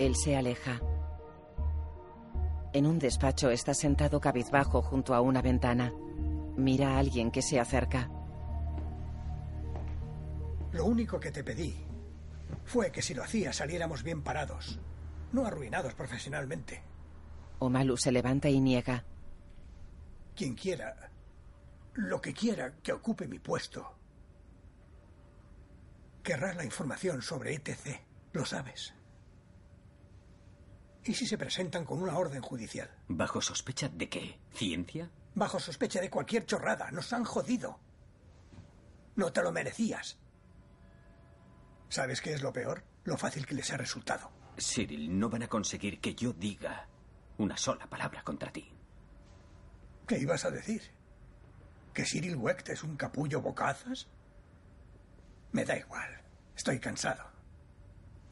Él 0.02 0.16
se 0.16 0.36
aleja. 0.36 0.82
En 2.74 2.88
un 2.88 2.98
despacho 2.98 3.52
está 3.52 3.76
sentado 3.76 4.20
cabizbajo 4.20 4.82
junto 4.82 5.14
a 5.14 5.22
una 5.22 5.44
ventana. 5.44 5.94
Mira 6.58 6.96
a 6.96 6.98
alguien 6.98 7.30
que 7.30 7.44
se 7.44 7.60
acerca. 7.60 8.10
Lo 10.72 10.86
único 10.86 11.20
que 11.20 11.30
te 11.30 11.44
pedí 11.44 11.76
fue 12.66 12.92
que 12.92 13.04
si 13.04 13.14
lo 13.14 13.24
hacías 13.24 13.58
saliéramos 13.58 14.02
bien 14.02 14.24
parados, 14.24 14.80
no 15.34 15.46
arruinados 15.46 15.94
profesionalmente. 15.94 16.82
Omalu 17.60 17.96
se 17.96 18.12
levanta 18.12 18.50
y 18.50 18.60
niega. 18.60 19.06
Quien 20.36 20.56
quiera, 20.56 21.12
lo 21.94 22.20
que 22.20 22.34
quiera 22.34 22.74
que 22.82 22.92
ocupe 22.92 23.28
mi 23.28 23.38
puesto, 23.38 23.94
querrá 26.24 26.56
la 26.56 26.66
información 26.66 27.22
sobre 27.22 27.54
ETC, 27.54 28.02
lo 28.34 28.46
sabes. 28.46 28.96
¿Y 31.04 31.14
si 31.16 31.26
se 31.26 31.38
presentan 31.38 31.84
con 31.84 32.02
una 32.02 32.18
orden 32.18 32.42
judicial? 32.42 32.90
¿Bajo 33.08 33.42
sospecha 33.42 33.90
de 33.90 34.08
qué? 34.10 34.40
¿Ciencia? 34.54 35.10
Bajo 35.34 35.60
sospecha 35.60 36.00
de 36.00 36.10
cualquier 36.10 36.46
chorrada. 36.46 36.92
Nos 36.92 37.12
han 37.14 37.24
jodido. 37.24 37.80
No 39.16 39.32
te 39.34 39.42
lo 39.42 39.52
merecías. 39.52 40.18
¿Sabes 41.90 42.22
qué 42.22 42.34
es 42.34 42.42
lo 42.42 42.54
peor? 42.54 42.84
Lo 43.04 43.18
fácil 43.18 43.46
que 43.46 43.56
les 43.56 43.72
ha 43.72 43.78
resultado. 43.78 44.32
Cyril, 44.58 45.18
no 45.18 45.30
van 45.30 45.44
a 45.44 45.48
conseguir 45.48 46.00
que 46.00 46.14
yo 46.14 46.34
diga 46.34 46.88
una 47.38 47.58
sola 47.58 47.88
palabra 47.88 48.24
contra 48.24 48.52
ti. 48.52 48.72
¿Qué 50.08 50.20
ibas 50.20 50.46
a 50.46 50.52
decir? 50.52 50.82
¿Que 51.94 52.06
Cyril 52.06 52.36
Wecht 52.36 52.70
es 52.70 52.84
un 52.84 52.96
capullo 52.96 53.42
bocazas? 53.42 54.08
Me 55.52 55.66
da 55.66 55.78
igual. 55.78 56.22
Estoy 56.56 56.80
cansado. 56.80 57.26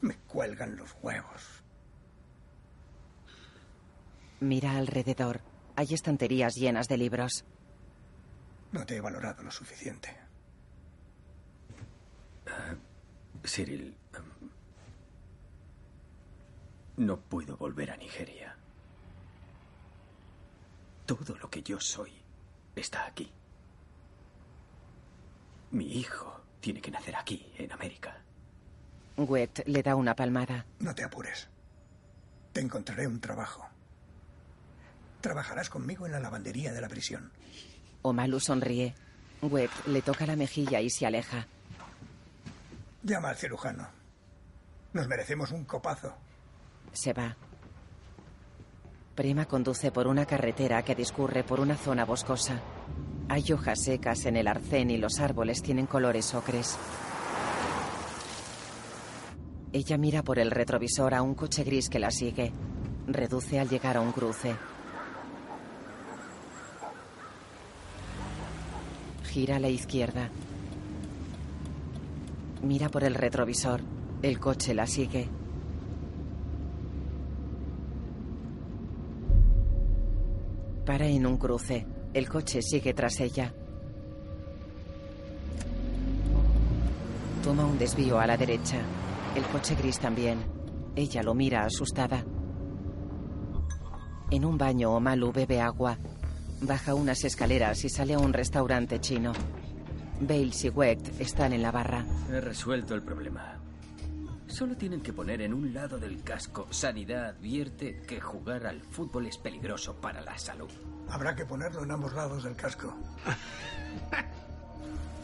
Me 0.00 0.16
cuelgan 0.16 0.76
los 0.76 0.94
huevos. 1.02 1.59
Mira 4.40 4.76
alrededor. 4.76 5.40
Hay 5.76 5.94
estanterías 5.94 6.56
llenas 6.56 6.88
de 6.88 6.96
libros. 6.96 7.44
No 8.72 8.84
te 8.86 8.96
he 8.96 9.00
valorado 9.00 9.42
lo 9.42 9.50
suficiente. 9.50 10.16
Cyril, 13.44 13.96
em, 14.14 14.50
no 16.96 17.18
puedo 17.20 17.56
volver 17.56 17.90
a 17.90 17.96
Nigeria. 17.96 18.56
Todo 21.06 21.36
lo 21.36 21.48
que 21.50 21.62
yo 21.62 21.80
soy 21.80 22.12
está 22.76 23.06
aquí. 23.06 23.30
Mi 25.70 25.98
hijo 25.98 26.42
tiene 26.60 26.80
que 26.80 26.90
nacer 26.90 27.16
aquí, 27.16 27.52
en 27.56 27.72
América. 27.72 28.22
Wet 29.16 29.64
le 29.66 29.82
da 29.82 29.96
una 29.96 30.14
palmada. 30.14 30.66
No 30.78 30.94
te 30.94 31.04
apures. 31.04 31.48
Te 32.52 32.60
encontraré 32.60 33.06
un 33.06 33.20
trabajo. 33.20 33.69
Trabajarás 35.20 35.68
conmigo 35.68 36.06
en 36.06 36.12
la 36.12 36.20
lavandería 36.20 36.72
de 36.72 36.80
la 36.80 36.88
prisión. 36.88 37.30
Omalu 38.02 38.40
sonríe. 38.40 38.94
Wet 39.42 39.70
le 39.86 40.02
toca 40.02 40.26
la 40.26 40.36
mejilla 40.36 40.80
y 40.80 40.90
se 40.90 41.06
aleja. 41.06 41.46
Llama 43.02 43.30
al 43.30 43.36
cirujano. 43.36 43.88
Nos 44.92 45.08
merecemos 45.08 45.50
un 45.52 45.64
copazo. 45.64 46.14
Se 46.92 47.12
va. 47.12 47.36
Prima 49.14 49.46
conduce 49.46 49.92
por 49.92 50.06
una 50.06 50.26
carretera 50.26 50.82
que 50.82 50.94
discurre 50.94 51.44
por 51.44 51.60
una 51.60 51.76
zona 51.76 52.04
boscosa. 52.04 52.60
Hay 53.28 53.52
hojas 53.52 53.82
secas 53.84 54.26
en 54.26 54.36
el 54.36 54.48
arcén 54.48 54.90
y 54.90 54.96
los 54.96 55.20
árboles 55.20 55.62
tienen 55.62 55.86
colores 55.86 56.34
ocres. 56.34 56.78
Ella 59.72 59.98
mira 59.98 60.22
por 60.22 60.38
el 60.38 60.50
retrovisor 60.50 61.14
a 61.14 61.22
un 61.22 61.34
coche 61.34 61.62
gris 61.62 61.88
que 61.88 62.00
la 62.00 62.10
sigue. 62.10 62.52
Reduce 63.06 63.60
al 63.60 63.68
llegar 63.68 63.96
a 63.96 64.00
un 64.00 64.12
cruce. 64.12 64.56
Gira 69.30 69.56
a 69.56 69.60
la 69.60 69.68
izquierda. 69.68 70.28
Mira 72.64 72.88
por 72.88 73.04
el 73.04 73.14
retrovisor. 73.14 73.80
El 74.22 74.40
coche 74.40 74.74
la 74.74 74.88
sigue. 74.88 75.28
Para 80.84 81.06
en 81.06 81.26
un 81.26 81.36
cruce. 81.36 81.86
El 82.12 82.28
coche 82.28 82.60
sigue 82.60 82.92
tras 82.92 83.20
ella. 83.20 83.54
Toma 87.44 87.66
un 87.66 87.78
desvío 87.78 88.18
a 88.18 88.26
la 88.26 88.36
derecha. 88.36 88.78
El 89.36 89.44
coche 89.44 89.76
gris 89.76 90.00
también. 90.00 90.40
Ella 90.96 91.22
lo 91.22 91.34
mira 91.34 91.64
asustada. 91.64 92.24
En 94.32 94.44
un 94.44 94.58
baño, 94.58 94.90
Omalu 94.90 95.30
bebe 95.30 95.60
agua. 95.60 95.96
Baja 96.62 96.94
unas 96.94 97.24
escaleras 97.24 97.84
y 97.84 97.88
sale 97.88 98.14
a 98.14 98.18
un 98.18 98.32
restaurante 98.32 99.00
chino. 99.00 99.32
Bales 100.20 100.64
y 100.64 100.68
Wecht 100.68 101.20
están 101.20 101.52
en 101.52 101.62
la 101.62 101.70
barra. 101.70 102.04
He 102.30 102.40
resuelto 102.40 102.94
el 102.94 103.02
problema. 103.02 103.58
Solo 104.46 104.76
tienen 104.76 105.00
que 105.00 105.12
poner 105.12 105.40
en 105.42 105.54
un 105.54 105.72
lado 105.72 105.98
del 105.98 106.22
casco 106.22 106.66
Sanidad 106.70 107.26
advierte 107.26 108.02
que 108.02 108.20
jugar 108.20 108.66
al 108.66 108.82
fútbol 108.82 109.26
es 109.26 109.38
peligroso 109.38 109.94
para 109.94 110.20
la 110.20 110.36
salud. 110.36 110.70
Habrá 111.08 111.34
que 111.34 111.46
ponerlo 111.46 111.84
en 111.84 111.92
ambos 111.92 112.12
lados 112.12 112.44
del 112.44 112.56
casco. 112.56 112.94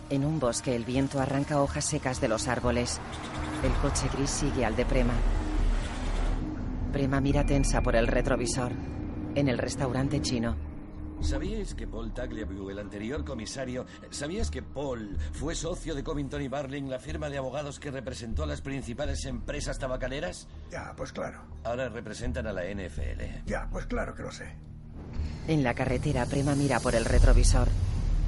En 0.09 0.25
un 0.25 0.39
bosque 0.39 0.77
el 0.77 0.85
viento 0.85 1.21
arranca 1.21 1.61
hojas 1.61 1.85
secas 1.85 2.21
de 2.21 2.29
los 2.29 2.47
árboles. 2.47 3.01
El 3.65 3.73
coche 3.83 4.09
gris 4.13 4.31
sigue 4.31 4.65
al 4.65 4.77
de 4.77 4.87
Prema. 4.87 5.15
Prema 6.93 7.21
mira 7.21 7.45
tensa 7.45 7.83
por 7.83 7.97
el 7.97 8.07
retrovisor. 8.07 8.71
En 9.35 9.49
el 9.49 9.59
restaurante 9.59 10.23
chino. 10.23 10.55
¿Sabíais 11.21 11.75
que 11.75 11.87
Paul 11.87 12.13
Tagliabue, 12.13 12.73
el 12.73 12.79
anterior 12.79 13.25
comisario, 13.25 13.87
sabías 14.11 14.51
que 14.51 14.63
Paul 14.63 15.17
fue 15.33 15.55
socio 15.55 15.95
de 15.95 16.05
Covington 16.05 16.43
y 16.43 16.49
Barling, 16.49 16.89
la 16.89 16.99
firma 16.99 17.29
de 17.29 17.39
abogados 17.39 17.81
que 17.81 17.91
representó 17.91 18.45
a 18.45 18.47
las 18.47 18.61
principales 18.61 19.25
empresas 19.25 19.79
tabacaleras? 19.79 20.47
Ya, 20.71 20.95
pues 20.97 21.13
claro. 21.13 21.41
Ahora 21.65 21.89
representan 21.89 22.47
a 22.47 22.53
la 22.53 22.63
NFL. 22.65 23.45
Ya, 23.47 23.69
pues 23.71 23.87
claro 23.87 24.15
que 24.15 24.23
lo 24.23 24.31
sé. 24.31 24.55
En 25.49 25.63
la 25.65 25.75
carretera, 25.75 26.27
Prema 26.27 26.55
mira 26.55 26.81
por 26.81 26.95
el 26.95 27.05
retrovisor. 27.05 27.69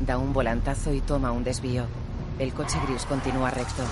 Da 0.04 0.18
un 0.18 0.32
volantazo 0.32 0.92
y 0.92 1.00
toma 1.00 1.32
un 1.32 1.44
desvío. 1.44 1.86
El 2.38 2.52
coche 2.52 2.78
gris 2.86 3.04
continúa 3.04 3.50
recto. 3.50 3.82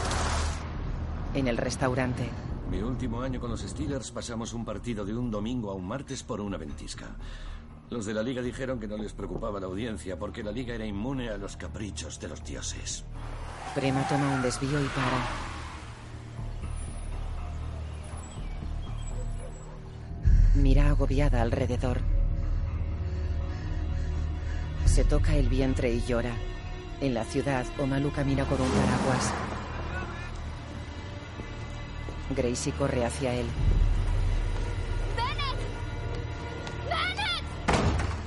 En 1.34 1.48
el 1.48 1.56
restaurante, 1.56 2.28
Mi 2.70 2.80
último 2.80 3.22
año 3.22 3.38
con 3.38 3.50
los 3.50 3.60
Steelers 3.60 4.10
pasamos 4.10 4.52
un 4.52 4.64
partido 4.64 5.04
de 5.04 5.14
un 5.14 5.30
domingo 5.30 5.70
a 5.70 5.74
un 5.74 5.86
martes 5.86 6.24
por 6.24 6.40
una 6.40 6.56
ventisca. 6.56 7.06
Los 7.88 8.04
de 8.04 8.14
la 8.14 8.22
liga 8.22 8.42
dijeron 8.42 8.80
que 8.80 8.88
no 8.88 8.96
les 8.96 9.12
preocupaba 9.12 9.60
la 9.60 9.66
audiencia 9.66 10.18
porque 10.18 10.42
la 10.42 10.50
liga 10.50 10.74
era 10.74 10.84
inmune 10.84 11.28
a 11.28 11.38
los 11.38 11.56
caprichos 11.56 12.18
de 12.18 12.28
los 12.28 12.42
dioses. 12.44 13.04
Prema 13.74 14.06
toma 14.08 14.34
un 14.34 14.42
desvío 14.42 14.82
y 14.82 14.88
para. 14.88 15.26
Mira 20.56 20.90
agobiada 20.90 21.42
alrededor. 21.42 22.00
Se 24.84 25.04
toca 25.04 25.36
el 25.36 25.48
vientre 25.48 25.92
y 25.92 26.02
llora. 26.02 26.32
En 27.00 27.14
la 27.14 27.24
ciudad, 27.24 27.66
Omalu 27.78 28.10
camina 28.10 28.44
con 28.46 28.60
un 28.60 28.68
paraguas. 28.68 29.32
Gracie 32.34 32.72
corre 32.72 33.04
hacia 33.04 33.34
él. 33.34 33.46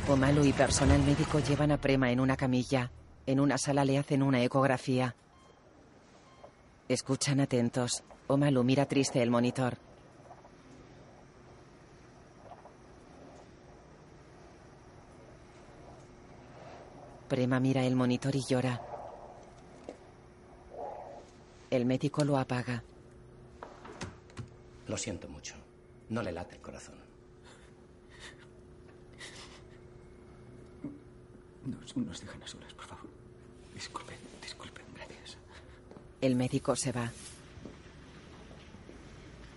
Omalu 0.10 0.44
y 0.44 0.53
personal 0.53 1.03
médico 1.03 1.38
llevan 1.40 1.72
a 1.72 1.77
Prema 1.77 2.11
en 2.11 2.19
una 2.19 2.36
camilla. 2.36 2.91
En 3.27 3.40
una 3.40 3.60
sala 3.60 3.86
le 3.86 3.99
hacen 3.99 4.23
una 4.23 4.41
ecografía. 4.41 5.15
Escuchan 6.88 7.40
atentos. 7.40 8.03
Omalu 8.26 8.64
mira 8.64 8.88
triste 8.88 9.22
el 9.22 9.30
monitor. 9.30 9.77
Prema 17.27 17.60
mira 17.60 17.84
el 17.84 17.95
monitor 17.95 18.36
y 18.36 18.44
llora. 18.44 18.81
El 21.69 21.86
médico 21.86 22.23
lo 22.23 22.40
apaga. 22.40 22.84
Lo 24.88 24.98
siento 24.98 25.30
mucho. 25.30 25.53
No 26.10 26.23
le 26.23 26.31
late 26.31 26.56
el 26.56 26.61
corazón. 26.61 27.09
Nos, 31.70 31.96
nos 31.98 32.22
dejan 32.22 32.41
a 32.44 32.48
solas, 32.48 32.74
por 32.74 32.86
favor. 32.86 33.08
Disculpen, 33.74 34.18
disculpen, 34.41 34.86
gracias. 34.96 35.38
El 36.22 36.36
médico 36.36 36.76
se 36.76 36.91
va. 36.91 37.12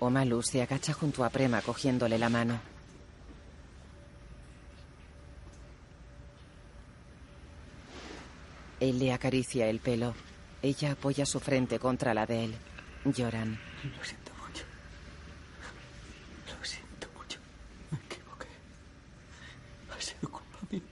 Omalu 0.01 0.43
se 0.43 0.63
agacha 0.63 0.93
junto 0.93 1.25
a 1.25 1.31
Prema 1.31 1.63
cogiéndole 1.63 2.19
la 2.19 2.29
mano. 2.29 2.61
Él 8.81 8.99
le 8.99 9.13
acaricia 9.13 9.69
el 9.69 9.79
pelo. 9.79 10.15
Ella 10.61 10.93
apoya 10.93 11.25
su 11.25 11.39
frente 11.41 11.79
contra 11.79 12.15
la 12.15 12.27
de 12.27 12.45
él. 12.45 12.55
Lloran. 13.05 13.59
Lo 13.97 14.05
siento 14.05 14.33
mucho. 14.45 14.65
Lo 16.59 16.65
siento 16.65 17.07
mucho. 17.17 17.39
Me 17.91 17.99
equivoqué. 17.99 18.49
Ha 19.91 20.01
sido 20.01 20.29
culpa 20.31 20.59
mía. 20.71 20.83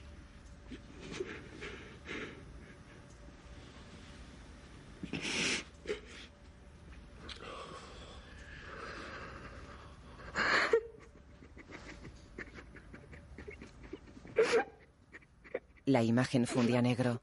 La 16.00 16.04
imagen 16.04 16.46
fundía 16.46 16.80
negro. 16.80 17.20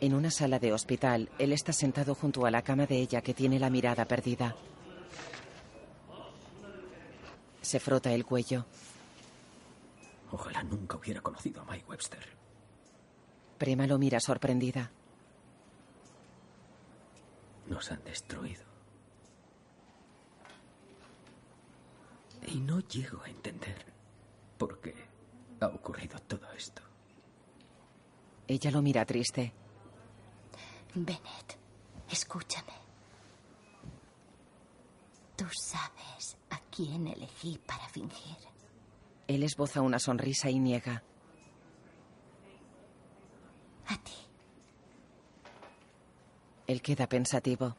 En 0.00 0.14
una 0.14 0.30
sala 0.30 0.60
de 0.60 0.72
hospital, 0.72 1.32
él 1.40 1.52
está 1.52 1.72
sentado 1.72 2.14
junto 2.14 2.46
a 2.46 2.50
la 2.52 2.62
cama 2.62 2.86
de 2.86 3.00
ella 3.00 3.20
que 3.20 3.34
tiene 3.34 3.58
la 3.58 3.70
mirada 3.70 4.04
perdida. 4.04 4.54
Se 7.60 7.80
frota 7.80 8.12
el 8.12 8.24
cuello. 8.24 8.66
Ojalá 10.30 10.62
nunca 10.62 10.96
hubiera 10.96 11.20
conocido 11.20 11.62
a 11.62 11.64
Mike 11.64 11.86
Webster. 11.88 12.28
Prema 13.58 13.88
lo 13.88 13.98
mira 13.98 14.20
sorprendida. 14.20 14.92
Nos 17.66 17.90
han 17.90 18.04
destruido. 18.04 18.62
Y 22.46 22.60
no 22.60 22.78
llego 22.78 23.20
a 23.24 23.28
entender 23.28 23.94
por 24.58 24.80
qué 24.80 24.94
ha 25.60 25.66
ocurrido 25.66 26.18
todo 26.20 26.50
esto. 26.52 26.82
Ella 28.46 28.70
lo 28.70 28.82
mira 28.82 29.04
triste. 29.04 29.52
Bennett, 30.94 31.58
escúchame. 32.10 32.72
Tú 35.36 35.46
sabes 35.50 36.36
a 36.50 36.60
quién 36.70 37.08
elegí 37.08 37.58
para 37.66 37.88
fingir. 37.88 38.36
Él 39.26 39.42
esboza 39.42 39.80
una 39.80 39.98
sonrisa 39.98 40.50
y 40.50 40.58
niega. 40.58 41.02
A 43.86 43.96
ti. 43.98 44.12
Él 46.66 46.80
queda 46.80 47.08
pensativo. 47.08 47.76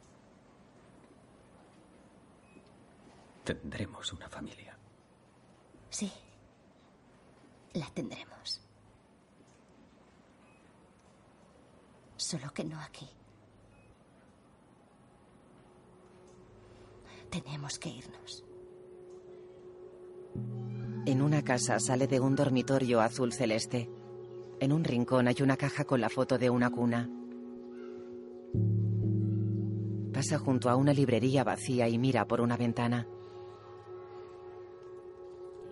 Tendremos 3.44 4.12
una 4.12 4.28
familia. 4.28 4.76
Sí. 5.88 6.12
La 7.76 7.90
tendremos. 7.90 8.62
Solo 12.16 12.50
que 12.54 12.64
no 12.64 12.80
aquí. 12.80 13.06
Tenemos 17.28 17.78
que 17.78 17.90
irnos. 17.90 18.44
En 21.04 21.20
una 21.20 21.42
casa 21.42 21.78
sale 21.78 22.06
de 22.06 22.18
un 22.18 22.34
dormitorio 22.34 23.02
azul 23.02 23.34
celeste. 23.34 23.90
En 24.58 24.72
un 24.72 24.82
rincón 24.82 25.28
hay 25.28 25.36
una 25.42 25.58
caja 25.58 25.84
con 25.84 26.00
la 26.00 26.08
foto 26.08 26.38
de 26.38 26.48
una 26.48 26.70
cuna. 26.70 27.10
Pasa 30.14 30.38
junto 30.38 30.70
a 30.70 30.76
una 30.76 30.94
librería 30.94 31.44
vacía 31.44 31.90
y 31.90 31.98
mira 31.98 32.26
por 32.26 32.40
una 32.40 32.56
ventana. 32.56 33.06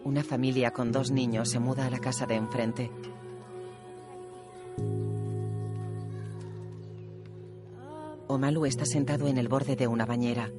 Una 0.04 0.22
familia 0.22 0.70
con 0.70 0.92
dos 0.92 1.10
niños 1.10 1.48
se 1.48 1.58
muda 1.58 1.86
a 1.86 1.90
la 1.90 1.98
casa 1.98 2.26
de 2.26 2.34
enfrente. 2.34 2.90
Omalu 8.26 8.66
está 8.66 8.84
sentado 8.84 9.28
en 9.28 9.38
el 9.38 9.48
borde 9.48 9.76
de 9.76 9.86
una 9.86 10.04
bañera. 10.04 10.50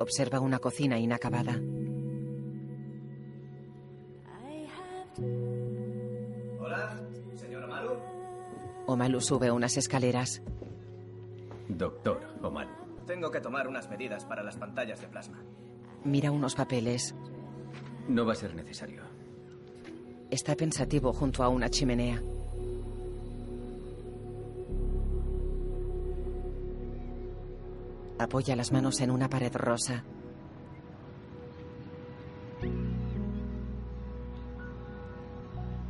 Observa 0.00 0.40
una 0.40 0.58
cocina 0.58 0.98
inacabada. 0.98 1.60
Hola, 6.58 7.00
señora 7.36 7.68
Malu. 7.68 7.92
Omalu 8.86 9.20
sube 9.20 9.52
unas 9.52 9.76
escaleras. 9.76 10.42
Doctor 11.68 12.20
Omalu. 12.42 12.72
Tengo 13.06 13.30
que 13.30 13.40
tomar 13.40 13.68
unas 13.68 13.88
medidas 13.88 14.24
para 14.24 14.42
las 14.42 14.56
pantallas 14.56 15.00
de 15.00 15.06
plasma. 15.06 15.38
Mira 16.02 16.32
unos 16.32 16.56
papeles. 16.56 17.14
No 18.08 18.26
va 18.26 18.32
a 18.32 18.36
ser 18.36 18.54
necesario. 18.54 19.02
Está 20.30 20.54
pensativo 20.54 21.12
junto 21.12 21.42
a 21.42 21.48
una 21.48 21.70
chimenea. 21.70 22.22
Apoya 28.18 28.56
las 28.56 28.72
manos 28.72 29.00
en 29.00 29.10
una 29.10 29.28
pared 29.28 29.52
rosa. 29.54 30.04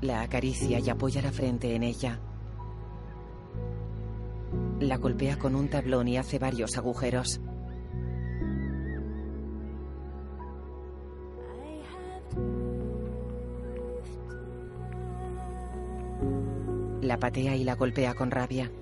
La 0.01 0.23
acaricia 0.23 0.79
y 0.79 0.91
apoya 0.91 1.23
la 1.23 1.33
frente 1.33 1.75
en 1.75 1.83
ella. 1.83 2.21
La 4.81 4.99
golpea 4.99 5.39
con 5.39 5.55
un 5.55 5.69
tablón 5.69 6.09
y 6.09 6.19
hace 6.19 6.39
varios 6.39 6.77
agujeros. 6.77 7.41
La 17.05 17.19
patea 17.19 17.55
y 17.55 17.65
la 17.65 17.75
golpea 17.75 18.15
con 18.15 18.31
rabia. 18.31 18.73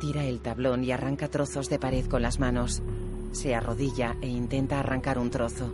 Tira 0.00 0.24
el 0.24 0.40
tablón 0.40 0.84
y 0.84 0.92
arranca 0.92 1.26
trozos 1.26 1.68
de 1.68 1.80
pared 1.80 2.06
con 2.06 2.22
las 2.22 2.38
manos. 2.38 2.84
Se 3.32 3.52
arrodilla 3.52 4.16
e 4.20 4.28
intenta 4.28 4.78
arrancar 4.78 5.18
un 5.18 5.30
trozo. 5.30 5.72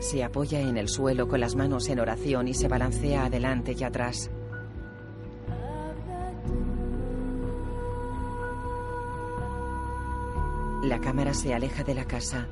Se 0.00 0.22
apoya 0.22 0.60
en 0.60 0.76
el 0.76 0.90
suelo 0.90 1.26
con 1.26 1.40
las 1.40 1.56
manos 1.56 1.88
en 1.88 2.00
oración 2.00 2.48
y 2.48 2.54
se 2.54 2.68
balancea 2.68 3.24
adelante 3.24 3.74
y 3.78 3.82
atrás. 3.82 4.30
La 10.86 11.00
cámara 11.00 11.34
se 11.34 11.52
aleja 11.52 11.82
de 11.82 11.96
la 11.96 12.04
casa. 12.04 12.46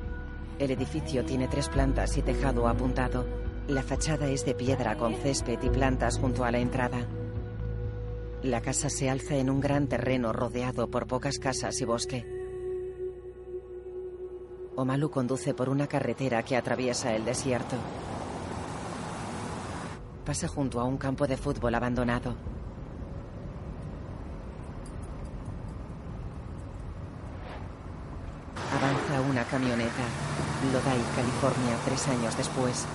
El 0.59 0.69
edificio 0.69 1.23
tiene 1.23 1.47
tres 1.47 1.69
plantas 1.69 2.17
y 2.17 2.21
tejado 2.21 2.67
apuntado. 2.67 3.25
La 3.69 3.81
fachada 3.81 4.27
es 4.27 4.43
de 4.43 4.53
piedra 4.53 4.97
con 4.97 5.15
césped 5.15 5.57
y 5.63 5.69
plantas 5.69 6.17
junto 6.19 6.43
a 6.43 6.51
la 6.51 6.59
entrada. 6.59 7.07
La 8.43 8.59
casa 8.59 8.89
se 8.89 9.09
alza 9.09 9.37
en 9.37 9.49
un 9.49 9.61
gran 9.61 9.87
terreno 9.87 10.33
rodeado 10.33 10.89
por 10.89 11.07
pocas 11.07 11.39
casas 11.39 11.79
y 11.79 11.85
bosque. 11.85 12.25
Omalu 14.75 15.09
conduce 15.09 15.53
por 15.53 15.69
una 15.69 15.87
carretera 15.87 16.43
que 16.43 16.57
atraviesa 16.57 17.15
el 17.15 17.23
desierto. 17.23 17.77
Pasa 20.25 20.49
junto 20.49 20.81
a 20.81 20.83
un 20.83 20.97
campo 20.97 21.25
de 21.25 21.37
fútbol 21.37 21.73
abandonado. 21.73 22.35
Camioneta. 29.49 30.03
Lodi, 30.71 31.03
California, 31.15 31.77
tres 31.85 32.07
años 32.07 32.37
después. 32.37 32.85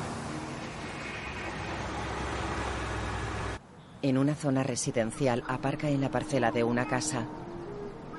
En 4.02 4.16
una 4.16 4.34
zona 4.34 4.62
residencial 4.62 5.44
aparca 5.46 5.88
en 5.88 6.00
la 6.00 6.10
parcela 6.10 6.50
de 6.50 6.64
una 6.64 6.86
casa. 6.86 7.24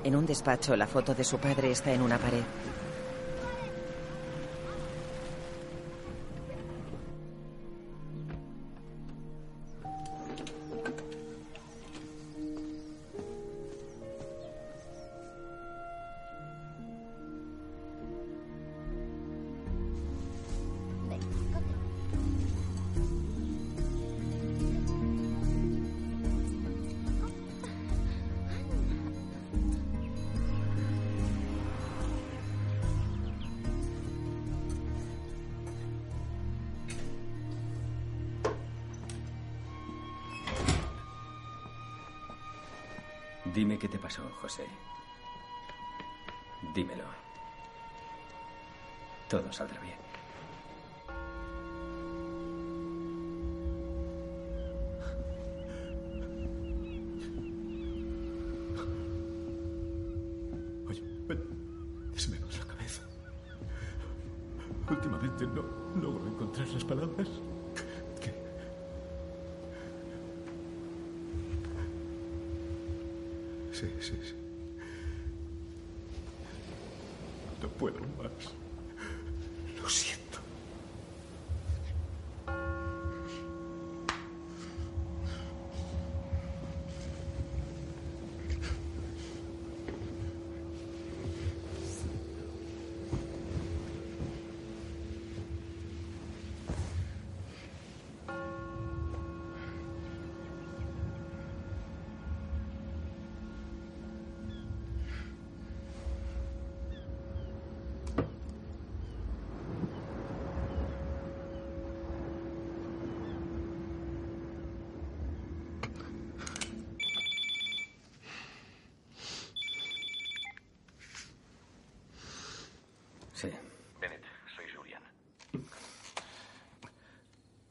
En 0.04 0.16
un 0.16 0.26
despacho 0.26 0.76
la 0.76 0.88
foto 0.88 1.14
de 1.14 1.24
su 1.24 1.38
padre 1.40 1.72
está 1.72 1.92
en 1.92 2.02
una 2.02 2.18
pared. 2.18 2.44
Pasó, 44.12 44.30
José. 44.42 44.68
Dímelo. 46.74 47.06
Todo 49.30 49.52
saldrá 49.54 49.80
bien. 49.80 50.11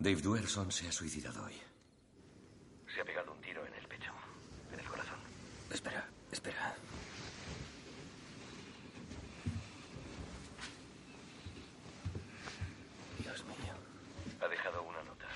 Dave 0.01 0.22
Duerson 0.22 0.72
se 0.72 0.89
ha 0.89 0.93
suicidado 0.93 1.44
hoy. 1.44 1.60
Se 2.94 3.02
ha 3.02 3.05
pegado 3.05 3.32
un 3.32 3.40
tiro 3.43 3.66
en 3.66 3.74
el 3.74 3.86
pecho, 3.86 4.10
en 4.72 4.81
el 4.81 4.86
corazón. 4.86 5.18
Espera, 5.70 6.09
espera. 6.32 6.74
Dios 13.18 13.44
mío. 13.44 13.74
Ha 14.40 14.48
dejado 14.48 14.82
una 14.82 15.02
nota. 15.02 15.27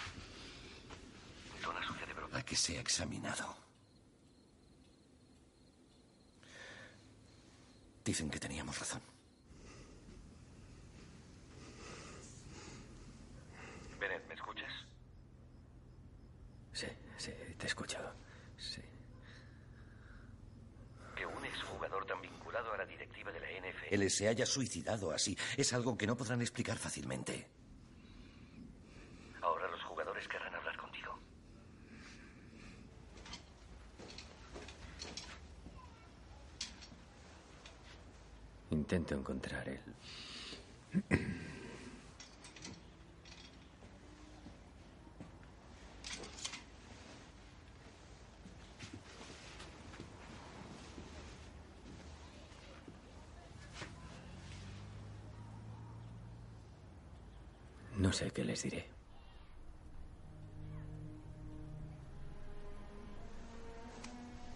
Zona 1.62 1.86
su 1.86 1.92
cerebro. 1.94 2.28
A 2.32 2.42
que 2.42 2.56
se 2.56 2.78
ha 2.78 2.80
examinado. 2.80 3.54
Dicen 8.02 8.30
que 8.30 8.38
teníamos 8.38 8.78
razón. 8.78 9.02
Bennett, 13.98 14.28
¿me 14.28 14.34
escuchas? 14.34 14.72
Sí, 16.74 16.86
sí, 17.16 17.32
te 17.56 17.64
he 17.64 17.68
escuchado. 17.68 18.12
Sí. 18.58 18.82
Que 21.16 21.24
un 21.24 21.44
exjugador 21.46 22.04
tan 22.04 22.20
vinculado 22.20 22.74
a 22.74 22.76
la 22.76 22.84
directiva 22.84 23.32
NFL 23.94 24.08
se 24.08 24.28
haya 24.28 24.46
suicidado 24.46 25.12
así 25.12 25.36
es 25.56 25.72
algo 25.72 25.96
que 25.96 26.06
no 26.06 26.16
podrán 26.16 26.40
explicar 26.40 26.78
fácilmente. 26.78 27.48
Ahora 29.40 29.70
los 29.70 29.82
jugadores 29.84 30.26
querrán 30.28 30.54
hablar 30.54 30.76
contigo. 30.76 31.18
Intento 38.70 39.14
encontrar 39.14 39.68
el... 39.68 39.80
sé 58.14 58.30
qué 58.30 58.44
les 58.44 58.62
diré. 58.62 58.88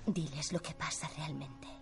Diles 0.07 0.53
lo 0.53 0.61
que 0.61 0.73
pasa 0.75 1.09
realmente. 1.17 1.78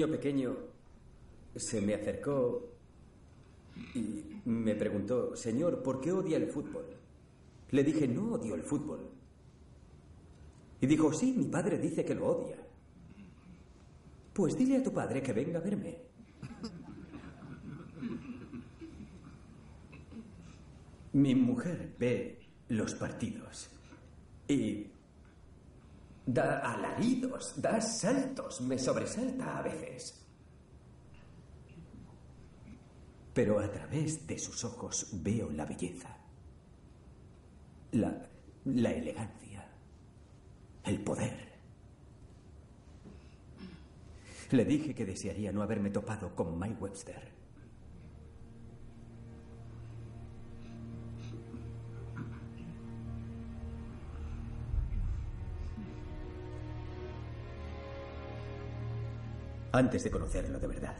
Niño 0.00 0.12
pequeño 0.16 0.56
se 1.56 1.80
me 1.82 1.94
acercó 1.94 2.70
y 3.94 4.24
me 4.46 4.74
preguntó, 4.74 5.36
Señor, 5.36 5.82
¿por 5.82 6.00
qué 6.00 6.10
odia 6.12 6.38
el 6.38 6.46
fútbol? 6.46 6.86
Le 7.70 7.84
dije, 7.84 8.08
no 8.08 8.32
odio 8.32 8.54
el 8.54 8.62
fútbol. 8.62 9.10
Y 10.80 10.86
dijo, 10.86 11.12
sí, 11.12 11.34
mi 11.36 11.44
padre 11.44 11.78
dice 11.78 12.04
que 12.04 12.14
lo 12.14 12.28
odia. 12.28 12.56
Pues 14.32 14.56
dile 14.56 14.78
a 14.78 14.82
tu 14.82 14.92
padre 14.92 15.22
que 15.22 15.34
venga 15.34 15.58
a 15.58 15.62
verme. 15.62 15.98
Mi 21.12 21.34
mujer 21.34 21.94
ve 21.98 22.38
los 22.68 22.94
partidos 22.94 23.68
y 24.48 24.86
da 26.32 26.60
alaridos, 26.72 27.60
da 27.60 27.80
saltos, 27.80 28.60
me 28.60 28.78
sobresalta 28.78 29.58
a 29.58 29.62
veces. 29.62 30.14
Pero 33.34 33.58
a 33.58 33.70
través 33.70 34.26
de 34.26 34.38
sus 34.38 34.64
ojos 34.64 35.08
veo 35.12 35.50
la 35.50 35.64
belleza, 35.64 36.16
la, 37.92 38.28
la 38.64 38.90
elegancia, 38.92 39.68
el 40.84 41.02
poder. 41.02 41.50
Le 44.50 44.64
dije 44.64 44.94
que 44.94 45.06
desearía 45.06 45.52
no 45.52 45.62
haberme 45.62 45.90
topado 45.90 46.34
con 46.34 46.58
Mike 46.58 46.80
Webster. 46.80 47.39
Antes 59.72 60.02
de 60.02 60.10
conocerlo 60.10 60.58
de 60.58 60.66
verdad. 60.66 60.96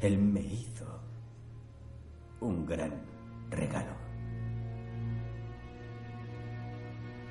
Él 0.00 0.18
me 0.18 0.40
hizo 0.40 1.00
un 2.40 2.66
gran 2.66 2.92
regalo. 3.50 3.92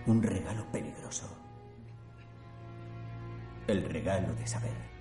Un 0.05 0.23
regalo 0.23 0.65
peligroso. 0.71 1.27
El 3.67 3.83
regalo 3.83 4.33
de 4.35 4.47
saber. 4.47 4.91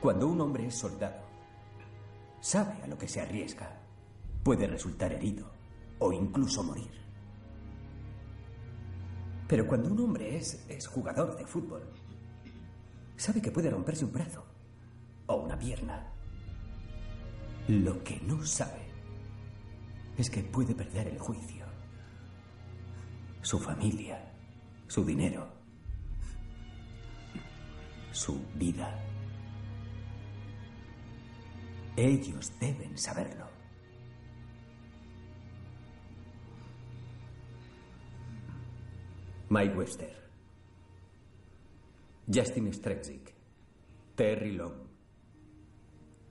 Cuando 0.00 0.28
un 0.28 0.40
hombre 0.40 0.66
es 0.66 0.74
soldado, 0.74 1.20
sabe 2.40 2.82
a 2.82 2.86
lo 2.86 2.96
que 2.96 3.08
se 3.08 3.20
arriesga. 3.20 3.68
Puede 4.42 4.66
resultar 4.66 5.12
herido 5.12 5.50
o 5.98 6.12
incluso 6.12 6.62
morir. 6.62 7.05
Pero 9.48 9.66
cuando 9.66 9.88
un 9.90 10.00
hombre 10.00 10.36
es, 10.36 10.64
es 10.68 10.86
jugador 10.86 11.36
de 11.36 11.46
fútbol, 11.46 11.82
sabe 13.16 13.40
que 13.40 13.50
puede 13.50 13.70
romperse 13.70 14.04
un 14.04 14.12
brazo 14.12 14.44
o 15.26 15.36
una 15.36 15.58
pierna. 15.58 16.12
Lo 17.68 18.02
que 18.02 18.20
no 18.20 18.44
sabe 18.44 18.86
es 20.16 20.30
que 20.30 20.42
puede 20.42 20.74
perder 20.74 21.08
el 21.08 21.18
juicio, 21.18 21.64
su 23.42 23.58
familia, 23.58 24.32
su 24.88 25.04
dinero, 25.04 25.46
su 28.12 28.40
vida. 28.54 29.02
Ellos 31.96 32.52
deben 32.58 32.96
saberlo. 32.98 33.55
Mike 39.48 39.76
Webster, 39.76 40.10
Justin 42.26 42.72
Strexig, 42.72 43.32
Terry 44.16 44.52
Long, 44.52 44.74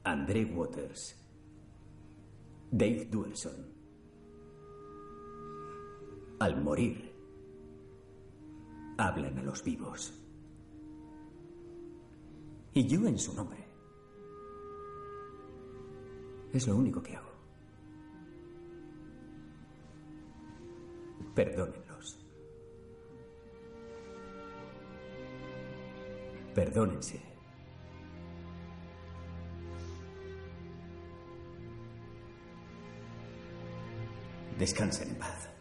André 0.03 0.43
Waters, 0.45 1.15
Dave 2.71 3.05
Duelson. 3.05 3.73
Al 6.39 6.61
morir, 6.61 7.13
hablan 8.97 9.39
a 9.39 9.43
los 9.43 9.63
vivos. 9.63 10.13
Y 12.73 12.85
yo 12.85 13.07
en 13.07 13.17
su 13.17 13.33
nombre. 13.33 13.63
Es 16.51 16.67
lo 16.67 16.75
único 16.75 17.01
que 17.01 17.15
hago. 17.15 17.31
Perdónenlos. 21.33 21.84
Perdónense. 26.55 27.19
Descansen 34.57 35.09
en 35.09 35.15
paz. 35.15 35.54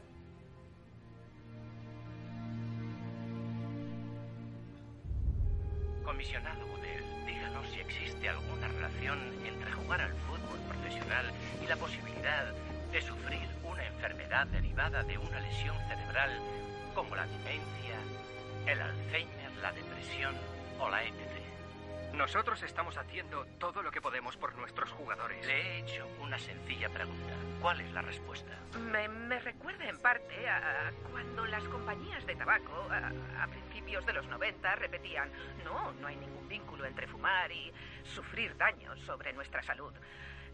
Nosotros 22.35 22.65
estamos 22.65 22.97
haciendo 22.97 23.47
todo 23.61 23.81
lo 23.81 23.93
que 23.93 24.01
podemos 24.01 24.37
por 24.37 24.57
nuestros 24.57 24.91
jugadores. 24.91 25.47
Le 25.47 25.53
he 25.55 25.79
hecho 25.79 26.05
una 26.21 26.37
sencilla 26.37 26.89
pregunta. 26.89 27.33
¿Cuál 27.61 27.81
es 27.81 27.93
la 27.93 28.03
respuesta? 28.03 28.51
Me, 28.77 29.07
me 29.07 29.39
recuerda 29.39 29.89
en 29.89 29.97
parte 29.99 30.49
a, 30.49 30.91
cuando 31.13 31.47
las 31.47 31.63
compañías 31.63 32.27
de 32.27 32.35
tabaco 32.35 32.89
a, 32.91 33.13
a 33.41 33.47
principios 33.47 34.05
de 34.05 34.15
los 34.15 34.27
90 34.27 34.75
repetían, 34.75 35.31
no, 35.63 35.93
no 35.93 36.09
hay 36.09 36.17
ningún 36.17 36.49
vínculo 36.49 36.85
entre 36.87 37.07
fumar 37.07 37.53
y 37.53 37.73
sufrir 38.03 38.57
daños 38.57 38.99
sobre 39.03 39.33
nuestra 39.33 39.63
salud. 39.63 39.93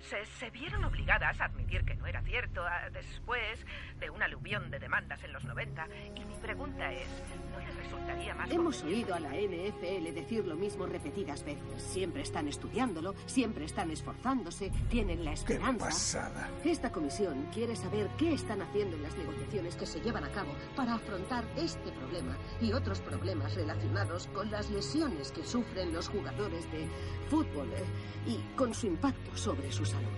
Se, 0.08 0.24
se 0.24 0.50
vieron 0.50 0.82
obligadas 0.84 1.40
a 1.40 1.44
admitir 1.44 1.84
que 1.84 1.94
no 1.94 2.06
era 2.06 2.22
cierto 2.22 2.62
a- 2.62 2.88
después 2.90 3.60
de 3.98 4.10
un 4.10 4.22
aluvión 4.22 4.70
de 4.70 4.78
demandas 4.78 5.22
en 5.22 5.32
los 5.32 5.44
90. 5.44 5.86
Y 6.16 6.24
mi 6.24 6.34
pregunta 6.36 6.90
es, 6.92 7.06
¿no 7.52 7.58
les 7.60 7.76
resultaría 7.76 8.34
más 8.34 8.50
Hemos 8.50 8.82
oído 8.82 9.14
a 9.14 9.20
la 9.20 9.30
NFL 9.34 10.12
decir 10.14 10.46
lo 10.46 10.56
mismo 10.56 10.86
repetidas 10.86 11.44
veces. 11.44 11.82
Siempre 11.82 12.22
están 12.22 12.48
estudiándolo, 12.48 13.14
siempre 13.26 13.66
están 13.66 13.90
esforzándose, 13.90 14.70
tienen 14.88 15.24
la 15.24 15.32
esperanza. 15.32 15.84
pasada! 15.86 16.48
Esta 16.64 16.90
comisión 16.90 17.46
quiere 17.52 17.76
saber 17.76 18.08
qué 18.18 18.32
están 18.32 18.62
haciendo 18.62 18.96
en 18.96 19.02
las 19.02 19.16
negociaciones 19.16 19.76
que 19.76 19.86
se 19.86 20.00
llevan 20.00 20.24
a 20.24 20.30
cabo 20.30 20.54
para 20.74 20.94
afrontar 20.94 21.44
este 21.56 21.92
problema 21.92 22.36
y 22.60 22.72
otros 22.72 23.00
problemas 23.00 23.54
relacionados 23.54 24.26
con 24.28 24.50
las 24.50 24.70
lesiones 24.70 25.30
que 25.30 25.44
sufren 25.44 25.92
los 25.92 26.08
jugadores 26.08 26.70
de 26.72 26.88
fútbol 27.28 27.68
eh, 27.74 27.84
y 28.26 28.38
con 28.56 28.74
su 28.74 28.86
impacto 28.86 29.36
sobre 29.36 29.70
su 29.70 29.84
salud. 29.90 30.08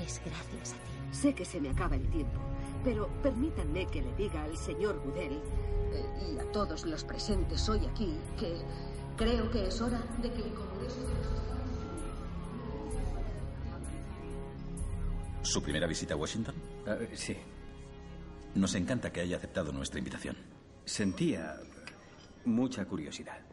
Es 0.00 0.20
gracias 0.24 0.72
a 0.72 0.76
ti. 0.76 1.16
Sé 1.16 1.34
que 1.34 1.44
se 1.44 1.60
me 1.60 1.70
acaba 1.70 1.96
el 1.96 2.06
tiempo, 2.10 2.40
pero 2.84 3.08
permítanme 3.22 3.86
que 3.86 4.02
le 4.02 4.14
diga 4.14 4.42
al 4.44 4.56
señor 4.56 5.00
Goodell 5.04 5.40
eh, 5.92 6.32
y 6.34 6.38
a 6.38 6.52
todos 6.52 6.84
los 6.84 7.04
presentes 7.04 7.68
hoy 7.68 7.86
aquí 7.86 8.18
que 8.38 8.56
creo 9.16 9.50
que 9.50 9.68
es 9.68 9.80
hora 9.80 10.02
de 10.20 10.30
que 10.30 10.42
el 10.42 10.52
Congreso 10.54 11.00
de 11.00 11.14
los 11.14 11.46
¿Su 15.42 15.62
primera 15.62 15.86
visita 15.86 16.14
a 16.14 16.16
Washington? 16.16 16.54
sí. 17.14 17.36
Nos 18.56 18.74
encanta 18.74 19.12
que 19.12 19.20
haya 19.20 19.36
aceptado 19.36 19.70
nuestra 19.70 19.98
invitación. 19.98 20.36
Sentía 20.84 21.56
mucha 22.44 22.84
curiosidad. 22.86 23.45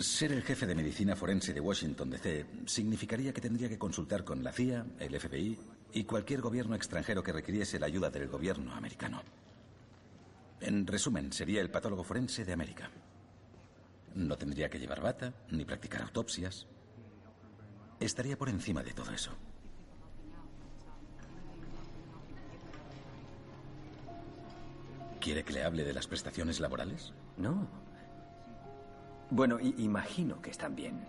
Ser 0.00 0.32
el 0.32 0.42
jefe 0.42 0.66
de 0.66 0.74
medicina 0.74 1.14
forense 1.14 1.52
de 1.52 1.60
Washington 1.60 2.08
DC 2.08 2.46
significaría 2.64 3.34
que 3.34 3.42
tendría 3.42 3.68
que 3.68 3.78
consultar 3.78 4.24
con 4.24 4.42
la 4.42 4.50
CIA, 4.50 4.86
el 4.98 5.20
FBI 5.20 5.58
y 5.92 6.04
cualquier 6.04 6.40
gobierno 6.40 6.74
extranjero 6.74 7.22
que 7.22 7.32
requiriese 7.32 7.78
la 7.78 7.86
ayuda 7.86 8.08
del 8.08 8.26
gobierno 8.26 8.72
americano. 8.72 9.22
En 10.62 10.86
resumen, 10.86 11.30
sería 11.30 11.60
el 11.60 11.70
patólogo 11.70 12.04
forense 12.04 12.44
de 12.44 12.54
América. 12.54 12.90
No 14.14 14.38
tendría 14.38 14.70
que 14.70 14.78
llevar 14.78 15.02
bata 15.02 15.34
ni 15.50 15.66
practicar 15.66 16.02
autopsias. 16.02 16.66
Estaría 18.00 18.38
por 18.38 18.48
encima 18.48 18.82
de 18.82 18.92
todo 18.94 19.12
eso. 19.12 19.32
¿Quiere 25.20 25.44
que 25.44 25.52
le 25.52 25.64
hable 25.64 25.84
de 25.84 25.92
las 25.92 26.06
prestaciones 26.06 26.60
laborales? 26.60 27.12
No. 27.36 27.81
Bueno, 29.34 29.58
imagino 29.58 30.42
que 30.42 30.50
están 30.50 30.76
bien. 30.76 31.08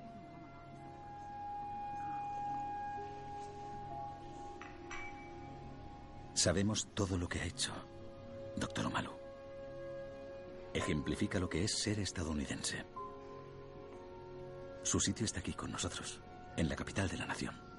Sabemos 6.34 6.88
todo 6.94 7.18
lo 7.18 7.28
que 7.28 7.42
ha 7.42 7.44
hecho, 7.44 7.74
doctor 8.56 8.86
Omalu. 8.86 9.12
Ejemplifica 10.74 11.38
lo 11.38 11.50
que 11.50 11.66
es 11.66 11.78
ser 11.78 12.00
estadounidense. 12.00 12.86
Su 14.84 15.02
sitio 15.02 15.26
está 15.26 15.42
aquí 15.42 15.54
con 15.54 15.74
nosotros, 15.74 16.22
en 16.56 16.70
la 16.70 16.78
capital 16.78 17.10
de 17.10 17.18
la 17.18 17.26
nación. 17.26 17.73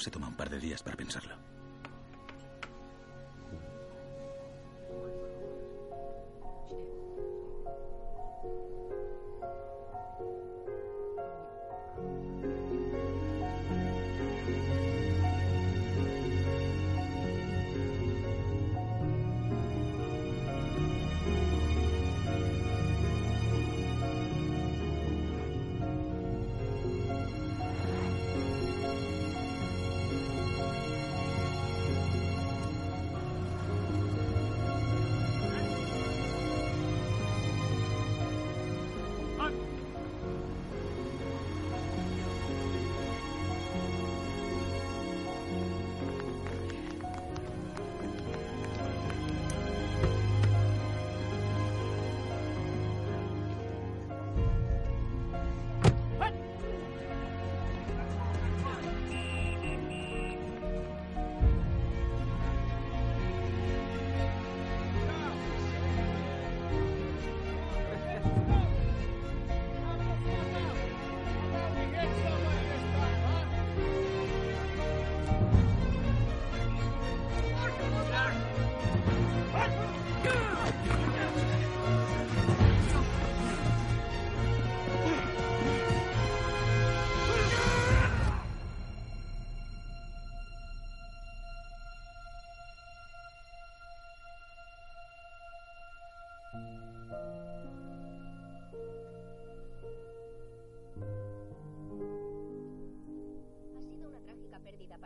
No 0.00 0.04
se 0.04 0.10
toma 0.10 0.28
un 0.28 0.34
par 0.34 0.48
de 0.48 0.58
días 0.58 0.82
para 0.82 0.96
pensarlo? 0.96 1.59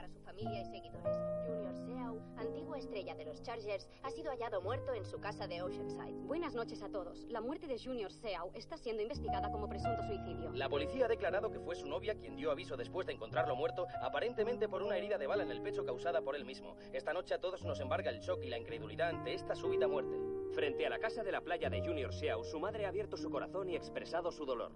Para 0.05 0.13
su 0.13 0.21
familia 0.21 0.61
y 0.61 0.65
seguidores. 0.67 1.17
Junior 1.47 1.75
Seau, 1.87 2.21
antigua 2.37 2.79
estrella 2.79 3.15
de 3.15 3.25
los 3.25 3.43
Chargers, 3.43 3.89
ha 4.03 4.11
sido 4.11 4.31
hallado 4.31 4.61
muerto 4.61 4.93
en 4.93 5.05
su 5.07 5.19
casa 5.19 5.47
de 5.47 5.63
Oceanside. 5.63 6.27
Buenas 6.27 6.55
noches 6.55 6.83
a 6.83 6.91
todos. 6.91 7.25
La 7.31 7.41
muerte 7.41 7.67
de 7.67 7.79
Junior 7.79 8.13
Seau 8.13 8.51
está 8.55 8.77
siendo 8.77 9.03
investigada 9.03 9.51
como 9.51 9.67
presunto 9.67 10.03
suicidio. 10.03 10.51
La 10.53 10.69
policía 10.69 11.07
ha 11.07 11.09
declarado 11.09 11.51
que 11.51 11.59
fue 11.59 11.75
su 11.75 11.87
novia 11.87 12.17
quien 12.17 12.37
dio 12.37 12.51
aviso 12.51 12.77
después 12.77 13.07
de 13.07 13.15
encontrarlo 13.15 13.57
muerto, 13.57 13.87
aparentemente 14.03 14.69
por 14.69 14.83
una 14.83 14.99
herida 14.99 15.17
de 15.17 15.27
bala 15.27 15.43
en 15.43 15.51
el 15.51 15.63
pecho 15.63 15.87
causada 15.87 16.21
por 16.21 16.37
él 16.37 16.45
mismo. 16.45 16.77
Esta 16.93 17.15
noche 17.15 17.35
a 17.35 17.41
todos 17.41 17.65
nos 17.65 17.81
embarga 17.81 18.11
el 18.11 18.21
shock 18.21 18.43
y 18.45 18.51
la 18.51 18.59
incredulidad 18.59 19.09
ante 19.09 19.33
esta 19.33 19.55
súbita 19.55 19.89
muerte. 19.89 20.15
Frente 20.53 20.85
a 20.85 20.91
la 20.91 20.99
casa 20.99 21.23
de 21.23 21.33
la 21.33 21.41
playa 21.41 21.71
de 21.71 21.81
Junior 21.81 22.13
Seau, 22.13 22.45
su 22.45 22.61
madre 22.61 22.85
ha 22.85 22.91
abierto 22.91 23.17
su 23.17 23.31
corazón 23.31 23.71
y 23.71 23.77
expresado 23.77 24.31
su 24.31 24.45
dolor. 24.45 24.73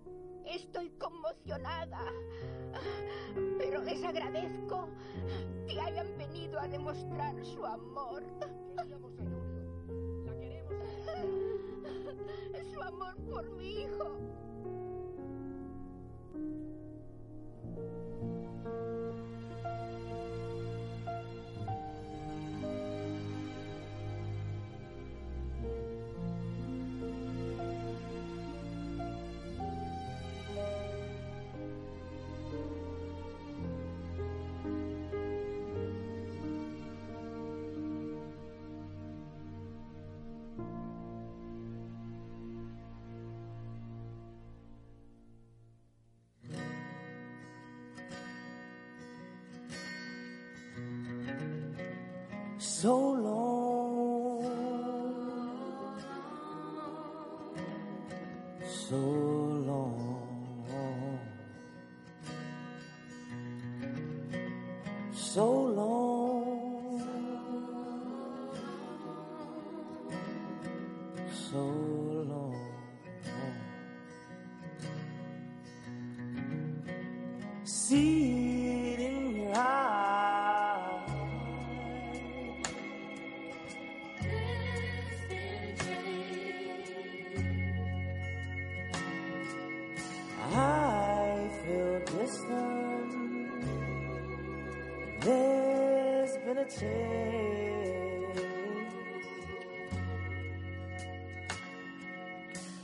Estoy 0.49 0.89
conmocionada, 0.99 2.01
pero 3.59 3.83
les 3.83 4.03
agradezco 4.03 4.89
que 5.69 5.79
hayan 5.79 6.07
venido 6.17 6.59
a 6.59 6.67
demostrar 6.67 7.35
su 7.45 7.67
amor. 7.67 8.23
La 10.25 10.35
queremos. 10.39 10.83
Su 12.73 12.83
amor 12.83 13.15
por 13.31 13.51
mi 13.51 13.83
hijo. 13.83 14.17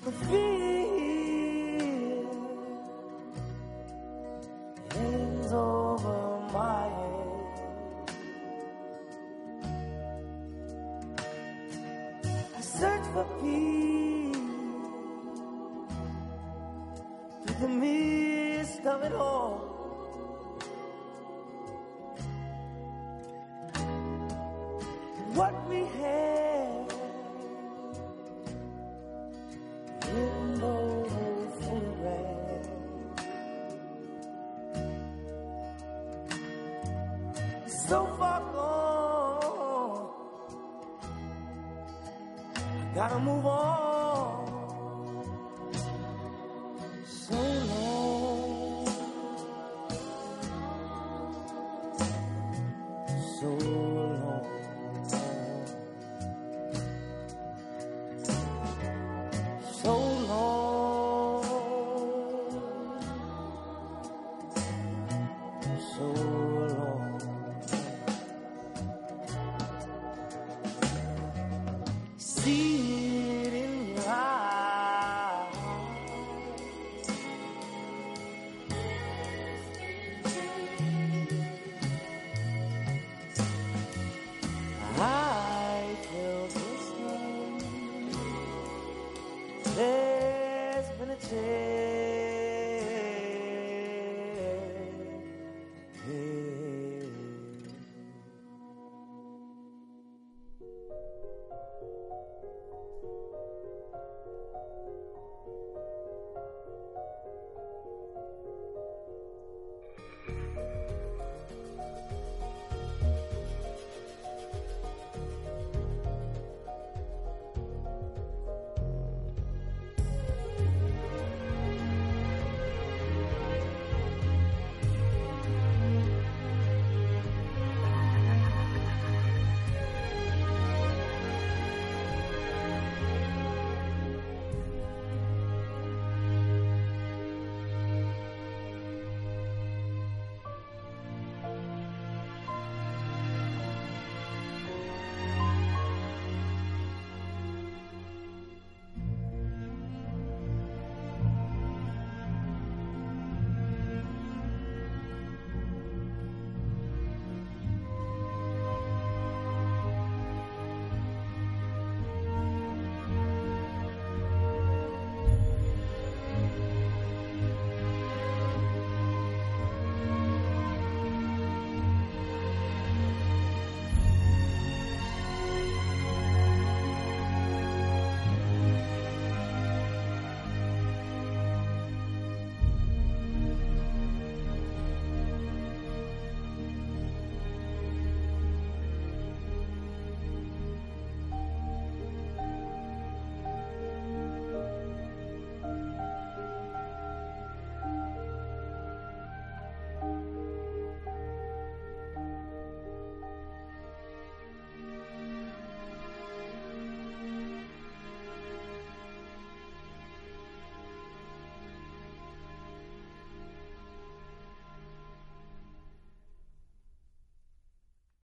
The. 0.05 0.64